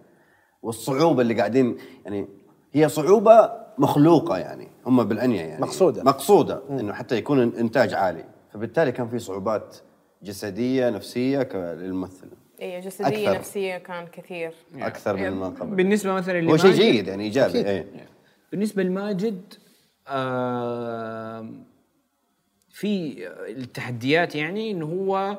والصعوبة 0.62 1.22
اللي 1.22 1.34
قاعدين 1.34 1.76
يعني 2.04 2.28
هي 2.72 2.88
صعوبة 2.88 3.50
مخلوقة 3.78 4.38
يعني. 4.38 4.68
هم 4.86 5.04
بالعنيه 5.04 5.40
يعني. 5.40 5.62
مقصودة. 5.62 6.02
مقصودة. 6.02 6.62
إنه 6.70 6.92
حتى 6.92 7.16
يكون 7.16 7.42
الانتاج 7.42 7.94
عالي. 7.94 8.24
فبالتالي 8.52 8.92
كان 8.92 9.08
في 9.08 9.18
صعوبات 9.18 9.76
جسدية 10.22 10.90
نفسية 10.90 11.48
للممثل. 11.52 12.28
اي 12.64 12.80
جسدية 12.80 13.28
أكثر. 13.28 13.38
نفسية 13.38 13.78
كان 13.78 14.06
كثير. 14.06 14.52
أكثر 14.76 15.16
من 15.16 15.30
ما 15.30 15.46
قبل. 15.48 15.76
بالنسبة 15.76 16.12
مثلا 16.12 16.50
هو 16.50 16.56
شيء 16.56 16.72
جيد 16.72 17.08
يعني 17.08 17.24
إيجابي. 17.24 17.66
إيه. 17.68 17.86
بالنسبة 18.52 18.82
لماجد 18.82 19.54
في 22.70 23.24
التحديات 23.48 24.34
يعني 24.34 24.70
انه 24.70 24.86
هو 24.86 25.38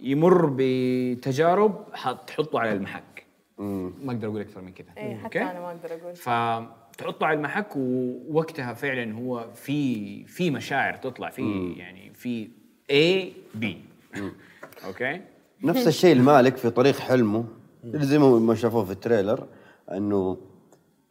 يمر 0.00 0.52
بتجارب 0.56 1.84
حتحطه 1.94 2.60
على 2.60 2.72
المحك. 2.72 3.24
ما 3.58 4.12
أقدر 4.12 4.28
أقول 4.28 4.40
أكثر 4.40 4.60
من 4.60 4.72
كذا. 4.72 4.88
اي 4.98 5.16
حتى؟ 5.16 5.42
أنا 5.42 5.60
ما 5.60 5.70
أقدر 5.70 5.94
أقول. 5.94 6.14
فتحطه 6.16 7.26
على 7.26 7.36
المحك 7.36 7.76
ووقتها 7.76 8.74
فعلا 8.74 9.14
هو 9.14 9.46
في 9.54 10.24
في 10.24 10.50
مشاعر 10.50 10.94
تطلع 10.94 11.30
في 11.30 11.74
يعني 11.76 12.12
في 12.14 12.48
A 12.92 13.24
B. 13.62 13.66
أوكي؟ 14.86 15.20
نفس 15.62 15.86
الشيء 15.86 16.12
المالك 16.12 16.56
في 16.56 16.70
طريق 16.70 16.96
حلمه 16.96 17.44
اللي 17.84 18.06
زي 18.06 18.18
ما 18.18 18.38
ما 18.38 18.54
شافوه 18.54 18.84
في 18.84 18.92
ال 18.92 18.99
trailer 18.99 19.46
انه 19.92 20.36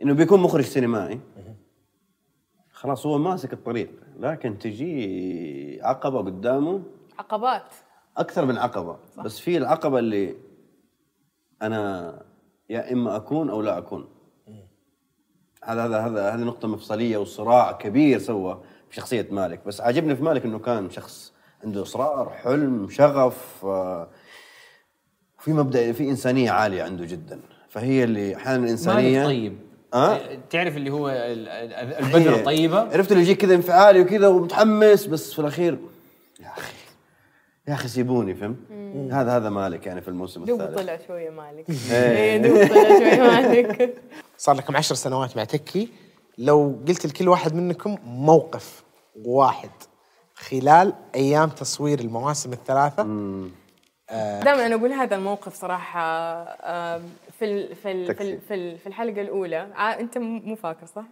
إنه 0.01 0.13
بيكون 0.13 0.39
مخرج 0.39 0.63
سينمائي. 0.63 1.19
خلاص 2.71 3.05
هو 3.05 3.17
ماسك 3.17 3.53
الطريق 3.53 3.89
لكن 4.19 4.57
تجي 4.57 5.79
عقبة 5.81 6.19
قدامه. 6.19 6.83
عقبات. 7.19 7.73
أكثر 8.17 8.45
من 8.45 8.57
عقبة. 8.57 8.97
صح. 9.17 9.23
بس 9.23 9.39
في 9.39 9.57
العقبة 9.57 9.99
اللي 9.99 10.35
أنا 11.61 12.13
يا 12.69 12.93
إما 12.93 13.15
أكون 13.15 13.49
أو 13.49 13.61
لا 13.61 13.77
أكون. 13.77 14.07
هذا 15.63 15.85
هذا 15.85 15.99
هذا 15.99 16.29
هذه 16.29 16.39
نقطة 16.39 16.67
مفصلية 16.67 17.17
وصراع 17.17 17.71
كبير 17.71 18.19
سوى 18.19 18.61
في 18.89 18.95
شخصية 18.95 19.27
مالك. 19.31 19.67
بس 19.67 19.81
عاجبني 19.81 20.15
في 20.15 20.23
مالك 20.23 20.45
إنه 20.45 20.59
كان 20.59 20.89
شخص 20.89 21.33
عنده 21.63 21.81
إصرار 21.81 22.29
حلم 22.29 22.89
شغف 22.89 23.65
آه، 23.65 24.09
في 25.47 25.53
مبدأ 25.53 25.91
في 25.91 26.09
إنسانية 26.09 26.51
عالية 26.51 26.83
عنده 26.83 27.05
جدا. 27.05 27.39
فهي 27.69 28.03
اللي 28.03 28.35
أحيانا 28.35 28.65
الانسانيه 28.65 29.17
مالك 29.19 29.25
طيب؟ 29.27 29.57
أه؟ 29.93 30.19
تعرف 30.49 30.77
اللي 30.77 30.89
هو 30.89 31.09
ال- 31.09 31.47
ال- 31.49 31.93
البذرة 32.05 32.35
الطيبة؟ 32.35 32.79
عرفت 32.79 33.11
اللي 33.11 33.23
يجيك 33.23 33.37
كذا 33.41 33.55
انفعالي 33.55 34.01
وكذا 34.01 34.27
ومتحمس 34.27 35.05
بس 35.05 35.33
في 35.33 35.39
الاخير 35.39 35.77
يا 36.39 36.47
أخي 36.57 36.73
يا 37.67 37.73
أخي 37.73 37.87
سيبوني 37.87 38.35
فهمت؟ 38.35 38.57
هذا 39.11 39.37
هذا 39.37 39.49
مالك 39.49 39.87
يعني 39.87 40.01
في 40.01 40.07
الموسم 40.07 40.45
دوب 40.45 40.61
الثالث. 40.61 40.79
طلع 40.79 40.99
شوية 41.07 41.29
مالك. 41.29 41.65
إيه. 41.91 42.17
إيه 42.17 42.37
دوب 42.37 42.67
طلع 42.67 42.97
شوية 42.99 43.21
مالك. 43.31 43.93
صار 44.37 44.55
لكم 44.55 44.77
عشر 44.77 44.95
سنوات 44.95 45.37
مع 45.37 45.43
تكي. 45.43 45.89
لو 46.37 46.79
قلت 46.87 47.05
لكل 47.05 47.29
واحد 47.29 47.55
منكم 47.55 47.97
موقف 48.05 48.83
واحد 49.25 49.69
خلال 50.35 50.93
أيام 51.15 51.49
تصوير 51.49 51.99
المواسم 51.99 52.53
الثلاثة 52.53 53.03
دائما 54.11 54.65
أنا 54.65 54.75
أقول 54.75 54.91
هذا 54.93 55.15
الموقف 55.15 55.53
صراحة 55.53 56.01
آه، 56.01 57.01
في 57.39 57.75
في 57.75 58.13
في 58.13 58.39
في 58.39 58.53
ال- 58.53 58.77
في 58.77 58.87
الحلقة 58.87 59.21
الأولى. 59.21 59.67
ع- 59.75 59.99
أنت 59.99 60.17
مو 60.17 60.55
فاكر 60.55 60.85
صح؟ 60.85 61.03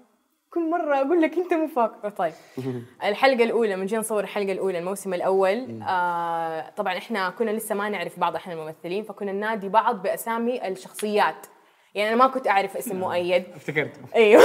كل 0.52 0.70
مرة 0.70 0.96
أقول 1.02 1.22
لك 1.22 1.38
أنت 1.38 1.54
مو 1.54 1.68
فاكر. 1.68 2.10
طيب. 2.10 2.34
الحلقة 3.04 3.44
الأولى 3.44 3.76
من 3.76 3.86
جينا 3.86 4.00
نصور 4.02 4.24
الحلقة 4.24 4.52
الأولى 4.52 4.80
الموسم 4.80 5.14
الأول 5.14 5.82
آه 5.88 6.70
طبعا 6.78 6.98
إحنا 6.98 7.30
كنا 7.30 7.52
لسه 7.52 7.76
ما 7.76 7.90
نعرف 7.90 8.20
بعض 8.20 8.36
إحنا 8.36 8.54
الممثلين 8.54 9.04
فكنا 9.04 9.32
ننادي 9.32 9.70
بعض 9.70 10.02
بأسامي 10.02 10.68
الشخصيات. 10.68 11.48
يعني 11.96 12.10
أنا 12.10 12.18
ما 12.18 12.28
كنت 12.28 12.48
أعرف 12.48 12.78
اسم 12.78 12.96
مؤيد. 13.00 13.44
افتكرت 13.56 13.92
أيوه. 14.16 14.44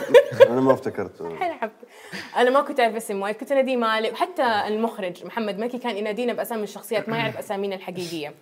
أنا 0.50 0.60
ما 0.60 0.72
افتكرته. 0.72 1.28
أنا 2.36 2.50
ما 2.50 2.60
كنت 2.60 2.80
أعرف 2.80 2.94
اسم 2.96 3.16
مؤيد. 3.16 3.34
كنت 3.36 3.52
اناديه 3.52 3.76
مالك 3.76 4.14
حتى 4.16 4.62
المخرج 4.66 5.24
محمد 5.24 5.58
مكي 5.58 5.78
كان 5.78 5.96
ينادينا 5.96 6.32
بأسامي 6.32 6.62
الشخصيات. 6.62 7.08
ما 7.08 7.16
يعرف 7.18 7.36
أسامينا 7.38 7.74
الحقيقية. 7.76 8.34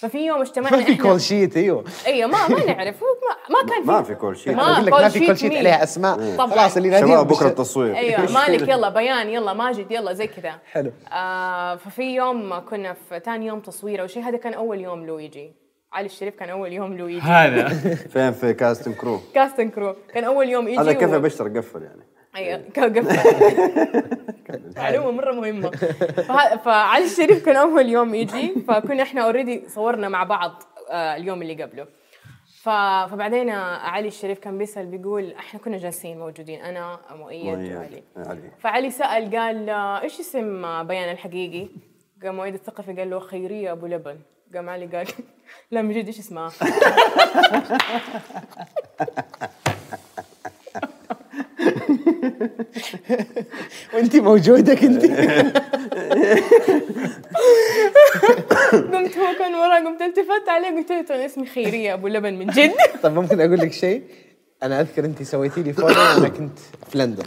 ففي 0.00 0.26
يوم 0.26 0.40
اجتمعنا 0.40 0.76
ما 0.76 0.84
في 0.84 0.94
call 0.96 1.20
sheet 1.20 1.56
أيوه 1.56 1.84
أيوه 2.06 2.30
ما 2.30 2.48
ما 2.48 2.64
نعرف. 2.64 3.02
هو 3.02 3.08
ما, 3.28 3.58
ما 3.62 3.68
كان 3.68 3.82
في 3.82 3.88
ما 3.90 4.02
في 4.02 4.14
كل 4.14 4.36
شيء. 4.36 4.54
ما- 4.54 4.72
أقول 4.74 4.86
لك 4.86 4.92
ما 4.92 5.08
في 5.08 5.26
call 5.26 5.38
sheet؟ 5.38 5.52
عليها 5.54 5.82
أسماء. 5.82 6.36
طبعاً. 6.36 6.50
خلاص 6.50 6.76
اللي 6.76 6.98
شباب 7.00 7.28
بكرة 7.28 7.48
التصوير. 7.48 7.96
أيوه 7.96 8.32
مالك. 8.48 8.68
يلا 8.68 8.88
بيان. 8.88 9.28
يلا 9.28 9.52
ماجد 9.52 9.90
يلا 9.90 10.12
زي 10.12 10.26
كذا. 10.26 10.54
حلو. 10.72 10.92
آه 11.12 11.76
ففي 11.76 12.02
يوم 12.02 12.58
كنا 12.58 12.92
في 13.08 13.20
ثاني 13.24 13.46
يوم 13.46 13.60
تصوير 13.60 14.02
أو 14.02 14.06
شيء. 14.06 14.22
هذا 14.22 14.36
كان 14.36 14.54
أول 14.54 14.80
يوم 14.80 15.06
له 15.06 15.20
يجي 15.22 15.52
علي 15.96 16.06
الشريف 16.06 16.34
كان 16.34 16.50
أول 16.50 16.72
يوم 16.72 16.96
له 16.96 17.10
يجي. 17.10 17.20
هذا. 17.20 17.68
فين 18.12 18.32
في 18.32 18.54
cast 18.54 18.76
and 18.76 18.92
crew 18.92 19.20
cast 19.34 19.55
and 19.55 19.70
crew 19.70 19.96
كان 20.14 20.24
أول 20.24 20.48
يوم 20.48 20.68
يجي 20.68 20.78
هذا 20.78 20.92
كيف 20.92 21.10
بشتر 21.14 21.58
قفل 21.58 21.82
يعني. 21.82 22.02
أيوه 22.36 22.62
قفل. 22.76 23.16
معلومة 24.76 25.10
مرة 25.10 25.32
مهمة. 25.32 25.70
فعلي 26.64 27.04
الشريف 27.04 27.44
كان 27.44 27.56
أول 27.56 27.88
يوم 27.88 28.14
يجي 28.14 28.54
فكنا 28.68 29.02
إحنا 29.02 29.24
اوريدي 29.24 29.68
صورنا 29.68 30.08
مع 30.08 30.24
بعض 30.24 30.62
آه، 30.90 31.16
اليوم 31.16 31.42
اللي 31.42 31.62
قبله. 31.62 31.86
فبعدين 32.62 33.50
علي 33.50 34.08
الشريف 34.08 34.38
كان 34.38 34.58
بيسأل 34.58 34.86
بيقول 34.86 35.32
إحنا 35.32 35.60
كنا 35.60 35.78
جالسين 35.78 36.18
موجودين 36.18 36.60
أنا 36.60 36.98
مؤيد 37.10 37.46
وعلي. 37.46 38.02
علي. 38.16 38.50
فعلي 38.58 38.90
سأل 38.90 39.36
قال 39.36 39.70
آه، 39.70 40.02
إيش 40.02 40.20
اسم 40.20 40.82
بيان 40.82 41.12
الحقيقي؟ 41.12 41.68
قام 42.22 42.36
مؤيد 42.36 42.54
الثقفي 42.54 42.92
قال 42.92 43.10
له 43.10 43.18
خيرية 43.18 43.72
أبو 43.72 43.86
لبن. 43.86 44.16
قام 44.54 44.68
علي 44.68 44.86
قال 44.86 45.06
لا 45.70 45.82
من 45.82 45.94
جد 45.94 46.06
إيش 46.06 46.18
اسمها؟ 46.18 46.52
وأنت 53.94 54.16
موجوده 54.16 54.74
كنت 54.74 55.04
قمت 58.72 59.18
هو 59.18 59.34
كان 59.38 59.54
وراه 59.54 59.78
قمت 59.84 60.02
التفت 60.02 60.48
عليه 60.48 60.68
قلت 60.68 60.90
له 60.90 61.04
أنا 61.10 61.26
اسمي 61.26 61.46
خيرية 61.46 61.94
أبو 61.94 62.08
لبن 62.08 62.34
من 62.34 62.46
جد. 62.46 62.72
طيب 63.02 63.12
ممكن 63.12 63.40
أقول 63.40 63.58
لك 63.58 63.72
شيء؟ 63.72 64.02
أنا 64.62 64.80
أذكر 64.80 65.04
أنت 65.04 65.22
سويتي 65.22 65.62
لي 65.62 65.72
follow 65.72 65.88
وأنا 65.88 66.28
كنت 66.28 66.58
في 66.90 66.98
لندن. 66.98 67.24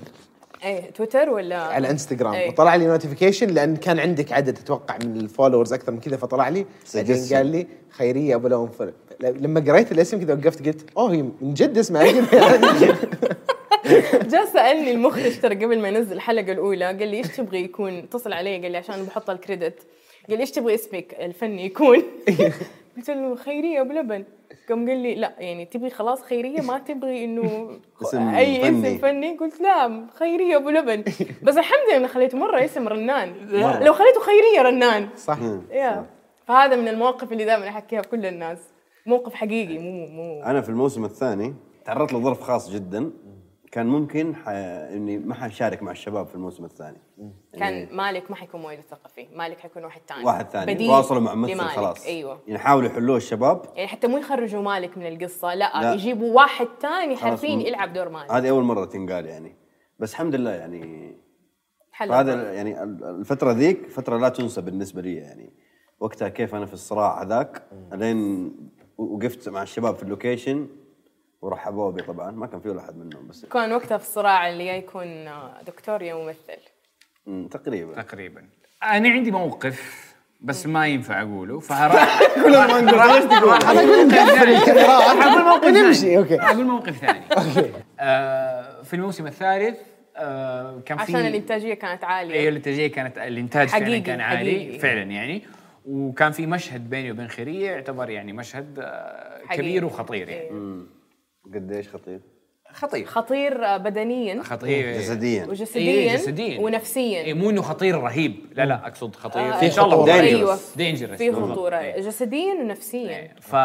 إيه 0.64 0.92
تويتر 0.92 1.30
ولا؟ 1.30 1.58
على 1.58 1.90
إنستغرام. 1.90 2.34
أي. 2.34 2.50
وطلع 2.50 2.76
لي 2.76 2.86
notification 2.86 3.48
لأن 3.48 3.76
كان 3.76 4.00
عندك 4.00 4.32
عدد 4.32 4.58
أتوقع 4.58 4.98
من 5.06 5.18
ال 5.18 5.23
followers 5.23 5.74
أكثر 5.74 5.92
من 5.92 6.00
كذا 6.00 6.18
فطلع 6.18 6.50
لي. 6.50 6.66
بعدين. 6.96 7.26
قال 7.34 7.46
لي 7.46 7.68
خيرية 7.90 8.36
أبو 8.36 8.48
لبن 8.48 8.70
فل 8.70 8.94
لما 9.22 9.60
قريت 9.60 9.92
الاسم 9.92 10.20
كذا 10.20 10.34
وقفت 10.34 10.68
قلت 10.68 10.90
أوه 10.98 11.14
هي 11.14 11.22
من 11.22 11.54
جد 11.54 11.78
اسمها. 11.78 12.04
جاء 14.32 14.46
سألني 14.46 14.92
المخرج 14.92 15.40
ترى 15.40 15.56
قبل 15.56 15.80
ما 15.80 15.88
ينزل 15.88 16.14
الحلقة 16.14 16.52
الأولى 16.52 16.86
قال 16.86 17.08
لي 17.08 17.18
إيش 17.18 17.28
تبغي 17.28 17.64
يكون؟ 17.64 17.98
اتصل 17.98 18.34
علي 18.34 18.62
قال 18.62 18.72
لي 18.72 18.78
عشان 18.78 19.04
بحط 19.04 19.30
الكريدت 19.30 19.80
قال 20.28 20.38
لي 20.38 20.42
إيش 20.42 20.52
تبغي 20.52 20.76
اسمك 20.76 21.16
الفني 21.20 21.66
يكون؟ 21.66 22.04
قلت 23.00 23.10
له 23.10 23.36
خيرية 23.36 23.82
أبو 23.82 23.94
لبن. 23.94 24.24
قام 24.70 24.90
قال 24.90 24.98
لي 24.98 25.16
لا 25.16 25.34
يعني 25.40 25.66
تبغي 25.66 25.90
خلاص 25.90 26.22
خيرية؟ 26.22 26.62
ما 26.62 26.80
تبغي 26.80 27.26
إنه 27.26 27.70
اسم 28.02 28.28
أي 28.28 28.62
فني. 28.62 28.70
اسم 28.70 28.98
فني. 28.98 29.38
قلت 29.38 29.62
لا 29.62 30.08
خيرية 30.16 30.56
أبو 30.56 30.70
لبن. 30.70 31.04
بس 31.46 31.58
الحمد 31.58 31.80
لله 31.90 31.98
انه 31.98 32.08
خليته 32.08 32.38
مرة 32.38 32.66
اسم 32.66 32.88
رنان. 32.88 33.34
لو 33.84 33.94
خليته 33.94 34.20
خيرية 34.20 34.62
رنان. 34.62 35.10
صح. 35.16 35.38
يا. 35.72 36.06
فهذا 36.48 36.76
من 36.76 36.88
المواقف 36.88 37.32
اللي 37.32 37.46
دائما 37.46 37.68
أحكيها 37.68 38.02
بكل 38.02 38.26
الناس. 38.26 38.58
موقف 39.06 39.34
حقيقي 39.34 39.78
مو 39.78 40.08
مو 40.08 40.44
أنا 40.44 40.62
في 40.62 40.70
الموسم 40.70 41.06
الثاني 41.06 41.54
تعرضت 41.86 42.14
لظرف 42.14 42.42
خاص 42.42 42.72
جدا. 42.72 43.12
كان 43.72 43.88
ممكن 43.88 44.36
ح... 44.36 44.44
إني 44.48 45.18
ما 45.18 45.34
حشارك 45.36 45.84
مع 45.84 45.92
الشباب 45.92 46.28
في 46.28 46.36
الموسم 46.36 46.66
الثاني. 46.66 46.98
كان 47.60 47.96
مالك 47.96 48.32
ما 48.32 48.36
حيكون 48.36 48.62
مؤيد 48.62 48.80
الثقفي 48.80 49.28
مالك 49.36 49.60
حيكون 49.60 49.84
واحد 49.84 50.02
ثاني. 50.08 50.26
واحد 50.26 50.50
ثاني. 50.50 50.74
بديل 50.74 50.88
تواصلوا 50.88 51.22
مع 51.22 51.36
ممثل. 51.36 51.60
خلاص. 51.60 52.06
أيوه. 52.06 52.40
يعني 52.48 52.60
حاولوا 52.60 52.90
يحلوه 52.90 53.18
الشباب. 53.18 53.62
يعني 53.76 53.88
حتى 53.88 54.08
مو 54.08 54.18
يخرجوا 54.18 54.62
مالك 54.62 54.98
من 54.98 55.08
القصة. 55.08 55.54
لا, 55.54 55.82
لا. 55.82 55.94
يجيبوا 55.94 56.36
واحد 56.36 56.68
ثاني 56.82 57.16
حرفيا 57.18 57.56
م- 57.56 57.60
يلعب 57.60 57.94
دور 57.94 58.10
مالك. 58.10 58.32
هذه 58.32 58.50
أول 58.50 58.64
مرة 58.64 58.86
تنقال 58.86 59.26
يعني. 59.26 59.56
بس 60.00 60.12
الحمد 60.12 60.36
لله 60.36 60.52
يعني 60.52 61.16
حلو. 61.92 62.12
فهذا 62.12 62.54
يعني 62.54 62.84
ال- 62.84 63.04
الفترة 63.04 63.52
ذيك 63.52 63.90
فترة 63.90 64.18
لا 64.18 64.30
تنسى 64.30 64.62
بالنسبة 64.62 65.02
لي 65.02 65.16
يعني. 65.16 65.54
وقتها 66.00 66.30
كيف 66.30 66.56
أنا 66.56 66.66
في 66.66 66.74
الصراع 66.74 67.22
هذاك 67.24 67.64
لين 67.94 68.52
وقفت 68.98 69.50
مع 69.50 69.64
الشباب 69.64 69.96
في 69.96 70.04
ال 70.04 70.10
location. 70.10 70.68
ورحبوا 71.42 71.92
بي 71.92 72.02
طبعا 72.02 72.32
ما 72.32 72.48
كان 72.48 72.60
في 72.60 72.70
ولا 72.70 72.80
أحد 72.82 72.98
منهم 72.98 73.28
بس. 73.28 73.46
كان 73.46 73.72
وقتها 73.74 73.98
في 73.98 74.04
الصراع 74.04 74.50
اللي 74.50 74.66
يا 74.66 74.74
يكون 74.74 75.30
دكتور 75.68 76.02
يا 76.02 76.14
ممثل. 76.14 76.62
مم، 77.28 77.48
تقريبا. 77.48 78.02
تقريبا. 78.02 78.44
أنا 78.84 79.10
عندي 79.10 79.32
موقف 79.32 80.10
بس 80.42 80.66
ما 80.66 80.88
ينفع 80.88 81.22
أقوله 81.22 81.60
فراح 81.60 82.20
كل 82.36 82.52
ما 82.58 82.82
نقول 82.82 83.00
أنا 83.00 83.82
أقول 83.82 84.08
نقفل 84.08 84.50
الكاميرات 84.50 85.18
أقول 85.24 85.44
موقف 85.44 85.64
ونمشي 85.66 86.00
ثاني. 86.02 86.18
أوكي. 86.18 86.42
أقول 86.42 86.66
موقف 86.66 86.98
ثاني. 86.98 87.22
آه، 88.00 88.82
في 88.82 88.94
الموسم 88.94 89.28
الثالث 89.28 89.78
آه، 90.18 90.80
كان 90.86 90.98
في 90.98 91.04
عشان 91.04 91.28
الإنتاجية 91.28 91.74
كانت 91.74 92.04
عالية. 92.04 92.34
أيوه 92.34 92.50
الإنتاجية 92.50 92.88
كانت 92.88 93.18
الإنتاج 93.18 93.68
فعلا 93.68 93.86
حقيقي، 93.86 94.02
كان 94.02 94.22
عالي 94.22 94.52
حقيقي. 94.52 94.80
فعلا 94.80 95.02
يعني. 95.02 95.44
وكان 95.86 96.32
في 96.32 96.46
مشهد 96.46 96.90
بيني 96.90 97.12
وبين 97.12 97.28
خيريه 97.28 97.72
يعتبر 97.72 98.10
يعني 98.10 98.34
مشهد 98.34 98.80
آه،. 98.80 99.42
كبير 99.56 99.86
وخطير 99.86 100.30
يعني. 100.30 100.50
قديش 101.54 101.90
خطير؟ 101.90 102.20
خطير. 102.74 103.06
خطير 103.06 103.78
بدنيا. 103.78 104.44
خطير. 104.44 104.98
جسديا. 104.98 105.46
وجسديا. 105.46 105.82
إيه، 105.92 106.14
جسديا. 106.14 106.60
ونفسيا. 106.60 107.22
إيه 107.22 107.34
مو 107.34 107.50
إنه 107.50 107.62
خطير 107.62 108.02
رهيب. 108.02 108.36
لا 108.56 108.66
لا 108.66 108.88
أقصد 108.88 109.16
خطير. 109.16 109.42
آه، 109.42 109.62
إن 109.64 109.72
شاء 109.72 109.86
الله 109.86 109.98
خطورة. 109.98 110.14
خطير. 110.14 110.24
أيوه. 110.24 110.56
Dangerous. 110.56 111.18
في. 111.18 111.32
خطورة. 111.34 111.82
جسديا 111.98 112.54
ونفسيا. 112.54 113.34
ف 113.42 113.56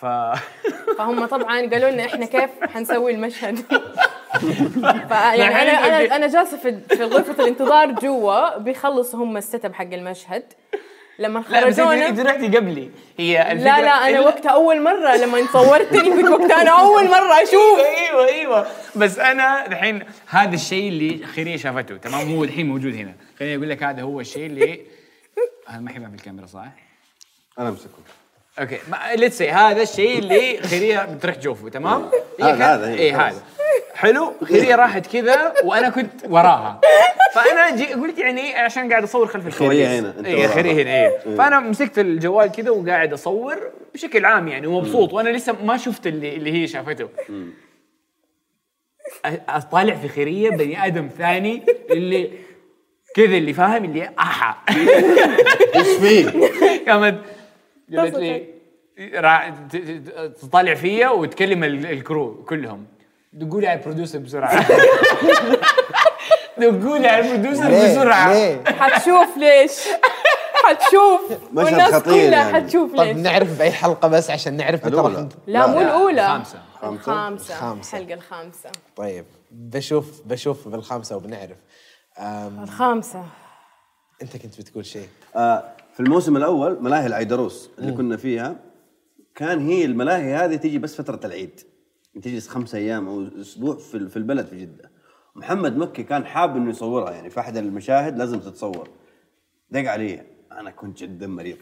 ف. 0.00 0.06
فهم 0.98 1.26
طبعا 1.26 1.60
قالوا 1.70 1.90
لنا 1.90 2.04
إحنا 2.06 2.26
كيف 2.26 2.50
حنسوي 2.62 3.12
المشهد. 3.12 3.58
فيعني 5.08 5.44
أنا 5.62 5.86
أنا 5.86 6.16
أنا 6.16 6.26
جالسة 6.26 6.56
في 6.56 6.80
في 6.96 7.04
غرفة 7.04 7.42
الانتظار 7.42 7.92
جوا. 7.92 8.58
بيخلصوا 8.58 9.24
هم 9.24 9.36
السيت 9.36 9.64
أب 9.64 9.74
حق 9.74 9.92
المشهد. 9.92 10.42
لما 11.18 11.44
لا 11.50 11.66
بس 11.66 11.76
خرجونا 11.80 12.08
انت 12.08 12.20
رحتي 12.20 12.46
قبلي. 12.48 12.90
هي 13.18 13.52
الفكرة 13.52 13.64
لا 13.76 13.80
لا 13.80 14.08
أنا 14.08 14.20
وقتها 14.20 14.50
أول 14.50 14.82
مرة 14.82 15.16
لما 15.16 15.46
صورتني 15.52 15.98
قلت 16.10 16.24
وقتها 16.30 16.62
أنا 16.62 16.70
أول 16.80 17.04
مرة 17.08 17.34
أشوف. 17.42 17.78
أيوه 17.78 18.26
أيوه 18.28 18.66
بس 18.96 19.18
أنا 19.18 19.66
الحين 19.66 20.02
هذا 20.26 20.54
الشيء 20.54 20.88
اللي 20.88 21.26
خيريه 21.26 21.56
شافته. 21.56 21.96
تمام 21.96 22.34
هو 22.34 22.44
الحين 22.44 22.66
موجود 22.68 22.94
هنا. 22.94 23.14
خليني 23.38 23.56
أقول 23.56 23.70
لك 23.70 23.82
هذا 23.82 24.02
هو 24.02 24.20
الشيء 24.20 24.46
اللي 24.46 24.80
هذا 25.68 25.80
ما 25.80 25.90
حيبان 25.90 26.10
في 26.10 26.16
الكاميرا 26.16 26.46
صح؟ 26.46 26.64
أنا 27.58 27.68
أمسكه. 27.68 27.88
أوكي. 28.60 28.78
let's 29.16 29.38
see 29.38 29.50
هذا 29.50 29.82
الشيء 29.82 30.18
اللي 30.18 30.62
خيريه 30.62 31.04
بتروح 31.04 31.38
جوفه 31.38 31.68
تمام؟ 31.68 32.10
هذا- 32.42 32.74
هذا، 32.74 32.88
اي 32.94 33.12
هذا. 33.12 33.42
حلو؟ 33.94 34.32
خيريه 34.44 34.74
راحت 34.74 35.06
كذا 35.12 35.54
وأنا 35.64 35.88
كنت 35.90 36.10
وراها. 36.28 36.80
فأنا 37.34 37.76
جي 37.76 37.92
قلت 37.94 38.18
يعني 38.18 38.54
عشان 38.54 38.90
قاعد 38.90 39.02
أصور 39.02 39.26
خلف 39.26 39.46
الكواليس. 39.46 39.88
خيرية 39.88 40.00
هنا، 40.00 40.26
اي. 40.28 40.48
خيريه 40.48 40.82
هنا 40.82 41.04
اي 41.06 41.36
فأنا 41.36 41.60
مسكت 41.60 41.98
الجوال 41.98 42.52
كذا 42.52 42.70
وقاعد 42.70 43.12
أصور 43.12 43.56
بشكل 43.94 44.24
عام 44.24 44.48
يعني 44.48 44.66
ومبسوط 44.66 45.12
وأنا 45.12 45.28
لسه 45.28 45.56
ما 45.64 45.76
شفت 45.76 46.06
اللي 46.06 46.36
اللي 46.36 46.52
هي 46.52 46.66
شافته. 46.66 47.08
أطالع 49.48 49.94
في 49.94 50.08
خيرية 50.08 50.50
بني 50.50 50.86
آدم 50.86 51.08
ثاني 51.18 51.62
اللي 51.90 52.30
كذا 53.16 53.36
اللي 53.36 53.52
فاهم 53.52 53.84
اللي 53.84 54.10
احا 54.18 54.56
إيش 55.76 55.86
فيه؟ 56.00 56.30
قامت 56.88 57.18
قالت 57.96 58.16
لي 58.16 58.46
را- 59.14 59.54
ت- 59.72 59.76
ت- 59.76 60.36
تطالع 60.42 60.74
فيا 60.74 61.08
وتكلم 61.08 61.64
ال- 61.64 61.86
ال 61.86 61.98
crew 61.98 62.44
كلهم. 62.44 62.86
تقولي 63.40 63.66
على 63.66 63.78
البروديوسر 63.78 64.18
بسرعة 64.18 64.66
نقول 66.58 67.06
على 67.06 67.32
البرودوسر 67.32 67.68
ليه 67.68 67.92
بسرعة 67.92 68.32
ليه 68.32 68.64
حتشوف 68.64 69.36
ليش. 69.36 69.72
حتشوف. 70.54 71.20
مشهد 71.52 71.64
والناس 71.66 71.94
خطير 71.94 72.12
كلها 72.12 72.50
يعني. 72.50 72.52
حتشوف 72.54 72.92
طب 72.96 73.00
ليش. 73.00 73.16
نعرف 73.16 73.58
بأي 73.58 73.70
حلقة 73.72 74.08
بس 74.08 74.30
عشان 74.30 74.56
نعرف 74.56 74.86
متى 74.86 74.96
راح 74.96 75.26
لا 75.46 75.66
مو 75.66 75.80
لا، 75.80 75.82
الأولى. 75.82 76.26
خامسة. 76.28 76.58
الخامسة؟ 76.82 77.54
الخامسة. 77.54 77.98
الحلقة 77.98 78.14
الخامسة. 78.14 78.70
طيب 78.96 79.24
بشوف 79.50 80.22
بشوف 80.24 80.68
بالخامسة 80.68 81.16
وبنعرف. 81.16 81.56
أم 82.18 82.62
الخامسة. 82.62 83.24
أنت 84.22 84.36
كنت 84.36 84.60
بتقول 84.60 84.86
شيء. 84.86 85.08
آه، 85.36 85.64
في 85.94 86.00
الموسم 86.00 86.36
الأول 86.36 86.82
ملاهي 86.82 87.06
العيدروس 87.06 87.70
اللي 87.78 87.92
كنا 87.92 88.16
فيها 88.16 88.56
كان 89.34 89.66
هي 89.68 89.84
الملاهي 89.84 90.34
هذه 90.34 90.56
تيجي 90.56 90.78
بس 90.78 90.96
فترة 90.96 91.20
العيد. 91.24 91.60
تجلس 92.22 92.48
خمسة 92.48 92.78
أيام 92.78 93.08
أو 93.08 93.26
أسبوع 93.40 93.76
في 93.76 94.08
في 94.08 94.16
البلد 94.16 94.46
في 94.46 94.60
جدة. 94.60 94.90
محمد 95.34 95.76
مكي 95.76 96.02
كان 96.02 96.26
حاب 96.26 96.56
إنه 96.56 96.70
يصورها 96.70 97.10
يعني 97.10 97.30
في 97.30 97.40
أحد 97.40 97.56
المشاهد 97.56 98.18
لازم 98.18 98.40
تتصور. 98.40 98.88
دق 99.70 99.90
علي 99.90 100.22
أنا 100.52 100.70
كنت 100.70 100.98
جدا 100.98 101.26
مريض. 101.26 101.58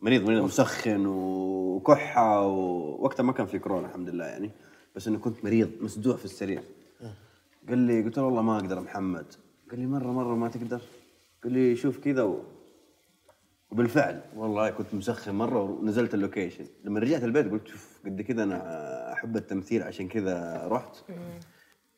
مريض 0.00 0.22
مريض 0.22 0.42
مسخن 0.42 1.06
وكحة 1.06 2.46
ووقتها 2.46 3.22
ما 3.22 3.32
كان 3.32 3.46
في 3.46 3.58
كورونا 3.58 3.86
الحمد 3.86 4.08
لله 4.08 4.24
يعني. 4.24 4.50
بس 4.96 5.08
إنه 5.08 5.18
كنت 5.18 5.44
مريض 5.44 5.70
مسدوع 5.80 6.16
في 6.16 6.24
السرير. 6.24 6.62
قال 7.68 7.78
لي 7.78 8.02
قلت 8.02 8.18
له 8.18 8.24
والله 8.24 8.42
ما 8.42 8.56
أقدر 8.56 8.80
محمد. 8.80 9.26
قال 9.70 9.80
لي 9.80 9.86
مرة 9.86 10.12
مرة 10.12 10.34
ما 10.34 10.48
تقدر. 10.48 10.80
قال 11.44 11.52
لي 11.52 11.76
شوف 11.76 11.98
كذا. 11.98 12.36
وبالفعل. 13.70 14.20
والله 14.36 14.70
كنت 14.70 14.94
مسخن 14.94 15.34
مرة 15.34 15.62
ونزلت 15.62 16.14
ال 16.14 16.19
location. 16.19 16.64
لما 16.84 17.00
رجعت 17.00 17.24
البيت 17.24 17.50
قلت 17.50 17.68
شوف 17.68 17.98
قد 18.06 18.22
كذا 18.22 18.42
أنا 18.42 19.12
أحب 19.12 19.36
التمثيل 19.36 19.82
عشان 19.82 20.08
كذا 20.08 20.62
رحت. 20.66 20.96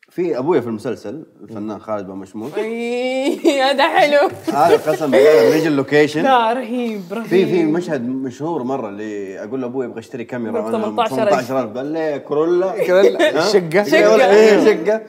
في 0.09 0.37
أبويا 0.37 0.61
في 0.61 0.67
المسلسل 0.67 1.25
الفنان 1.41 1.79
خالد 1.79 2.07
بن 2.07 2.15
مشموس 2.15 2.53
أي 2.53 3.61
هذا 3.61 3.87
حلو. 3.87 4.29
هذا 4.47 4.91
قسم 4.91 5.11
بالله 5.11 5.57
نجي 5.57 5.67
ال 5.67 5.73
location. 5.73 6.23
لا 6.23 6.53
رهيب 6.53 7.01
رهيب. 7.11 7.25
في 7.25 7.45
في 7.45 7.65
مشهد 7.65 8.09
مشهور 8.09 8.63
مرة 8.63 8.89
اللي 8.89 9.43
أقول 9.43 9.61
لابوي 9.61 9.85
أبغى 9.85 9.99
اشتري 9.99 10.23
كاميرا 10.23 10.61
ب 10.61 10.63
وأنا 10.63 10.77
18,000. 10.77 11.45
18000 11.47 11.77
قال 11.77 11.85
لي 11.85 12.19
كورولا. 12.19 12.67
ها؟ 13.37 13.51
شقة. 13.51 13.83
شقه 13.83 14.31
إيه 14.31 14.65
شقة. 14.65 15.01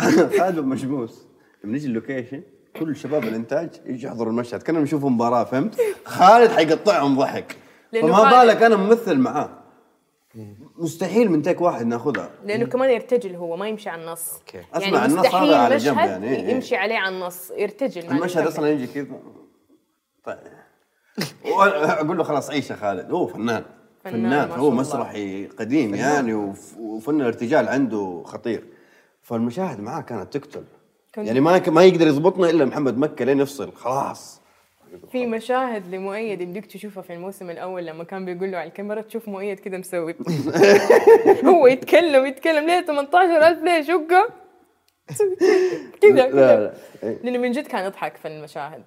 خالد 0.38 0.58
بن 0.58 0.68
مشموس 0.68 1.26
لما 1.64 1.72
نجي 1.72 1.86
ال 1.86 1.92
location 1.92 2.42
كل 2.78 2.96
شباب 2.96 3.24
الإنتاج 3.24 3.70
يجي 3.86 4.06
يحضروا 4.06 4.30
المشهد. 4.30 4.62
كانوا 4.62 4.82
يشوفوا 4.82 5.10
مباراة 5.10 5.44
فهمت؟ 5.44 5.80
خالد 6.04 6.50
حيقطعهم 6.50 7.18
ضحك. 7.18 7.56
فما 7.92 8.30
بالك 8.30 8.62
أنا 8.62 8.76
ممثل 8.76 9.18
معاه. 9.18 9.50
مستحيل 10.78 11.30
من 11.30 11.42
take 11.42 11.60
واحد 11.60 11.86
ناخذها. 11.86 12.30
لأنه 12.44 12.66
كمان 12.66 12.90
يرتجل 12.90 13.34
هو 13.34 13.56
ما 13.56 13.68
يمشي 13.68 13.88
على 13.88 14.02
النص. 14.02 14.32
okay. 14.34 14.56
يعني 14.56 14.86
أسمع 14.86 15.04
النص 15.04 15.34
هذا 15.34 15.56
على 15.56 15.76
جنب 15.76 15.98
يعني، 15.98 16.36
إيه،. 16.36 16.54
يمشي 16.54 16.76
عليه 16.76 16.96
على 16.96 17.14
النص 17.14 17.50
يرتجل 17.50 18.10
المشهد. 18.10 18.46
أصلا 18.46 18.68
يجي 18.68 18.86
كذا. 18.86 19.20
طيب. 20.24 20.38
أقول 22.00 22.18
له 22.18 22.24
خلاص 22.24 22.50
عيش 22.50 22.70
يا 22.70 22.76
خالد. 22.76 23.10
هو 23.10 23.26
فنان. 23.26 23.64
فنان 24.04 24.14
فنان 24.14 24.52
الله. 24.52 24.70
مسرحي 24.70 25.46
قديم 25.46 25.94
يعني 25.94 26.34
وف- 26.34 26.76
وفن 26.78 27.20
الارتجال 27.20 27.68
عنده 27.68 28.22
خطير. 28.24 28.64
فالمشاهد 29.22 29.80
معاه 29.80 30.00
كانت 30.00 30.36
تقتل. 30.36 30.64
يعني 31.16 31.40
ما 31.40 31.62
ما 31.68 31.84
يقدر 31.84 32.06
يضبطنا 32.06 32.50
إلا 32.50 32.64
محمد 32.64 32.98
مكة 32.98 33.24
لين 33.24 33.40
يفصل. 33.40 33.72
خلاص. 33.72 34.40
في 35.12 35.26
مشاهد 35.26 35.94
لمؤيد 35.94 36.40
يمديك 36.40 36.66
تشوفها 36.66 37.02
في 37.02 37.12
الموسم 37.12 37.50
الأول 37.50 37.86
لما 37.86 38.04
كان 38.04 38.24
بيقول 38.24 38.52
له 38.52 38.58
على 38.58 38.68
الكاميرا 38.68 39.00
تشوف 39.00 39.28
مؤيد 39.28 39.60
كده 39.60 39.78
مسوي. 39.78 40.14
هو 41.44 41.66
يتكلم 41.66 42.26
يتكلم 42.26 42.66
ليه 42.66 42.80
18000 42.80 43.62
ليه؟ 43.62 43.82
شقه 43.82 44.28
كذا 46.00 46.12
لا 46.12 46.30
كذا. 46.30 46.56
لا. 46.56 46.74
إيه. 47.02 47.18
لأنه 47.24 47.38
من 47.38 47.52
جد 47.52 47.66
كان 47.66 47.84
يضحك 47.84 48.16
في 48.16 48.28
المشاهد. 48.28 48.82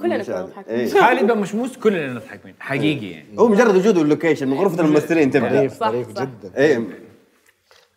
كلنا 0.00 0.22
كنا 0.22 0.42
نضحك. 0.42 0.68
إيه. 0.68 0.88
خالد 0.88 1.32
مشموس 1.32 1.76
كلنا 1.76 2.12
نضحك 2.12 2.40
منه. 2.44 2.54
حقيقي 2.60 3.10
يعني. 3.10 3.38
هو 3.38 3.48
مجرد 3.48 3.76
وجوده 3.76 4.02
اللوكيشن 4.02 4.48
من 4.48 4.58
غرفة 4.58 4.84
الممثلين 4.84 5.30
تبدأ. 5.30 5.48
ظريف 5.48 5.72
صح، 5.72 5.88
ظريف. 5.88 6.08
جدا. 6.08 6.52
إيه. 6.56 6.88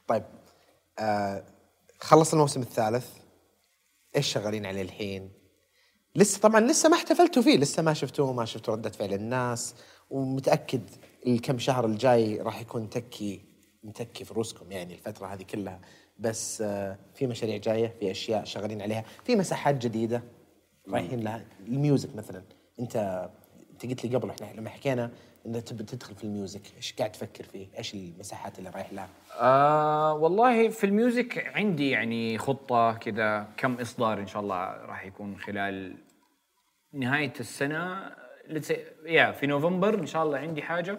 طيب 0.08 0.24
آه 1.00 1.44
خلص 2.04 2.34
الموسم 2.34 2.62
الثالث 2.62 3.08
إيش 4.16 4.28
شغالين 4.28 4.66
عليه 4.66 4.82
الحين؟ 4.82 5.32
لسه 6.16 6.40
طبعا 6.40 6.60
لسه 6.60 6.90
ما 6.90 6.96
احتفلتوا 6.96 7.42
فيه 7.42 7.58
لسه 7.58 7.84
ما 7.84 7.94
شفتوه 7.94 8.34
ما 8.34 8.46
شفتوا 8.46 8.76
ردة 8.76 8.90
فعل 8.90 9.14
الناس 9.14 9.76
ومتأكد 10.10 10.90
الكم 11.28 11.60
شهر 11.60 11.86
الجاي 11.86 12.42
راح 12.42 12.62
يكون 12.62 12.90
تكي 12.90 13.42
متكي 13.84 14.26
في 14.26 14.34
روسكم 14.34 14.72
يعني 14.72 14.94
الفترة 14.94 15.28
هذه 15.28 15.44
كلها 15.44 15.80
بس 16.20 16.62
آه 16.62 16.98
في 17.16 17.28
مشاريع 17.28 17.58
جاية 17.58 17.96
في 18.00 18.12
أشياء 18.12 18.44
شغالين 18.44 18.82
عليها 18.82 19.06
في 19.24 19.36
مساحات 19.36 19.76
جديدة 19.76 20.24
رايحين 20.90 21.20
لها 21.20 21.46
الميوزك 21.68 22.16
مثلا 22.16 22.44
أنت 22.80 23.30
أنت 23.72 23.86
قلت 23.86 24.06
لي 24.06 24.16
قبل 24.18 24.30
إحنا 24.30 24.60
لما 24.60 24.70
حكينا 24.70 25.12
انك 25.46 25.64
تبي 25.64 25.84
تدخل 25.84 26.16
في 26.16 26.24
ال 26.24 26.30
music 26.30 26.62
إيش 26.78 26.94
قاعد 26.94 27.12
تفكر 27.12 27.44
فيه؟ 27.44 27.68
إيش 27.78 27.94
المساحات 27.94 28.60
اللي 28.60 28.70
رايح 28.70 28.94
لها؟ 28.94 29.10
آه 29.40 30.14
والله 30.14 30.70
في 30.70 30.84
ال 30.84 30.95
music 30.95 31.52
عندي 31.56 31.90
يعني 31.90 32.38
خطة 32.38 32.94
كذا 32.94 33.48
كم 33.58 33.74
إصدار 33.74 34.20
إن 34.20 34.28
شاء 34.28 34.42
الله 34.42 34.58
راح 34.86 35.06
يكون 35.06 35.38
خلال 35.38 35.96
نهاية 36.94 37.34
السنة. 37.40 38.12
يا 39.06 39.32
في 39.32 39.48
نوفمبر 39.48 39.94
إن 40.00 40.06
شاء 40.06 40.24
الله 40.24 40.38
عندي 40.38 40.62
حاجة. 40.62 40.98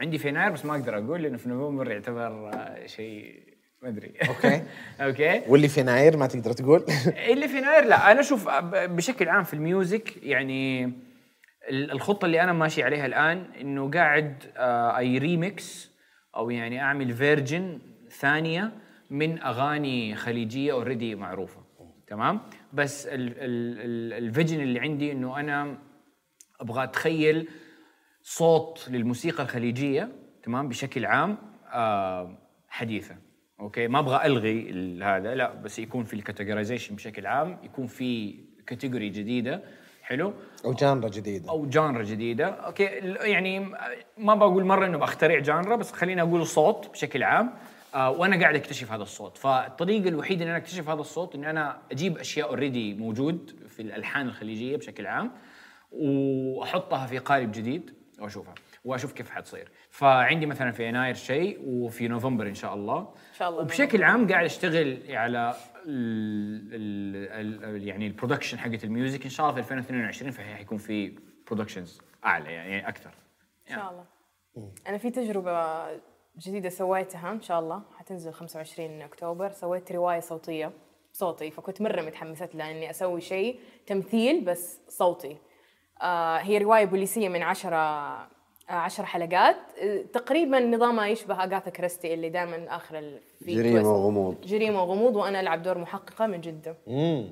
عندي 0.00 0.18
في 0.18 0.28
يناير 0.28 0.50
بس 0.52 0.64
ما 0.64 0.72
أقدر 0.74 0.98
أقول 0.98 1.22
لأنه 1.22 1.36
في 1.38 1.48
نوفمبر 1.48 1.90
يعتبر 1.90 2.50
آه، 2.54 2.86
شيء 2.86 3.42
ما 3.82 3.88
أدري. 3.88 4.12
okay. 4.28 4.62
okay. 5.06 5.42
واللي 5.48 5.68
في 5.68 5.80
يناير 5.80 6.16
ما 6.16 6.26
تقدر 6.26 6.52
تقول؟ 6.52 6.84
اللي 7.32 7.48
في 7.48 7.58
يناير 7.58 7.84
لا 7.84 8.12
أنا 8.12 8.20
أشوف 8.20 8.48
بشكل 8.74 9.28
عام 9.28 9.44
في 9.44 9.54
ال 9.54 9.65
music 9.65 10.22
يعني 10.22 10.84
ال- 11.70 11.90
الخطة 11.90 12.24
اللي 12.26 12.40
أنا 12.42 12.52
ماشي 12.52 12.82
عليها 12.82 13.06
الآن 13.06 13.46
إنه 13.60 13.90
قاعد 13.90 14.44
آه، 14.56 14.98
اي 14.98 15.18
ريميكس 15.18 15.93
أو 16.36 16.50
يعني 16.50 16.80
أعمل 16.82 17.12
version 17.12 17.78
ثانية 18.10 18.72
من 19.10 19.42
أغاني 19.42 20.14
خليجية 20.14 20.72
already 20.72 21.14
معروفة. 21.14 21.64
تمام؟ 22.06 22.40
بس 22.72 23.06
ال- 23.06 23.14
ال- 23.20 23.80
ال- 23.80 24.24
ال 24.24 24.29
vision 24.29 24.60
اللي 24.60 24.80
عندي 24.80 25.12
إنه 25.12 25.40
أنا 25.40 25.78
أبغى 26.60 26.84
أتخيل 26.84 27.48
صوت 28.22 28.88
للموسيقى 28.90 29.42
الخليجية 29.42 30.08
تمام؟ 30.42 30.68
بشكل 30.68 31.06
عام 31.06 31.38
آه 31.72 32.38
حديثة. 32.68 33.16
okay؟ 33.60 33.88
ما 33.88 33.98
أبغى 33.98 34.26
ألغي 34.26 34.70
ال- 34.70 35.02
هذا 35.02 35.34
لا 35.34 35.54
بس 35.54 35.78
يكون 35.78 36.04
في 36.04 36.14
ال 36.14 36.19
categorization 36.19 36.94
بشكل 36.94 37.26
عام 37.26 37.58
يكون 37.62 37.86
في 37.86 38.38
category 38.66 39.08
جديدة. 39.08 39.62
حلو؟ 40.04 40.32
أو 40.64 40.72
genre 40.72 41.08
جديدة. 41.08 41.50
أو 41.50 41.66
genre 41.66 42.02
جديدة. 42.02 42.46
okay 42.46 42.84
يعني 43.20 43.68
ما 44.18 44.34
بقول 44.34 44.64
مرة 44.64 44.86
إنه 44.86 44.98
بخترع 44.98 45.38
genre 45.38 45.76
بس 45.76 45.92
خليني 45.92 46.22
أقول 46.22 46.46
صوت 46.46 46.88
بشكل 46.92 47.22
عام. 47.22 47.52
آه 47.94 48.10
وأنا 48.10 48.40
قاعد 48.40 48.54
أكتشف 48.54 48.92
هذا 48.92 49.02
الصوت. 49.02 49.38
فالطريقة 49.38 50.08
الوحيدة 50.08 50.44
إن 50.44 50.48
أنا 50.48 50.58
أكتشف 50.58 50.88
هذا 50.88 51.00
الصوت 51.00 51.34
إن 51.34 51.44
أنا 51.44 51.78
أجيب 51.92 52.18
أشياء 52.18 52.48
already 52.48 52.94
موجود 52.94 53.56
في 53.68 53.82
الألحان 53.82 54.26
الخليجية 54.26 54.76
بشكل 54.76 55.06
عام 55.06 55.30
وأحطها 55.92 57.06
في 57.06 57.18
قالب 57.18 57.52
جديد 57.52 57.94
وأشوفها 58.20 58.54
وأشوف 58.84 59.12
كيف 59.12 59.30
حتصير. 59.30 59.68
فعندي 59.90 60.46
مثلا 60.46 60.70
في 60.70 60.88
يناير 60.88 61.14
شيء 61.14 61.58
وفي 61.66 62.08
نوفمبر 62.08 62.46
إن 62.46 62.54
شاء 62.54 62.74
الله. 62.74 62.98
إن 62.98 63.38
شاء 63.38 63.48
الله 63.48 63.60
وبشكل 63.60 64.02
عام 64.02 64.28
قاعد 64.28 64.44
أشتغل 64.44 64.98
على 65.08 65.54
ال 65.86 66.74
ال 67.32 67.64
ال 67.64 67.88
يعني 67.88 68.06
ال 68.06 68.11
production 68.11 68.58
حقت 68.58 68.84
ال 68.84 68.91
music 68.91 69.24
إن 69.24 69.30
شاء 69.30 69.50
الله 69.50 69.62
في 69.62 69.74
2022 69.74 70.30
فحيكون 70.30 70.78
في 70.78 71.18
productions 71.46 72.00
أعلى 72.24 72.52
يعني 72.52 72.88
أكثر. 72.88 73.10
إن 73.70 73.74
شاء 73.74 73.90
الله. 73.90 74.04
أنا 74.88 74.98
في 74.98 75.10
تجربة 75.10 75.86
جديدة 76.38 76.68
سويتها 76.68 77.32
إن 77.32 77.42
شاء 77.42 77.58
الله 77.60 77.82
حتنزل 77.96 78.32
25 78.32 79.02
أكتوبر. 79.02 79.50
سويت 79.50 79.92
رواية 79.92 80.20
صوتية 80.20 80.72
صوتي 81.12 81.50
فكنت 81.50 81.82
مرة 81.82 82.02
متحمسه 82.02 82.48
لها 82.54 82.70
إني 82.70 82.90
أسوي 82.90 83.20
شيء 83.20 83.60
تمثيل 83.86 84.44
بس 84.44 84.80
صوتي. 84.88 85.36
آه 86.02 86.36
هي 86.36 86.58
رواية 86.58 86.84
بوليسية 86.84 87.28
من 87.28 87.42
عشرة 87.42 88.16
عشر 88.68 89.04
حلقات. 89.04 89.56
آه 89.82 90.02
تقريبا 90.12 90.60
نظامها 90.60 91.06
يشبه 91.06 91.34
أغاثا 91.44 91.70
كريستي 91.70 92.14
اللي 92.14 92.28
دائما 92.28 92.76
آخر 92.76 93.02
في 93.44 93.54
twist. 93.62 93.84
وغموض. 93.86 94.34
جريمة 94.46 94.82
وغموض 94.82 95.16
وأنا 95.16 95.40
ألعب 95.40 95.62
دور 95.62 95.78
محققة 95.78 96.26
من 96.26 96.40
جدة. 96.40 96.76
آه 96.88 97.24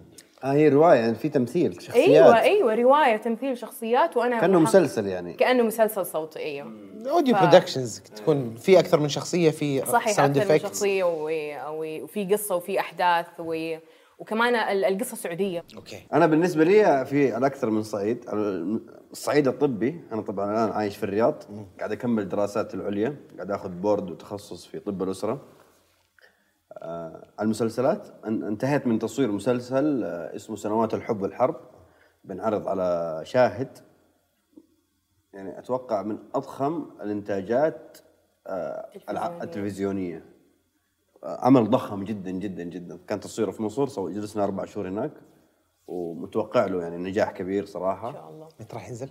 هي 0.44 0.68
رواية 0.68 0.98
يعني 0.98 1.14
في 1.14 1.28
تمثيل 1.28 1.82
شخصيات. 1.82 2.08
أيوه 2.08 2.40
أيوه 2.40 2.74
رواية 2.74 3.16
تمثيل 3.16 3.58
شخصيات 3.58 4.16
وأنا 4.16 4.40
كأنه 4.40 4.58
محقق- 4.60 4.68
مسلسل 4.68 5.06
يعني. 5.06 5.32
كأنه 5.34 5.62
مسلسل 5.62 6.06
صوتي 6.06 6.38
أيوه. 6.38 6.72
audio 7.10 7.34
ف- 7.36 7.40
productions 7.40 7.98
تكون 8.00 8.54
في 8.54 8.78
أكثر 8.78 9.00
من 9.00 9.08
شخصية 9.08 9.50
في 9.50 9.86
صحيح 9.86 10.12
sound 10.12 10.38
أكثر 10.38 10.52
من 10.52 10.58
شخصية 10.58 11.04
و- 11.04 11.28
و- 11.28 12.02
وفي 12.04 12.24
قصة 12.24 12.56
وفي 12.56 12.80
أحداث 12.80 13.26
و... 13.38 13.76
وكمان 14.22 14.54
ال- 14.54 14.84
القصة 14.84 15.16
سعودية. 15.16 15.64
okay. 15.76 16.06
أنا 16.12 16.26
بالنسبة 16.26 16.64
لي 16.64 17.04
في 17.06 17.32
على 17.32 17.46
أكثر 17.46 17.70
من 17.70 17.82
صعيد 17.82 18.24
الصعيد 19.12 19.48
الطبي 19.48 20.00
أنا 20.12 20.22
طبعا 20.22 20.50
الآن 20.52 20.70
عايش 20.76 20.96
في 20.96 21.04
الرياض 21.04 21.42
قاعد 21.78 21.92
أكمل 21.92 22.28
دراسات 22.28 22.74
العليا 22.74 23.16
قاعد 23.36 23.50
آخذ 23.50 23.68
board 23.70 24.10
وتخصص 24.10 24.66
في 24.66 24.78
طب 24.78 25.02
الأسرة. 25.02 25.40
آه 26.72 27.28
المسلسلات 27.40 28.08
إن- 28.08 28.26
انتهيت 28.26 28.86
من 28.86 28.98
تصوير 28.98 29.32
مسلسل 29.32 30.04
آه 30.04 30.36
اسمه 30.36 30.56
سنوات 30.56 30.94
الحب 30.94 31.22
والحرب 31.22 31.56
بنعرض 32.24 32.68
على 32.68 33.20
شاهد. 33.24 33.78
يعني 35.32 35.58
أتوقع 35.58 36.02
من 36.02 36.18
أضخم 36.34 36.86
الإنتاجات 37.02 37.98
آه. 38.46 38.88
التلفزيونية. 39.42 40.16
آه 40.16 40.31
عمل 41.24 41.70
ضخم 41.70 42.04
جدا 42.04 42.30
جدا 42.30 42.62
جدا. 42.62 42.98
كان 43.08 43.20
تصويره 43.20 43.50
في 43.50 43.62
مصر 43.62 43.86
سو- 43.86 44.08
جلسنا 44.10 44.44
أربع 44.44 44.64
شهور 44.64 44.88
هناك 44.88 45.12
ومتوقع 45.86 46.66
له 46.66 46.82
يعني 46.82 46.96
نجاح 46.96 47.30
كبير 47.30 47.64
صراحة. 47.64 48.08
إن 48.08 48.12
شاء 48.14 48.30
الله. 48.30 48.48
متى 48.60 48.74
راح 48.76 48.88
ينزل؟ 48.88 49.08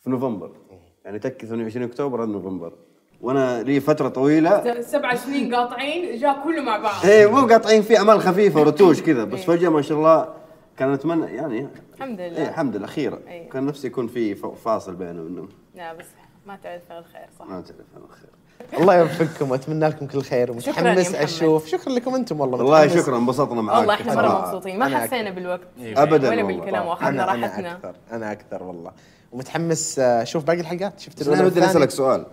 في 0.00 0.10
نوفمبر. 0.10 0.56
يعني 1.04 1.18
تكي 1.18 1.46
28 1.46 1.86
أكتوبر 1.88 2.22
هذا 2.24 2.30
نوفمبر. 2.32 2.72
وأنا 3.20 3.62
لي 3.62 3.80
فترة 3.80 4.08
طويلة. 4.08 4.80
سبع 4.80 5.14
سنين 5.14 5.54
قاطعين 5.54 6.18
جاء 6.18 6.44
كله 6.44 6.62
مع 6.62 6.78
بعض. 6.78 7.04
إيه 7.06 7.26
مو 7.30 7.46
قاطعين 7.46 7.82
فيه 7.82 7.98
أعمال 7.98 8.20
خفيفة 8.20 8.60
ورتوش 8.60 9.02
كذا. 9.02 9.24
بس 9.24 9.44
فجأة 9.44 9.68
ما 9.68 9.82
شاء 9.82 9.98
الله 9.98 10.34
كان 10.76 10.88
أتمنى 10.92 11.26
يعني 11.26 11.68
الحمد 11.94 12.20
لله. 12.20 12.36
إيه 12.36 12.48
الحمد 12.48 12.76
لله 12.76 12.84
أخيرا 12.84 13.18
أيوة. 13.28 13.48
كان 13.48 13.66
نفسي 13.66 13.86
يكون 13.86 14.06
في 14.06 14.34
ف- 14.34 14.46
فاصل 14.46 14.94
بينه 14.96 15.22
وبينهم. 15.22 15.48
لا 15.74 15.92
بس 15.94 16.06
ما 16.46 16.56
تعرف 16.56 16.92
الخير 16.92 17.26
صح. 17.38 17.46
ما 17.46 17.60
تعرف 17.60 18.04
الخير. 18.04 18.30
الله 18.78 18.94
يوفقكم 18.94 19.50
واتمنى 19.50 19.88
لكم 19.88 20.06
كل 20.06 20.22
خير 20.22 20.50
ومتحمس. 20.50 21.14
أشوف. 21.14 21.66
شكرا 21.66 21.92
لكم 21.92 22.14
أنتم 22.14 22.40
والله 22.40 22.58
والله. 22.58 22.88
شكرا 22.88 23.16
انبسطنا 23.18 23.62
معاك. 23.62 23.78
والله 23.78 23.94
إحنا 23.94 24.14
مرة. 24.14 24.46
مبسوطين. 24.46 24.78
ما 24.78 24.98
حسينا 24.98 25.30
بالوقت. 25.30 25.60
ابدا 25.80 26.28
ولا 26.30 26.42
والله. 26.42 26.56
بالكلام 26.60 26.86
واخذنا 26.86 27.08
أنا 27.08 27.34
أنا 27.34 27.46
راحتنا. 27.46 27.72
أكثر. 27.72 27.94
أنا 28.12 28.32
أكثر 28.32 28.62
والله. 28.62 28.90
ومتحمس 29.32 29.98
آه، 29.98 30.22
أشوف 30.22 30.44
باقي 30.44 30.60
الحلقات. 30.60 31.00
شفت 31.00 31.22
أنا 31.22 31.30
ودي 31.32 31.42
والثانية؟ 31.44 31.70
أسألك 31.70 31.90
سؤال. 31.90 32.26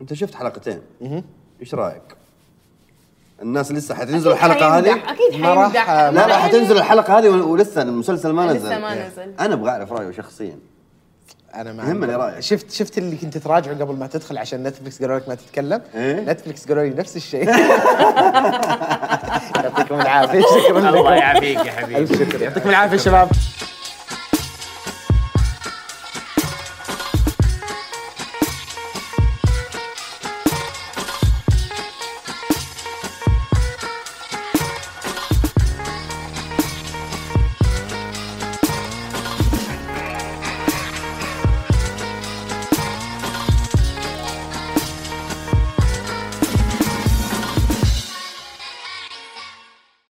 أنت 0.00 0.12
شفت 0.14 0.34
حلقتين. 0.34 0.80
إيش 1.60 1.74
رأيك؟ 1.74 2.02
الناس 3.42 3.72
لسه 3.72 3.94
حتنزل 3.94 4.30
أكيد 4.30 4.44
الحلقة 4.44 4.78
هذه؟ 4.78 4.92
أكيد 4.92 5.40
ما 5.40 5.54
راح- 5.54 5.64
حيمدح 5.72 5.90
لا، 5.90 6.26
أنا- 6.26 6.30
حتنزل 6.32 6.76
الحلقة 6.76 7.18
هذه 7.18 7.28
ولسه 7.28 7.82
المسلسل 7.82 8.30
ما 8.32 8.46
لسه 8.52 8.56
نزل. 8.66 8.80
ما 8.80 9.06
نزل. 9.08 9.34
أنا 9.40 9.54
أبغى 9.54 9.70
أعرف 9.70 9.92
رايه 9.92 10.10
شخصيا. 10.10 10.58
أنا 11.60 11.72
ما 11.72 11.82
يهمني 11.82 12.14
رأيك. 12.14 12.40
شفت 12.40 12.70
شفت 12.70 12.98
اللي 12.98 13.16
كنت 13.16 13.38
تراجعه 13.38 13.74
قبل 13.74 13.94
ما 13.96 14.06
تدخل 14.06 14.38
عشان 14.38 14.62
نتفلكس 14.62 15.00
قالوا 15.02 15.18
لك 15.18 15.28
ما 15.28 15.34
تتكلم؟ 15.34 15.80
إيه؟ 15.94 16.20
نتفلكس 16.20 16.68
قالوا 16.68 16.82
لي 16.84 16.90
نفس 16.90 17.16
الشيء. 17.16 17.48
يعطيكم 19.64 20.00
العافية. 20.00 20.40
شكرا 20.40 20.88
الله 20.88 21.14
يعافيك 21.14 21.66
يا 21.66 21.72
حبيبي. 21.72 22.44
يعطيكم 22.44 22.68
العافية 22.68 22.96
شباب. 22.96 23.28